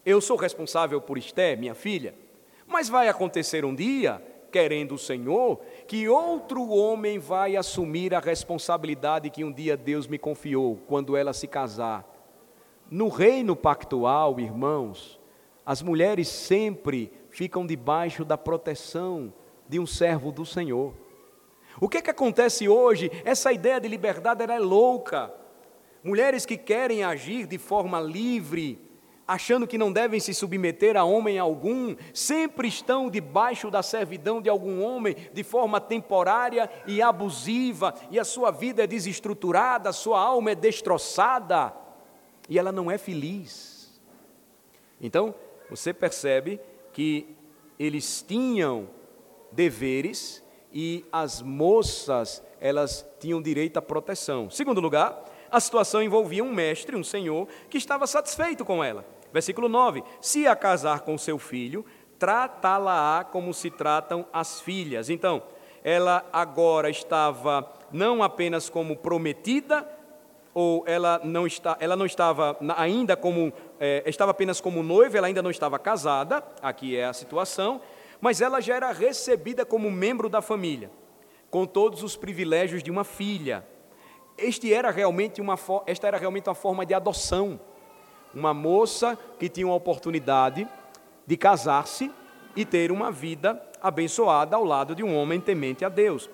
Eu 0.05 0.20
sou 0.20 0.36
responsável 0.36 1.01
por 1.01 1.19
Esté, 1.19 1.57
minha 1.57 1.74
filha. 1.74 2.15
Mas 2.66 2.89
vai 2.89 3.09
acontecer 3.09 3.65
um 3.65 3.74
dia, 3.74 4.23
querendo 4.53 4.94
o 4.94 4.98
Senhor, 4.98 5.61
que 5.86 6.09
outro 6.09 6.69
homem 6.69 7.19
vai 7.19 7.57
assumir 7.57 8.15
a 8.15 8.20
responsabilidade 8.20 9.31
que 9.31 9.43
um 9.43 9.53
dia 9.53 9.77
Deus 9.77 10.07
me 10.07 10.16
confiou 10.16 10.78
quando 10.86 11.16
ela 11.16 11.32
se 11.32 11.48
casar. 11.48 12.16
No 12.91 13.09
reino 13.09 13.57
pactual, 13.57 14.39
irmãos, 14.39 15.21
as 15.65 15.83
mulheres 15.83 16.29
sempre 16.29 17.13
ficam 17.31 17.67
debaixo 17.67 18.25
da 18.25 18.39
proteção 18.39 19.33
de 19.69 19.81
um 19.81 19.87
servo 19.87 20.31
do 20.31 20.47
Senhor. 20.47 20.95
O 21.81 21.89
que, 21.89 21.99
é 21.99 22.03
que 22.03 22.11
acontece 22.11 22.69
hoje? 22.69 23.11
Essa 23.25 23.53
ideia 23.53 23.81
de 23.81 23.89
liberdade 23.89 24.45
é 24.45 24.59
louca. 24.59 25.35
Mulheres 26.05 26.47
que 26.47 26.57
querem 26.57 27.03
agir 27.03 27.47
de 27.49 27.59
forma 27.59 28.01
livre, 28.01 28.79
achando 29.27 29.67
que 29.67 29.77
não 29.77 29.93
devem 29.93 30.21
se 30.21 30.33
submeter 30.33 30.97
a 30.97 31.03
homem 31.03 31.41
algum, 31.41 31.97
sempre 32.15 32.69
estão 32.69 33.11
debaixo 33.11 33.69
da 33.69 33.83
servidão 33.83 34.41
de 34.41 34.49
algum 34.49 34.81
homem 34.85 35.17
de 35.33 35.43
forma 35.43 35.81
temporária 35.81 36.71
e 36.87 37.03
abusiva, 37.03 37.93
e 38.13 38.21
a 38.21 38.25
sua 38.25 38.53
vida 38.53 38.85
é 38.85 38.87
desestruturada, 38.87 39.89
a 39.89 39.93
sua 39.93 40.21
alma 40.21 40.53
é 40.53 40.55
destroçada, 40.55 41.75
e 42.48 42.59
ela 42.59 42.73
não 42.73 42.90
é 42.90 42.98
feliz. 42.98 44.01
Então, 45.01 45.35
você 45.68 45.93
percebe 45.93 46.60
que 46.93 47.36
eles 47.78 48.24
tinham 48.27 48.89
deveres 49.52 50.43
e 50.73 51.05
as 51.12 51.43
moças, 51.43 52.43
elas 52.60 53.06
tinham 53.20 53.40
direito 53.40 53.77
à 53.78 53.82
proteção. 53.82 54.51
Segundo 54.51 54.81
lugar, 54.81 55.24
a 55.51 55.60
situação 55.60 56.02
envolvia 56.02 56.44
um 56.44 56.52
mestre, 56.52 56.97
um 56.97 57.05
senhor, 57.05 57.48
que 57.68 57.78
estava 57.78 58.06
satisfeito 58.06 58.64
com 58.64 58.82
ela. 58.82 59.05
Versículo 59.32 59.68
9: 59.68 60.02
Se 60.20 60.47
a 60.47 60.56
casar 60.56 61.01
com 61.01 61.16
seu 61.18 61.39
filho, 61.39 61.85
tratá-la-á 62.18 63.24
como 63.24 63.52
se 63.52 63.70
tratam 63.70 64.27
as 64.32 64.60
filhas. 64.60 65.10
Então, 65.10 65.43
ela 65.85 66.28
agora 66.32 66.90
estava 66.90 67.73
não 67.93 68.23
apenas 68.23 68.68
como 68.68 68.97
prometida, 68.97 69.89
ou 70.59 70.83
ela 70.87 71.20
não, 71.23 71.47
está, 71.47 71.77
ela 71.81 71.95
não 71.95 72.07
estava 72.07 72.57
ainda 72.78 73.15
como, 73.15 73.53
é, 73.78 74.03
estava 74.07 74.31
apenas 74.31 74.59
como 74.59 74.83
noiva, 74.83 75.19
ela 75.19 75.27
ainda 75.27 75.43
não 75.43 75.51
estava 75.51 75.78
casada, 75.78 76.43
aqui 76.62 76.97
é 76.97 77.05
a 77.05 77.12
situação, 77.12 77.78
mas 78.23 78.41
ela 78.41 78.59
já 78.59 78.74
era 78.74 78.91
recebida 78.91 79.66
como 79.66 79.91
membro 79.91 80.31
da 80.31 80.41
família, 80.41 80.91
com 81.51 81.66
todos 81.66 82.03
os 82.03 82.16
privilégios 82.16 82.83
de 82.83 82.91
uma 82.91 83.05
filha. 83.05 83.66
Este 84.39 84.73
era 84.73 84.91
realmente 84.91 85.43
uma, 85.43 85.59
esta 85.85 86.07
era 86.07 86.16
realmente 86.16 86.49
uma 86.49 86.55
forma 86.55 86.87
de 86.87 86.95
adoção. 86.95 87.61
Uma 88.35 88.55
moça 88.55 89.19
que 89.39 89.51
tinha 89.51 89.66
uma 89.66 89.77
oportunidade 89.77 90.66
de 91.27 91.37
casar-se 91.37 92.11
e 92.57 92.65
ter 92.65 92.91
uma 92.91 93.12
vida 93.12 93.62
abençoada 93.83 94.57
ao 94.57 94.65
lado 94.65 94.95
de 94.95 95.05
um 95.05 95.15
homem 95.15 95.39
temente 95.39 95.85
a 95.85 95.91
Deus. 95.91 96.31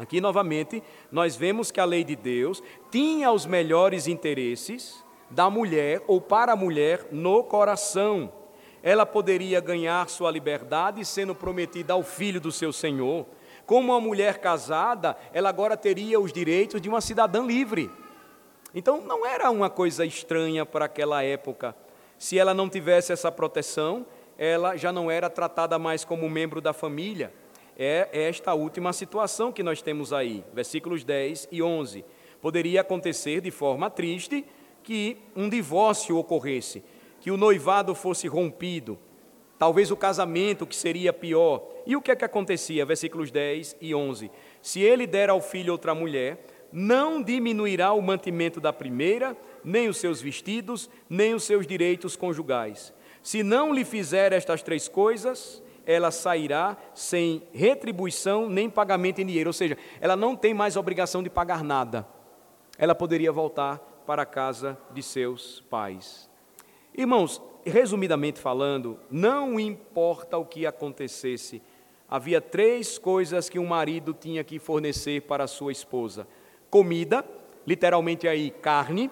Aqui 0.00 0.20
novamente, 0.20 0.82
nós 1.12 1.36
vemos 1.36 1.70
que 1.70 1.80
a 1.80 1.84
lei 1.84 2.02
de 2.02 2.16
Deus 2.16 2.62
tinha 2.90 3.30
os 3.30 3.44
melhores 3.44 4.06
interesses 4.06 5.04
da 5.30 5.50
mulher 5.50 6.02
ou 6.08 6.20
para 6.20 6.52
a 6.52 6.56
mulher 6.56 7.06
no 7.12 7.44
coração 7.44 8.32
ela 8.82 9.04
poderia 9.04 9.60
ganhar 9.60 10.08
sua 10.08 10.30
liberdade 10.30 11.04
sendo 11.04 11.34
prometida 11.34 11.92
ao 11.92 12.02
filho 12.02 12.40
do 12.40 12.50
seu 12.50 12.72
senhor. 12.72 13.26
Como 13.66 13.92
uma 13.92 14.00
mulher 14.00 14.38
casada, 14.38 15.16
ela 15.32 15.48
agora 15.48 15.76
teria 15.76 16.18
os 16.18 16.32
direitos 16.32 16.80
de 16.80 16.88
uma 16.88 17.00
cidadã 17.00 17.44
livre. 17.44 17.90
Então 18.74 19.00
não 19.02 19.26
era 19.26 19.50
uma 19.50 19.68
coisa 19.68 20.04
estranha 20.04 20.64
para 20.64 20.86
aquela 20.86 21.22
época. 21.22 21.74
Se 22.18 22.38
ela 22.38 22.54
não 22.54 22.68
tivesse 22.68 23.12
essa 23.12 23.30
proteção, 23.30 24.06
ela 24.38 24.76
já 24.76 24.90
não 24.90 25.10
era 25.10 25.28
tratada 25.28 25.78
mais 25.78 26.04
como 26.04 26.28
membro 26.28 26.60
da 26.60 26.72
família. 26.72 27.32
É 27.82 28.10
esta 28.12 28.52
última 28.52 28.92
situação 28.92 29.50
que 29.50 29.62
nós 29.62 29.80
temos 29.80 30.12
aí, 30.12 30.44
versículos 30.52 31.02
10 31.02 31.48
e 31.50 31.62
11. 31.62 32.04
Poderia 32.38 32.82
acontecer 32.82 33.40
de 33.40 33.50
forma 33.50 33.88
triste 33.88 34.44
que 34.82 35.16
um 35.34 35.48
divórcio 35.48 36.18
ocorresse, 36.18 36.84
que 37.22 37.30
o 37.30 37.38
noivado 37.38 37.94
fosse 37.94 38.28
rompido, 38.28 38.98
talvez 39.58 39.90
o 39.90 39.96
casamento, 39.96 40.66
que 40.66 40.76
seria 40.76 41.10
pior. 41.10 41.66
E 41.86 41.96
o 41.96 42.02
que 42.02 42.10
é 42.10 42.16
que 42.16 42.24
acontecia? 42.24 42.84
Versículos 42.84 43.30
10 43.30 43.78
e 43.80 43.94
11. 43.94 44.30
Se 44.60 44.82
ele 44.82 45.06
der 45.06 45.30
ao 45.30 45.40
filho 45.40 45.72
outra 45.72 45.94
mulher, 45.94 46.44
não 46.70 47.22
diminuirá 47.22 47.94
o 47.94 48.02
mantimento 48.02 48.60
da 48.60 48.74
primeira, 48.74 49.34
nem 49.64 49.88
os 49.88 49.96
seus 49.96 50.20
vestidos, 50.20 50.90
nem 51.08 51.32
os 51.32 51.44
seus 51.44 51.66
direitos 51.66 52.14
conjugais. 52.14 52.92
Se 53.22 53.42
não 53.42 53.72
lhe 53.72 53.86
fizer 53.86 54.34
estas 54.34 54.62
três 54.62 54.86
coisas, 54.86 55.62
ela 55.90 56.12
sairá 56.12 56.76
sem 56.94 57.42
retribuição 57.52 58.48
nem 58.48 58.70
pagamento 58.70 59.20
em 59.20 59.26
dinheiro, 59.26 59.48
ou 59.48 59.52
seja, 59.52 59.76
ela 60.00 60.14
não 60.14 60.36
tem 60.36 60.54
mais 60.54 60.76
obrigação 60.76 61.20
de 61.20 61.28
pagar 61.28 61.64
nada. 61.64 62.06
Ela 62.78 62.94
poderia 62.94 63.32
voltar 63.32 63.78
para 64.06 64.22
a 64.22 64.26
casa 64.26 64.78
de 64.92 65.02
seus 65.02 65.60
pais. 65.68 66.30
Irmãos, 66.96 67.42
resumidamente 67.64 68.38
falando, 68.38 69.00
não 69.10 69.58
importa 69.58 70.38
o 70.38 70.44
que 70.44 70.64
acontecesse, 70.64 71.60
havia 72.08 72.40
três 72.40 72.96
coisas 72.96 73.48
que 73.48 73.58
um 73.58 73.66
marido 73.66 74.14
tinha 74.14 74.44
que 74.44 74.60
fornecer 74.60 75.22
para 75.22 75.48
sua 75.48 75.72
esposa: 75.72 76.26
comida, 76.70 77.24
literalmente 77.66 78.28
aí 78.28 78.52
carne, 78.52 79.10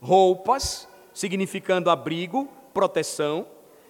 roupas, 0.00 0.88
significando 1.12 1.90
abrigo, 1.90 2.48
proteção, 2.72 3.46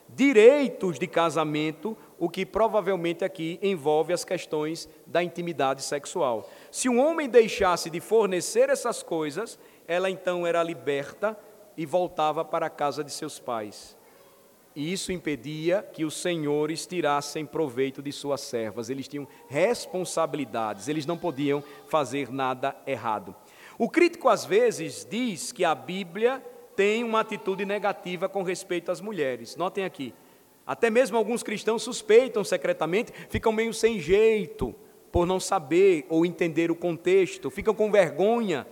direitos 0.08 0.98
de 0.98 1.06
casamento, 1.06 1.96
o 2.18 2.28
que 2.28 2.46
provavelmente 2.46 3.24
aqui 3.24 3.58
envolve 3.62 4.12
as 4.12 4.24
questões 4.24 4.88
da 5.06 5.22
intimidade 5.22 5.82
sexual. 5.82 6.48
Se 6.70 6.88
um 6.88 6.98
homem 6.98 7.28
deixasse 7.28 7.90
de 7.90 8.00
fornecer 8.00 8.70
essas 8.70 9.02
coisas, 9.02 9.58
ela 9.86 10.10
então 10.10 10.46
era 10.46 10.62
liberta 10.62 11.38
e 11.76 11.84
voltava 11.84 12.44
para 12.44 12.66
a 12.66 12.70
casa 12.70 13.04
de 13.04 13.10
seus 13.10 13.38
pais. 13.38 13.96
E 14.74 14.92
isso 14.92 15.10
impedia 15.10 15.82
que 15.82 16.04
os 16.04 16.14
senhores 16.14 16.86
tirassem 16.86 17.46
proveito 17.46 18.02
de 18.02 18.12
suas 18.12 18.42
servas. 18.42 18.90
Eles 18.90 19.08
tinham 19.08 19.26
responsabilidades, 19.48 20.86
eles 20.86 21.06
não 21.06 21.16
podiam 21.16 21.64
fazer 21.88 22.30
nada 22.30 22.76
errado. 22.86 23.34
O 23.78 23.88
crítico 23.88 24.28
às 24.28 24.44
vezes 24.44 25.06
diz 25.08 25.50
que 25.50 25.64
a 25.64 25.74
Bíblia 25.74 26.44
tem 26.74 27.02
uma 27.02 27.20
atitude 27.20 27.64
negativa 27.64 28.28
com 28.28 28.42
respeito 28.42 28.92
às 28.92 29.00
mulheres. 29.00 29.56
Notem 29.56 29.82
aqui. 29.82 30.12
Até 30.66 30.90
mesmo 30.90 31.16
alguns 31.16 31.42
cristãos 31.42 31.82
suspeitam 31.82 32.42
secretamente, 32.42 33.12
ficam 33.28 33.52
meio 33.52 33.72
sem 33.72 34.00
jeito 34.00 34.74
por 35.12 35.26
não 35.26 35.38
saber 35.38 36.04
ou 36.08 36.26
entender 36.26 36.70
o 36.70 36.76
contexto, 36.76 37.50
ficam 37.50 37.72
com 37.72 37.90
vergonha 37.90 38.66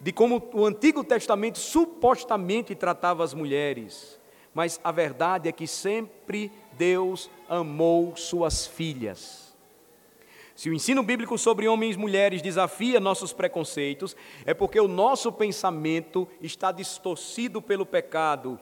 de 0.00 0.12
como 0.12 0.48
o 0.54 0.64
Antigo 0.64 1.04
Testamento 1.04 1.58
supostamente 1.58 2.74
tratava 2.74 3.24
as 3.24 3.34
mulheres. 3.34 4.18
Mas 4.54 4.80
a 4.82 4.90
verdade 4.90 5.48
é 5.48 5.52
que 5.52 5.66
sempre 5.66 6.50
Deus 6.72 7.30
amou 7.48 8.16
suas 8.16 8.66
filhas. 8.66 9.50
Se 10.56 10.68
o 10.68 10.74
ensino 10.74 11.02
bíblico 11.02 11.38
sobre 11.38 11.68
homens 11.68 11.96
e 11.96 11.98
mulheres 11.98 12.42
desafia 12.42 13.00
nossos 13.00 13.32
preconceitos, 13.32 14.16
é 14.44 14.52
porque 14.52 14.78
o 14.78 14.88
nosso 14.88 15.32
pensamento 15.32 16.28
está 16.40 16.70
distorcido 16.70 17.62
pelo 17.62 17.86
pecado. 17.86 18.58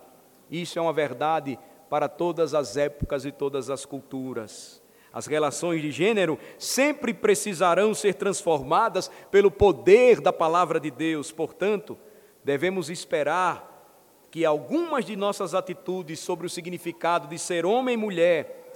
Isso 0.51 0.78
é 0.78 0.82
uma 0.82 0.93
verdade 0.93 1.59
para 1.89 2.09
todas 2.09 2.55
as 2.55 2.77
épocas 2.77 3.24
e 3.24 3.32
todas 3.32 3.70
as 3.70 3.85
culturas. 3.85 4.82
As 5.12 5.27
relações 5.27 5.81
de 5.81 5.90
gênero 5.90 6.39
sempre 6.59 7.15
precisarão 7.15 7.94
ser 7.94 8.15
transformadas 8.15 9.10
pelo 9.31 9.51
poder 9.51 10.20
da 10.20 10.32
palavra 10.32 10.78
de 10.78 10.90
Deus. 10.90 11.32
Portanto, 11.32 11.98
devemos 12.44 12.90
esperar 12.90 13.69
que 14.31 14.44
algumas 14.44 15.05
de 15.05 15.16
nossas 15.16 15.55
atitudes 15.55 16.20
sobre 16.20 16.47
o 16.47 16.51
significado 16.51 17.27
de 17.27 17.39
ser 17.39 17.65
homem 17.65 17.94
e 17.94 17.97
mulher 17.97 18.70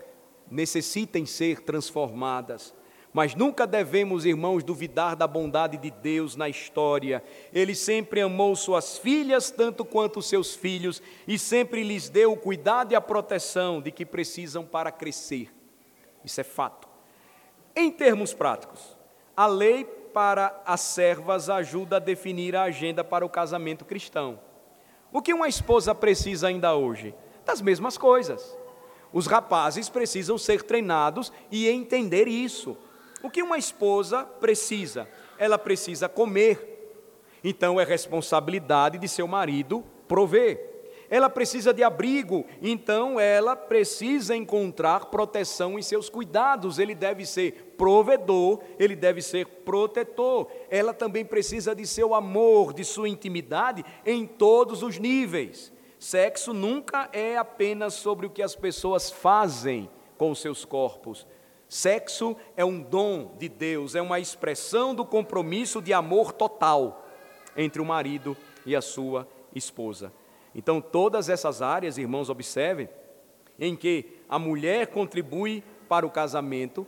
necessitem 0.50 1.26
ser 1.26 1.60
transformadas. 1.60 2.74
Mas 3.12 3.34
nunca 3.34 3.66
devemos, 3.66 4.24
irmãos, 4.24 4.64
duvidar 4.64 5.14
da 5.14 5.26
bondade 5.26 5.76
de 5.76 5.90
Deus 5.90 6.34
na 6.34 6.48
história. 6.48 7.22
Ele 7.52 7.74
sempre 7.74 8.22
amou 8.22 8.56
suas 8.56 8.96
filhas 8.96 9.50
tanto 9.50 9.84
quanto 9.84 10.22
seus 10.22 10.54
filhos 10.54 11.02
e 11.28 11.38
sempre 11.38 11.82
lhes 11.82 12.08
deu 12.08 12.32
o 12.32 12.36
cuidado 12.36 12.92
e 12.92 12.94
a 12.94 13.00
proteção 13.00 13.82
de 13.82 13.90
que 13.90 14.06
precisam 14.06 14.64
para 14.64 14.90
crescer. 14.90 15.52
Isso 16.24 16.40
é 16.40 16.44
fato. 16.44 16.88
Em 17.76 17.90
termos 17.90 18.32
práticos, 18.32 18.96
a 19.36 19.46
lei 19.46 19.84
para 19.84 20.62
as 20.64 20.80
servas 20.80 21.50
ajuda 21.50 21.96
a 21.96 22.00
definir 22.00 22.56
a 22.56 22.62
agenda 22.62 23.04
para 23.04 23.26
o 23.26 23.30
casamento 23.30 23.84
cristão. 23.84 24.40
O 25.12 25.20
que 25.20 25.34
uma 25.34 25.48
esposa 25.48 25.94
precisa 25.94 26.48
ainda 26.48 26.74
hoje? 26.74 27.14
Das 27.44 27.60
mesmas 27.60 27.98
coisas. 27.98 28.56
Os 29.12 29.26
rapazes 29.26 29.90
precisam 29.90 30.38
ser 30.38 30.62
treinados 30.62 31.30
e 31.50 31.68
entender 31.68 32.26
isso. 32.26 32.76
O 33.22 33.30
que 33.30 33.42
uma 33.42 33.58
esposa 33.58 34.24
precisa? 34.24 35.08
Ela 35.38 35.58
precisa 35.58 36.08
comer. 36.08 36.68
Então 37.44 37.80
é 37.80 37.84
responsabilidade 37.84 38.98
de 38.98 39.08
seu 39.08 39.26
marido 39.26 39.84
prover. 40.08 40.70
Ela 41.08 41.28
precisa 41.28 41.74
de 41.74 41.82
abrigo, 41.82 42.46
então 42.62 43.20
ela 43.20 43.54
precisa 43.54 44.34
encontrar 44.34 45.10
proteção 45.10 45.78
em 45.78 45.82
seus 45.82 46.08
cuidados. 46.08 46.78
Ele 46.78 46.94
deve 46.94 47.26
ser 47.26 47.74
provedor, 47.76 48.60
ele 48.78 48.96
deve 48.96 49.20
ser 49.20 49.46
protetor. 49.46 50.50
Ela 50.70 50.94
também 50.94 51.22
precisa 51.22 51.74
de 51.74 51.86
seu 51.86 52.14
amor, 52.14 52.72
de 52.72 52.82
sua 52.82 53.10
intimidade 53.10 53.84
em 54.06 54.26
todos 54.26 54.82
os 54.82 54.98
níveis. 54.98 55.70
Sexo 55.98 56.54
nunca 56.54 57.10
é 57.12 57.36
apenas 57.36 57.92
sobre 57.92 58.24
o 58.24 58.30
que 58.30 58.42
as 58.42 58.56
pessoas 58.56 59.10
fazem 59.10 59.90
com 60.16 60.30
os 60.30 60.40
seus 60.40 60.64
corpos, 60.64 61.26
Sexo 61.72 62.36
é 62.54 62.62
um 62.62 62.82
dom 62.82 63.34
de 63.38 63.48
Deus, 63.48 63.94
é 63.94 64.02
uma 64.02 64.20
expressão 64.20 64.94
do 64.94 65.06
compromisso 65.06 65.80
de 65.80 65.90
amor 65.90 66.30
total 66.30 67.08
entre 67.56 67.80
o 67.80 67.84
marido 67.86 68.36
e 68.66 68.76
a 68.76 68.82
sua 68.82 69.26
esposa. 69.54 70.12
Então, 70.54 70.82
todas 70.82 71.30
essas 71.30 71.62
áreas, 71.62 71.96
irmãos, 71.96 72.28
observem, 72.28 72.90
em 73.58 73.74
que 73.74 74.04
a 74.28 74.38
mulher 74.38 74.88
contribui 74.88 75.64
para 75.88 76.04
o 76.04 76.10
casamento, 76.10 76.86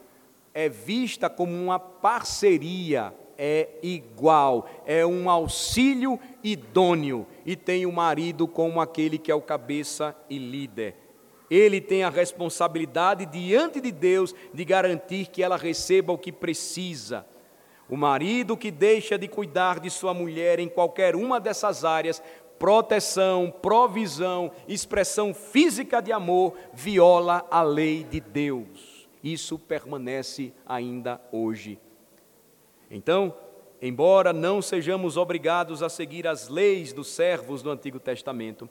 é 0.52 0.68
vista 0.68 1.30
como 1.30 1.54
uma 1.54 1.78
parceria, 1.78 3.14
é 3.38 3.70
igual, 3.82 4.68
é 4.84 5.06
um 5.06 5.30
auxílio 5.30 6.20
idôneo, 6.42 7.26
e 7.46 7.56
tem 7.56 7.86
o 7.86 7.92
marido 7.92 8.46
como 8.46 8.82
aquele 8.82 9.16
que 9.16 9.32
é 9.32 9.34
o 9.34 9.40
cabeça 9.40 10.14
e 10.28 10.36
líder. 10.36 11.03
Ele 11.50 11.80
tem 11.80 12.02
a 12.02 12.10
responsabilidade 12.10 13.26
diante 13.26 13.80
de 13.80 13.92
Deus 13.92 14.34
de 14.52 14.64
garantir 14.64 15.26
que 15.26 15.42
ela 15.42 15.56
receba 15.56 16.12
o 16.12 16.18
que 16.18 16.32
precisa. 16.32 17.26
O 17.88 17.96
marido 17.96 18.56
que 18.56 18.70
deixa 18.70 19.18
de 19.18 19.28
cuidar 19.28 19.78
de 19.78 19.90
sua 19.90 20.14
mulher 20.14 20.58
em 20.58 20.68
qualquer 20.68 21.14
uma 21.14 21.38
dessas 21.38 21.84
áreas, 21.84 22.22
proteção, 22.58 23.52
provisão, 23.60 24.50
expressão 24.66 25.34
física 25.34 26.00
de 26.00 26.12
amor, 26.12 26.54
viola 26.72 27.46
a 27.50 27.62
lei 27.62 28.04
de 28.04 28.20
Deus. 28.20 29.06
Isso 29.22 29.58
permanece 29.58 30.52
ainda 30.66 31.20
hoje. 31.30 31.78
Então, 32.90 33.34
embora 33.82 34.32
não 34.32 34.62
sejamos 34.62 35.16
obrigados 35.16 35.82
a 35.82 35.88
seguir 35.88 36.26
as 36.26 36.48
leis 36.48 36.92
dos 36.92 37.08
servos 37.08 37.62
do 37.62 37.70
Antigo 37.70 37.98
Testamento, 37.98 38.68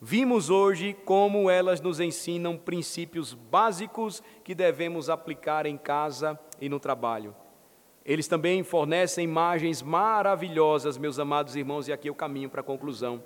Vimos 0.00 0.48
hoje 0.48 0.96
como 1.04 1.50
elas 1.50 1.80
nos 1.80 1.98
ensinam 1.98 2.56
princípios 2.56 3.34
básicos 3.34 4.22
que 4.44 4.54
devemos 4.54 5.10
aplicar 5.10 5.66
em 5.66 5.76
casa 5.76 6.38
e 6.60 6.68
no 6.68 6.78
trabalho. 6.78 7.34
Eles 8.04 8.28
também 8.28 8.62
fornecem 8.62 9.24
imagens 9.24 9.82
maravilhosas, 9.82 10.96
meus 10.96 11.18
amados 11.18 11.56
irmãos, 11.56 11.88
e 11.88 11.92
aqui 11.92 12.06
é 12.06 12.10
o 12.12 12.14
caminho 12.14 12.48
para 12.48 12.60
a 12.60 12.64
conclusão, 12.64 13.22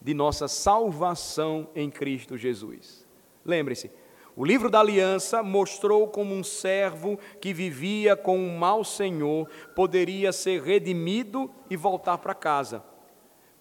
de 0.00 0.12
nossa 0.12 0.48
salvação 0.48 1.68
em 1.72 1.88
Cristo 1.88 2.36
Jesus. 2.36 3.06
Lembre-se, 3.44 3.88
o 4.34 4.44
livro 4.44 4.68
da 4.68 4.80
aliança 4.80 5.40
mostrou 5.40 6.08
como 6.08 6.34
um 6.34 6.42
servo 6.42 7.16
que 7.40 7.52
vivia 7.52 8.16
com 8.16 8.36
um 8.36 8.58
mau 8.58 8.82
senhor 8.82 9.48
poderia 9.76 10.32
ser 10.32 10.62
redimido 10.62 11.48
e 11.70 11.76
voltar 11.76 12.18
para 12.18 12.34
casa. 12.34 12.82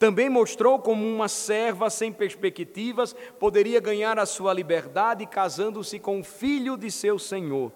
Também 0.01 0.31
mostrou 0.31 0.79
como 0.79 1.05
uma 1.05 1.27
serva 1.27 1.87
sem 1.87 2.11
perspectivas 2.11 3.15
poderia 3.37 3.79
ganhar 3.79 4.17
a 4.17 4.25
sua 4.25 4.51
liberdade 4.51 5.27
casando-se 5.27 5.99
com 5.99 6.21
o 6.21 6.23
filho 6.23 6.75
de 6.75 6.89
seu 6.89 7.19
senhor. 7.19 7.71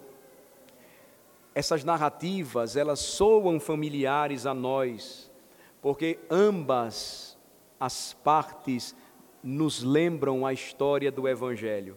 Essas 1.53 1.84
narrativas, 1.84 2.76
elas 2.76 2.99
soam 2.99 3.60
familiares 3.60 4.47
a 4.47 4.56
nós, 4.56 5.31
porque 5.80 6.18
ambas 6.27 7.38
as 7.80 8.14
partes 8.23 8.95
nos 9.43 9.84
lembram 9.84 10.47
a 10.47 10.52
história 10.52 11.11
do 11.11 11.27
evangelho. 11.27 11.95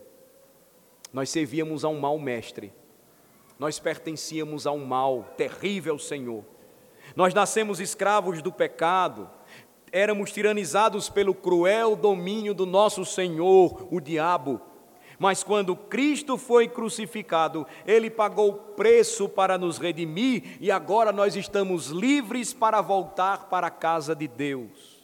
Nós 1.11 1.31
servíamos 1.31 1.87
a 1.87 1.89
um 1.89 1.99
mau 1.99 2.19
mestre. 2.19 2.71
Nós 3.59 3.79
pertencíamos 3.79 4.67
a 4.67 4.73
um 4.73 4.85
mal 4.85 5.25
terrível, 5.39 5.99
Senhor. 5.99 6.45
Nós 7.17 7.33
nascemos 7.33 7.81
escravos 7.81 8.43
do 8.43 8.53
pecado 8.53 9.38
éramos 9.93 10.33
tiranizados 10.33 11.09
pelo 11.09 11.35
cruel 11.35 11.97
domínio 11.97 12.55
do 12.55 12.67
nosso 12.67 13.05
Senhor, 13.05 13.87
o 13.91 14.01
diabo. 14.01 14.61
Mas 15.19 15.43
quando 15.43 15.75
Cristo 15.75 16.39
foi 16.39 16.69
crucificado, 16.69 17.67
Ele 17.85 18.09
pagou 18.09 18.51
o 18.51 18.55
preço 18.55 19.29
para 19.29 19.59
nos 19.59 19.77
redimir 19.77 20.57
e 20.61 20.71
agora 20.71 21.11
nós 21.11 21.35
estamos 21.35 21.89
livres 21.89 22.53
para 22.53 22.81
voltar 22.81 23.49
para 23.49 23.67
a 23.67 23.71
casa 23.71 24.15
de 24.15 24.29
Deus. 24.29 24.99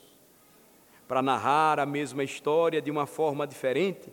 Para 1.09 1.20
narrar 1.20 1.81
a 1.81 1.86
mesma 1.86 2.23
história 2.23 2.81
de 2.81 2.90
uma 2.90 3.06
forma 3.06 3.47
diferente, 3.47 4.12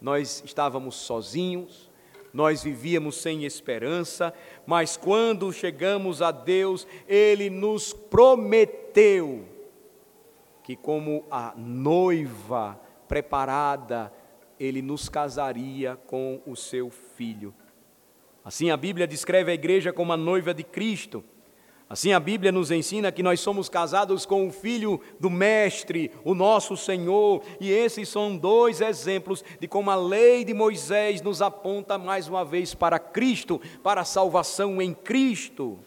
nós 0.00 0.42
estávamos 0.44 0.96
sozinhos, 0.96 1.90
nós 2.32 2.64
vivíamos 2.64 3.16
sem 3.16 3.44
esperança, 3.44 4.34
mas 4.66 4.96
quando 4.96 5.52
chegamos 5.52 6.20
a 6.20 6.30
Deus, 6.32 6.86
Ele 7.06 7.48
nos 7.48 7.92
prometeu 7.92 9.53
que, 10.64 10.74
como 10.74 11.24
a 11.30 11.52
noiva 11.54 12.80
preparada, 13.06 14.10
Ele 14.58 14.80
nos 14.80 15.10
casaria 15.10 15.96
com 16.06 16.40
o 16.46 16.56
seu 16.56 16.90
filho. 16.90 17.54
Assim 18.42 18.70
a 18.70 18.76
Bíblia 18.76 19.06
descreve 19.06 19.52
a 19.52 19.54
igreja 19.54 19.92
como 19.92 20.12
a 20.12 20.16
noiva 20.16 20.54
de 20.54 20.64
Cristo. 20.64 21.22
Assim, 21.88 22.14
a 22.14 22.18
Bíblia 22.18 22.50
nos 22.50 22.70
ensina 22.70 23.12
que 23.12 23.22
nós 23.22 23.40
somos 23.40 23.68
casados 23.68 24.24
com 24.24 24.48
o 24.48 24.50
Filho 24.50 25.00
do 25.20 25.28
Mestre, 25.28 26.10
o 26.24 26.34
nosso 26.34 26.78
Senhor, 26.78 27.42
e 27.60 27.70
esses 27.70 28.08
são 28.08 28.34
dois 28.34 28.80
exemplos 28.80 29.44
de 29.60 29.68
como 29.68 29.90
a 29.90 29.94
lei 29.94 30.44
de 30.44 30.54
Moisés 30.54 31.20
nos 31.20 31.42
aponta 31.42 31.98
mais 31.98 32.26
uma 32.26 32.42
vez 32.42 32.74
para 32.74 32.98
Cristo, 32.98 33.60
para 33.82 34.00
a 34.00 34.04
salvação 34.04 34.80
em 34.80 34.94
Cristo. 34.94 35.78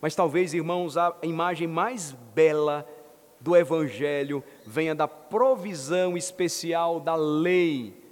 Mas 0.00 0.14
talvez, 0.14 0.54
irmãos, 0.54 0.96
a 0.96 1.12
imagem 1.22 1.66
mais 1.66 2.12
bela 2.32 2.86
do 3.44 3.54
Evangelho 3.54 4.42
venha 4.64 4.94
da 4.94 5.06
provisão 5.06 6.16
especial 6.16 6.98
da 6.98 7.14
lei 7.14 8.02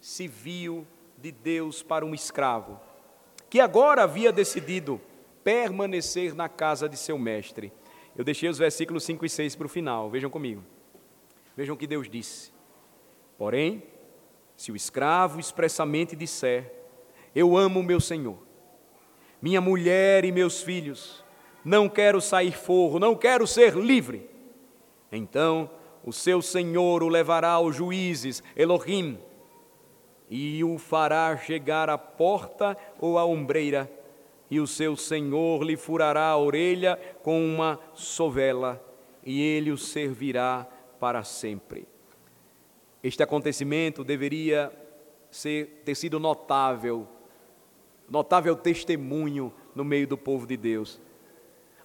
civil 0.00 0.86
de 1.18 1.30
Deus 1.30 1.82
para 1.82 2.06
um 2.06 2.14
escravo, 2.14 2.80
que 3.50 3.60
agora 3.60 4.04
havia 4.04 4.32
decidido 4.32 4.98
permanecer 5.44 6.34
na 6.34 6.48
casa 6.48 6.88
de 6.88 6.96
seu 6.96 7.18
mestre. 7.18 7.70
Eu 8.16 8.24
deixei 8.24 8.48
os 8.48 8.56
versículos 8.56 9.04
5 9.04 9.26
e 9.26 9.28
6 9.28 9.56
para 9.56 9.66
o 9.66 9.68
final, 9.68 10.08
vejam 10.08 10.30
comigo. 10.30 10.64
Vejam 11.54 11.74
o 11.74 11.78
que 11.78 11.86
Deus 11.86 12.08
disse. 12.08 12.50
Porém, 13.36 13.82
se 14.56 14.72
o 14.72 14.76
escravo 14.76 15.38
expressamente 15.38 16.16
disser: 16.16 16.72
Eu 17.34 17.58
amo 17.58 17.82
meu 17.82 18.00
senhor, 18.00 18.38
minha 19.42 19.60
mulher 19.60 20.24
e 20.24 20.32
meus 20.32 20.62
filhos, 20.62 21.22
não 21.62 21.90
quero 21.90 22.22
sair 22.22 22.56
forro, 22.56 22.98
não 22.98 23.14
quero 23.14 23.46
ser 23.46 23.74
livre. 23.74 24.37
Então 25.10 25.70
o 26.04 26.12
seu 26.12 26.40
senhor 26.40 27.02
o 27.02 27.08
levará 27.08 27.50
aos 27.50 27.76
juízes, 27.76 28.42
Elohim, 28.56 29.18
e 30.30 30.62
o 30.62 30.78
fará 30.78 31.36
chegar 31.36 31.88
à 31.88 31.96
porta 31.96 32.76
ou 33.00 33.18
à 33.18 33.24
ombreira 33.24 33.90
e 34.50 34.60
o 34.60 34.66
seu 34.66 34.96
senhor 34.96 35.62
lhe 35.62 35.76
furará 35.76 36.28
a 36.28 36.38
orelha 36.38 36.98
com 37.22 37.44
uma 37.44 37.78
sovela, 37.94 38.82
e 39.24 39.40
ele 39.42 39.70
o 39.70 39.76
servirá 39.76 40.66
para 40.98 41.22
sempre. 41.22 41.86
Este 43.02 43.22
acontecimento 43.22 44.02
deveria 44.02 44.72
ser, 45.30 45.82
ter 45.84 45.94
sido 45.94 46.18
notável, 46.18 47.06
notável 48.08 48.56
testemunho 48.56 49.52
no 49.74 49.84
meio 49.84 50.06
do 50.06 50.16
povo 50.16 50.46
de 50.46 50.56
Deus. 50.56 51.00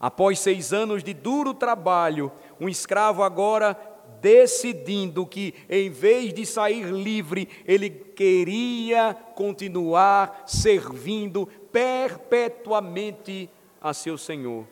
Após 0.03 0.37
seis 0.39 0.73
anos 0.73 1.01
de 1.01 1.13
duro 1.13 1.53
trabalho, 1.53 2.29
um 2.59 2.67
escravo 2.67 3.23
agora 3.23 3.79
decidindo 4.19 5.25
que, 5.25 5.53
em 5.69 5.89
vez 5.89 6.33
de 6.33 6.45
sair 6.45 6.91
livre, 6.91 7.47
ele 7.65 7.89
queria 7.89 9.13
continuar 9.33 10.43
servindo 10.45 11.47
perpetuamente 11.71 13.49
a 13.81 13.93
seu 13.93 14.17
senhor. 14.17 14.67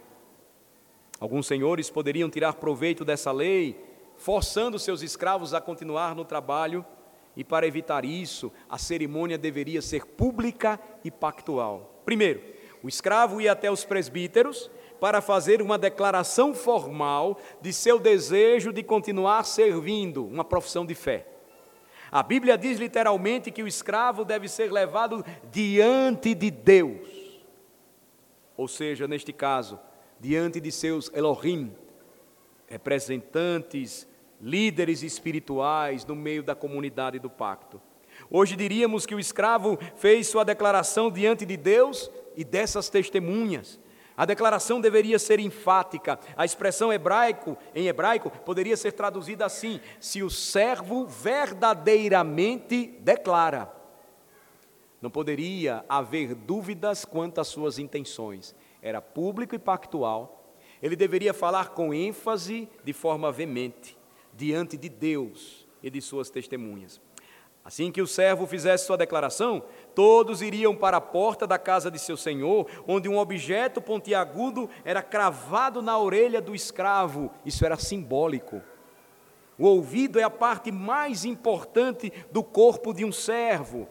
Alguns 1.17 1.47
senhores 1.47 1.89
poderiam 1.89 2.29
tirar 2.29 2.55
proveito 2.55 3.05
dessa 3.05 3.31
lei, 3.31 3.81
forçando 4.17 4.77
seus 4.77 5.01
escravos 5.01 5.53
a 5.53 5.61
continuar 5.61 6.13
no 6.13 6.25
trabalho, 6.25 6.85
e 7.37 7.43
para 7.45 7.65
evitar 7.65 8.03
isso, 8.03 8.51
a 8.69 8.77
cerimônia 8.77 9.37
deveria 9.37 9.81
ser 9.81 10.05
pública 10.05 10.77
e 11.05 11.09
pactual. 11.09 12.01
Primeiro, 12.03 12.41
o 12.83 12.89
escravo 12.89 13.39
ia 13.39 13.53
até 13.53 13.71
os 13.71 13.85
presbíteros 13.85 14.69
para 15.01 15.19
fazer 15.19 15.63
uma 15.63 15.79
declaração 15.79 16.53
formal 16.53 17.39
de 17.59 17.73
seu 17.73 17.97
desejo 17.97 18.71
de 18.71 18.83
continuar 18.83 19.43
servindo, 19.45 20.23
uma 20.23 20.45
profissão 20.45 20.85
de 20.85 20.93
fé. 20.93 21.25
A 22.11 22.21
Bíblia 22.21 22.55
diz 22.55 22.77
literalmente 22.77 23.49
que 23.49 23.63
o 23.63 23.67
escravo 23.67 24.23
deve 24.23 24.47
ser 24.47 24.71
levado 24.71 25.25
diante 25.51 26.35
de 26.35 26.51
Deus. 26.51 27.41
Ou 28.55 28.67
seja, 28.67 29.07
neste 29.07 29.33
caso, 29.33 29.79
diante 30.19 30.59
de 30.59 30.71
seus 30.71 31.09
Elohim, 31.15 31.73
representantes, 32.67 34.07
líderes 34.39 35.01
espirituais 35.01 36.05
no 36.05 36.15
meio 36.15 36.43
da 36.43 36.53
comunidade 36.53 37.17
do 37.17 37.29
pacto. 37.29 37.81
Hoje 38.29 38.55
diríamos 38.55 39.07
que 39.07 39.15
o 39.15 39.19
escravo 39.19 39.79
fez 39.95 40.27
sua 40.27 40.43
declaração 40.43 41.09
diante 41.09 41.43
de 41.43 41.57
Deus 41.57 42.11
e 42.37 42.43
dessas 42.43 42.87
testemunhas. 42.87 43.79
A 44.21 44.25
declaração 44.25 44.79
deveria 44.79 45.17
ser 45.17 45.39
enfática. 45.39 46.19
A 46.37 46.45
expressão 46.45 46.93
hebraico, 46.93 47.57
em 47.73 47.87
hebraico, 47.87 48.29
poderia 48.29 48.77
ser 48.77 48.91
traduzida 48.91 49.47
assim: 49.47 49.81
se 49.99 50.21
o 50.21 50.29
servo 50.29 51.07
verdadeiramente 51.07 52.99
declara. 52.99 53.73
Não 55.01 55.09
poderia 55.09 55.83
haver 55.89 56.35
dúvidas 56.35 57.03
quanto 57.03 57.41
às 57.41 57.47
suas 57.47 57.79
intenções. 57.79 58.53
Era 58.79 59.01
público 59.01 59.55
e 59.55 59.57
pactual. 59.57 60.53
Ele 60.83 60.95
deveria 60.95 61.33
falar 61.33 61.69
com 61.69 61.91
ênfase, 61.91 62.69
de 62.83 62.93
forma 62.93 63.31
veemente, 63.31 63.97
diante 64.35 64.77
de 64.77 64.87
Deus 64.87 65.67
e 65.81 65.89
de 65.89 65.99
suas 65.99 66.29
testemunhas. 66.29 67.01
Assim 67.63 67.91
que 67.91 68.01
o 68.01 68.07
servo 68.07 68.47
fizesse 68.47 68.85
sua 68.85 68.97
declaração, 68.97 69.63
todos 69.95 70.41
iriam 70.41 70.75
para 70.75 70.97
a 70.97 71.01
porta 71.01 71.45
da 71.45 71.57
casa 71.57 71.91
de 71.91 71.99
seu 71.99 72.17
senhor, 72.17 72.67
onde 72.87 73.09
um 73.09 73.17
objeto 73.17 73.81
pontiagudo 73.81 74.69
era 74.83 75.01
cravado 75.01 75.81
na 75.81 75.97
orelha 75.97 76.41
do 76.41 76.55
escravo. 76.55 77.31
Isso 77.45 77.65
era 77.65 77.77
simbólico. 77.77 78.61
O 79.57 79.65
ouvido 79.65 80.19
é 80.19 80.23
a 80.23 80.29
parte 80.29 80.71
mais 80.71 81.23
importante 81.23 82.11
do 82.31 82.43
corpo 82.43 82.93
de 82.93 83.05
um 83.05 83.11
servo. 83.11 83.87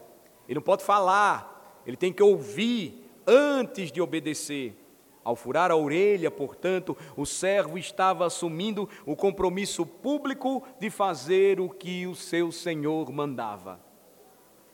Ele 0.49 0.57
não 0.57 0.63
pode 0.63 0.83
falar, 0.83 1.81
ele 1.87 1.97
tem 1.97 2.13
que 2.13 2.23
ouvir 2.23 3.09
antes 3.27 3.93
de 3.93 4.01
obedecer. 4.01 4.77
Ao 5.23 5.37
furar 5.37 5.71
a 5.71 5.77
orelha, 5.77 6.31
portanto, 6.31 6.97
o 7.17 7.27
servo 7.27 7.77
estava 7.77 8.27
assumindo 8.27 8.89
o 9.05 9.15
compromisso 9.15 9.85
público 9.85 10.63
de 10.81 10.89
fazer 10.89 11.61
o 11.61 11.69
que 11.69 12.07
o 12.07 12.15
seu 12.15 12.51
senhor 12.51 13.13
mandava. 13.13 13.79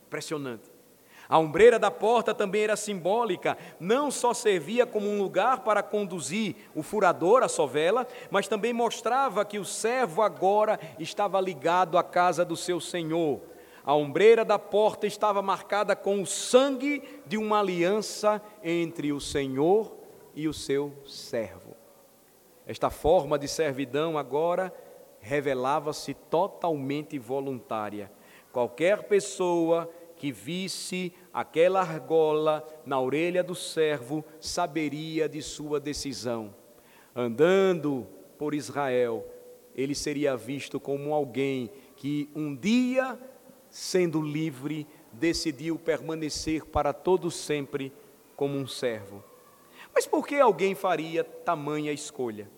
Impressionante. 0.07 0.76
A 1.29 1.39
ombreira 1.39 1.79
da 1.79 1.91
porta 1.91 2.33
também 2.33 2.63
era 2.63 2.77
simbólica, 2.77 3.59
não 3.81 4.11
só 4.11 4.33
servia 4.33 4.87
como 4.87 5.09
um 5.09 5.21
lugar 5.21 5.61
para 5.61 5.83
conduzir 5.83 6.55
o 6.75 6.83
furador, 6.83 7.43
a 7.43 7.49
sovela, 7.49 8.07
mas 8.31 8.47
também 8.47 8.73
mostrava 8.73 9.45
que 9.45 9.59
o 9.59 9.65
servo 9.65 10.23
agora 10.23 10.79
estava 10.99 11.41
ligado 11.41 11.99
à 11.99 12.05
casa 12.05 12.45
do 12.45 12.57
seu 12.57 12.81
senhor. 12.81 13.41
A 13.85 13.95
ombreira 13.95 14.45
da 14.45 14.59
porta 14.59 15.07
estava 15.07 15.41
marcada 15.41 15.95
com 15.95 16.21
o 16.21 16.27
sangue 16.27 17.03
de 17.25 17.37
uma 17.39 17.61
aliança 17.61 18.43
entre 18.63 19.13
o 19.13 19.21
Senhor 19.21 19.97
e 20.35 20.49
o 20.49 20.53
seu 20.53 20.93
servo. 21.07 21.77
Esta 22.67 22.91
forma 22.91 23.39
de 23.39 23.47
servidão 23.47 24.19
agora 24.19 24.75
revelava-se 25.21 26.15
totalmente 26.15 27.17
voluntária. 27.17 28.11
Qualquer 28.53 29.05
pessoa 29.05 29.89
que 30.17 30.33
visse 30.33 31.13
aquela 31.33 31.81
argola 31.81 32.67
na 32.85 33.01
orelha 33.01 33.43
do 33.43 33.55
servo 33.55 34.25
saberia 34.41 35.29
de 35.29 35.43
sua 35.43 35.79
decisão. 35.79 36.55
Andando 37.15 38.07
por 38.39 38.55
Israel, 38.55 39.25
ele 39.75 39.95
seria 39.95 40.37
visto 40.37 40.81
como 40.81 41.13
alguém 41.13 41.71
que 41.97 42.31
um 42.35 42.55
dia, 42.55 43.19
sendo 43.71 44.21
livre, 44.21 44.87
decidiu 45.13 45.79
permanecer 45.79 46.65
para 46.65 46.93
todo 46.93 47.31
sempre 47.31 47.93
como 48.35 48.57
um 48.57 48.67
servo. 48.67 49.23
Mas 49.95 50.07
por 50.07 50.27
que 50.27 50.37
alguém 50.37 50.75
faria 50.75 51.25
tamanha 51.25 51.93
escolha? 51.93 52.51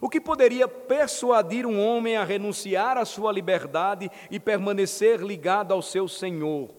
O 0.00 0.08
que 0.08 0.20
poderia 0.20 0.68
persuadir 0.68 1.66
um 1.66 1.80
homem 1.80 2.16
a 2.16 2.24
renunciar 2.24 2.96
à 2.96 3.04
sua 3.04 3.32
liberdade 3.32 4.10
e 4.30 4.38
permanecer 4.38 5.20
ligado 5.20 5.72
ao 5.72 5.82
seu 5.82 6.06
Senhor? 6.06 6.77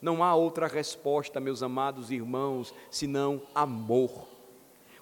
Não 0.00 0.22
há 0.22 0.34
outra 0.34 0.66
resposta, 0.66 1.40
meus 1.40 1.62
amados 1.62 2.10
irmãos, 2.10 2.74
senão 2.90 3.42
amor. 3.54 4.28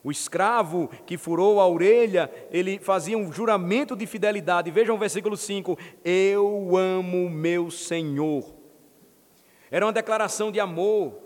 O 0.05 0.11
escravo 0.11 0.91
que 1.07 1.17
furou 1.17 1.61
a 1.61 1.67
orelha, 1.67 2.31
ele 2.51 2.79
fazia 2.79 3.17
um 3.17 3.33
juramento 3.33 3.97
de 3.97 4.07
fidelidade. 4.07 4.71
Vejam 4.71 4.97
o 4.97 4.99
versículo 4.99 5.35
5: 5.35 5.79
Eu 6.05 6.77
amo 6.77 7.31
meu 7.31 7.71
Senhor. 7.71 8.45
Era 9.71 9.87
uma 9.87 9.93
declaração 9.93 10.53
de 10.53 10.61
amor. 10.61 11.25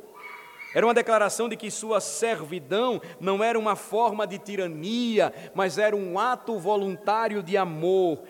Era 0.74 0.86
uma 0.86 0.94
declaração 0.94 1.48
de 1.48 1.56
que 1.56 1.70
sua 1.70 2.00
servidão 2.00 3.00
não 3.18 3.42
era 3.42 3.58
uma 3.58 3.74
forma 3.74 4.26
de 4.26 4.38
tirania, 4.38 5.32
mas 5.54 5.76
era 5.76 5.96
um 5.96 6.18
ato 6.18 6.58
voluntário 6.58 7.42
de 7.42 7.56
amor. 7.56 8.22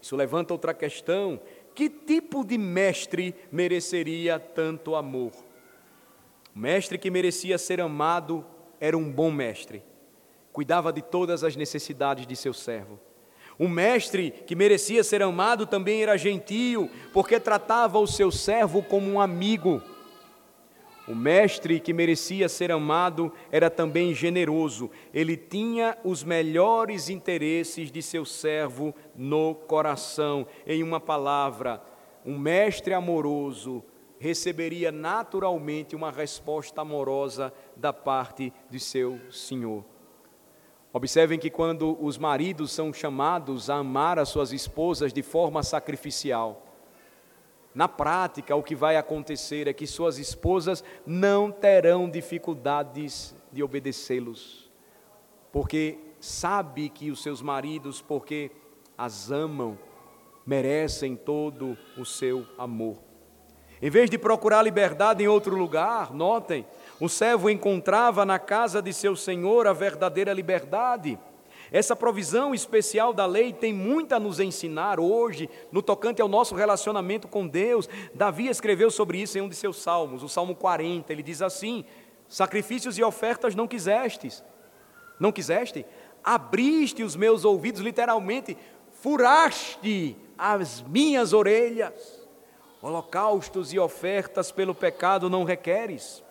Isso 0.00 0.16
levanta 0.16 0.54
outra 0.54 0.72
questão: 0.72 1.38
que 1.74 1.88
tipo 1.88 2.44
de 2.44 2.58
mestre 2.58 3.34
mereceria 3.50 4.38
tanto 4.38 4.94
amor? 4.94 5.32
O 6.54 6.58
mestre 6.58 6.98
que 6.98 7.10
merecia 7.10 7.58
ser 7.58 7.80
amado 7.80 8.44
era 8.80 8.96
um 8.96 9.10
bom 9.10 9.30
mestre, 9.30 9.82
cuidava 10.52 10.92
de 10.92 11.02
todas 11.02 11.44
as 11.44 11.54
necessidades 11.56 12.26
de 12.26 12.34
seu 12.34 12.52
servo. 12.52 12.98
O 13.58 13.68
mestre 13.68 14.30
que 14.46 14.56
merecia 14.56 15.04
ser 15.04 15.22
amado 15.22 15.66
também 15.66 16.02
era 16.02 16.16
gentio, 16.16 16.90
porque 17.12 17.38
tratava 17.38 17.98
o 17.98 18.06
seu 18.06 18.30
servo 18.30 18.82
como 18.82 19.10
um 19.10 19.20
amigo. 19.20 19.82
O 21.08 21.14
mestre 21.14 21.80
que 21.80 21.92
merecia 21.92 22.48
ser 22.48 22.70
amado 22.70 23.32
era 23.50 23.68
também 23.68 24.14
generoso, 24.14 24.90
ele 25.12 25.36
tinha 25.36 25.96
os 26.04 26.22
melhores 26.22 27.08
interesses 27.08 27.90
de 27.90 28.02
seu 28.02 28.24
servo 28.24 28.94
no 29.16 29.54
coração. 29.54 30.46
Em 30.66 30.82
uma 30.82 31.00
palavra, 31.00 31.82
um 32.24 32.38
mestre 32.38 32.94
amoroso 32.94 33.82
receberia 34.18 34.92
naturalmente 34.92 35.96
uma 35.96 36.10
resposta 36.10 36.82
amorosa 36.82 37.52
da 37.74 37.92
parte 37.92 38.52
de 38.68 38.78
seu 38.78 39.18
senhor. 39.30 39.82
Observem 40.92 41.38
que 41.38 41.48
quando 41.48 41.96
os 42.04 42.18
maridos 42.18 42.72
são 42.72 42.92
chamados 42.92 43.70
a 43.70 43.76
amar 43.76 44.18
as 44.18 44.28
suas 44.28 44.52
esposas 44.52 45.12
de 45.12 45.22
forma 45.22 45.62
sacrificial, 45.62 46.69
na 47.74 47.86
prática 47.86 48.56
o 48.56 48.62
que 48.62 48.74
vai 48.74 48.96
acontecer 48.96 49.68
é 49.68 49.72
que 49.72 49.86
suas 49.86 50.18
esposas 50.18 50.82
não 51.06 51.50
terão 51.50 52.10
dificuldades 52.10 53.34
de 53.52 53.62
obedecê-los, 53.62 54.70
porque 55.52 55.98
sabe 56.20 56.88
que 56.88 57.10
os 57.10 57.22
seus 57.22 57.40
maridos, 57.40 58.02
porque 58.02 58.50
as 58.96 59.30
amam, 59.30 59.78
merecem 60.44 61.16
todo 61.16 61.76
o 61.96 62.04
seu 62.04 62.46
amor. 62.58 62.98
Em 63.82 63.88
vez 63.88 64.10
de 64.10 64.18
procurar 64.18 64.62
liberdade 64.62 65.22
em 65.22 65.28
outro 65.28 65.56
lugar, 65.56 66.12
notem, 66.12 66.66
o 67.00 67.08
servo 67.08 67.48
encontrava 67.48 68.26
na 68.26 68.38
casa 68.38 68.82
de 68.82 68.92
seu 68.92 69.16
senhor 69.16 69.66
a 69.66 69.72
verdadeira 69.72 70.34
liberdade. 70.34 71.18
Essa 71.72 71.94
provisão 71.94 72.54
especial 72.54 73.12
da 73.12 73.26
lei 73.26 73.52
tem 73.52 73.72
muito 73.72 74.12
a 74.12 74.20
nos 74.20 74.40
ensinar 74.40 74.98
hoje, 74.98 75.48
no 75.70 75.80
tocante 75.80 76.20
ao 76.20 76.28
nosso 76.28 76.54
relacionamento 76.54 77.28
com 77.28 77.46
Deus. 77.46 77.88
Davi 78.12 78.48
escreveu 78.48 78.90
sobre 78.90 79.20
isso 79.22 79.38
em 79.38 79.40
um 79.40 79.48
de 79.48 79.54
seus 79.54 79.76
salmos, 79.76 80.22
o 80.22 80.28
Salmo 80.28 80.54
40. 80.54 81.12
Ele 81.12 81.22
diz 81.22 81.40
assim: 81.40 81.84
Sacrifícios 82.28 82.98
e 82.98 83.02
ofertas 83.02 83.54
não 83.54 83.68
quisestes, 83.68 84.42
não 85.18 85.30
quiseste? 85.30 85.86
Abriste 86.24 87.02
os 87.02 87.14
meus 87.14 87.44
ouvidos, 87.44 87.80
literalmente, 87.80 88.56
furaste 89.00 90.16
as 90.36 90.82
minhas 90.82 91.32
orelhas. 91.32 92.20
Holocaustos 92.82 93.72
e 93.72 93.78
ofertas 93.78 94.50
pelo 94.50 94.74
pecado 94.74 95.28
não 95.28 95.44
requeres. 95.44 96.24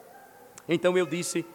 Então 0.68 0.98
eu 0.98 1.06
disse: 1.06 1.45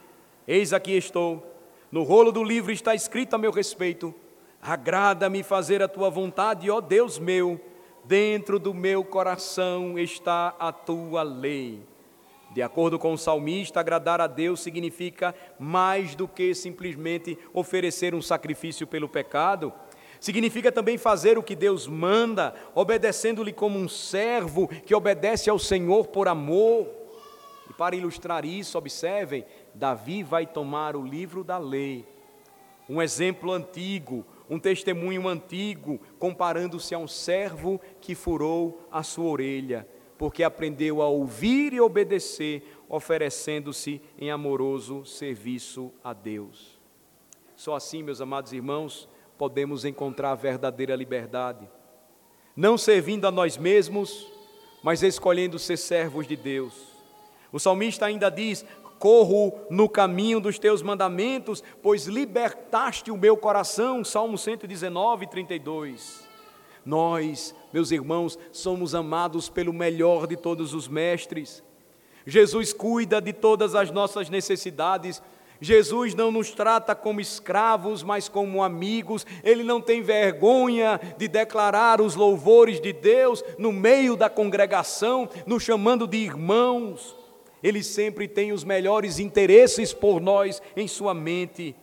Eis 0.47 0.73
aqui 0.73 0.97
estou, 0.97 1.54
no 1.95 2.03
rolo 2.03 2.33
do 2.33 2.43
livro 2.43 2.73
está 2.73 2.93
escrito 2.93 3.35
a 3.35 3.39
meu 3.39 3.53
respeito: 3.53 4.13
Agrada-me 4.61 5.45
fazer 5.45 5.81
a 5.81 5.87
tua 5.87 6.11
vontade, 6.11 6.69
ó 6.69 6.81
Deus 6.81 7.21
meu, 7.21 7.61
dentro 8.03 8.59
do 8.59 8.75
meu 8.75 9.05
coração 9.05 9.97
está 9.97 10.57
a 10.59 10.73
tua 10.73 11.23
lei. 11.23 11.81
De 12.51 12.61
acordo 12.61 12.99
com 12.99 13.13
o 13.13 13.19
salmista, 13.19 13.79
agradar 13.79 14.21
a 14.21 14.27
Deus 14.27 14.59
significa 14.59 15.33
mais 15.57 16.17
do 16.17 16.27
que 16.27 16.53
simplesmente 16.53 17.39
oferecer 17.53 18.13
um 18.13 18.21
sacrifício 18.21 18.89
pelo 18.89 19.09
pecado. 19.09 19.73
Significa 20.19 20.73
também 20.73 20.99
fazer 20.99 21.39
o 21.39 21.45
que 21.45 21.55
Deus 21.55 21.87
manda, 21.87 22.57
obedecendo-lhe 22.75 23.53
como 23.53 23.79
um 23.79 23.89
servo 23.89 24.67
que 24.67 24.97
obedece 24.97 25.49
ao 25.49 25.61
Senhor 25.61 26.09
por 26.09 26.27
amor. 26.27 26.89
E 27.71 27.73
para 27.73 27.95
ilustrar 27.95 28.45
isso, 28.45 28.77
observem, 28.77 29.45
Davi 29.75 30.23
vai 30.23 30.47
tomar 30.47 30.95
o 30.97 31.05
livro 31.05 31.43
da 31.43 31.59
lei, 31.59 32.07
um 32.89 33.01
exemplo 33.01 33.51
antigo, 33.51 34.25
um 34.49 34.59
testemunho 34.59 35.27
antigo, 35.27 36.01
comparando-se 36.19 36.95
a 36.95 36.99
um 36.99 37.09
servo 37.09 37.81
que 38.01 38.15
furou 38.15 38.87
a 38.93 39.03
sua 39.03 39.25
orelha, 39.25 39.89
porque 40.19 40.43
aprendeu 40.43 41.01
a 41.01 41.09
ouvir 41.09 41.73
e 41.73 41.81
obedecer, 41.81 42.63
oferecendo-se 42.89 44.01
em 44.19 44.31
amoroso 44.31 45.05
serviço 45.05 45.91
a 46.03 46.13
Deus. 46.13 46.79
Só 47.57 47.75
assim, 47.75 48.03
meus 48.03 48.21
amados 48.21 48.53
irmãos, 48.53 49.09
podemos 49.39 49.85
encontrar 49.85 50.33
a 50.33 50.37
verdadeira 50.37 50.95
liberdade, 50.95 51.69
não 52.55 52.79
servindo 52.79 53.27
a 53.27 53.31
nós 53.31 53.57
mesmos, 53.57 54.31
mas 54.83 55.03
escolhendo 55.03 55.59
ser 55.59 55.79
servos 55.79 56.27
de 56.29 56.37
Deus. 56.37 56.75
O 57.51 57.59
salmista 57.59 58.07
ainda 58.07 58.31
diz: 58.31 58.65
Corro 59.05 59.53
no 59.69 59.87
caminho 59.87 60.41
dos 60.41 60.59
teus 60.59 60.81
mandamentos, 60.81 61.63
pois 61.83 62.07
libertaste 62.07 63.11
o 63.11 63.19
meu 63.19 63.37
coração. 63.37 64.03
Salmo 64.03 64.39
119, 64.39 65.27
32. 65.27 66.27
Nós, 66.87 67.55
meus 67.71 67.91
irmãos, 67.91 68.39
somos 68.51 68.95
amados 68.95 69.51
pelo 69.51 69.75
melhor 69.75 70.27
de 70.27 70.39
todos 70.39 70.73
os 70.73 70.89
mestres. 70.89 71.63
Jesus 72.27 72.73
cuida 72.73 73.21
de 73.21 73.35
todas 73.35 73.75
as 73.75 73.91
nossas 73.91 74.31
necessidades. 74.31 75.23
Jesus 75.61 76.15
não 76.15 76.33
nos 76.33 76.53
trata 76.53 76.95
como 76.95 77.21
escravos, 77.21 78.03
mas 78.03 78.27
como 78.27 78.63
amigos. 78.63 79.27
Ele 79.43 79.63
não 79.63 79.83
tem 79.83 80.01
vergonha 80.01 80.99
de 81.19 81.29
declarar 81.29 82.01
os 82.01 82.15
louvores 82.15 82.81
de 82.81 82.95
Deus 82.95 83.45
no 83.59 83.71
meio 83.71 84.17
da 84.17 84.31
congregação, 84.31 85.29
nos 85.47 85.63
chamando 85.63 86.07
de 86.07 86.17
irmãos. 86.17 87.23
Ele 87.65 87.83
sempre 87.83 88.29
tem 88.29 88.53
os 88.53 88.63
melhores 88.63 89.19
interesses 89.19 89.95
por 89.95 90.21
nós 90.21 90.61
em 90.77 90.87
sua 90.87 91.15
mente. 91.15 91.75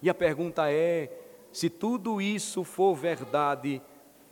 E 0.00 0.08
a 0.08 0.14
pergunta 0.14 0.70
é: 0.70 1.10
se 1.50 1.68
tudo 1.68 2.22
isso 2.22 2.62
for 2.62 2.94
verdade, 2.94 3.82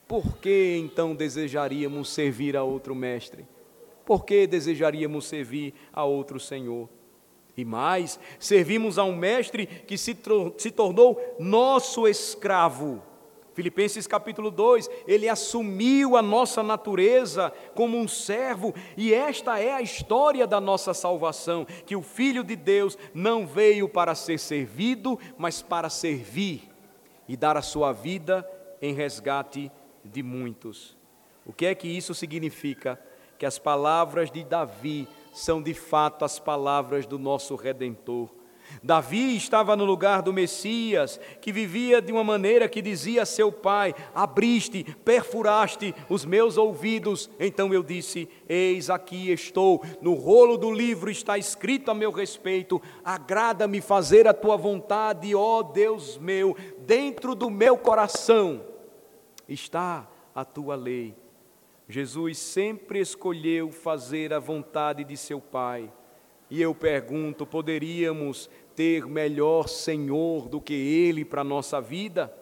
por 0.06 0.38
que 0.38 0.76
então 0.80 1.16
desejaríamos 1.16 2.10
servir 2.10 2.56
a 2.56 2.62
outro 2.62 2.94
mestre? 2.94 3.44
Por 4.06 4.24
que 4.24 4.46
desejaríamos 4.46 5.24
servir 5.26 5.74
a 5.92 6.04
outro 6.04 6.38
Senhor? 6.38 6.88
E 7.56 7.64
mais, 7.64 8.20
servimos 8.38 8.98
a 8.98 9.04
um 9.04 9.16
mestre 9.16 9.66
que 9.66 9.98
se, 9.98 10.16
se 10.56 10.70
tornou 10.70 11.20
nosso 11.40 12.06
escravo 12.06 13.02
Filipenses 13.54 14.06
capítulo 14.06 14.50
2, 14.50 14.88
ele 15.06 15.28
assumiu 15.28 16.16
a 16.16 16.22
nossa 16.22 16.62
natureza 16.62 17.52
como 17.74 17.98
um 17.98 18.08
servo, 18.08 18.74
e 18.96 19.12
esta 19.12 19.58
é 19.58 19.72
a 19.72 19.82
história 19.82 20.46
da 20.46 20.60
nossa 20.60 20.94
salvação: 20.94 21.66
que 21.86 21.94
o 21.94 22.02
Filho 22.02 22.42
de 22.42 22.56
Deus 22.56 22.96
não 23.12 23.46
veio 23.46 23.88
para 23.88 24.14
ser 24.14 24.38
servido, 24.38 25.18
mas 25.36 25.60
para 25.60 25.90
servir 25.90 26.70
e 27.28 27.36
dar 27.36 27.56
a 27.56 27.62
sua 27.62 27.92
vida 27.92 28.48
em 28.80 28.94
resgate 28.94 29.70
de 30.04 30.22
muitos. 30.22 30.96
O 31.44 31.52
que 31.52 31.66
é 31.66 31.74
que 31.74 31.88
isso 31.88 32.14
significa? 32.14 33.00
Que 33.38 33.46
as 33.46 33.58
palavras 33.58 34.30
de 34.30 34.44
Davi 34.44 35.08
são 35.32 35.62
de 35.62 35.74
fato 35.74 36.24
as 36.24 36.38
palavras 36.38 37.06
do 37.06 37.18
nosso 37.18 37.54
Redentor 37.54 38.41
Davi 38.82 39.36
estava 39.36 39.74
no 39.74 39.84
lugar 39.84 40.22
do 40.22 40.32
Messias, 40.32 41.18
que 41.40 41.50
vivia 41.50 42.00
de 42.00 42.12
uma 42.12 42.22
maneira 42.22 42.68
que 42.68 42.80
dizia 42.80 43.22
a 43.22 43.26
seu 43.26 43.50
pai: 43.50 43.94
Abriste, 44.14 44.84
perfuraste 45.04 45.94
os 46.08 46.24
meus 46.24 46.56
ouvidos. 46.56 47.30
Então 47.40 47.72
eu 47.74 47.82
disse: 47.82 48.28
Eis 48.48 48.90
aqui 48.90 49.30
estou, 49.30 49.84
no 50.00 50.14
rolo 50.14 50.56
do 50.56 50.70
livro 50.72 51.10
está 51.10 51.38
escrito 51.38 51.90
a 51.90 51.94
meu 51.94 52.10
respeito: 52.10 52.80
Agrada-me 53.04 53.80
fazer 53.80 54.28
a 54.28 54.34
tua 54.34 54.56
vontade, 54.56 55.34
ó 55.34 55.62
Deus 55.62 56.18
meu, 56.18 56.56
dentro 56.86 57.34
do 57.34 57.50
meu 57.50 57.76
coração 57.76 58.62
está 59.48 60.08
a 60.34 60.44
tua 60.44 60.74
lei. 60.74 61.14
Jesus 61.88 62.38
sempre 62.38 63.00
escolheu 63.00 63.70
fazer 63.70 64.32
a 64.32 64.38
vontade 64.38 65.04
de 65.04 65.16
seu 65.16 65.40
Pai. 65.40 65.92
E 66.48 66.60
eu 66.60 66.74
pergunto: 66.74 67.46
poderíamos 67.46 68.48
ter 68.74 69.06
melhor 69.06 69.68
Senhor 69.68 70.48
do 70.48 70.60
que 70.60 70.74
Ele 70.74 71.24
para 71.24 71.42
a 71.42 71.44
nossa 71.44 71.80
vida? 71.80 72.32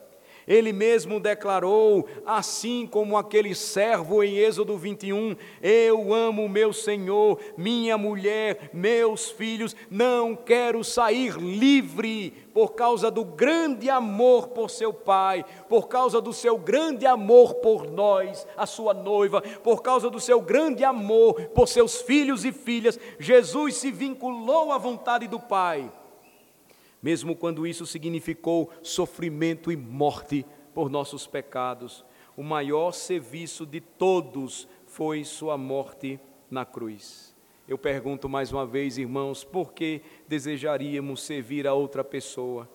Ele 0.51 0.73
mesmo 0.73 1.20
declarou, 1.20 2.09
assim 2.27 2.85
como 2.85 3.16
aquele 3.16 3.55
servo 3.55 4.20
em 4.20 4.36
Êxodo 4.39 4.77
21, 4.77 5.36
Eu 5.62 6.12
amo 6.12 6.48
meu 6.48 6.73
Senhor, 6.73 7.39
minha 7.57 7.97
mulher, 7.97 8.70
meus 8.73 9.31
filhos, 9.31 9.77
não 9.89 10.35
quero 10.35 10.82
sair 10.82 11.36
livre 11.36 12.32
por 12.52 12.73
causa 12.73 13.12
do 13.12 13.24
grande 13.24 13.89
amor 13.89 14.48
por 14.48 14.70
seu 14.70 14.93
pai, 14.93 15.44
por 15.69 15.86
causa 15.86 16.20
do 16.20 16.32
seu 16.32 16.59
grande 16.59 17.07
amor 17.07 17.55
por 17.55 17.89
nós, 17.89 18.44
a 18.57 18.66
sua 18.66 18.93
noiva, 18.93 19.40
por 19.62 19.82
causa 19.82 20.11
do 20.11 20.19
seu 20.19 20.40
grande 20.40 20.82
amor 20.82 21.40
por 21.55 21.69
seus 21.69 22.02
filhos 22.02 22.44
e 22.44 22.51
filhas. 22.51 22.98
Jesus 23.20 23.77
se 23.77 23.93
vinculou 23.93 24.73
à 24.73 24.78
vontade 24.78 25.28
do 25.28 25.39
Pai 25.39 25.90
mesmo 27.02 27.35
quando 27.35 27.66
isso 27.66 27.86
significou 27.86 28.70
sofrimento 28.82 29.72
e 29.72 29.77
morte 29.77 30.44
por 30.74 30.90
nossos 30.90 31.27
pecados. 31.27 32.05
O 32.36 32.43
maior 32.43 32.93
serviço 32.93 33.66
de 33.66 33.81
todos 33.81 34.68
foi 34.86 35.24
sua 35.24 35.56
morte 35.56 36.18
na 36.51 36.64
cruz. 36.64 37.35
Eu 37.66 37.78
pergunto 37.78 38.28
mais 38.28 38.52
uma 38.52 38.66
vez, 38.66 38.98
irmãos, 38.98 39.44
por 39.44 39.72
que 39.72 40.02
desejaríamos 40.27 41.22
servir 41.22 41.66
a 41.66 41.74
outra 41.74 42.02
pessoa, 42.02 42.68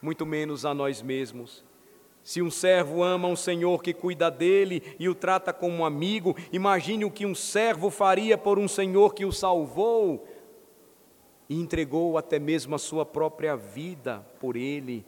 muito 0.00 0.26
menos 0.26 0.64
a 0.64 0.74
nós 0.74 1.00
mesmos? 1.00 1.64
Se 2.22 2.40
um 2.40 2.50
servo 2.50 3.02
ama 3.02 3.26
um 3.26 3.34
senhor 3.34 3.82
que 3.82 3.92
cuida 3.92 4.30
dele 4.30 4.82
e 4.98 5.08
o 5.08 5.14
trata 5.14 5.52
como 5.52 5.78
um 5.78 5.84
amigo, 5.84 6.36
imagine 6.52 7.04
o 7.04 7.10
que 7.10 7.26
um 7.26 7.34
servo 7.34 7.90
faria 7.90 8.38
por 8.38 8.58
um 8.58 8.68
senhor 8.68 9.12
que 9.14 9.24
o 9.24 9.32
salvou 9.32 10.28
e 11.52 11.60
entregou 11.60 12.16
até 12.16 12.38
mesmo 12.38 12.74
a 12.74 12.78
sua 12.78 13.04
própria 13.04 13.54
vida 13.54 14.26
por 14.40 14.56
ele. 14.56 15.04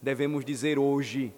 Devemos 0.00 0.42
dizer 0.42 0.78
hoje: 0.78 1.30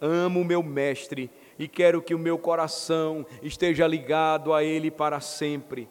amo 0.00 0.44
meu 0.44 0.60
mestre 0.60 1.30
e 1.56 1.68
quero 1.68 2.02
que 2.02 2.12
o 2.12 2.18
meu 2.18 2.36
coração 2.36 3.24
esteja 3.44 3.86
ligado 3.86 4.52
a 4.52 4.64
ele 4.64 4.90
para 4.90 5.20
sempre. 5.20 5.88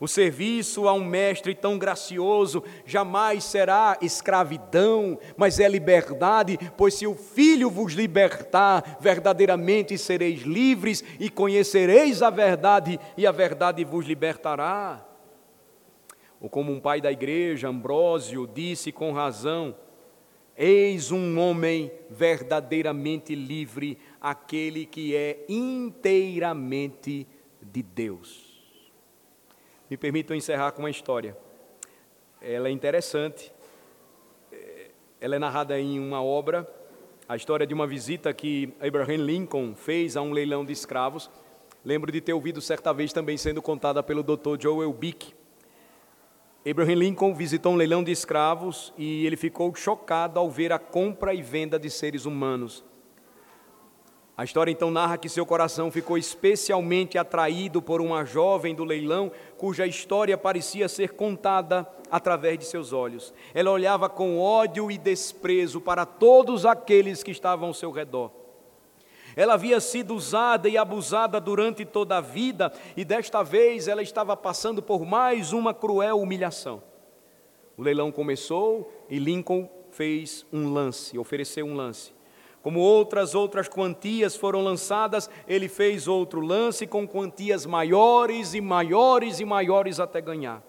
O 0.00 0.08
serviço 0.08 0.88
a 0.88 0.92
um 0.92 1.04
mestre 1.04 1.54
tão 1.54 1.78
gracioso 1.78 2.64
jamais 2.84 3.44
será 3.44 3.96
escravidão, 4.02 5.16
mas 5.36 5.60
é 5.60 5.68
liberdade, 5.68 6.58
pois 6.76 6.94
se 6.94 7.06
o 7.06 7.14
Filho 7.14 7.70
vos 7.70 7.92
libertar, 7.92 8.98
verdadeiramente 9.00 9.96
sereis 9.96 10.40
livres 10.40 11.04
e 11.20 11.30
conhecereis 11.30 12.22
a 12.22 12.30
verdade, 12.30 12.98
e 13.16 13.24
a 13.24 13.30
verdade 13.30 13.84
vos 13.84 14.04
libertará. 14.04 15.09
Ou 16.40 16.48
como 16.48 16.72
um 16.72 16.80
pai 16.80 17.00
da 17.00 17.12
igreja, 17.12 17.68
Ambrósio, 17.68 18.46
disse 18.46 18.90
com 18.90 19.12
razão: 19.12 19.76
Eis 20.56 21.12
um 21.12 21.38
homem 21.38 21.92
verdadeiramente 22.08 23.34
livre, 23.34 23.98
aquele 24.20 24.86
que 24.86 25.14
é 25.14 25.44
inteiramente 25.48 27.26
de 27.60 27.82
Deus. 27.82 28.48
Me 29.90 29.96
permitam 29.96 30.36
encerrar 30.36 30.72
com 30.72 30.82
uma 30.82 30.90
história. 30.90 31.36
Ela 32.40 32.68
é 32.68 32.70
interessante. 32.70 33.52
Ela 35.20 35.36
é 35.36 35.38
narrada 35.38 35.78
em 35.78 35.98
uma 35.98 36.22
obra, 36.22 36.66
a 37.28 37.36
história 37.36 37.66
de 37.66 37.74
uma 37.74 37.86
visita 37.86 38.32
que 38.32 38.72
Abraham 38.80 39.18
Lincoln 39.18 39.74
fez 39.74 40.16
a 40.16 40.22
um 40.22 40.32
leilão 40.32 40.64
de 40.64 40.72
escravos. 40.72 41.30
Lembro 41.84 42.10
de 42.10 42.22
ter 42.22 42.32
ouvido 42.32 42.60
certa 42.60 42.92
vez 42.94 43.12
também 43.12 43.36
sendo 43.36 43.60
contada 43.60 44.02
pelo 44.02 44.22
Dr. 44.22 44.58
Joel 44.58 44.92
Bick. 44.92 45.34
Abraham 46.68 46.96
Lincoln 46.96 47.32
visitou 47.32 47.72
um 47.72 47.76
leilão 47.76 48.04
de 48.04 48.12
escravos 48.12 48.92
e 48.98 49.24
ele 49.24 49.36
ficou 49.36 49.74
chocado 49.74 50.38
ao 50.38 50.50
ver 50.50 50.72
a 50.72 50.78
compra 50.78 51.32
e 51.32 51.40
venda 51.40 51.78
de 51.78 51.88
seres 51.88 52.26
humanos. 52.26 52.84
A 54.36 54.44
história 54.44 54.70
então 54.70 54.90
narra 54.90 55.16
que 55.16 55.28
seu 55.28 55.46
coração 55.46 55.90
ficou 55.90 56.18
especialmente 56.18 57.16
atraído 57.16 57.80
por 57.80 58.00
uma 58.00 58.24
jovem 58.24 58.74
do 58.74 58.84
leilão, 58.84 59.32
cuja 59.56 59.86
história 59.86 60.36
parecia 60.36 60.88
ser 60.88 61.12
contada 61.14 61.86
através 62.10 62.58
de 62.58 62.66
seus 62.66 62.92
olhos. 62.92 63.32
Ela 63.54 63.70
olhava 63.70 64.08
com 64.08 64.38
ódio 64.38 64.90
e 64.90 64.98
desprezo 64.98 65.80
para 65.80 66.04
todos 66.04 66.66
aqueles 66.66 67.22
que 67.22 67.30
estavam 67.30 67.68
ao 67.68 67.74
seu 67.74 67.90
redor. 67.90 68.39
Ela 69.36 69.54
havia 69.54 69.80
sido 69.80 70.14
usada 70.14 70.68
e 70.68 70.76
abusada 70.76 71.40
durante 71.40 71.84
toda 71.84 72.18
a 72.18 72.20
vida 72.20 72.72
e 72.96 73.04
desta 73.04 73.42
vez 73.42 73.88
ela 73.88 74.02
estava 74.02 74.36
passando 74.36 74.82
por 74.82 75.04
mais 75.04 75.52
uma 75.52 75.72
cruel 75.72 76.20
humilhação. 76.20 76.82
O 77.76 77.82
leilão 77.82 78.12
começou 78.12 78.92
e 79.08 79.18
Lincoln 79.18 79.68
fez 79.90 80.46
um 80.52 80.72
lance, 80.72 81.18
ofereceu 81.18 81.66
um 81.66 81.74
lance. 81.74 82.12
Como 82.62 82.78
outras 82.78 83.34
outras 83.34 83.68
quantias 83.68 84.36
foram 84.36 84.62
lançadas, 84.62 85.30
ele 85.48 85.66
fez 85.66 86.06
outro 86.06 86.40
lance 86.40 86.86
com 86.86 87.08
quantias 87.08 87.64
maiores 87.64 88.52
e 88.52 88.60
maiores 88.60 89.40
e 89.40 89.44
maiores 89.46 89.98
até 89.98 90.20
ganhar. 90.20 90.62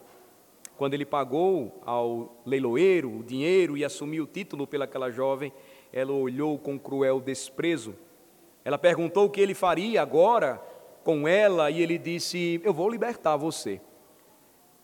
Quando 0.77 0.93
ele 0.93 1.05
pagou 1.05 1.81
ao 1.85 2.41
leiloeiro 2.45 3.19
o 3.19 3.23
dinheiro 3.23 3.77
e 3.77 3.83
assumiu 3.83 4.23
o 4.23 4.27
título 4.27 4.65
pelaquela 4.65 5.11
jovem, 5.11 5.51
ela 5.91 6.13
olhou 6.13 6.57
com 6.57 6.79
cruel 6.79 7.19
desprezo. 7.19 7.93
Ela 8.63 8.77
perguntou 8.77 9.25
o 9.25 9.29
que 9.29 9.41
ele 9.41 9.53
faria 9.53 10.01
agora 10.01 10.61
com 11.03 11.27
ela 11.27 11.71
e 11.71 11.81
ele 11.81 11.97
disse: 11.97 12.61
Eu 12.63 12.73
vou 12.73 12.89
libertar 12.89 13.35
você. 13.37 13.81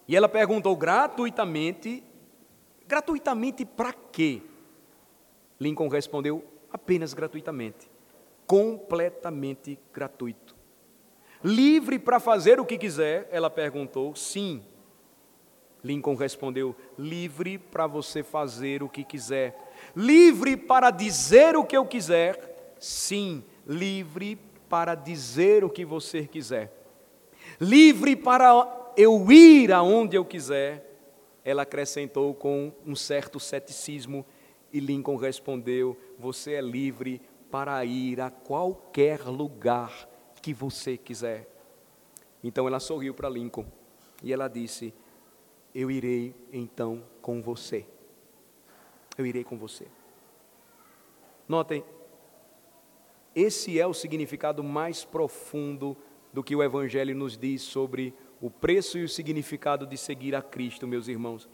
E 0.08 0.16
ela 0.16 0.28
perguntou 0.28 0.76
gratuitamente: 0.76 2.04
Gratuitamente 2.88 3.66
para 3.66 3.94
quê? 3.94 4.42
Lincoln 5.60 5.88
respondeu: 5.88 6.44
apenas 6.72 7.14
gratuitamente, 7.14 7.90
completamente 8.46 9.80
gratuito. 9.94 10.56
Livre 11.44 12.00
para 12.00 12.20
fazer 12.20 12.60
o 12.60 12.66
que 12.66 12.78
quiser? 12.78 13.28
Ela 13.32 13.50
perguntou. 13.50 14.16
Sim. 14.16 14.64
Lincoln 15.84 16.16
respondeu: 16.16 16.76
livre 16.98 17.58
para 17.58 17.88
você 17.88 18.24
fazer 18.24 18.82
o 18.82 18.90
que 18.90 19.04
quiser. 19.04 19.56
Livre 19.96 20.58
para 20.58 20.90
dizer 20.90 21.56
o 21.56 21.64
que 21.64 21.78
eu 21.78 21.86
quiser? 21.86 22.76
Sim, 22.80 23.44
livre 23.68 24.40
para 24.70 24.96
dizer 24.96 25.64
o 25.64 25.70
que 25.70 25.84
você 25.84 26.26
quiser. 26.26 26.74
Livre 27.60 28.16
para 28.16 28.94
eu 28.96 29.32
ir 29.32 29.72
aonde 29.72 30.16
eu 30.16 30.26
quiser? 30.26 30.86
Ela 31.44 31.64
acrescentou 31.64 32.34
com 32.34 32.72
um 32.86 32.96
certo 32.96 33.40
ceticismo 33.40 34.26
e 34.72 34.80
Lincoln 34.80 35.16
respondeu: 35.16 35.98
Você 36.18 36.54
é 36.54 36.62
livre 36.62 37.22
para 37.50 37.84
ir 37.86 38.20
a 38.20 38.30
qualquer 38.30 39.22
lugar 39.24 40.08
que 40.42 40.54
você 40.54 40.98
quiser. 40.98 41.48
Então 42.44 42.68
ela 42.68 42.80
sorriu 42.80 43.14
para 43.14 43.30
Lincoln 43.30 43.66
e 44.22 44.34
ela 44.34 44.48
disse: 44.48 44.94
Eu 45.74 45.90
irei 45.90 46.36
então 46.52 47.04
com 47.22 47.42
você. 47.42 47.86
Eu 49.18 49.26
irei 49.26 49.44
com 49.44 49.58
você. 49.58 49.88
Notem, 51.48 51.84
esse 53.40 53.80
é 53.80 53.86
o 53.86 53.94
significado 53.94 54.64
mais 54.64 55.06
profundo 55.06 55.96
do 56.34 56.44
que 56.44 56.56
o 56.56 56.64
Evangelho 56.64 57.14
nos 57.14 57.38
diz 57.38 57.62
sobre 57.62 58.12
o 58.42 58.50
preço 58.50 58.98
e 58.98 59.04
o 59.04 59.10
significado 59.10 59.86
de 59.86 59.96
seguir 59.96 60.36
a 60.36 60.42
Cristo, 60.42 60.88
meus 60.88 61.08
irmãos. 61.08 61.48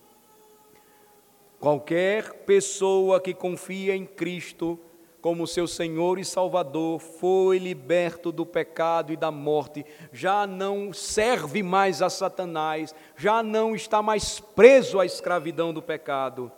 Qualquer 1.60 2.46
pessoa 2.46 3.20
que 3.20 3.34
confia 3.34 3.94
em 3.98 4.06
Cristo 4.06 4.80
como 5.22 5.46
seu 5.46 5.68
Senhor 5.68 6.18
e 6.20 6.24
Salvador 6.24 7.00
foi 7.00 7.58
liberto 7.58 8.32
do 8.32 8.46
pecado 8.46 9.12
e 9.12 9.18
da 9.18 9.32
morte, 9.32 9.86
já 10.12 10.48
não 10.48 10.94
serve 10.94 11.62
mais 11.64 12.02
a 12.02 12.10
Satanás, 12.10 12.96
já 13.18 13.44
não 13.44 13.76
está 13.76 14.02
mais 14.02 14.40
preso 14.40 15.02
à 15.02 15.06
escravidão 15.06 15.74
do 15.74 15.82
pecado. 15.82 16.50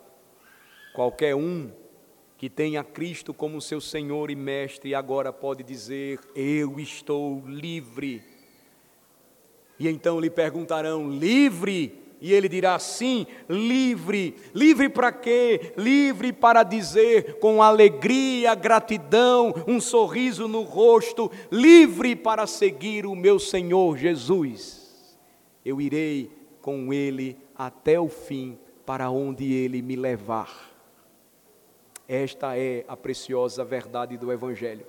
Qualquer 0.94 1.36
um 1.36 1.72
que 2.38 2.50
tenha 2.50 2.84
Cristo 2.84 3.34
como 3.34 3.62
seu 3.62 3.80
Senhor 3.80 4.30
e 4.30 4.36
Mestre 4.36 4.94
agora 4.94 5.32
pode 5.32 5.64
dizer: 5.64 6.20
Eu 6.36 6.80
estou 6.80 7.44
livre. 7.48 8.22
E 9.80 9.88
então 9.88 10.20
lhe 10.20 10.30
perguntarão: 10.30 11.10
livre? 11.10 12.04
E 12.22 12.34
ele 12.34 12.48
dirá 12.48 12.80
sim, 12.80 13.28
livre. 13.48 14.36
Livre 14.54 14.90
para 14.90 15.12
quê? 15.12 15.74
Livre 15.78 16.34
para 16.34 16.64
dizer 16.64 17.40
com 17.40 17.62
alegria, 17.62 18.56
gratidão, 18.56 19.54
um 19.68 19.80
sorriso 19.80 20.48
no 20.48 20.64
rosto, 20.64 21.30
livre 21.52 22.16
para 22.16 22.48
seguir 22.48 23.06
o 23.06 23.16
meu 23.16 23.38
Senhor 23.38 23.98
Jesus. 23.98 25.16
Eu 25.64 25.82
irei 25.82 26.32
com 26.62 26.92
ele 26.92 27.38
até 27.56 28.00
o 28.00 28.10
fim, 28.10 28.58
para 28.86 29.10
onde 29.10 29.52
ele 29.54 29.82
me 29.82 29.96
levar. 29.96 30.75
Esta 32.08 32.58
é 32.58 32.86
a 32.88 32.96
preciosa 32.96 33.64
verdade 33.64 34.18
do 34.18 34.32
Evangelho. 34.32 34.86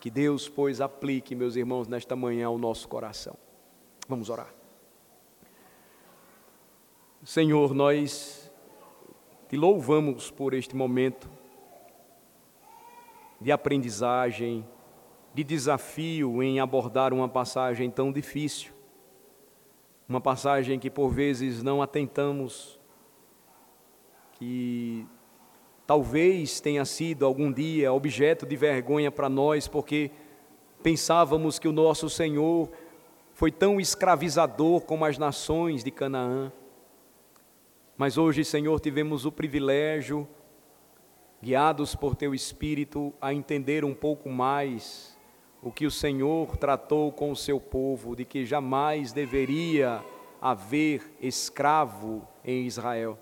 Que 0.00 0.10
Deus, 0.10 0.48
pois, 0.48 0.80
aplique, 0.80 1.34
meus 1.34 1.56
irmãos, 1.56 1.88
nesta 1.88 2.16
manhã 2.16 2.46
ao 2.46 2.58
nosso 2.58 2.88
coração. 2.88 3.36
Vamos 4.08 4.30
orar. 4.30 4.52
Senhor, 7.24 7.74
nós 7.74 8.50
te 9.48 9.56
louvamos 9.56 10.30
por 10.30 10.54
este 10.54 10.74
momento 10.74 11.28
de 13.40 13.52
aprendizagem, 13.52 14.66
de 15.34 15.44
desafio 15.44 16.42
em 16.42 16.58
abordar 16.58 17.12
uma 17.12 17.28
passagem 17.28 17.90
tão 17.90 18.12
difícil, 18.12 18.72
uma 20.08 20.20
passagem 20.20 20.78
que 20.78 20.90
por 20.90 21.10
vezes 21.10 21.62
não 21.62 21.82
atentamos, 21.82 22.78
que 24.32 25.06
talvez 25.88 26.60
tenha 26.60 26.84
sido 26.84 27.24
algum 27.24 27.50
dia 27.50 27.90
objeto 27.94 28.44
de 28.44 28.54
vergonha 28.56 29.10
para 29.10 29.26
nós, 29.26 29.66
porque 29.66 30.10
pensávamos 30.82 31.58
que 31.58 31.66
o 31.66 31.72
nosso 31.72 32.10
Senhor 32.10 32.70
foi 33.32 33.50
tão 33.50 33.80
escravizador 33.80 34.82
como 34.82 35.06
as 35.06 35.16
nações 35.16 35.82
de 35.82 35.90
Canaã. 35.90 36.52
Mas 37.96 38.18
hoje, 38.18 38.44
Senhor, 38.44 38.78
tivemos 38.80 39.24
o 39.24 39.32
privilégio, 39.32 40.28
guiados 41.42 41.94
por 41.94 42.14
Teu 42.14 42.34
Espírito, 42.34 43.14
a 43.18 43.32
entender 43.32 43.82
um 43.82 43.94
pouco 43.94 44.28
mais 44.28 45.16
o 45.62 45.72
que 45.72 45.86
o 45.86 45.90
Senhor 45.90 46.54
tratou 46.58 47.10
com 47.10 47.30
o 47.30 47.36
seu 47.36 47.58
povo, 47.58 48.14
de 48.14 48.26
que 48.26 48.44
jamais 48.44 49.10
deveria 49.10 50.04
haver 50.38 51.16
escravo 51.18 52.28
em 52.44 52.66
Israel. 52.66 53.18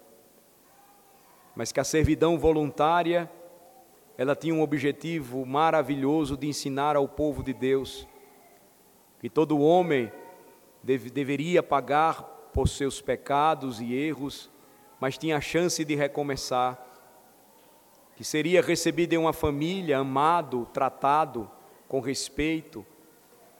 Mas 1.56 1.72
que 1.72 1.80
a 1.80 1.84
servidão 1.84 2.38
voluntária, 2.38 3.28
ela 4.16 4.36
tinha 4.36 4.54
um 4.54 4.62
objetivo 4.62 5.44
maravilhoso 5.44 6.36
de 6.36 6.46
ensinar 6.46 6.94
ao 6.94 7.08
povo 7.08 7.42
de 7.42 7.52
Deus 7.52 8.06
que 9.18 9.30
todo 9.30 9.58
homem 9.58 10.12
deve, 10.82 11.10
deveria 11.10 11.62
pagar 11.62 12.22
por 12.52 12.68
seus 12.68 13.00
pecados 13.00 13.80
e 13.80 13.94
erros, 13.94 14.50
mas 15.00 15.18
tinha 15.18 15.36
a 15.36 15.40
chance 15.40 15.84
de 15.84 15.94
recomeçar, 15.94 16.80
que 18.14 18.22
seria 18.22 18.62
recebido 18.62 19.14
em 19.14 19.18
uma 19.18 19.32
família, 19.32 19.98
amado, 19.98 20.66
tratado 20.72 21.50
com 21.88 22.00
respeito, 22.00 22.84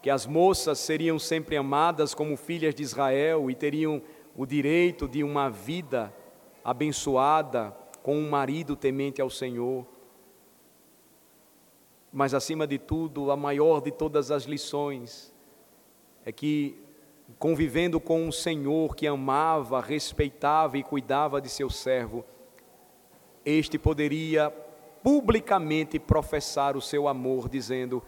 que 0.01 0.09
as 0.09 0.25
moças 0.25 0.79
seriam 0.79 1.19
sempre 1.19 1.57
amadas 1.57 2.15
como 2.15 2.37
filhas 2.37 2.75
de 2.75 2.83
Israel 2.83 3.51
e 3.51 3.55
teriam 3.55 4.01
o 4.37 4.47
direito 4.47 5.09
de 5.09 5.25
uma 5.25 5.51
vida 5.51 6.15
abençoada 6.65 7.77
com 8.07 8.17
um 8.17 8.31
marido 8.31 8.77
temente 8.77 9.21
ao 9.21 9.29
Senhor. 9.29 9.85
Mas 12.13 12.35
acima 12.35 12.65
de 12.65 12.79
tudo, 12.79 13.33
a 13.33 13.37
maior 13.37 13.81
de 13.81 13.91
todas 13.91 14.31
as 14.31 14.45
lições 14.45 15.35
é 16.25 16.31
que 16.31 16.79
convivendo 17.37 17.99
com 17.99 18.23
um 18.23 18.31
Senhor 18.31 18.95
que 18.95 19.09
amava, 19.09 19.81
respeitava 19.81 20.79
e 20.79 20.85
cuidava 20.85 21.41
de 21.41 21.49
seu 21.49 21.69
servo, 21.69 22.25
este 23.45 23.77
poderia 23.77 24.55
publicamente 25.03 25.99
professar 25.99 26.77
o 26.77 26.81
seu 26.81 27.09
amor, 27.09 27.49
dizendo: 27.49 28.01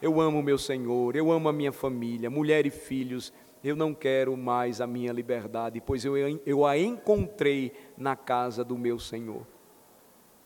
Eu 0.00 0.18
amo 0.18 0.42
meu 0.42 0.56
Senhor, 0.56 1.14
eu 1.14 1.30
amo 1.30 1.50
a 1.50 1.52
minha 1.52 1.72
família, 1.72 2.30
mulher 2.30 2.64
e 2.64 2.70
filhos, 2.70 3.34
eu 3.62 3.76
não 3.76 3.94
quero 3.94 4.36
mais 4.36 4.80
a 4.80 4.86
minha 4.86 5.12
liberdade, 5.12 5.80
pois 5.80 6.04
eu, 6.04 6.16
eu 6.44 6.66
a 6.66 6.76
encontrei 6.76 7.72
na 8.02 8.16
casa 8.16 8.62
do 8.62 8.76
meu 8.76 8.98
Senhor. 8.98 9.46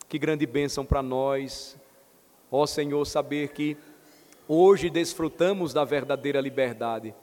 Que 0.07 0.17
grande 0.17 0.45
bênção 0.45 0.85
para 0.85 1.01
nós, 1.01 1.77
ó 2.49 2.65
Senhor, 2.65 3.03
saber 3.05 3.49
que 3.49 3.75
hoje 4.47 4.89
desfrutamos 4.89 5.73
da 5.73 5.83
verdadeira 5.83 6.39
liberdade 6.39 7.13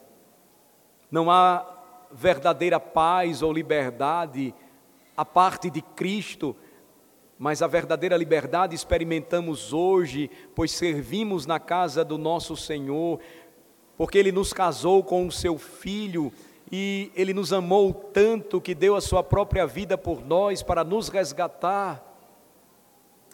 não 1.14 1.30
há 1.30 1.64
verdadeira 2.10 2.80
paz 2.80 3.40
ou 3.40 3.52
liberdade 3.52 4.52
a 5.16 5.24
parte 5.24 5.70
de 5.70 5.80
Cristo, 5.80 6.56
mas 7.38 7.62
a 7.62 7.68
verdadeira 7.68 8.16
liberdade 8.16 8.74
experimentamos 8.74 9.72
hoje, 9.72 10.28
pois 10.56 10.72
servimos 10.72 11.46
na 11.46 11.60
casa 11.60 12.04
do 12.04 12.18
nosso 12.18 12.56
Senhor, 12.56 13.20
porque 13.96 14.18
Ele 14.18 14.32
nos 14.32 14.52
casou 14.52 15.04
com 15.04 15.24
o 15.24 15.30
seu 15.30 15.56
Filho 15.56 16.32
e 16.76 17.12
Ele 17.14 17.32
nos 17.32 17.52
amou 17.52 17.94
tanto 17.94 18.60
que 18.60 18.74
deu 18.74 18.96
a 18.96 19.00
sua 19.00 19.22
própria 19.22 19.64
vida 19.64 19.96
por 19.96 20.26
nós 20.26 20.60
para 20.60 20.82
nos 20.82 21.08
resgatar. 21.08 22.02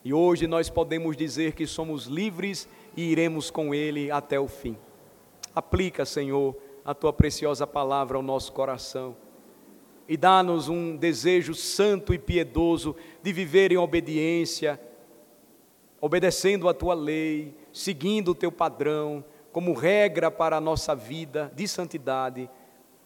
E 0.04 0.12
hoje 0.12 0.46
nós 0.46 0.68
podemos 0.68 1.16
dizer 1.16 1.54
que 1.54 1.66
somos 1.66 2.04
livres 2.04 2.68
e 2.94 3.02
iremos 3.02 3.50
com 3.50 3.74
Ele 3.74 4.10
até 4.10 4.38
o 4.38 4.46
fim. 4.46 4.76
Aplica, 5.54 6.04
Senhor 6.04 6.54
a 6.84 6.92
tua 6.92 7.14
preciosa 7.14 7.66
palavra 7.66 8.18
ao 8.18 8.22
nosso 8.22 8.52
coração. 8.52 9.16
E 10.06 10.18
dá-nos 10.18 10.68
um 10.68 10.94
desejo 10.94 11.54
santo 11.54 12.12
e 12.12 12.18
piedoso 12.18 12.94
de 13.22 13.32
viver 13.32 13.72
em 13.72 13.78
obediência, 13.78 14.78
obedecendo 15.98 16.68
a 16.68 16.74
tua 16.74 16.92
lei, 16.92 17.56
seguindo 17.72 18.32
o 18.32 18.34
teu 18.34 18.52
padrão, 18.52 19.24
como 19.50 19.72
regra 19.72 20.30
para 20.30 20.58
a 20.58 20.60
nossa 20.60 20.94
vida 20.94 21.50
de 21.56 21.66
santidade, 21.66 22.50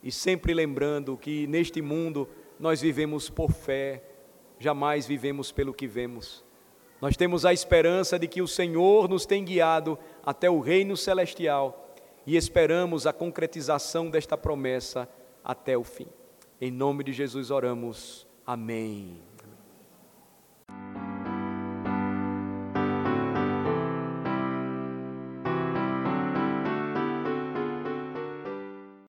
e 0.05 0.13
sempre 0.13 0.53
lembrando 0.53 1.17
que 1.17 1.47
neste 1.47 1.81
mundo 1.81 2.29
nós 2.61 2.83
vivemos 2.83 3.31
por 3.31 3.51
fé, 3.51 4.05
jamais 4.59 5.07
vivemos 5.07 5.51
pelo 5.51 5.73
que 5.73 5.87
vemos. 5.87 6.45
Nós 7.01 7.17
temos 7.17 7.47
a 7.47 7.55
esperança 7.55 8.19
de 8.19 8.29
que 8.29 8.43
o 8.43 8.47
Senhor 8.47 9.09
nos 9.09 9.25
tem 9.25 9.43
guiado 9.43 9.99
até 10.23 10.49
o 10.51 10.61
reino 10.61 10.95
celestial 10.95 11.97
e 12.27 12.37
esperamos 12.37 13.07
a 13.07 13.15
concretização 13.15 14.11
desta 14.11 14.37
promessa 14.37 15.09
até 15.43 15.77
o 15.77 15.83
fim. 15.83 16.07
Em 16.61 16.71
nome 16.71 17.03
de 17.03 17.13
Jesus 17.13 17.51
oramos. 17.51 18.27
Amém. 18.47 19.34